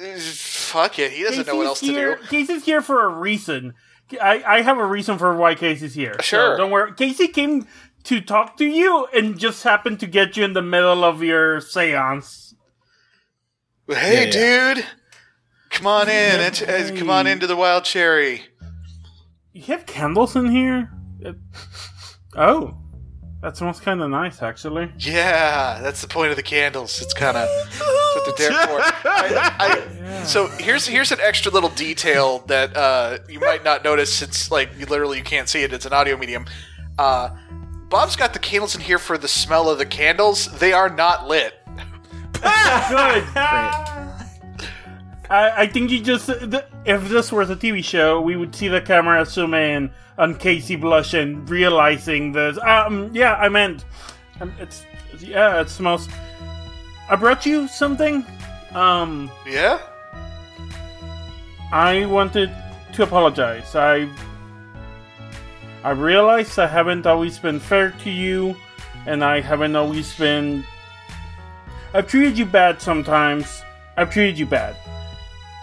eh, 0.00 0.18
fuck 0.18 0.98
it, 0.98 1.12
he 1.12 1.22
doesn't 1.24 1.46
know 1.46 1.56
what 1.56 1.66
else 1.66 1.80
here, 1.80 2.16
to 2.16 2.22
do. 2.22 2.28
Casey's 2.28 2.64
here 2.64 2.80
for 2.82 3.04
a 3.04 3.08
reason. 3.08 3.74
I, 4.22 4.42
I 4.46 4.62
have 4.62 4.78
a 4.78 4.86
reason 4.86 5.18
for 5.18 5.34
why 5.36 5.54
Casey's 5.54 5.94
here. 5.94 6.14
So 6.16 6.22
Sure. 6.22 6.56
don't 6.56 6.70
worry. 6.70 6.94
Casey 6.94 7.28
came 7.28 7.66
to 8.04 8.20
talk 8.22 8.56
to 8.56 8.64
you 8.64 9.06
and 9.14 9.38
just 9.38 9.62
happened 9.64 10.00
to 10.00 10.06
get 10.06 10.36
you 10.36 10.44
in 10.44 10.54
the 10.54 10.62
middle 10.62 11.04
of 11.04 11.22
your 11.22 11.60
seance. 11.60 12.54
Hey, 13.86 14.26
Yeah, 14.26 14.74
dude, 14.74 14.86
come 15.70 15.86
on 15.86 16.08
in. 16.08 16.40
Ent- 16.40 16.62
uh, 16.62 16.94
come 16.96 17.10
on 17.10 17.26
into 17.26 17.46
the 17.46 17.56
wild 17.56 17.84
cherry. 17.84 18.42
You 19.52 19.62
have 19.64 19.84
candles 19.86 20.36
in 20.36 20.50
here? 20.50 20.90
Oh. 22.36 22.76
That 23.40 23.56
smells 23.56 23.78
kind 23.78 24.02
of 24.02 24.10
nice, 24.10 24.42
actually. 24.42 24.90
Yeah, 24.98 25.78
that's 25.80 26.00
the 26.00 26.08
point 26.08 26.30
of 26.30 26.36
the 26.36 26.42
candles. 26.42 27.00
It's 27.00 27.14
kind 27.14 27.36
of 27.36 27.48
what 27.78 28.36
they're 28.36 28.50
there 28.50 28.66
for. 28.66 28.80
I, 29.08 29.54
I, 29.60 30.24
So 30.24 30.48
here's 30.58 30.86
here's 30.88 31.12
an 31.12 31.20
extra 31.22 31.52
little 31.52 31.68
detail 31.70 32.40
that 32.48 32.76
uh, 32.76 33.18
you 33.28 33.38
might 33.38 33.62
not 33.62 33.84
notice 33.84 34.12
since 34.12 34.50
like 34.50 34.70
you 34.76 34.86
literally 34.86 35.18
you 35.18 35.24
can't 35.24 35.48
see 35.48 35.62
it. 35.62 35.72
It's 35.72 35.86
an 35.86 35.92
audio 35.92 36.16
medium. 36.16 36.46
Uh, 36.98 37.30
Bob's 37.88 38.16
got 38.16 38.32
the 38.32 38.38
candles 38.40 38.74
in 38.74 38.80
here 38.80 38.98
for 38.98 39.16
the 39.16 39.28
smell 39.28 39.70
of 39.70 39.78
the 39.78 39.86
candles. 39.86 40.46
They 40.58 40.72
are 40.72 40.90
not 40.90 41.28
lit. 41.28 41.54
Good. 42.32 43.24
I, 45.30 45.62
I 45.62 45.66
think 45.66 45.90
you 45.90 46.00
just 46.00 46.28
if 46.30 47.08
this 47.08 47.30
was 47.30 47.50
a 47.50 47.56
TV 47.56 47.84
show, 47.84 48.20
we 48.20 48.36
would 48.36 48.54
see 48.54 48.68
the 48.68 48.80
camera 48.80 49.24
zoom 49.26 49.54
in 49.54 49.90
on 50.16 50.34
Casey 50.36 50.76
blush 50.76 51.14
and 51.14 51.48
realizing 51.48 52.32
this. 52.32 52.58
Um, 52.58 53.10
yeah, 53.12 53.34
I 53.34 53.48
meant. 53.48 53.84
Um, 54.40 54.52
it's. 54.58 54.84
Yeah, 55.18 55.60
it 55.60 55.68
smells. 55.68 56.08
I 57.10 57.16
brought 57.16 57.44
you 57.44 57.66
something. 57.68 58.24
Um, 58.72 59.30
Yeah. 59.46 59.80
I 61.72 62.06
wanted 62.06 62.50
to 62.94 63.02
apologize. 63.02 63.74
I. 63.74 64.08
I 65.84 65.90
realize 65.90 66.58
I 66.58 66.66
haven't 66.66 67.06
always 67.06 67.38
been 67.38 67.60
fair 67.60 67.92
to 68.02 68.10
you, 68.10 68.56
and 69.06 69.22
I 69.22 69.40
haven't 69.40 69.76
always 69.76 70.16
been. 70.16 70.64
I've 71.94 72.06
treated 72.06 72.36
you 72.38 72.46
bad 72.46 72.80
sometimes. 72.80 73.62
I've 73.96 74.10
treated 74.10 74.38
you 74.38 74.46
bad. 74.46 74.76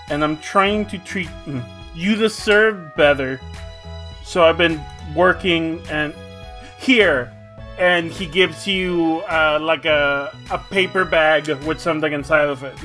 And 0.10 0.24
I'm 0.24 0.38
trying 0.38 0.86
to 0.88 0.98
treat. 1.00 1.28
mm, 1.46 1.64
You 1.96 2.16
deserve 2.16 2.96
better. 2.96 3.40
So 4.24 4.44
I've 4.44 4.58
been 4.58 4.82
working 5.16 5.82
and. 5.90 6.14
Here! 6.80 7.32
And 7.80 8.12
he 8.12 8.26
gives 8.26 8.68
you 8.68 9.22
uh, 9.30 9.60
like 9.62 9.86
a, 9.86 10.36
a 10.52 10.58
paper 10.58 11.04
bag 11.04 11.50
with 11.66 11.80
something 11.82 12.14
inside 12.14 12.48
of 12.48 12.64
it. 12.64 12.78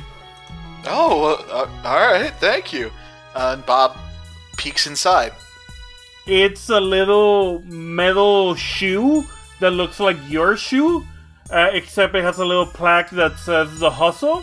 Oh, 0.86 1.34
uh, 1.50 1.68
all 1.86 1.96
right. 2.12 2.32
Thank 2.40 2.72
you. 2.72 2.90
Uh, 3.34 3.54
and 3.56 3.66
Bob 3.66 3.96
peeks 4.56 4.86
inside. 4.86 5.32
It's 6.26 6.70
a 6.70 6.80
little 6.80 7.60
metal 7.66 8.54
shoe 8.54 9.24
that 9.60 9.72
looks 9.72 10.00
like 10.00 10.16
your 10.28 10.56
shoe, 10.56 11.06
uh, 11.50 11.68
except 11.72 12.14
it 12.14 12.22
has 12.24 12.38
a 12.38 12.44
little 12.44 12.66
plaque 12.66 13.10
that 13.10 13.36
says 13.38 13.78
the 13.78 13.90
hustle, 13.90 14.42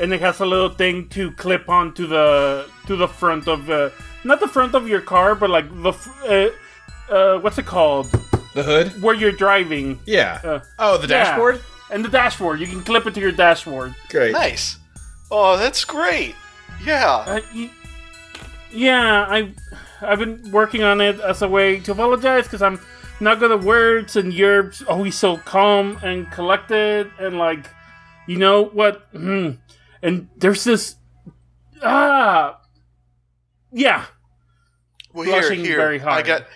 and 0.00 0.12
it 0.12 0.20
has 0.20 0.40
a 0.40 0.46
little 0.46 0.68
thing 0.68 1.08
to 1.10 1.30
clip 1.32 1.68
onto 1.68 2.06
the 2.06 2.66
to 2.86 2.96
the 2.96 3.08
front 3.08 3.48
of 3.48 3.66
the 3.66 3.92
not 4.24 4.40
the 4.40 4.48
front 4.48 4.74
of 4.74 4.88
your 4.88 5.00
car, 5.00 5.34
but 5.34 5.50
like 5.50 5.68
the 5.82 5.92
uh, 7.10 7.12
uh, 7.14 7.38
what's 7.40 7.58
it 7.58 7.66
called 7.66 8.06
The 8.54 8.62
hood? 8.62 9.02
where 9.02 9.14
you're 9.14 9.32
driving. 9.32 9.98
Yeah. 10.06 10.40
Uh, 10.42 10.60
oh, 10.78 10.96
the 10.98 11.06
Yeah. 11.08 11.24
dashboard? 11.24 11.60
And 11.90 12.04
the 12.04 12.08
dashboard, 12.08 12.60
you 12.60 12.66
can 12.66 12.82
clip 12.82 13.06
it 13.06 13.14
to 13.14 13.20
your 13.20 13.32
dashboard. 13.32 13.94
Great. 14.08 14.32
Nice. 14.32 14.78
Oh, 15.30 15.56
that's 15.56 15.84
great. 15.84 16.34
Yeah. 16.84 17.06
Uh, 17.26 17.40
y- 17.54 17.70
yeah, 18.72 19.26
I, 19.28 19.52
I've 20.00 20.18
been 20.18 20.50
working 20.50 20.82
on 20.82 21.00
it 21.00 21.20
as 21.20 21.42
a 21.42 21.48
way 21.48 21.78
to 21.80 21.92
apologize 21.92 22.44
because 22.44 22.62
I'm 22.62 22.80
not 23.20 23.38
good 23.38 23.52
at 23.52 23.60
words, 23.60 24.16
and 24.16 24.32
you're 24.32 24.72
always 24.88 25.14
so 25.14 25.36
calm 25.36 25.98
and 26.02 26.28
collected, 26.32 27.10
and 27.20 27.38
like, 27.38 27.68
you 28.26 28.38
know 28.38 28.64
what? 28.64 29.06
And 30.04 30.28
there's 30.36 30.64
this, 30.64 30.96
ah, 31.82 32.60
yeah, 33.72 34.04
Well, 35.14 35.24
here, 35.24 35.50
here. 35.54 35.78
very 35.78 35.98
hard. 35.98 36.12
I 36.12 36.22
got, 36.22 36.46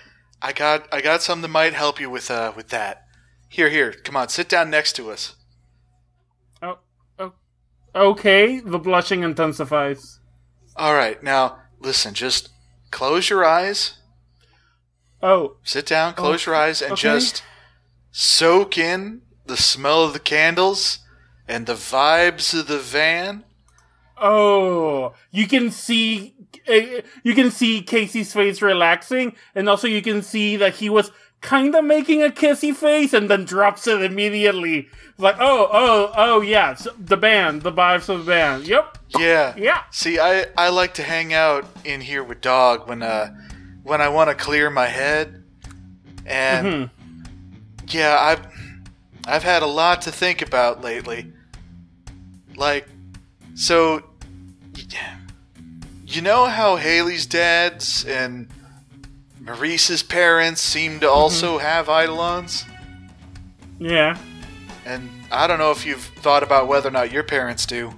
I 0.43 0.53
got, 0.53 0.87
I 0.93 1.01
got 1.01 1.23
something 1.23 1.41
that 1.43 1.49
might 1.49 1.73
help 1.73 1.99
you 1.99 2.11
with, 2.11 2.31
uh, 2.31 2.53
with 2.55 2.69
that. 2.69 3.07
Here, 3.49 3.71
here. 3.71 3.93
Come 3.93 4.17
on, 4.17 4.29
sit 4.29 4.51
down 4.51 4.69
next 4.69 4.93
to 4.97 5.11
us. 5.11 5.35
oh, 6.61 6.79
oh, 7.19 7.33
okay. 7.95 8.61
The 8.61 8.79
blushing 8.79 9.23
intensifies. 9.23 10.21
All 10.77 10.93
right. 10.95 11.21
Now, 11.23 11.57
listen. 11.81 12.13
Just 12.13 12.51
close 12.91 13.31
your 13.31 13.47
eyes. 13.47 13.95
Oh, 15.23 15.57
Sit 15.65 15.87
down. 15.87 16.13
Close 16.13 16.45
your 16.45 16.55
eyes 16.55 16.83
and 16.83 16.93
okay. 16.93 17.01
just 17.01 17.43
soak 18.13 18.77
in 18.77 19.23
the 19.47 19.57
smell 19.57 20.05
of 20.05 20.13
the 20.13 20.21
candles 20.21 20.99
and 21.49 21.67
the 21.67 21.75
vibes 21.75 22.59
of 22.59 22.67
the 22.69 22.79
van. 22.79 23.45
Oh, 24.21 25.15
you 25.31 25.47
can 25.47 25.71
see 25.71 26.35
uh, 26.69 27.03
you 27.23 27.35
can 27.35 27.51
see 27.51 27.83
Casey's 27.83 28.33
face 28.33 28.61
relaxing, 28.63 29.35
and 29.55 29.69
also 29.69 29.87
you 29.87 30.03
can 30.03 30.23
see 30.23 30.57
that 30.57 30.75
he 30.77 30.91
was 30.91 31.11
kind 31.41 31.75
of 31.77 31.85
making 31.85 32.23
a 32.23 32.29
kissy 32.29 32.75
face, 32.75 33.13
and 33.13 33.31
then 33.31 33.45
drops 33.45 33.87
it 33.87 34.03
immediately. 34.03 34.89
Like, 35.19 35.37
oh, 35.39 35.69
oh, 35.73 36.13
oh, 36.17 36.41
yeah, 36.41 36.75
so 36.75 36.91
the 36.99 37.17
band, 37.17 37.63
the 37.63 37.73
vibes 37.73 38.09
of 38.09 38.25
the 38.27 38.33
band. 38.33 38.67
Yep, 38.67 38.99
Yeah. 39.19 39.55
yeah. 39.57 39.83
See, 39.91 40.19
I, 40.19 40.47
I 40.57 40.69
like 40.71 40.95
to 40.95 41.03
hang 41.03 41.33
out 41.33 41.65
in 41.85 42.01
here 42.01 42.23
with 42.25 42.41
Dog 42.41 42.89
when 42.89 43.03
uh 43.03 43.33
when 43.85 44.01
I 44.01 44.09
want 44.09 44.29
to 44.31 44.35
clear 44.35 44.69
my 44.69 44.87
head, 44.87 45.45
and 46.27 46.67
Mhm. 46.67 46.91
yeah, 47.89 48.17
I've 48.19 48.47
I've 49.27 49.43
had 49.45 49.63
a 49.63 49.67
lot 49.67 50.03
to 50.03 50.11
think 50.13 50.43
about 50.43 50.83
lately. 50.83 51.33
Like, 52.59 52.89
so 53.55 54.03
you 56.07 56.21
know 56.23 56.47
how 56.47 56.77
Haley's 56.77 57.25
dad's 57.25 58.05
and 58.05 58.49
Maurice's 59.41 60.03
parents 60.03 60.61
seem 60.61 61.01
to 61.01 61.07
mm-hmm. 61.07 61.17
also 61.17 61.59
have 61.59 61.89
eidolons, 61.89 62.65
Yeah. 63.79 64.19
and 64.85 65.09
I 65.31 65.47
don't 65.47 65.59
know 65.59 65.71
if 65.71 65.87
you've 65.87 66.03
thought 66.03 66.43
about 66.43 66.67
whether 66.69 66.89
or 66.89 66.93
not 66.93 67.13
your 67.13 67.23
parents 67.23 67.65
do. 67.65 67.95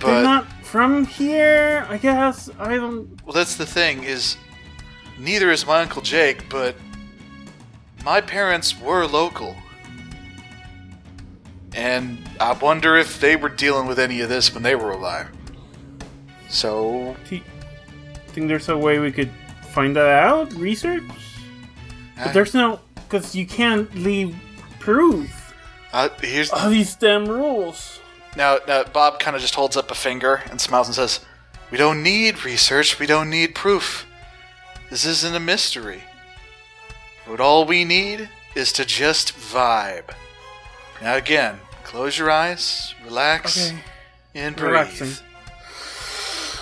They're 0.00 0.22
not 0.22 0.46
from 0.62 1.04
here, 1.04 1.86
I 1.88 1.98
guess. 1.98 2.48
I 2.58 2.76
don't. 2.76 3.24
Well, 3.24 3.34
that's 3.34 3.56
the 3.56 3.66
thing 3.66 4.02
is, 4.04 4.36
neither 5.18 5.50
is 5.50 5.66
my 5.66 5.82
uncle 5.82 6.00
Jake, 6.02 6.48
but 6.48 6.74
my 8.04 8.20
parents 8.20 8.78
were 8.80 9.06
local, 9.06 9.56
and 11.74 12.18
I 12.40 12.52
wonder 12.52 12.96
if 12.96 13.20
they 13.20 13.36
were 13.36 13.48
dealing 13.48 13.86
with 13.86 13.98
any 13.98 14.20
of 14.20 14.28
this 14.28 14.52
when 14.52 14.62
they 14.62 14.74
were 14.74 14.90
alive. 14.90 15.28
So, 16.48 17.16
think 17.28 18.48
there's 18.48 18.68
a 18.68 18.76
way 18.76 18.98
we 18.98 19.12
could 19.12 19.30
find 19.72 19.94
that 19.96 20.08
out? 20.24 20.52
Research? 20.54 21.02
I- 22.16 22.24
But 22.24 22.34
there's 22.34 22.54
no. 22.54 22.80
Because 23.08 23.34
you 23.34 23.46
can't 23.46 23.92
leave 23.94 24.36
proof. 24.78 25.52
uh, 25.92 26.08
here's 26.22 26.50
All 26.50 26.70
these 26.70 26.94
damn 26.94 27.26
rules. 27.26 27.98
now. 28.36 28.58
Now, 28.68 28.84
Bob 28.84 29.18
kind 29.18 29.34
of 29.34 29.42
just 29.42 29.54
holds 29.56 29.76
up 29.76 29.90
a 29.90 29.94
finger 29.96 30.42
and 30.50 30.60
smiles 30.60 30.86
and 30.86 30.94
says, 30.94 31.20
"We 31.72 31.78
don't 31.78 32.02
need 32.04 32.44
research. 32.44 32.98
We 33.00 33.06
don't 33.06 33.30
need 33.30 33.54
proof. 33.56 34.06
This 34.90 35.04
isn't 35.04 35.34
a 35.34 35.40
mystery. 35.40 36.04
What 37.26 37.40
all 37.40 37.64
we 37.64 37.84
need 37.84 38.28
is 38.54 38.72
to 38.74 38.84
just 38.84 39.36
vibe." 39.36 40.10
Now 41.02 41.16
again, 41.16 41.58
close 41.84 42.18
your 42.18 42.30
eyes, 42.30 42.94
relax, 43.04 43.68
Okay. 43.68 43.78
and 44.34 44.54
breathe. 44.56 44.70
Relaxing. 44.70 45.12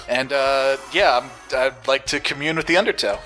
And 0.08 0.32
uh, 0.32 0.76
yeah, 0.92 1.20
I'm, 1.22 1.30
I'd 1.56 1.86
like 1.86 2.06
to 2.06 2.20
commune 2.20 2.56
with 2.56 2.66
the 2.66 2.76
Undertow. 2.76 3.18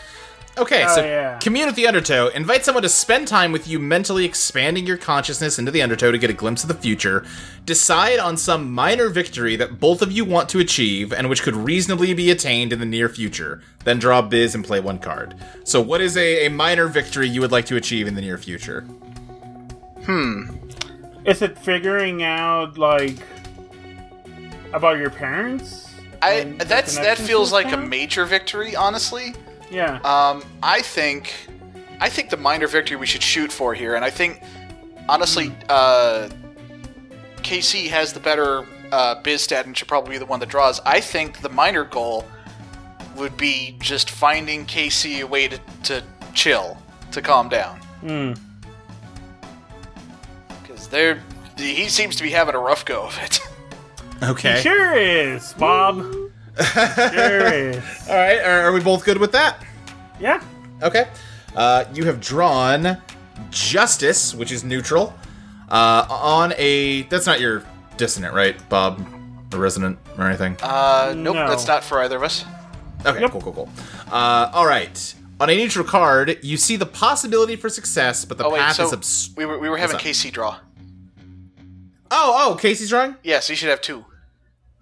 Okay, 0.59 0.85
Oh, 0.87 0.95
so 0.97 1.03
yeah. 1.05 1.39
commune 1.39 1.67
with 1.67 1.77
the 1.77 1.87
Undertow. 1.87 2.29
Invite 2.29 2.65
someone 2.65 2.83
to 2.83 2.89
spend 2.89 3.27
time 3.27 3.53
with 3.53 3.67
you, 3.67 3.79
mentally 3.79 4.25
expanding 4.27 4.87
your 4.87 4.99
consciousness 4.99 5.59
into 5.59 5.71
the 5.71 5.81
Undertow 5.81 6.11
to 6.11 6.19
get 6.19 6.29
a 6.29 6.35
glimpse 6.35 6.63
of 6.63 6.69
the 6.69 6.75
future. 6.75 7.25
Decide 7.65 8.19
on 8.19 8.37
some 8.37 8.71
minor 8.71 9.09
victory 9.09 9.57
that 9.57 9.81
both 9.81 10.03
of 10.03 10.13
you 10.13 10.25
want 10.27 10.49
to 10.51 10.59
achieve 10.59 11.11
and 11.13 11.31
which 11.31 11.43
could 11.43 11.57
reasonably 11.57 12.13
be 12.13 12.31
attained 12.31 12.71
in 12.73 12.81
the 12.81 12.85
near 12.87 13.09
future. 13.09 13.63
Then 13.85 13.99
draw 13.99 14.19
a 14.19 14.23
biz 14.23 14.55
and 14.55 14.63
play 14.65 14.81
one 14.81 14.99
card. 14.99 15.35
So, 15.65 15.81
what 15.81 16.01
is 16.03 16.17
a, 16.19 16.47
a 16.47 16.51
minor 16.51 16.87
victory 16.87 17.29
you 17.29 17.41
would 17.41 17.53
like 17.53 17.67
to 17.67 17.77
achieve 17.77 18.07
in 18.07 18.15
the 18.15 18.21
near 18.21 18.37
future? 18.37 18.85
Is 21.25 21.43
it 21.43 21.59
figuring 21.59 22.23
out 22.23 22.79
like 22.79 23.17
about 24.73 24.99
your 24.99 25.11
parents? 25.11 25.89
I 26.21 26.45
that's 26.59 26.97
that 26.99 27.19
feels 27.19 27.53
like 27.53 27.73
a 27.73 27.77
major 27.77 28.25
victory, 28.25 28.77
honestly. 28.77 29.35
Yeah. 29.71 29.97
Um, 30.05 30.45
I 30.63 30.83
think, 30.83 31.33
I 32.01 32.09
think 32.09 32.31
the 32.31 32.37
minor 32.37 32.67
victory 32.69 32.97
we 32.97 33.07
should 33.07 33.23
shoot 33.23 33.51
for 33.51 33.73
here, 33.75 33.95
and 33.95 34.05
I 34.05 34.11
think, 34.11 34.43
honestly, 35.09 35.53
uh, 35.69 36.29
KC 37.39 37.89
has 37.89 38.13
the 38.13 38.21
better 38.21 38.67
uh, 38.93 39.21
biz 39.23 39.43
stat 39.43 39.67
and 39.67 39.77
should 39.77 39.89
probably 39.89 40.13
be 40.13 40.19
the 40.19 40.27
one 40.27 40.39
that 40.41 40.49
draws. 40.49 40.79
I 40.81 41.01
think 41.01 41.41
the 41.41 41.49
minor 41.49 41.85
goal 41.85 42.25
would 43.17 43.37
be 43.37 43.77
just 43.81 44.11
finding 44.11 44.67
KC 44.67 45.23
a 45.23 45.27
way 45.27 45.49
to, 45.49 45.59
to 45.85 46.03
chill, 46.35 46.77
to 47.13 47.21
calm 47.23 47.49
down, 47.49 47.79
Hmm. 48.01 48.33
Because 50.93 51.17
they're 51.57 51.65
he 51.75 51.89
seems 51.89 52.17
to 52.17 52.23
be 52.23 52.31
having 52.31 52.55
a 52.55 52.59
rough 52.59 52.85
go 52.85 53.03
of 53.05 53.19
it. 53.23 53.41
Okay. 54.23 54.61
Sure 54.63 54.95
is, 54.97 55.53
Bob. 55.55 56.01
sure 56.75 57.53
is. 57.53 57.83
All 58.09 58.15
right, 58.17 58.39
are, 58.39 58.61
are 58.63 58.73
we 58.73 58.81
both 58.81 59.05
good 59.05 59.19
with 59.19 59.33
that? 59.33 59.65
Yeah. 60.21 60.43
Okay. 60.83 61.09
Uh, 61.57 61.85
you 61.93 62.05
have 62.05 62.21
drawn 62.21 62.99
justice, 63.51 64.35
which 64.35 64.53
is 64.53 64.63
neutral, 64.65 65.13
uh, 65.71 66.07
on 66.09 66.55
a. 66.57 67.03
That's 67.03 67.27
not 67.27 67.41
your 67.41 67.65
dissonant, 67.97 68.33
right, 68.35 68.57
Bob? 68.69 69.05
The 69.51 69.59
resonant 69.59 69.99
or 70.17 70.25
anything? 70.27 70.57
Uh, 70.63 71.13
nope, 71.17 71.35
No. 71.35 71.49
that's 71.49 71.67
not 71.67 71.85
for 71.85 72.01
either 72.01 72.17
of 72.17 72.23
us. 72.23 72.45
Okay, 73.05 73.21
Yep. 73.21 73.33
cool, 73.33 73.41
cool, 73.43 73.53
cool. 73.53 73.69
Uh, 74.11 74.51
all 74.55 74.67
right. 74.67 75.15
On 75.41 75.51
a 75.51 75.57
neutral 75.57 75.85
card, 75.85 76.39
you 76.43 76.57
see 76.57 76.77
the 76.77 76.87
possibility 76.87 77.57
for 77.57 77.69
success, 77.69 78.25
but 78.25 78.39
the 78.39 78.45
Oh 78.45 78.51
wait, 78.51 78.61
path 78.61 78.77
so 78.77 78.87
is 78.87 78.93
obs- 78.93 79.31
we 79.37 79.45
were 79.45 79.59
we 79.59 79.69
were 79.69 79.77
having 79.77 79.95
What's? 79.97 80.05
KC 80.07 80.31
draw. 80.33 80.57
Oh, 82.15 82.51
oh, 82.53 82.55
Casey's 82.57 82.91
drawing. 82.91 83.17
Yeah, 83.23 83.41
so 83.41 83.53
you 83.53 83.57
should 83.57 83.71
have 83.71 83.81
two. 83.81 84.05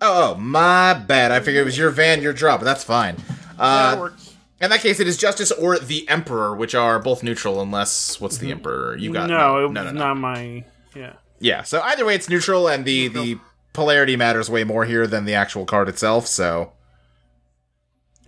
Oh, 0.00 0.32
oh, 0.32 0.34
my 0.36 0.94
bad. 0.94 1.30
I 1.30 1.38
figured 1.40 1.62
it 1.62 1.64
was 1.64 1.78
your 1.78 1.90
van, 1.90 2.22
your 2.22 2.32
draw, 2.32 2.56
but 2.58 2.64
that's 2.64 2.82
fine. 2.82 3.16
that 3.56 3.94
Uh, 3.96 3.96
works. 4.00 4.34
in 4.60 4.68
that 4.70 4.80
case, 4.80 4.98
it 4.98 5.06
is 5.06 5.16
justice 5.16 5.52
or 5.52 5.78
the 5.78 6.08
emperor, 6.08 6.56
which 6.56 6.74
are 6.74 6.98
both 6.98 7.22
neutral, 7.22 7.60
unless 7.62 8.20
what's 8.20 8.38
the 8.38 8.50
emperor? 8.50 8.96
You 8.96 9.12
got 9.12 9.28
no, 9.28 9.58
it 9.58 9.62
was 9.64 9.72
no, 9.72 9.84
no, 9.84 9.90
no. 9.92 9.98
not 9.98 10.14
my. 10.16 10.64
Yeah. 10.96 11.12
Yeah, 11.38 11.62
so 11.62 11.80
either 11.82 12.04
way, 12.04 12.14
it's 12.16 12.28
neutral, 12.28 12.66
and 12.68 12.84
the 12.84 13.08
the 13.08 13.38
polarity 13.72 14.16
matters 14.16 14.50
way 14.50 14.64
more 14.64 14.84
here 14.84 15.06
than 15.06 15.24
the 15.24 15.34
actual 15.34 15.64
card 15.64 15.88
itself. 15.88 16.26
So, 16.26 16.72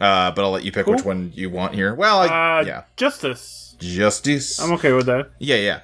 uh, 0.00 0.30
but 0.30 0.42
I'll 0.42 0.50
let 0.52 0.64
you 0.64 0.72
pick 0.72 0.86
which 0.86 1.04
one 1.04 1.32
you 1.34 1.50
want 1.50 1.74
here. 1.74 1.94
Well, 1.94 2.20
I, 2.20 2.60
Uh, 2.60 2.64
yeah, 2.64 2.82
Justice. 2.96 3.74
justice. 3.78 4.58
I'm 4.60 4.72
okay 4.74 4.92
with 4.92 5.06
that. 5.06 5.30
Yeah, 5.38 5.56
yeah. 5.56 5.80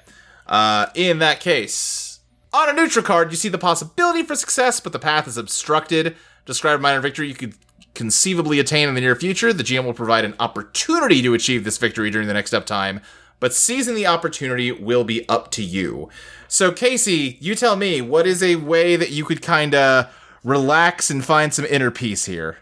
Uh, 0.47 0.87
in 0.95 1.19
that 1.19 1.39
case, 1.39 2.08
on 2.51 2.69
a 2.69 2.73
neutral 2.73 3.05
card, 3.05 3.31
you 3.31 3.37
see 3.37 3.49
the 3.49 3.57
possibility 3.57 4.23
for 4.23 4.35
success, 4.35 4.79
but 4.79 4.91
the 4.91 4.99
path 4.99 5.27
is 5.27 5.37
obstructed. 5.37 6.15
Describe 6.45 6.79
a 6.79 6.81
minor 6.81 7.01
victory 7.01 7.27
you 7.27 7.35
could 7.35 7.55
conceivably 7.93 8.59
attain 8.59 8.87
in 8.87 8.95
the 8.95 9.01
near 9.01 9.15
future. 9.15 9.53
The 9.53 9.63
GM 9.63 9.85
will 9.85 9.93
provide 9.93 10.25
an 10.25 10.35
opportunity 10.39 11.21
to 11.21 11.33
achieve 11.33 11.63
this 11.63 11.77
victory 11.77 12.09
during 12.09 12.27
the 12.27 12.33
next 12.33 12.53
uptime, 12.53 13.01
but 13.39 13.53
seizing 13.53 13.95
the 13.95 14.07
opportunity 14.07 14.71
will 14.71 15.03
be 15.03 15.27
up 15.29 15.51
to 15.51 15.63
you. 15.63 16.09
So, 16.47 16.71
Casey, 16.71 17.37
you 17.39 17.55
tell 17.55 17.75
me, 17.75 18.01
what 18.01 18.25
is 18.25 18.41
a 18.41 18.55
way 18.55 18.95
that 18.95 19.11
you 19.11 19.25
could 19.25 19.41
kind 19.41 19.75
of 19.75 20.13
relax 20.43 21.09
and 21.09 21.23
find 21.23 21.53
some 21.53 21.65
inner 21.65 21.91
peace 21.91 22.25
here? 22.25 22.57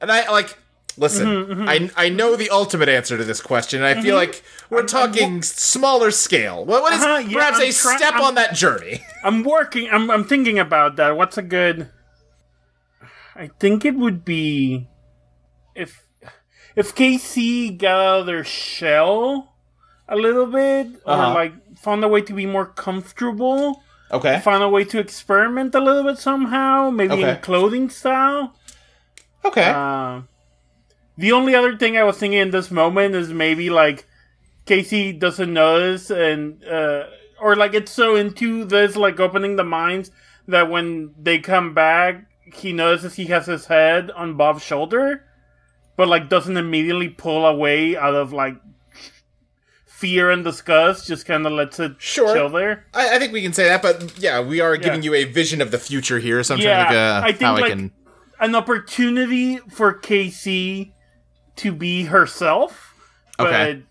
And 0.00 0.10
I 0.10 0.30
like 0.30 0.58
Listen, 0.98 1.68
I 1.68 1.90
I 1.96 2.08
know 2.10 2.36
the 2.36 2.50
ultimate 2.50 2.88
answer 2.88 3.16
to 3.16 3.24
this 3.24 3.40
question, 3.40 3.82
and 3.82 3.98
I 3.98 4.02
feel 4.02 4.14
like 4.14 4.42
we're 4.68 4.84
talking 4.86 5.42
smaller 5.42 6.10
scale. 6.10 6.64
What, 6.64 6.82
what 6.82 6.92
is 6.92 7.00
Uh-huh, 7.02 7.18
yeah, 7.18 7.32
perhaps 7.38 7.56
I'm 7.58 7.62
a 7.68 7.72
try- 7.72 7.96
step 7.96 8.14
I'm- 8.14 8.22
on 8.24 8.34
that 8.34 8.54
journey? 8.54 9.02
I'm 9.24 9.42
working. 9.42 9.88
I'm 9.90 10.10
I'm 10.10 10.24
thinking 10.24 10.58
about 10.58 10.96
that. 10.96 11.16
What's 11.16 11.38
a 11.38 11.42
good? 11.42 11.88
I 13.34 13.48
think 13.58 13.84
it 13.84 13.94
would 13.96 14.24
be 14.24 14.88
if 15.74 16.02
if 16.76 16.94
KC 16.94 17.76
got 17.78 18.00
out 18.00 18.20
of 18.20 18.26
their 18.26 18.44
shell 18.44 19.54
a 20.08 20.16
little 20.16 20.46
bit, 20.46 20.88
Uh-huh. 21.06 21.30
or 21.30 21.34
like 21.34 21.54
found 21.78 22.04
a 22.04 22.08
way 22.08 22.20
to 22.20 22.32
be 22.34 22.44
more 22.46 22.66
comfortable, 22.66 23.82
Okay. 24.10 24.40
found 24.40 24.62
a 24.62 24.68
way 24.68 24.84
to 24.84 24.98
experiment 24.98 25.74
a 25.74 25.80
little 25.80 26.04
bit 26.04 26.18
somehow, 26.18 26.90
maybe 26.90 27.14
Okay. 27.14 27.30
in 27.30 27.36
clothing 27.38 27.88
style. 27.88 28.54
Okay. 29.44 29.70
Uh, 29.70 30.22
the 31.16 31.32
only 31.32 31.54
other 31.54 31.76
thing 31.76 31.96
I 31.96 32.04
was 32.04 32.16
thinking 32.18 32.40
in 32.40 32.50
this 32.50 32.70
moment 32.70 33.14
is 33.14 33.32
maybe 33.32 33.70
like 33.70 34.06
Casey 34.66 35.12
doesn't 35.12 35.52
notice, 35.52 36.10
and 36.10 36.62
uh, 36.64 37.04
or 37.40 37.56
like 37.56 37.74
it's 37.74 37.92
so 37.92 38.16
into 38.16 38.64
this 38.64 38.96
like 38.96 39.18
opening 39.20 39.56
the 39.56 39.64
minds 39.64 40.10
that 40.48 40.70
when 40.70 41.14
they 41.20 41.38
come 41.38 41.74
back, 41.74 42.26
he 42.54 42.72
notices 42.72 43.14
he 43.14 43.26
has 43.26 43.46
his 43.46 43.66
head 43.66 44.10
on 44.12 44.36
Bob's 44.36 44.62
shoulder, 44.62 45.24
but 45.96 46.08
like 46.08 46.28
doesn't 46.28 46.56
immediately 46.56 47.08
pull 47.08 47.44
away 47.46 47.96
out 47.96 48.14
of 48.14 48.32
like 48.32 48.56
fear 49.86 50.30
and 50.30 50.44
disgust. 50.44 51.06
Just 51.06 51.26
kind 51.26 51.46
of 51.46 51.52
lets 51.52 51.78
it 51.78 51.92
Sure. 51.98 52.34
chill 52.34 52.48
there. 52.48 52.86
I, 52.94 53.16
I 53.16 53.18
think 53.18 53.32
we 53.32 53.42
can 53.42 53.52
say 53.52 53.64
that, 53.64 53.82
but 53.82 54.18
yeah, 54.18 54.40
we 54.40 54.60
are 54.60 54.76
giving 54.76 55.02
you 55.02 55.14
a 55.14 55.24
vision 55.24 55.60
of 55.60 55.70
the 55.70 55.78
future 55.78 56.18
here. 56.18 56.42
So 56.42 56.54
I'm 56.54 56.60
trying 56.60 56.76
to 56.76 56.82
think 56.84 56.92
Yeah, 56.94 57.18
uh, 57.18 57.20
I 57.22 57.32
think, 57.32 57.42
how 57.42 57.56
I 57.56 57.60
like- 57.60 57.70
can. 57.70 57.92
An 58.40 58.56
opportunity 58.56 59.58
for 59.58 59.92
Casey 59.92 60.94
to 61.56 61.72
be 61.72 62.04
herself. 62.04 62.94
Okay. 63.38 63.82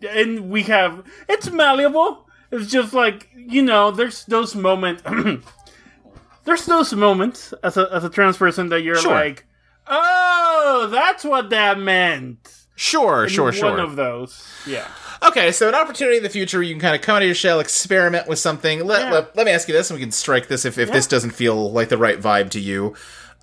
But, 0.00 0.10
and 0.10 0.50
we 0.50 0.62
have 0.64 1.04
it's 1.28 1.50
malleable. 1.50 2.28
It's 2.50 2.70
just 2.70 2.92
like 2.92 3.28
you 3.36 3.62
know, 3.62 3.90
there's 3.90 4.24
those 4.26 4.54
moments. 4.54 5.02
there's 6.44 6.66
those 6.66 6.92
moments 6.92 7.52
as 7.62 7.76
a 7.76 7.88
as 7.92 8.04
a 8.04 8.10
trans 8.10 8.36
person 8.36 8.68
that 8.68 8.82
you're 8.82 8.96
Sure. 8.96 9.10
like, 9.12 9.44
oh, 9.86 10.88
that's 10.90 11.24
what 11.24 11.50
that 11.50 11.78
meant. 11.78 12.50
Sure, 12.76 13.28
sure, 13.28 13.44
One 13.44 13.52
sure. 13.52 13.70
One 13.70 13.80
of 13.80 13.94
those, 13.94 14.44
yeah. 14.66 14.88
Okay, 15.24 15.52
so 15.52 15.68
an 15.68 15.76
opportunity 15.76 16.16
in 16.16 16.24
the 16.24 16.28
future, 16.28 16.60
you 16.60 16.74
can 16.74 16.80
kind 16.80 16.96
of 16.96 17.02
come 17.02 17.14
out 17.16 17.22
of 17.22 17.26
your 17.26 17.34
shell, 17.34 17.60
experiment 17.60 18.26
with 18.26 18.40
something. 18.40 18.84
Let, 18.84 19.02
Yeah. 19.02 19.12
let, 19.12 19.36
let 19.36 19.46
me 19.46 19.52
ask 19.52 19.68
you 19.68 19.74
this, 19.74 19.90
and 19.90 19.96
we 19.96 20.02
can 20.02 20.10
strike 20.10 20.48
this 20.48 20.64
if, 20.64 20.76
if 20.76 20.90
this 20.90 21.06
doesn't 21.06 21.30
feel 21.30 21.70
like 21.70 21.88
the 21.88 21.96
right 21.96 22.20
vibe 22.20 22.50
to 22.50 22.60
you. 22.60 22.94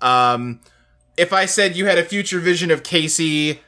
Um, 0.02 0.60
if 1.16 1.32
I 1.32 1.46
said 1.46 1.76
you 1.76 1.86
had 1.86 1.98
a 1.98 2.04
future 2.04 2.38
vision 2.40 2.70
of 2.70 2.82
Casey 2.82 3.60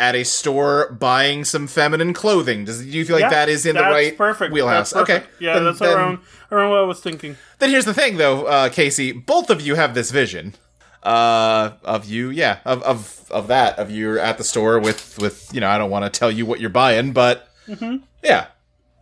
at 0.00 0.14
a 0.14 0.24
store 0.24 0.92
buying 0.98 1.44
some 1.44 1.66
feminine 1.68 2.12
clothing, 2.12 2.64
does 2.64 2.80
do 2.80 2.86
you 2.86 3.04
feel 3.04 3.16
like 3.16 3.22
Yeah, 3.22 3.30
that 3.30 3.48
is 3.48 3.64
in 3.66 3.76
the 3.76 3.82
right 3.82 4.16
perfect. 4.16 4.52
wheelhouse? 4.52 4.90
That's 4.90 5.08
perfect. 5.08 5.26
Okay, 5.26 5.44
yeah, 5.44 5.54
then- 5.54 5.64
that's 5.64 5.78
then- 5.78 5.96
around 5.96 6.18
around 6.50 6.70
what 6.70 6.78
I 6.80 6.82
was 6.82 7.00
thinking. 7.00 7.36
Then 7.60 7.70
here's 7.70 7.84
the 7.84 7.94
thing, 7.94 8.16
though, 8.16 8.44
uh, 8.46 8.68
Casey. 8.68 9.12
Both 9.12 9.48
of 9.50 9.60
you 9.60 9.74
have 9.76 9.94
this 9.94 10.10
vision 10.10 10.54
uh, 11.02 11.72
of 11.84 12.04
you, 12.04 12.30
yeah, 12.30 12.58
of, 12.64 12.82
of 12.82 13.26
of 13.30 13.46
that, 13.48 13.78
of 13.78 13.90
you 13.90 14.18
at 14.18 14.38
the 14.38 14.44
store 14.44 14.78
with 14.78 15.18
with 15.18 15.48
you 15.54 15.60
know. 15.60 15.68
I 15.68 15.78
don't 15.78 15.90
want 15.90 16.04
to 16.12 16.18
tell 16.18 16.30
you 16.30 16.44
what 16.46 16.60
you're 16.60 16.70
buying, 16.70 17.12
but 17.12 17.48
Mm-hmm. 17.68 17.98
yeah, 18.24 18.46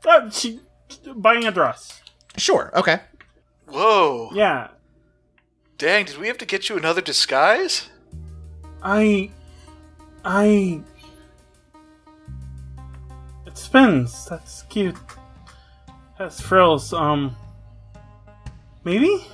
Uh, 0.06 0.28
she 0.30 0.60
buying 1.16 1.44
a 1.46 1.50
dress. 1.50 2.00
sure, 2.36 2.70
okay. 2.74 3.00
Whoa. 3.68 4.30
Yeah, 4.34 4.68
Dang, 5.80 6.04
did 6.04 6.18
we 6.18 6.26
have 6.26 6.36
to 6.36 6.44
get 6.44 6.68
you 6.68 6.76
another 6.76 7.00
disguise? 7.00 7.88
I, 8.82 9.30
I. 10.22 10.82
It 13.46 13.56
spins. 13.56 14.26
That's 14.26 14.64
cute. 14.64 14.94
Has 16.18 16.38
frills. 16.38 16.92
Um. 16.92 17.34
Maybe. 18.84 19.26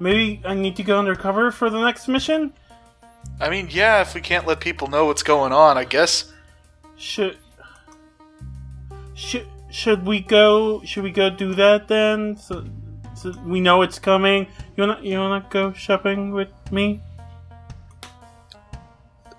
Maybe 0.00 0.42
I 0.44 0.54
need 0.54 0.74
to 0.74 0.82
go 0.82 0.98
undercover 0.98 1.52
for 1.52 1.70
the 1.70 1.80
next 1.84 2.08
mission. 2.08 2.52
I 3.40 3.48
mean, 3.48 3.68
yeah, 3.70 4.00
if 4.00 4.14
we 4.14 4.20
can't 4.20 4.44
let 4.44 4.58
people 4.58 4.88
know 4.88 5.04
what's 5.04 5.22
going 5.22 5.52
on, 5.52 5.78
I 5.78 5.84
guess. 5.84 6.32
Should. 6.96 7.38
Should 9.14 9.46
should 9.70 10.04
we 10.04 10.18
go? 10.18 10.82
Should 10.82 11.04
we 11.04 11.12
go 11.12 11.30
do 11.30 11.54
that 11.54 11.86
then? 11.86 12.36
So, 12.36 12.64
so 13.18 13.32
we 13.44 13.60
know 13.60 13.82
it's 13.82 13.98
coming. 13.98 14.46
You 14.76 14.86
wanna 14.86 15.00
you 15.02 15.18
wanna 15.18 15.44
go 15.50 15.72
shopping 15.72 16.32
with 16.32 16.48
me? 16.70 17.00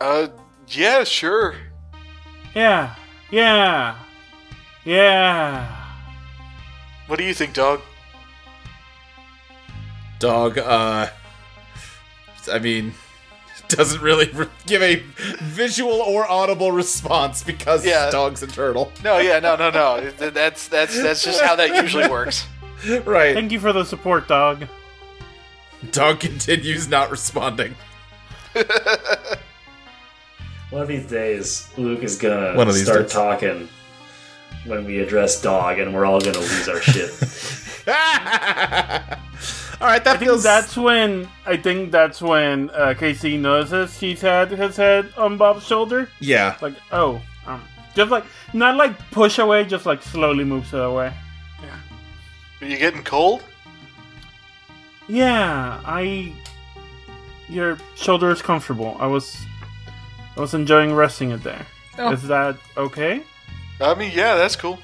Uh, 0.01 0.27
yeah, 0.67 1.03
sure. 1.03 1.55
Yeah. 2.55 2.95
Yeah. 3.31 3.95
Yeah. 4.85 5.67
What 7.07 7.19
do 7.19 7.25
you 7.25 7.33
think, 7.33 7.53
dog? 7.53 7.81
Dog, 10.19 10.57
uh, 10.57 11.09
I 12.51 12.59
mean, 12.59 12.93
doesn't 13.69 14.01
really 14.01 14.29
re- 14.31 14.47
give 14.67 14.81
a 14.81 14.95
visual 15.41 15.93
or 16.01 16.29
audible 16.29 16.71
response 16.71 17.43
because 17.43 17.85
Yeah. 17.85 18.09
dog's 18.09 18.41
a 18.43 18.47
turtle. 18.47 18.91
No, 19.03 19.19
yeah, 19.19 19.39
no, 19.39 19.55
no, 19.55 19.69
no. 19.69 20.09
Th- 20.17 20.33
That's 20.33 20.67
that's 20.67 21.01
that's 21.01 21.23
just 21.23 21.41
how 21.41 21.55
that 21.55 21.75
usually 21.81 22.07
works. 22.09 22.45
Right. 23.05 23.33
Thank 23.33 23.51
you 23.51 23.59
for 23.59 23.73
the 23.73 23.83
support, 23.83 24.27
dog. 24.27 24.65
Dog 25.91 26.19
continues 26.19 26.87
not 26.87 27.09
responding. 27.11 27.75
One 30.69 30.81
of 30.83 30.87
these 30.87 31.05
days, 31.07 31.69
Luke 31.77 32.03
is 32.03 32.15
gonna 32.17 32.55
One 32.55 32.67
of 32.67 32.75
these 32.75 32.83
start 32.85 33.03
days. 33.03 33.11
talking 33.11 33.69
when 34.65 34.85
we 34.85 34.99
address 34.99 35.41
dog, 35.41 35.79
and 35.79 35.93
we're 35.93 36.05
all 36.05 36.19
gonna 36.21 36.37
lose 36.39 36.67
our 36.69 36.81
shit. 36.81 37.09
All 39.81 39.87
right, 39.87 40.03
that 40.03 40.15
I 40.15 40.17
think 40.17 40.29
feels 40.29 40.43
that's 40.43 40.75
when 40.75 41.27
I 41.45 41.55
think 41.57 41.91
that's 41.91 42.21
when 42.21 42.69
uh, 42.71 42.93
Casey 42.97 43.37
notices 43.37 43.97
he's 43.97 44.19
had 44.21 44.51
his 44.51 44.75
head 44.75 45.11
on 45.17 45.37
Bob's 45.37 45.65
shoulder. 45.65 46.09
yeah. 46.19 46.57
Like, 46.61 46.73
oh, 46.91 47.21
um, 47.47 47.63
just 47.95 48.11
like 48.11 48.25
not 48.53 48.75
like 48.75 48.97
push 49.11 49.39
away, 49.39 49.63
just 49.63 49.85
like 49.85 50.03
slowly 50.03 50.43
moves 50.43 50.73
it 50.73 50.81
away. 50.81 51.13
Are 52.61 52.67
you 52.67 52.77
getting 52.77 53.03
cold? 53.03 53.43
Yeah, 55.07 55.81
I. 55.85 56.33
Your 57.47 57.77
shoulder 57.95 58.29
is 58.29 58.41
comfortable. 58.43 58.95
I 58.99 59.07
was, 59.07 59.35
I 60.37 60.39
was 60.41 60.53
enjoying 60.53 60.93
resting 60.93 61.31
it 61.31 61.41
there. 61.43 61.65
Is 61.97 62.23
Oh. 62.25 62.27
that 62.27 62.57
okay? 62.77 63.23
I 63.81 63.95
mean, 63.95 64.11
yeah, 64.13 64.35
that's 64.35 64.55
cool. 64.55 64.77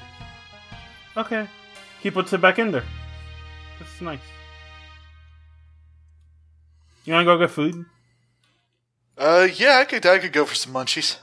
Okay. 1.16 1.46
He 2.02 2.10
puts 2.10 2.32
it 2.32 2.40
back 2.40 2.58
in 2.58 2.72
there. 2.72 2.82
That's 3.78 4.00
nice. 4.00 4.18
You 7.04 7.12
wanna 7.12 7.24
go 7.24 7.38
get 7.38 7.50
food? 7.50 7.84
Uh, 9.16 9.46
yeah, 9.54 9.78
I 9.78 9.84
could 9.84 10.04
I 10.04 10.18
could 10.18 10.32
go 10.32 10.44
for 10.44 10.54
some 10.56 10.72
munchies. 10.74 11.18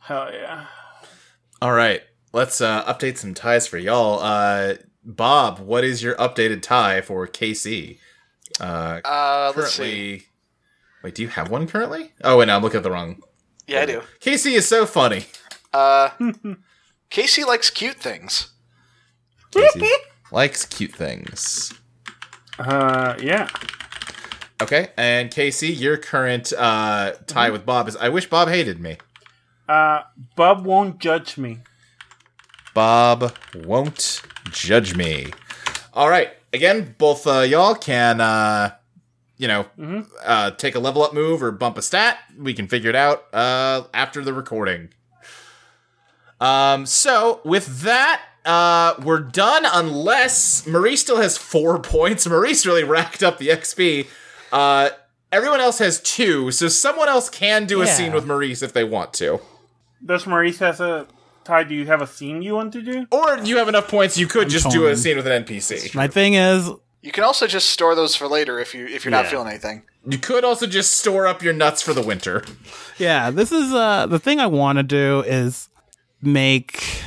Hell 0.00 0.30
yeah. 0.32 0.66
All 1.60 1.72
right, 1.72 2.02
let's 2.32 2.60
uh, 2.60 2.84
update 2.84 3.18
some 3.18 3.34
ties 3.34 3.66
for 3.66 3.78
y'all. 3.78 4.20
Uh, 4.20 4.74
Bob, 5.04 5.58
what 5.58 5.84
is 5.84 6.02
your 6.02 6.14
updated 6.16 6.62
tie 6.62 7.00
for 7.00 7.26
KC? 7.26 7.98
Uh, 8.60 9.00
Uh, 9.04 9.52
let's 9.56 9.72
see. 9.72 9.82
currently, 9.82 10.26
wait, 11.02 11.14
do 11.14 11.22
you 11.22 11.28
have 11.28 11.50
one 11.50 11.66
currently? 11.66 12.12
Oh, 12.22 12.38
wait, 12.38 12.46
no, 12.46 12.56
I'm 12.56 12.62
looking 12.62 12.78
at 12.78 12.82
the 12.84 12.90
wrong. 12.90 13.22
Yeah, 13.66 13.80
I 13.82 13.86
do. 13.86 14.02
KC 14.20 14.52
is 14.54 14.68
so 14.68 14.86
funny. 14.86 15.24
Uh, 15.72 16.10
Casey 17.10 17.44
likes 17.44 17.70
cute 17.70 17.96
things. 17.96 18.50
Casey 19.50 19.88
likes 20.30 20.64
cute 20.64 20.92
things. 20.94 21.72
Uh, 22.58 23.14
yeah. 23.20 23.48
Okay, 24.60 24.88
and 24.96 25.30
Casey, 25.30 25.68
your 25.72 25.96
current 25.96 26.52
uh, 26.56 27.12
tie 27.26 27.50
with 27.50 27.66
Bob 27.66 27.88
is 27.88 27.96
I 27.96 28.08
wish 28.10 28.28
Bob 28.30 28.48
hated 28.48 28.78
me. 28.80 28.98
Uh, 29.68 30.02
Bob 30.36 30.64
won't 30.64 30.98
judge 30.98 31.36
me. 31.36 31.58
Bob 32.74 33.36
won't 33.54 34.22
judge 34.50 34.94
me. 34.96 35.26
All 35.92 36.08
right. 36.08 36.30
Again, 36.52 36.94
both 36.98 37.26
uh, 37.26 37.40
y'all 37.40 37.74
can, 37.74 38.20
uh, 38.20 38.72
you 39.38 39.48
know, 39.48 39.66
uh, 40.24 40.50
take 40.52 40.74
a 40.74 40.78
level 40.78 41.02
up 41.02 41.14
move 41.14 41.42
or 41.42 41.50
bump 41.50 41.78
a 41.78 41.82
stat. 41.82 42.18
We 42.38 42.54
can 42.54 42.68
figure 42.68 42.90
it 42.90 42.96
out 42.96 43.24
uh, 43.34 43.84
after 43.94 44.22
the 44.22 44.32
recording. 44.32 44.90
Um, 46.40 46.86
so 46.86 47.40
with 47.44 47.82
that, 47.82 48.22
uh, 48.44 48.94
we're 49.02 49.20
done 49.20 49.64
unless 49.72 50.66
Marie 50.66 50.96
still 50.96 51.18
has 51.18 51.38
four 51.38 51.78
points. 51.82 52.26
Marie's 52.26 52.66
really 52.66 52.84
racked 52.84 53.22
up 53.22 53.38
the 53.38 53.48
XP. 53.48 54.08
Uh, 54.50 54.90
everyone 55.30 55.60
else 55.60 55.78
has 55.78 56.00
two, 56.00 56.50
so 56.50 56.68
someone 56.68 57.08
else 57.08 57.28
can 57.30 57.66
do 57.66 57.80
a 57.82 57.86
Yeah. 57.86 57.94
scene 57.94 58.12
with 58.12 58.26
Maurice 58.26 58.62
if 58.62 58.72
they 58.72 58.84
want 58.84 59.12
to. 59.14 59.40
Does 60.04 60.26
Maurice 60.26 60.58
has 60.58 60.80
a 60.80 61.06
Ty? 61.44 61.64
Do 61.64 61.74
you 61.74 61.86
have 61.86 62.02
a 62.02 62.06
scene 62.06 62.42
you 62.42 62.54
want 62.54 62.72
to 62.74 62.82
do? 62.82 63.06
Or 63.10 63.38
you 63.38 63.56
have 63.58 63.68
enough 63.68 63.88
points, 63.88 64.16
you 64.18 64.26
could 64.26 64.48
just 64.48 64.70
do 64.70 64.86
a 64.86 64.96
scene 64.96 65.16
with 65.16 65.26
an 65.26 65.44
NPC. 65.44 65.94
My 65.94 66.08
thing 66.08 66.34
is, 66.34 66.70
You 67.02 67.10
can 67.12 67.24
also 67.24 67.46
just 67.46 67.70
store 67.70 67.94
those 67.94 68.14
for 68.14 68.28
later 68.28 68.58
if 68.60 68.74
you 68.74 68.86
if 68.86 69.04
you're 69.04 69.10
not 69.12 69.24
Yeah. 69.24 69.30
feeling 69.30 69.48
anything. 69.48 69.82
You 70.08 70.18
could 70.18 70.44
also 70.44 70.66
just 70.66 70.94
store 70.94 71.26
up 71.26 71.42
your 71.42 71.52
nuts 71.52 71.80
for 71.82 71.92
the 71.94 72.02
winter. 72.02 72.44
Yeah, 72.98 73.30
this 73.30 73.50
is 73.52 73.72
uh 73.72 74.06
the 74.06 74.18
thing 74.18 74.38
I 74.40 74.46
want 74.46 74.78
to 74.78 74.82
do 74.82 75.20
is 75.26 75.68
make 76.20 77.02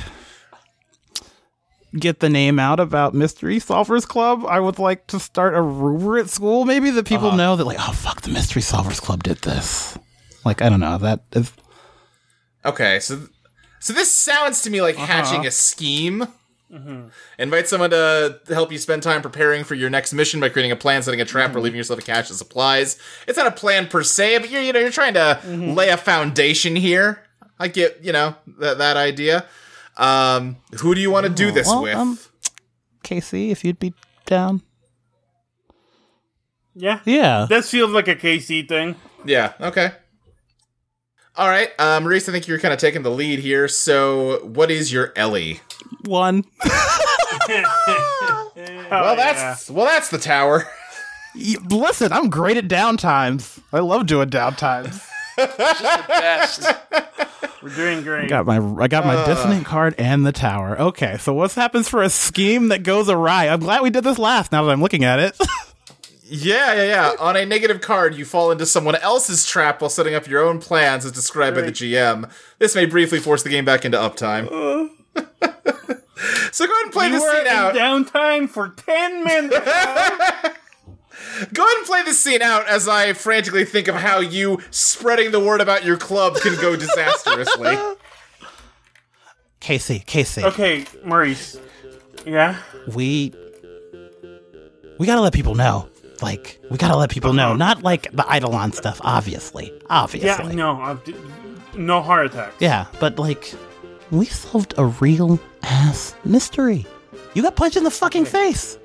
get 1.98 2.20
the 2.20 2.28
name 2.28 2.58
out 2.58 2.78
about 2.80 3.14
Mystery 3.14 3.56
Solvers 3.58 4.06
Club. 4.06 4.44
I 4.46 4.60
would 4.60 4.78
like 4.78 5.06
to 5.08 5.18
start 5.20 5.54
a 5.54 5.62
rumor 5.62 6.18
at 6.18 6.28
school, 6.28 6.64
maybe 6.66 6.90
that 6.90 7.06
people 7.06 7.32
know 7.32 7.56
that 7.56 7.64
like, 7.64 7.78
oh 7.80 7.92
fuck, 7.92 8.20
the 8.22 8.30
Mystery 8.30 8.60
Solvers 8.62 9.00
Club 9.00 9.22
did 9.22 9.38
this. 9.38 9.98
Like 10.44 10.60
I 10.62 10.68
don't 10.68 10.80
know 10.80 10.98
that 10.98 11.22
is 11.32 11.52
Okay, 12.64 12.98
so 13.00 13.28
so 13.86 13.92
this 13.92 14.10
sounds 14.10 14.62
to 14.62 14.70
me 14.70 14.82
like 14.82 14.96
hatching 14.96 15.46
a 15.46 15.50
scheme. 15.52 16.26
Invite 17.38 17.68
someone 17.68 17.90
to 17.90 18.40
help 18.48 18.72
you 18.72 18.78
spend 18.78 19.04
time 19.04 19.22
preparing 19.22 19.62
for 19.62 19.76
your 19.76 19.88
next 19.88 20.12
mission 20.12 20.40
by 20.40 20.48
creating 20.48 20.72
a 20.72 20.76
plan, 20.76 21.04
setting 21.04 21.20
a 21.20 21.24
trap, 21.24 21.54
or 21.54 21.60
leaving 21.60 21.76
yourself 21.76 22.00
a 22.00 22.02
cache 22.02 22.28
of 22.28 22.34
supplies. 22.34 22.98
It's 23.28 23.38
not 23.38 23.46
a 23.46 23.52
plan 23.52 23.86
per 23.86 24.02
se, 24.02 24.38
but 24.38 24.50
you're 24.50 24.60
you 24.60 24.72
know 24.72 24.80
you're 24.80 24.90
trying 24.90 25.14
to 25.14 25.40
lay 25.46 25.90
a 25.90 25.96
foundation 25.96 26.74
here. 26.74 27.22
I 27.60 27.68
get 27.68 28.02
you 28.02 28.10
know 28.10 28.34
that 28.58 28.78
that 28.78 28.96
idea. 28.96 29.46
Um, 29.96 30.56
who 30.80 30.92
do 30.96 31.00
you 31.00 31.12
want 31.12 31.26
to 31.26 31.32
do 31.32 31.52
this 31.52 31.68
well, 31.68 31.84
with? 31.84 31.94
um, 31.94 32.18
Casey, 33.04 33.52
if 33.52 33.64
you'd 33.64 33.78
be 33.78 33.94
down. 34.24 34.62
Yeah. 36.74 36.98
Yeah. 37.04 37.46
This 37.48 37.70
feels 37.70 37.92
like 37.92 38.08
a 38.08 38.16
KC 38.16 38.68
thing. 38.68 38.96
Yeah. 39.24 39.52
Okay. 39.60 39.92
All 41.38 41.48
right, 41.48 41.70
uh, 41.78 42.00
Maurice. 42.00 42.28
I 42.28 42.32
think 42.32 42.48
you're 42.48 42.58
kind 42.58 42.72
of 42.72 42.80
taking 42.80 43.02
the 43.02 43.10
lead 43.10 43.38
here. 43.40 43.68
So, 43.68 44.40
what 44.44 44.70
is 44.70 44.92
your 44.92 45.12
Ellie? 45.16 45.60
One. 46.04 46.44
Oh, 47.48 48.50
Well, 48.90 49.16
that's 49.16 49.70
well, 49.70 49.84
that's 49.86 50.08
the 50.10 50.18
tower. 50.18 50.66
Listen, 51.68 52.12
I'm 52.12 52.30
great 52.30 52.56
at 52.56 52.66
downtimes. 52.68 53.60
I 53.72 53.80
love 53.80 54.06
doing 54.06 54.30
downtimes. 54.30 55.04
Best. 55.36 56.66
We're 57.62 57.68
doing 57.74 58.02
great. 58.02 58.24
I 58.24 58.28
got 58.28 58.46
my 58.46 58.58
I 58.82 58.88
got 58.88 59.04
my 59.04 59.24
dissonant 59.26 59.66
card 59.66 59.94
and 59.98 60.24
the 60.26 60.32
tower. 60.32 60.78
Okay, 60.80 61.18
so 61.18 61.34
what 61.34 61.52
happens 61.52 61.88
for 61.88 62.02
a 62.02 62.08
scheme 62.10 62.68
that 62.68 62.82
goes 62.82 63.08
awry? 63.08 63.48
I'm 63.48 63.60
glad 63.60 63.82
we 63.82 63.90
did 63.90 64.04
this 64.04 64.18
last. 64.18 64.50
Now 64.52 64.64
that 64.64 64.70
I'm 64.72 64.80
looking 64.80 65.04
at 65.04 65.18
it, 65.18 65.38
Yeah, 66.28 66.74
yeah, 66.74 66.84
yeah. 66.84 67.12
On 67.20 67.36
a 67.36 67.46
negative 67.46 67.80
card, 67.80 68.16
you 68.16 68.24
fall 68.24 68.50
into 68.50 68.66
someone 68.66 68.96
else's 68.96 69.46
trap 69.46 69.80
while 69.80 69.90
setting 69.90 70.14
up 70.14 70.26
your 70.26 70.44
own 70.44 70.58
plans 70.58 71.04
as 71.04 71.12
described 71.12 71.54
by 71.54 71.62
the 71.62 71.70
GM. 71.70 72.28
This 72.58 72.74
may 72.74 72.84
briefly 72.84 73.20
force 73.20 73.44
the 73.44 73.48
game 73.48 73.64
back 73.64 73.84
into 73.84 73.96
uptime. 73.96 74.46
Uh. 74.46 74.88
so 76.50 76.66
go 76.66 76.72
ahead 76.72 76.84
and 76.84 76.92
play 76.92 77.06
you 77.06 77.12
this 77.12 77.22
were 77.22 77.30
scene 77.32 77.40
in 77.42 77.46
out. 77.46 77.74
downtime 77.74 78.48
for 78.48 78.70
10 78.70 79.24
minutes. 79.24 79.56
Go 81.52 81.64
ahead 81.64 81.76
and 81.78 81.86
play 81.86 82.02
this 82.02 82.18
scene 82.18 82.40
out 82.40 82.66
as 82.66 82.88
I 82.88 83.12
frantically 83.12 83.64
think 83.66 83.88
of 83.88 83.94
how 83.96 84.20
you 84.20 84.58
spreading 84.70 85.32
the 85.32 85.40
word 85.40 85.60
about 85.60 85.84
your 85.84 85.98
club 85.98 86.36
can 86.36 86.58
go 86.60 86.76
disastrously. 86.76 87.76
Casey, 89.60 89.98
Casey, 90.06 90.42
okay, 90.44 90.86
Maurice. 91.04 91.58
Yeah? 92.24 92.56
we 92.94 93.34
we 94.98 95.06
gotta 95.06 95.20
let 95.20 95.34
people 95.34 95.54
know. 95.54 95.88
Like 96.22 96.58
we 96.70 96.76
gotta 96.78 96.96
let 96.96 97.10
people 97.10 97.32
know, 97.32 97.54
not 97.54 97.82
like 97.82 98.10
the 98.12 98.24
Eidolon 98.34 98.72
stuff. 98.72 99.00
Obviously, 99.04 99.72
obviously, 99.90 100.28
Yeah, 100.50 100.52
no. 100.54 100.80
uh, 100.80 100.94
d- 101.04 101.14
no 101.76 102.00
heart 102.02 102.26
attack. 102.26 102.52
Yeah, 102.58 102.86
but 103.00 103.18
like, 103.18 103.52
we 104.10 104.26
solved 104.26 104.74
a 104.78 104.86
real 104.86 105.38
ass 105.62 106.14
mystery. 106.24 106.86
You 107.34 107.42
got 107.42 107.54
punched 107.56 107.76
in 107.76 107.84
the 107.84 107.90
fucking 107.90 108.24
face. 108.24 108.78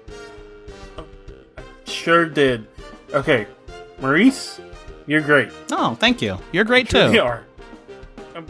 Sure 1.85 2.25
did. 2.25 2.67
Okay, 3.13 3.47
Maurice, 3.99 4.59
you're 5.07 5.21
great. 5.21 5.49
Oh, 5.71 5.95
thank 5.95 6.21
you. 6.21 6.37
You're 6.51 6.63
great 6.63 6.89
too. 6.89 7.11
You 7.11 7.21
are. 7.21 7.43
Um, 8.35 8.45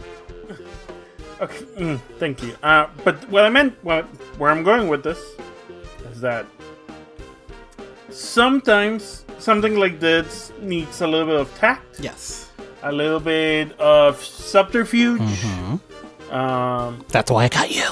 okay, 1.40 1.64
mm, 1.78 2.00
thank 2.18 2.42
you. 2.42 2.56
Uh, 2.62 2.86
but 3.04 3.28
what 3.30 3.44
I 3.44 3.48
meant, 3.48 3.74
what, 3.82 4.04
where 4.38 4.50
I'm 4.50 4.62
going 4.62 4.88
with 4.88 5.02
this, 5.02 5.18
is 6.12 6.20
that 6.20 6.46
sometimes 8.12 9.24
something 9.38 9.76
like 9.76 10.00
this 10.00 10.52
needs 10.60 11.00
a 11.00 11.06
little 11.06 11.26
bit 11.26 11.40
of 11.40 11.54
tact, 11.58 12.00
Yes, 12.00 12.50
a 12.82 12.92
little 12.92 13.20
bit 13.20 13.72
of 13.80 14.22
subterfuge. 14.22 15.20
Mm-hmm. 15.20 16.34
Um, 16.34 17.04
that's 17.08 17.30
why 17.30 17.44
I 17.44 17.48
got 17.48 17.70
you. 17.70 17.90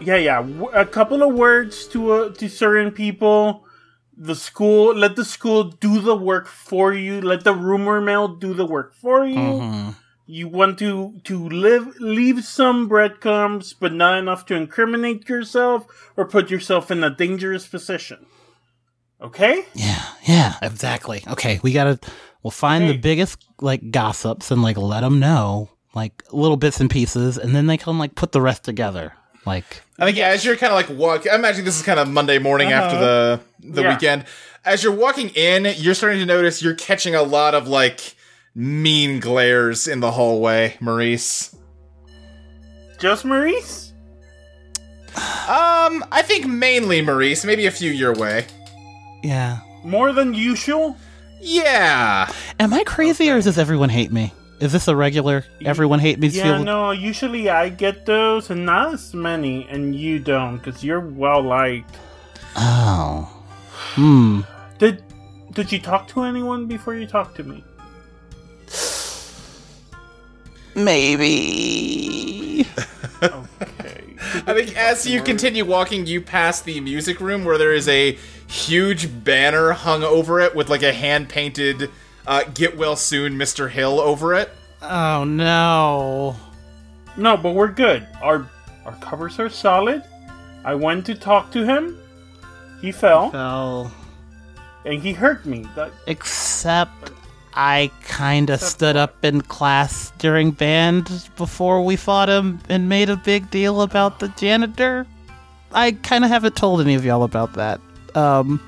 yeah, 0.00 0.16
yeah, 0.16 0.46
A 0.72 0.84
couple 0.86 1.22
of 1.22 1.34
words 1.34 1.86
to 1.88 2.12
uh, 2.12 2.28
to 2.34 2.48
certain 2.48 2.90
people. 2.90 3.64
The 4.22 4.34
school, 4.34 4.94
let 4.94 5.16
the 5.16 5.24
school 5.24 5.64
do 5.64 5.98
the 6.00 6.14
work 6.14 6.46
for 6.46 6.92
you. 6.92 7.22
Let 7.22 7.44
the 7.44 7.54
rumor 7.54 8.02
mill 8.02 8.28
do 8.28 8.52
the 8.52 8.66
work 8.66 8.92
for 8.94 9.24
you. 9.24 9.36
Mm-hmm. 9.38 9.90
You 10.26 10.46
want 10.48 10.78
to 10.80 11.18
to 11.24 11.48
live 11.48 11.96
leave 12.00 12.44
some 12.44 12.86
breadcrumbs, 12.86 13.72
but 13.72 13.92
not 13.94 14.18
enough 14.18 14.44
to 14.46 14.54
incriminate 14.54 15.26
yourself 15.28 15.86
or 16.16 16.26
put 16.26 16.50
yourself 16.50 16.90
in 16.90 17.02
a 17.02 17.08
dangerous 17.10 17.66
position. 17.66 18.26
Okay? 19.22 19.64
Yeah, 19.74 20.02
yeah, 20.26 20.54
exactly. 20.62 21.22
Okay, 21.28 21.60
we 21.62 21.72
gotta. 21.72 21.98
We'll 22.42 22.50
find 22.50 22.88
the 22.88 22.96
biggest 22.96 23.44
like 23.60 23.90
gossips 23.90 24.50
and 24.50 24.62
like 24.62 24.78
let 24.78 25.02
them 25.02 25.20
know 25.20 25.68
like 25.94 26.22
little 26.32 26.56
bits 26.56 26.80
and 26.80 26.88
pieces, 26.88 27.36
and 27.36 27.54
then 27.54 27.66
they 27.66 27.76
can 27.76 27.98
like 27.98 28.14
put 28.14 28.32
the 28.32 28.40
rest 28.40 28.64
together. 28.64 29.12
Like, 29.44 29.82
I 29.98 30.04
think 30.06 30.16
yeah, 30.16 30.28
as 30.28 30.44
you're 30.44 30.56
kind 30.56 30.72
of 30.72 30.76
like 30.76 30.98
walk, 30.98 31.26
I 31.30 31.34
imagine 31.34 31.64
this 31.64 31.76
is 31.78 31.82
kind 31.84 31.98
of 32.00 32.08
Monday 32.08 32.38
morning 32.38 32.72
after 32.72 32.98
the 32.98 33.40
the 33.60 33.82
Yeah. 33.82 33.94
weekend. 33.94 34.24
As 34.64 34.82
you're 34.82 34.94
walking 34.94 35.30
in, 35.30 35.66
you're 35.76 35.94
starting 35.94 36.20
to 36.20 36.26
notice 36.26 36.62
you're 36.62 36.74
catching 36.74 37.14
a 37.14 37.22
lot 37.22 37.54
of 37.54 37.68
like 37.68 38.14
mean 38.54 39.20
glares 39.20 39.86
in 39.88 40.00
the 40.00 40.10
hallway, 40.12 40.76
Maurice. 40.80 41.54
Just 42.98 43.24
Maurice? 43.24 43.92
Um, 45.16 46.04
I 46.12 46.22
think 46.24 46.46
mainly 46.46 47.02
Maurice, 47.02 47.44
maybe 47.44 47.66
a 47.66 47.70
few 47.70 47.90
your 47.90 48.14
way. 48.14 48.46
Yeah. 49.22 49.58
More 49.84 50.12
than 50.12 50.34
usual? 50.34 50.96
Yeah. 51.40 52.30
Am 52.58 52.72
I 52.74 52.84
crazy 52.84 53.30
or 53.30 53.40
does 53.40 53.58
everyone 53.58 53.88
hate 53.88 54.12
me? 54.12 54.32
Is 54.60 54.72
this 54.72 54.88
a 54.88 54.94
regular 54.94 55.44
everyone 55.64 56.00
hate 56.00 56.18
me 56.18 56.28
Yeah, 56.28 56.42
feel? 56.56 56.64
no, 56.64 56.90
usually 56.90 57.48
I 57.48 57.70
get 57.70 58.04
those 58.04 58.50
and 58.50 58.66
not 58.66 58.92
as 58.92 59.14
many, 59.14 59.66
and 59.70 59.96
you 59.96 60.18
don't, 60.18 60.58
because 60.58 60.84
you're 60.84 61.00
well 61.00 61.40
liked. 61.40 61.96
Oh. 62.56 63.26
Hmm. 63.94 64.42
Did 64.78 65.02
did 65.52 65.72
you 65.72 65.78
talk 65.78 66.08
to 66.08 66.22
anyone 66.24 66.66
before 66.66 66.94
you 66.94 67.06
talked 67.06 67.36
to 67.36 67.42
me? 67.42 67.64
Maybe. 71.20 72.66
Okay. 73.22 74.04
I 74.46 74.54
think 74.54 74.76
as 74.76 75.06
you 75.06 75.22
continue 75.22 75.64
walking, 75.64 76.06
you 76.06 76.20
pass 76.20 76.60
the 76.60 76.80
music 76.80 77.20
room 77.20 77.44
where 77.44 77.58
there 77.58 77.72
is 77.72 77.88
a 77.88 78.16
huge 78.50 79.24
banner 79.24 79.72
hung 79.72 80.02
over 80.02 80.40
it 80.40 80.54
with 80.54 80.68
like 80.68 80.82
a 80.82 80.92
hand 80.92 81.28
painted 81.28 81.90
uh, 82.26 82.42
"Get 82.54 82.76
well 82.76 82.96
soon, 82.96 83.34
Mr. 83.34 83.70
Hill" 83.70 84.00
over 84.00 84.34
it. 84.34 84.50
Oh 84.82 85.24
no. 85.24 86.36
No, 87.16 87.36
but 87.36 87.54
we're 87.54 87.68
good. 87.68 88.06
Our 88.22 88.48
our 88.84 88.96
covers 89.00 89.38
are 89.38 89.48
solid. 89.48 90.02
I 90.64 90.74
went 90.74 91.06
to 91.06 91.14
talk 91.14 91.50
to 91.52 91.64
him. 91.64 91.96
He 92.80 92.92
fell 92.92 93.30
Well, 93.30 93.92
and 94.84 95.02
he 95.02 95.12
hurt 95.12 95.46
me. 95.46 95.66
That, 95.76 95.92
except 96.06 97.12
I 97.54 97.90
kinda 98.06 98.58
stood 98.58 98.96
up 98.96 99.24
in 99.24 99.42
class 99.42 100.12
during 100.18 100.50
band 100.50 101.28
before 101.36 101.84
we 101.84 101.96
fought 101.96 102.28
him 102.28 102.60
and 102.68 102.88
made 102.88 103.10
a 103.10 103.16
big 103.16 103.50
deal 103.50 103.82
about 103.82 104.18
the 104.18 104.28
janitor. 104.28 105.06
I 105.72 105.92
kinda 105.92 106.28
haven't 106.28 106.56
told 106.56 106.80
any 106.80 106.94
of 106.94 107.04
y'all 107.04 107.22
about 107.22 107.52
that. 107.54 107.80
Um, 108.14 108.60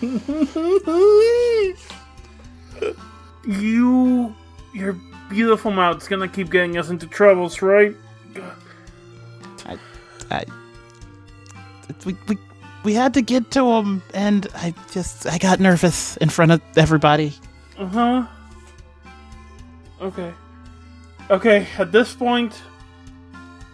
you 3.46 4.34
your 4.72 4.96
beautiful 5.28 5.70
mouth's 5.70 6.08
gonna 6.08 6.28
keep 6.28 6.50
getting 6.50 6.76
us 6.76 6.90
into 6.90 7.06
troubles, 7.06 7.62
right? 7.62 7.94
I, 9.66 9.78
I, 10.30 10.44
we, 12.04 12.16
we, 12.28 12.38
we 12.84 12.94
had 12.94 13.14
to 13.14 13.22
get 13.22 13.50
to 13.52 13.64
him, 13.72 14.02
and 14.14 14.46
I 14.54 14.74
just, 14.90 15.26
I 15.26 15.38
got 15.38 15.60
nervous 15.60 16.16
in 16.18 16.28
front 16.28 16.52
of 16.52 16.60
everybody. 16.76 17.34
Uh 17.78 17.86
huh. 17.86 18.26
Okay. 20.00 20.32
Okay, 21.30 21.66
at 21.78 21.92
this 21.92 22.14
point, 22.14 22.60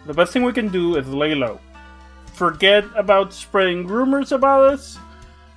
the 0.06 0.14
best 0.14 0.32
thing 0.32 0.42
we 0.42 0.52
can 0.52 0.68
do 0.68 0.96
is 0.96 1.08
lay 1.08 1.34
low. 1.34 1.58
Forget 2.36 2.84
about 2.94 3.32
spreading 3.32 3.86
rumors 3.86 4.30
about 4.30 4.74
us. 4.74 4.98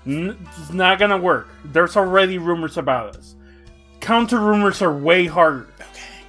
N- 0.07 0.47
it's 0.57 0.71
not 0.71 0.97
gonna 0.97 1.17
work. 1.17 1.49
There's 1.65 1.97
already 1.97 2.37
rumors 2.37 2.77
about 2.77 3.17
us. 3.17 3.35
Counter 3.99 4.39
rumors 4.39 4.81
are 4.81 4.93
way 4.97 5.25
harder. 5.25 5.67
Okay. 5.81 6.23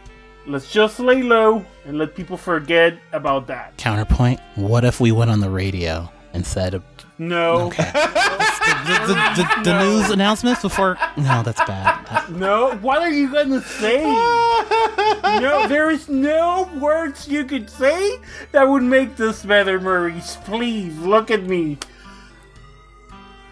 Let's 0.48 0.68
just 0.72 0.98
lay 0.98 1.22
low 1.22 1.64
and 1.86 1.98
let 1.98 2.16
people 2.16 2.36
forget 2.36 2.98
about 3.12 3.46
that. 3.46 3.76
Counterpoint, 3.76 4.40
what 4.56 4.84
if 4.84 5.00
we 5.00 5.12
went 5.12 5.30
on 5.30 5.38
the 5.38 5.48
radio 5.50 6.10
and 6.32 6.44
said, 6.44 6.82
No. 7.20 7.66
okay, 7.66 7.90
let's, 7.94 8.58
the, 9.06 9.14
the, 9.36 9.62
the 9.64 9.84
news 9.84 10.08
announcements 10.08 10.62
before? 10.62 10.96
No, 11.18 11.42
that's 11.42 11.60
bad. 11.66 12.30
No, 12.30 12.78
what 12.78 13.02
are 13.02 13.10
you 13.10 13.30
gonna 13.30 13.60
say? 13.60 14.02
no, 15.38 15.66
there 15.68 15.90
is 15.90 16.08
no 16.08 16.70
words 16.80 17.28
you 17.28 17.44
could 17.44 17.68
say 17.68 18.18
that 18.52 18.66
would 18.66 18.82
make 18.82 19.16
this 19.16 19.44
better, 19.44 19.78
Maurice. 19.78 20.38
Please 20.44 20.96
look 20.96 21.30
at 21.30 21.42
me. 21.42 21.76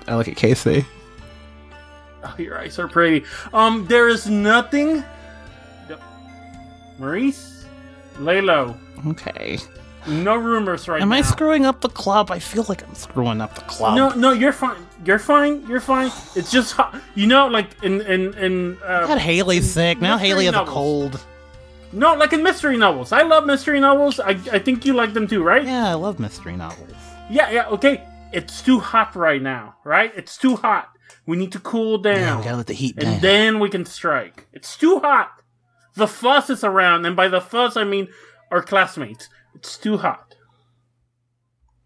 I 0.06 0.16
look 0.16 0.28
at 0.28 0.36
Casey. 0.36 0.86
Oh, 2.24 2.34
your 2.38 2.58
eyes 2.58 2.78
are 2.78 2.88
pretty. 2.88 3.26
Um, 3.52 3.86
there 3.86 4.08
is 4.08 4.30
nothing. 4.30 5.04
Maurice, 6.98 7.66
lay 8.18 8.40
low. 8.40 8.74
Okay. 9.08 9.58
No 10.08 10.36
rumors 10.36 10.88
right 10.88 11.02
Am 11.02 11.08
now. 11.08 11.16
Am 11.16 11.22
I 11.22 11.26
screwing 11.26 11.66
up 11.66 11.80
the 11.80 11.88
club? 11.88 12.30
I 12.30 12.38
feel 12.38 12.64
like 12.68 12.86
I'm 12.86 12.94
screwing 12.94 13.40
up 13.40 13.54
the 13.54 13.60
club. 13.62 13.96
No, 13.96 14.08
no, 14.10 14.32
you're 14.32 14.52
fine. 14.52 14.86
You're 15.04 15.18
fine. 15.18 15.66
You're 15.68 15.80
fine. 15.80 16.10
It's 16.34 16.50
just 16.50 16.72
hot. 16.72 17.00
You 17.14 17.26
know, 17.26 17.46
like 17.48 17.68
in 17.82 18.00
in 18.02 18.34
in. 18.34 18.78
Uh, 18.82 19.06
God, 19.06 19.18
Haley's 19.18 19.70
sick. 19.70 20.00
Now 20.00 20.16
Haley 20.16 20.46
has 20.46 20.54
novels. 20.54 20.68
a 20.68 20.72
cold. 20.72 21.24
no, 21.92 22.14
like 22.14 22.32
in 22.32 22.42
mystery 22.42 22.76
novels. 22.76 23.12
I 23.12 23.22
love 23.22 23.44
mystery 23.46 23.80
novels. 23.80 24.18
I 24.20 24.30
I 24.52 24.58
think 24.58 24.84
you 24.86 24.94
like 24.94 25.12
them 25.14 25.26
too, 25.28 25.42
right? 25.42 25.64
Yeah, 25.64 25.88
I 25.90 25.94
love 25.94 26.18
mystery 26.18 26.56
novels. 26.56 26.90
Yeah, 27.30 27.50
yeah. 27.50 27.68
Okay, 27.68 28.02
it's 28.32 28.62
too 28.62 28.80
hot 28.80 29.14
right 29.14 29.42
now, 29.42 29.76
right? 29.84 30.12
It's 30.16 30.36
too 30.38 30.56
hot. 30.56 30.88
We 31.26 31.36
need 31.36 31.52
to 31.52 31.60
cool 31.60 31.98
down. 31.98 32.16
Yeah, 32.16 32.38
we 32.38 32.44
gotta 32.44 32.56
let 32.56 32.66
the 32.66 32.72
heat 32.74 32.96
down. 32.96 33.12
and 33.14 33.22
then 33.22 33.58
we 33.60 33.68
can 33.68 33.84
strike. 33.84 34.46
It's 34.52 34.76
too 34.76 35.00
hot. 35.00 35.30
The 35.94 36.06
fuss 36.08 36.48
is 36.48 36.64
around, 36.64 37.04
and 37.06 37.14
by 37.14 37.28
the 37.28 37.40
fuss 37.40 37.76
I 37.76 37.84
mean 37.84 38.08
our 38.50 38.62
classmates. 38.62 39.28
It's 39.58 39.76
too 39.76 39.96
hot. 39.98 40.34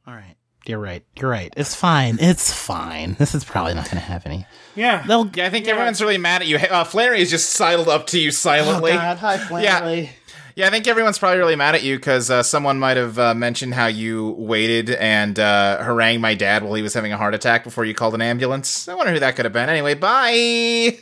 All 0.06 0.14
right. 0.14 0.36
You're 0.66 0.78
right. 0.78 1.04
You're 1.18 1.30
right. 1.30 1.52
It's 1.56 1.74
fine. 1.74 2.18
It's 2.20 2.52
fine. 2.52 3.14
This 3.18 3.34
is 3.34 3.44
probably 3.44 3.74
not 3.74 3.86
going 3.86 3.96
to 3.96 4.00
have 4.00 4.24
any. 4.26 4.46
Yeah. 4.76 5.02
They'll. 5.06 5.26
Yeah, 5.34 5.46
I 5.46 5.50
think 5.50 5.66
everyone's 5.66 6.00
really 6.00 6.18
mad 6.18 6.42
at 6.42 6.48
you. 6.48 6.58
Hey, 6.58 6.68
Uh, 6.68 6.84
Flannery 6.84 7.20
is 7.20 7.30
just 7.30 7.50
sidled 7.50 7.88
up 7.88 8.06
to 8.08 8.20
you 8.20 8.30
silently. 8.30 8.92
Hi, 8.92 9.38
Flannery. 9.48 10.10
Yeah, 10.54 10.66
I 10.66 10.70
think 10.70 10.86
everyone's 10.86 11.18
probably 11.18 11.38
really 11.38 11.56
mad 11.56 11.74
at 11.74 11.82
you 11.82 11.96
because 11.96 12.30
uh, 12.30 12.42
someone 12.42 12.78
might 12.78 12.98
have 12.98 13.18
uh, 13.18 13.34
mentioned 13.34 13.72
how 13.74 13.86
you 13.86 14.32
waited 14.38 14.90
and 14.90 15.38
uh, 15.38 15.82
harangued 15.82 16.20
my 16.20 16.34
dad 16.34 16.62
while 16.62 16.74
he 16.74 16.82
was 16.82 16.92
having 16.92 17.10
a 17.12 17.16
heart 17.16 17.34
attack 17.34 17.64
before 17.64 17.86
you 17.86 17.94
called 17.94 18.14
an 18.14 18.20
ambulance. 18.22 18.86
I 18.86 18.94
wonder 18.94 19.12
who 19.14 19.18
that 19.20 19.34
could 19.34 19.46
have 19.46 19.52
been. 19.54 19.70
Anyway, 19.70 19.94
bye. 19.94 20.98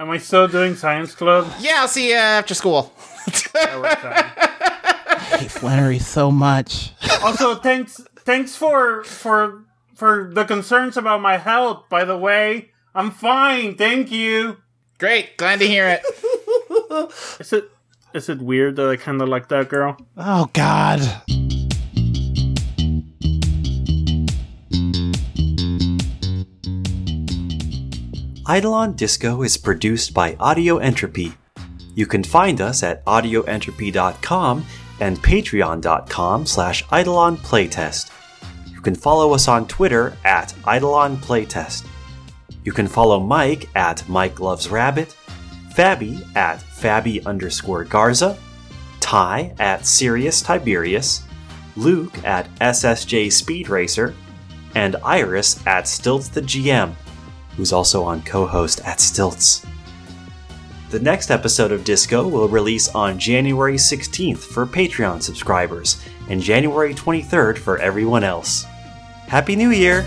Am 0.00 0.10
I 0.10 0.18
still 0.18 0.48
doing 0.48 0.74
science 0.74 1.14
club? 1.14 1.50
Yeah, 1.60 1.76
I'll 1.78 1.88
see 1.88 2.08
you 2.10 2.16
after 2.16 2.54
school. 2.54 2.92
That 3.52 3.80
works 3.80 4.04
out. 4.04 4.24
I 5.29 5.29
hate 5.40 5.50
Flannery 5.50 5.98
so 5.98 6.30
much. 6.30 6.92
also, 7.22 7.54
thanks 7.54 8.00
thanks 8.18 8.56
for 8.56 9.02
for 9.04 9.64
for 9.94 10.30
the 10.32 10.44
concerns 10.44 10.96
about 10.96 11.20
my 11.22 11.38
health. 11.38 11.88
By 11.88 12.04
the 12.04 12.16
way, 12.16 12.70
I'm 12.94 13.10
fine. 13.10 13.76
Thank 13.76 14.10
you. 14.12 14.58
Great, 14.98 15.38
glad 15.38 15.60
to 15.60 15.66
hear 15.66 15.88
it. 15.88 16.02
Is 17.40 17.52
it 17.54 17.70
is 18.12 18.28
it 18.28 18.42
weird 18.42 18.76
that 18.76 18.88
I 18.88 18.96
kind 18.96 19.22
of 19.22 19.28
like 19.28 19.48
that 19.48 19.68
girl? 19.68 19.96
Oh, 20.16 20.50
God. 20.52 21.00
Eidolon 28.50 28.94
Disco 28.94 29.42
is 29.42 29.56
produced 29.56 30.12
by 30.12 30.34
Audio 30.40 30.78
Entropy. 30.78 31.32
You 31.94 32.06
can 32.06 32.24
find 32.24 32.60
us 32.60 32.82
at 32.82 33.04
audioentropy.com 33.04 34.66
and 35.00 35.22
patreon.com 35.22 36.46
slash 36.46 36.84
Eidolon 36.92 37.36
Playtest. 37.38 38.10
You 38.70 38.80
can 38.80 38.94
follow 38.94 39.34
us 39.34 39.48
on 39.48 39.66
Twitter 39.66 40.16
at 40.24 40.54
Eidolon 40.66 41.16
Playtest. 41.18 41.86
You 42.64 42.72
can 42.72 42.86
follow 42.86 43.20
Mike 43.20 43.68
at 43.74 44.08
Mike 44.08 44.40
Loves 44.40 44.68
Rabbit, 44.68 45.16
Fabi 45.74 46.24
at 46.36 46.60
Fabi 46.60 47.24
underscore 47.24 47.84
Garza, 47.84 48.38
Ty 49.00 49.54
at 49.58 49.86
Sirius 49.86 50.42
Tiberius, 50.42 51.22
Luke 51.76 52.22
at 52.24 52.52
SSJ 52.56 53.32
Speed 53.32 53.68
Racer, 53.68 54.14
and 54.74 54.96
Iris 55.04 55.64
at 55.66 55.88
Stilts 55.88 56.28
the 56.28 56.42
GM, 56.42 56.94
who's 57.56 57.72
also 57.72 58.02
on 58.04 58.22
Cohost 58.22 58.80
at 58.84 59.00
Stilts. 59.00 59.64
The 60.90 60.98
next 60.98 61.30
episode 61.30 61.70
of 61.70 61.84
Disco 61.84 62.26
will 62.26 62.48
release 62.48 62.88
on 62.88 63.16
January 63.16 63.76
16th 63.76 64.38
for 64.38 64.66
Patreon 64.66 65.22
subscribers 65.22 66.04
and 66.28 66.42
January 66.42 66.94
23rd 66.94 67.58
for 67.58 67.78
everyone 67.78 68.24
else. 68.24 68.64
Happy 69.28 69.54
New 69.54 69.70
Year! 69.70 70.02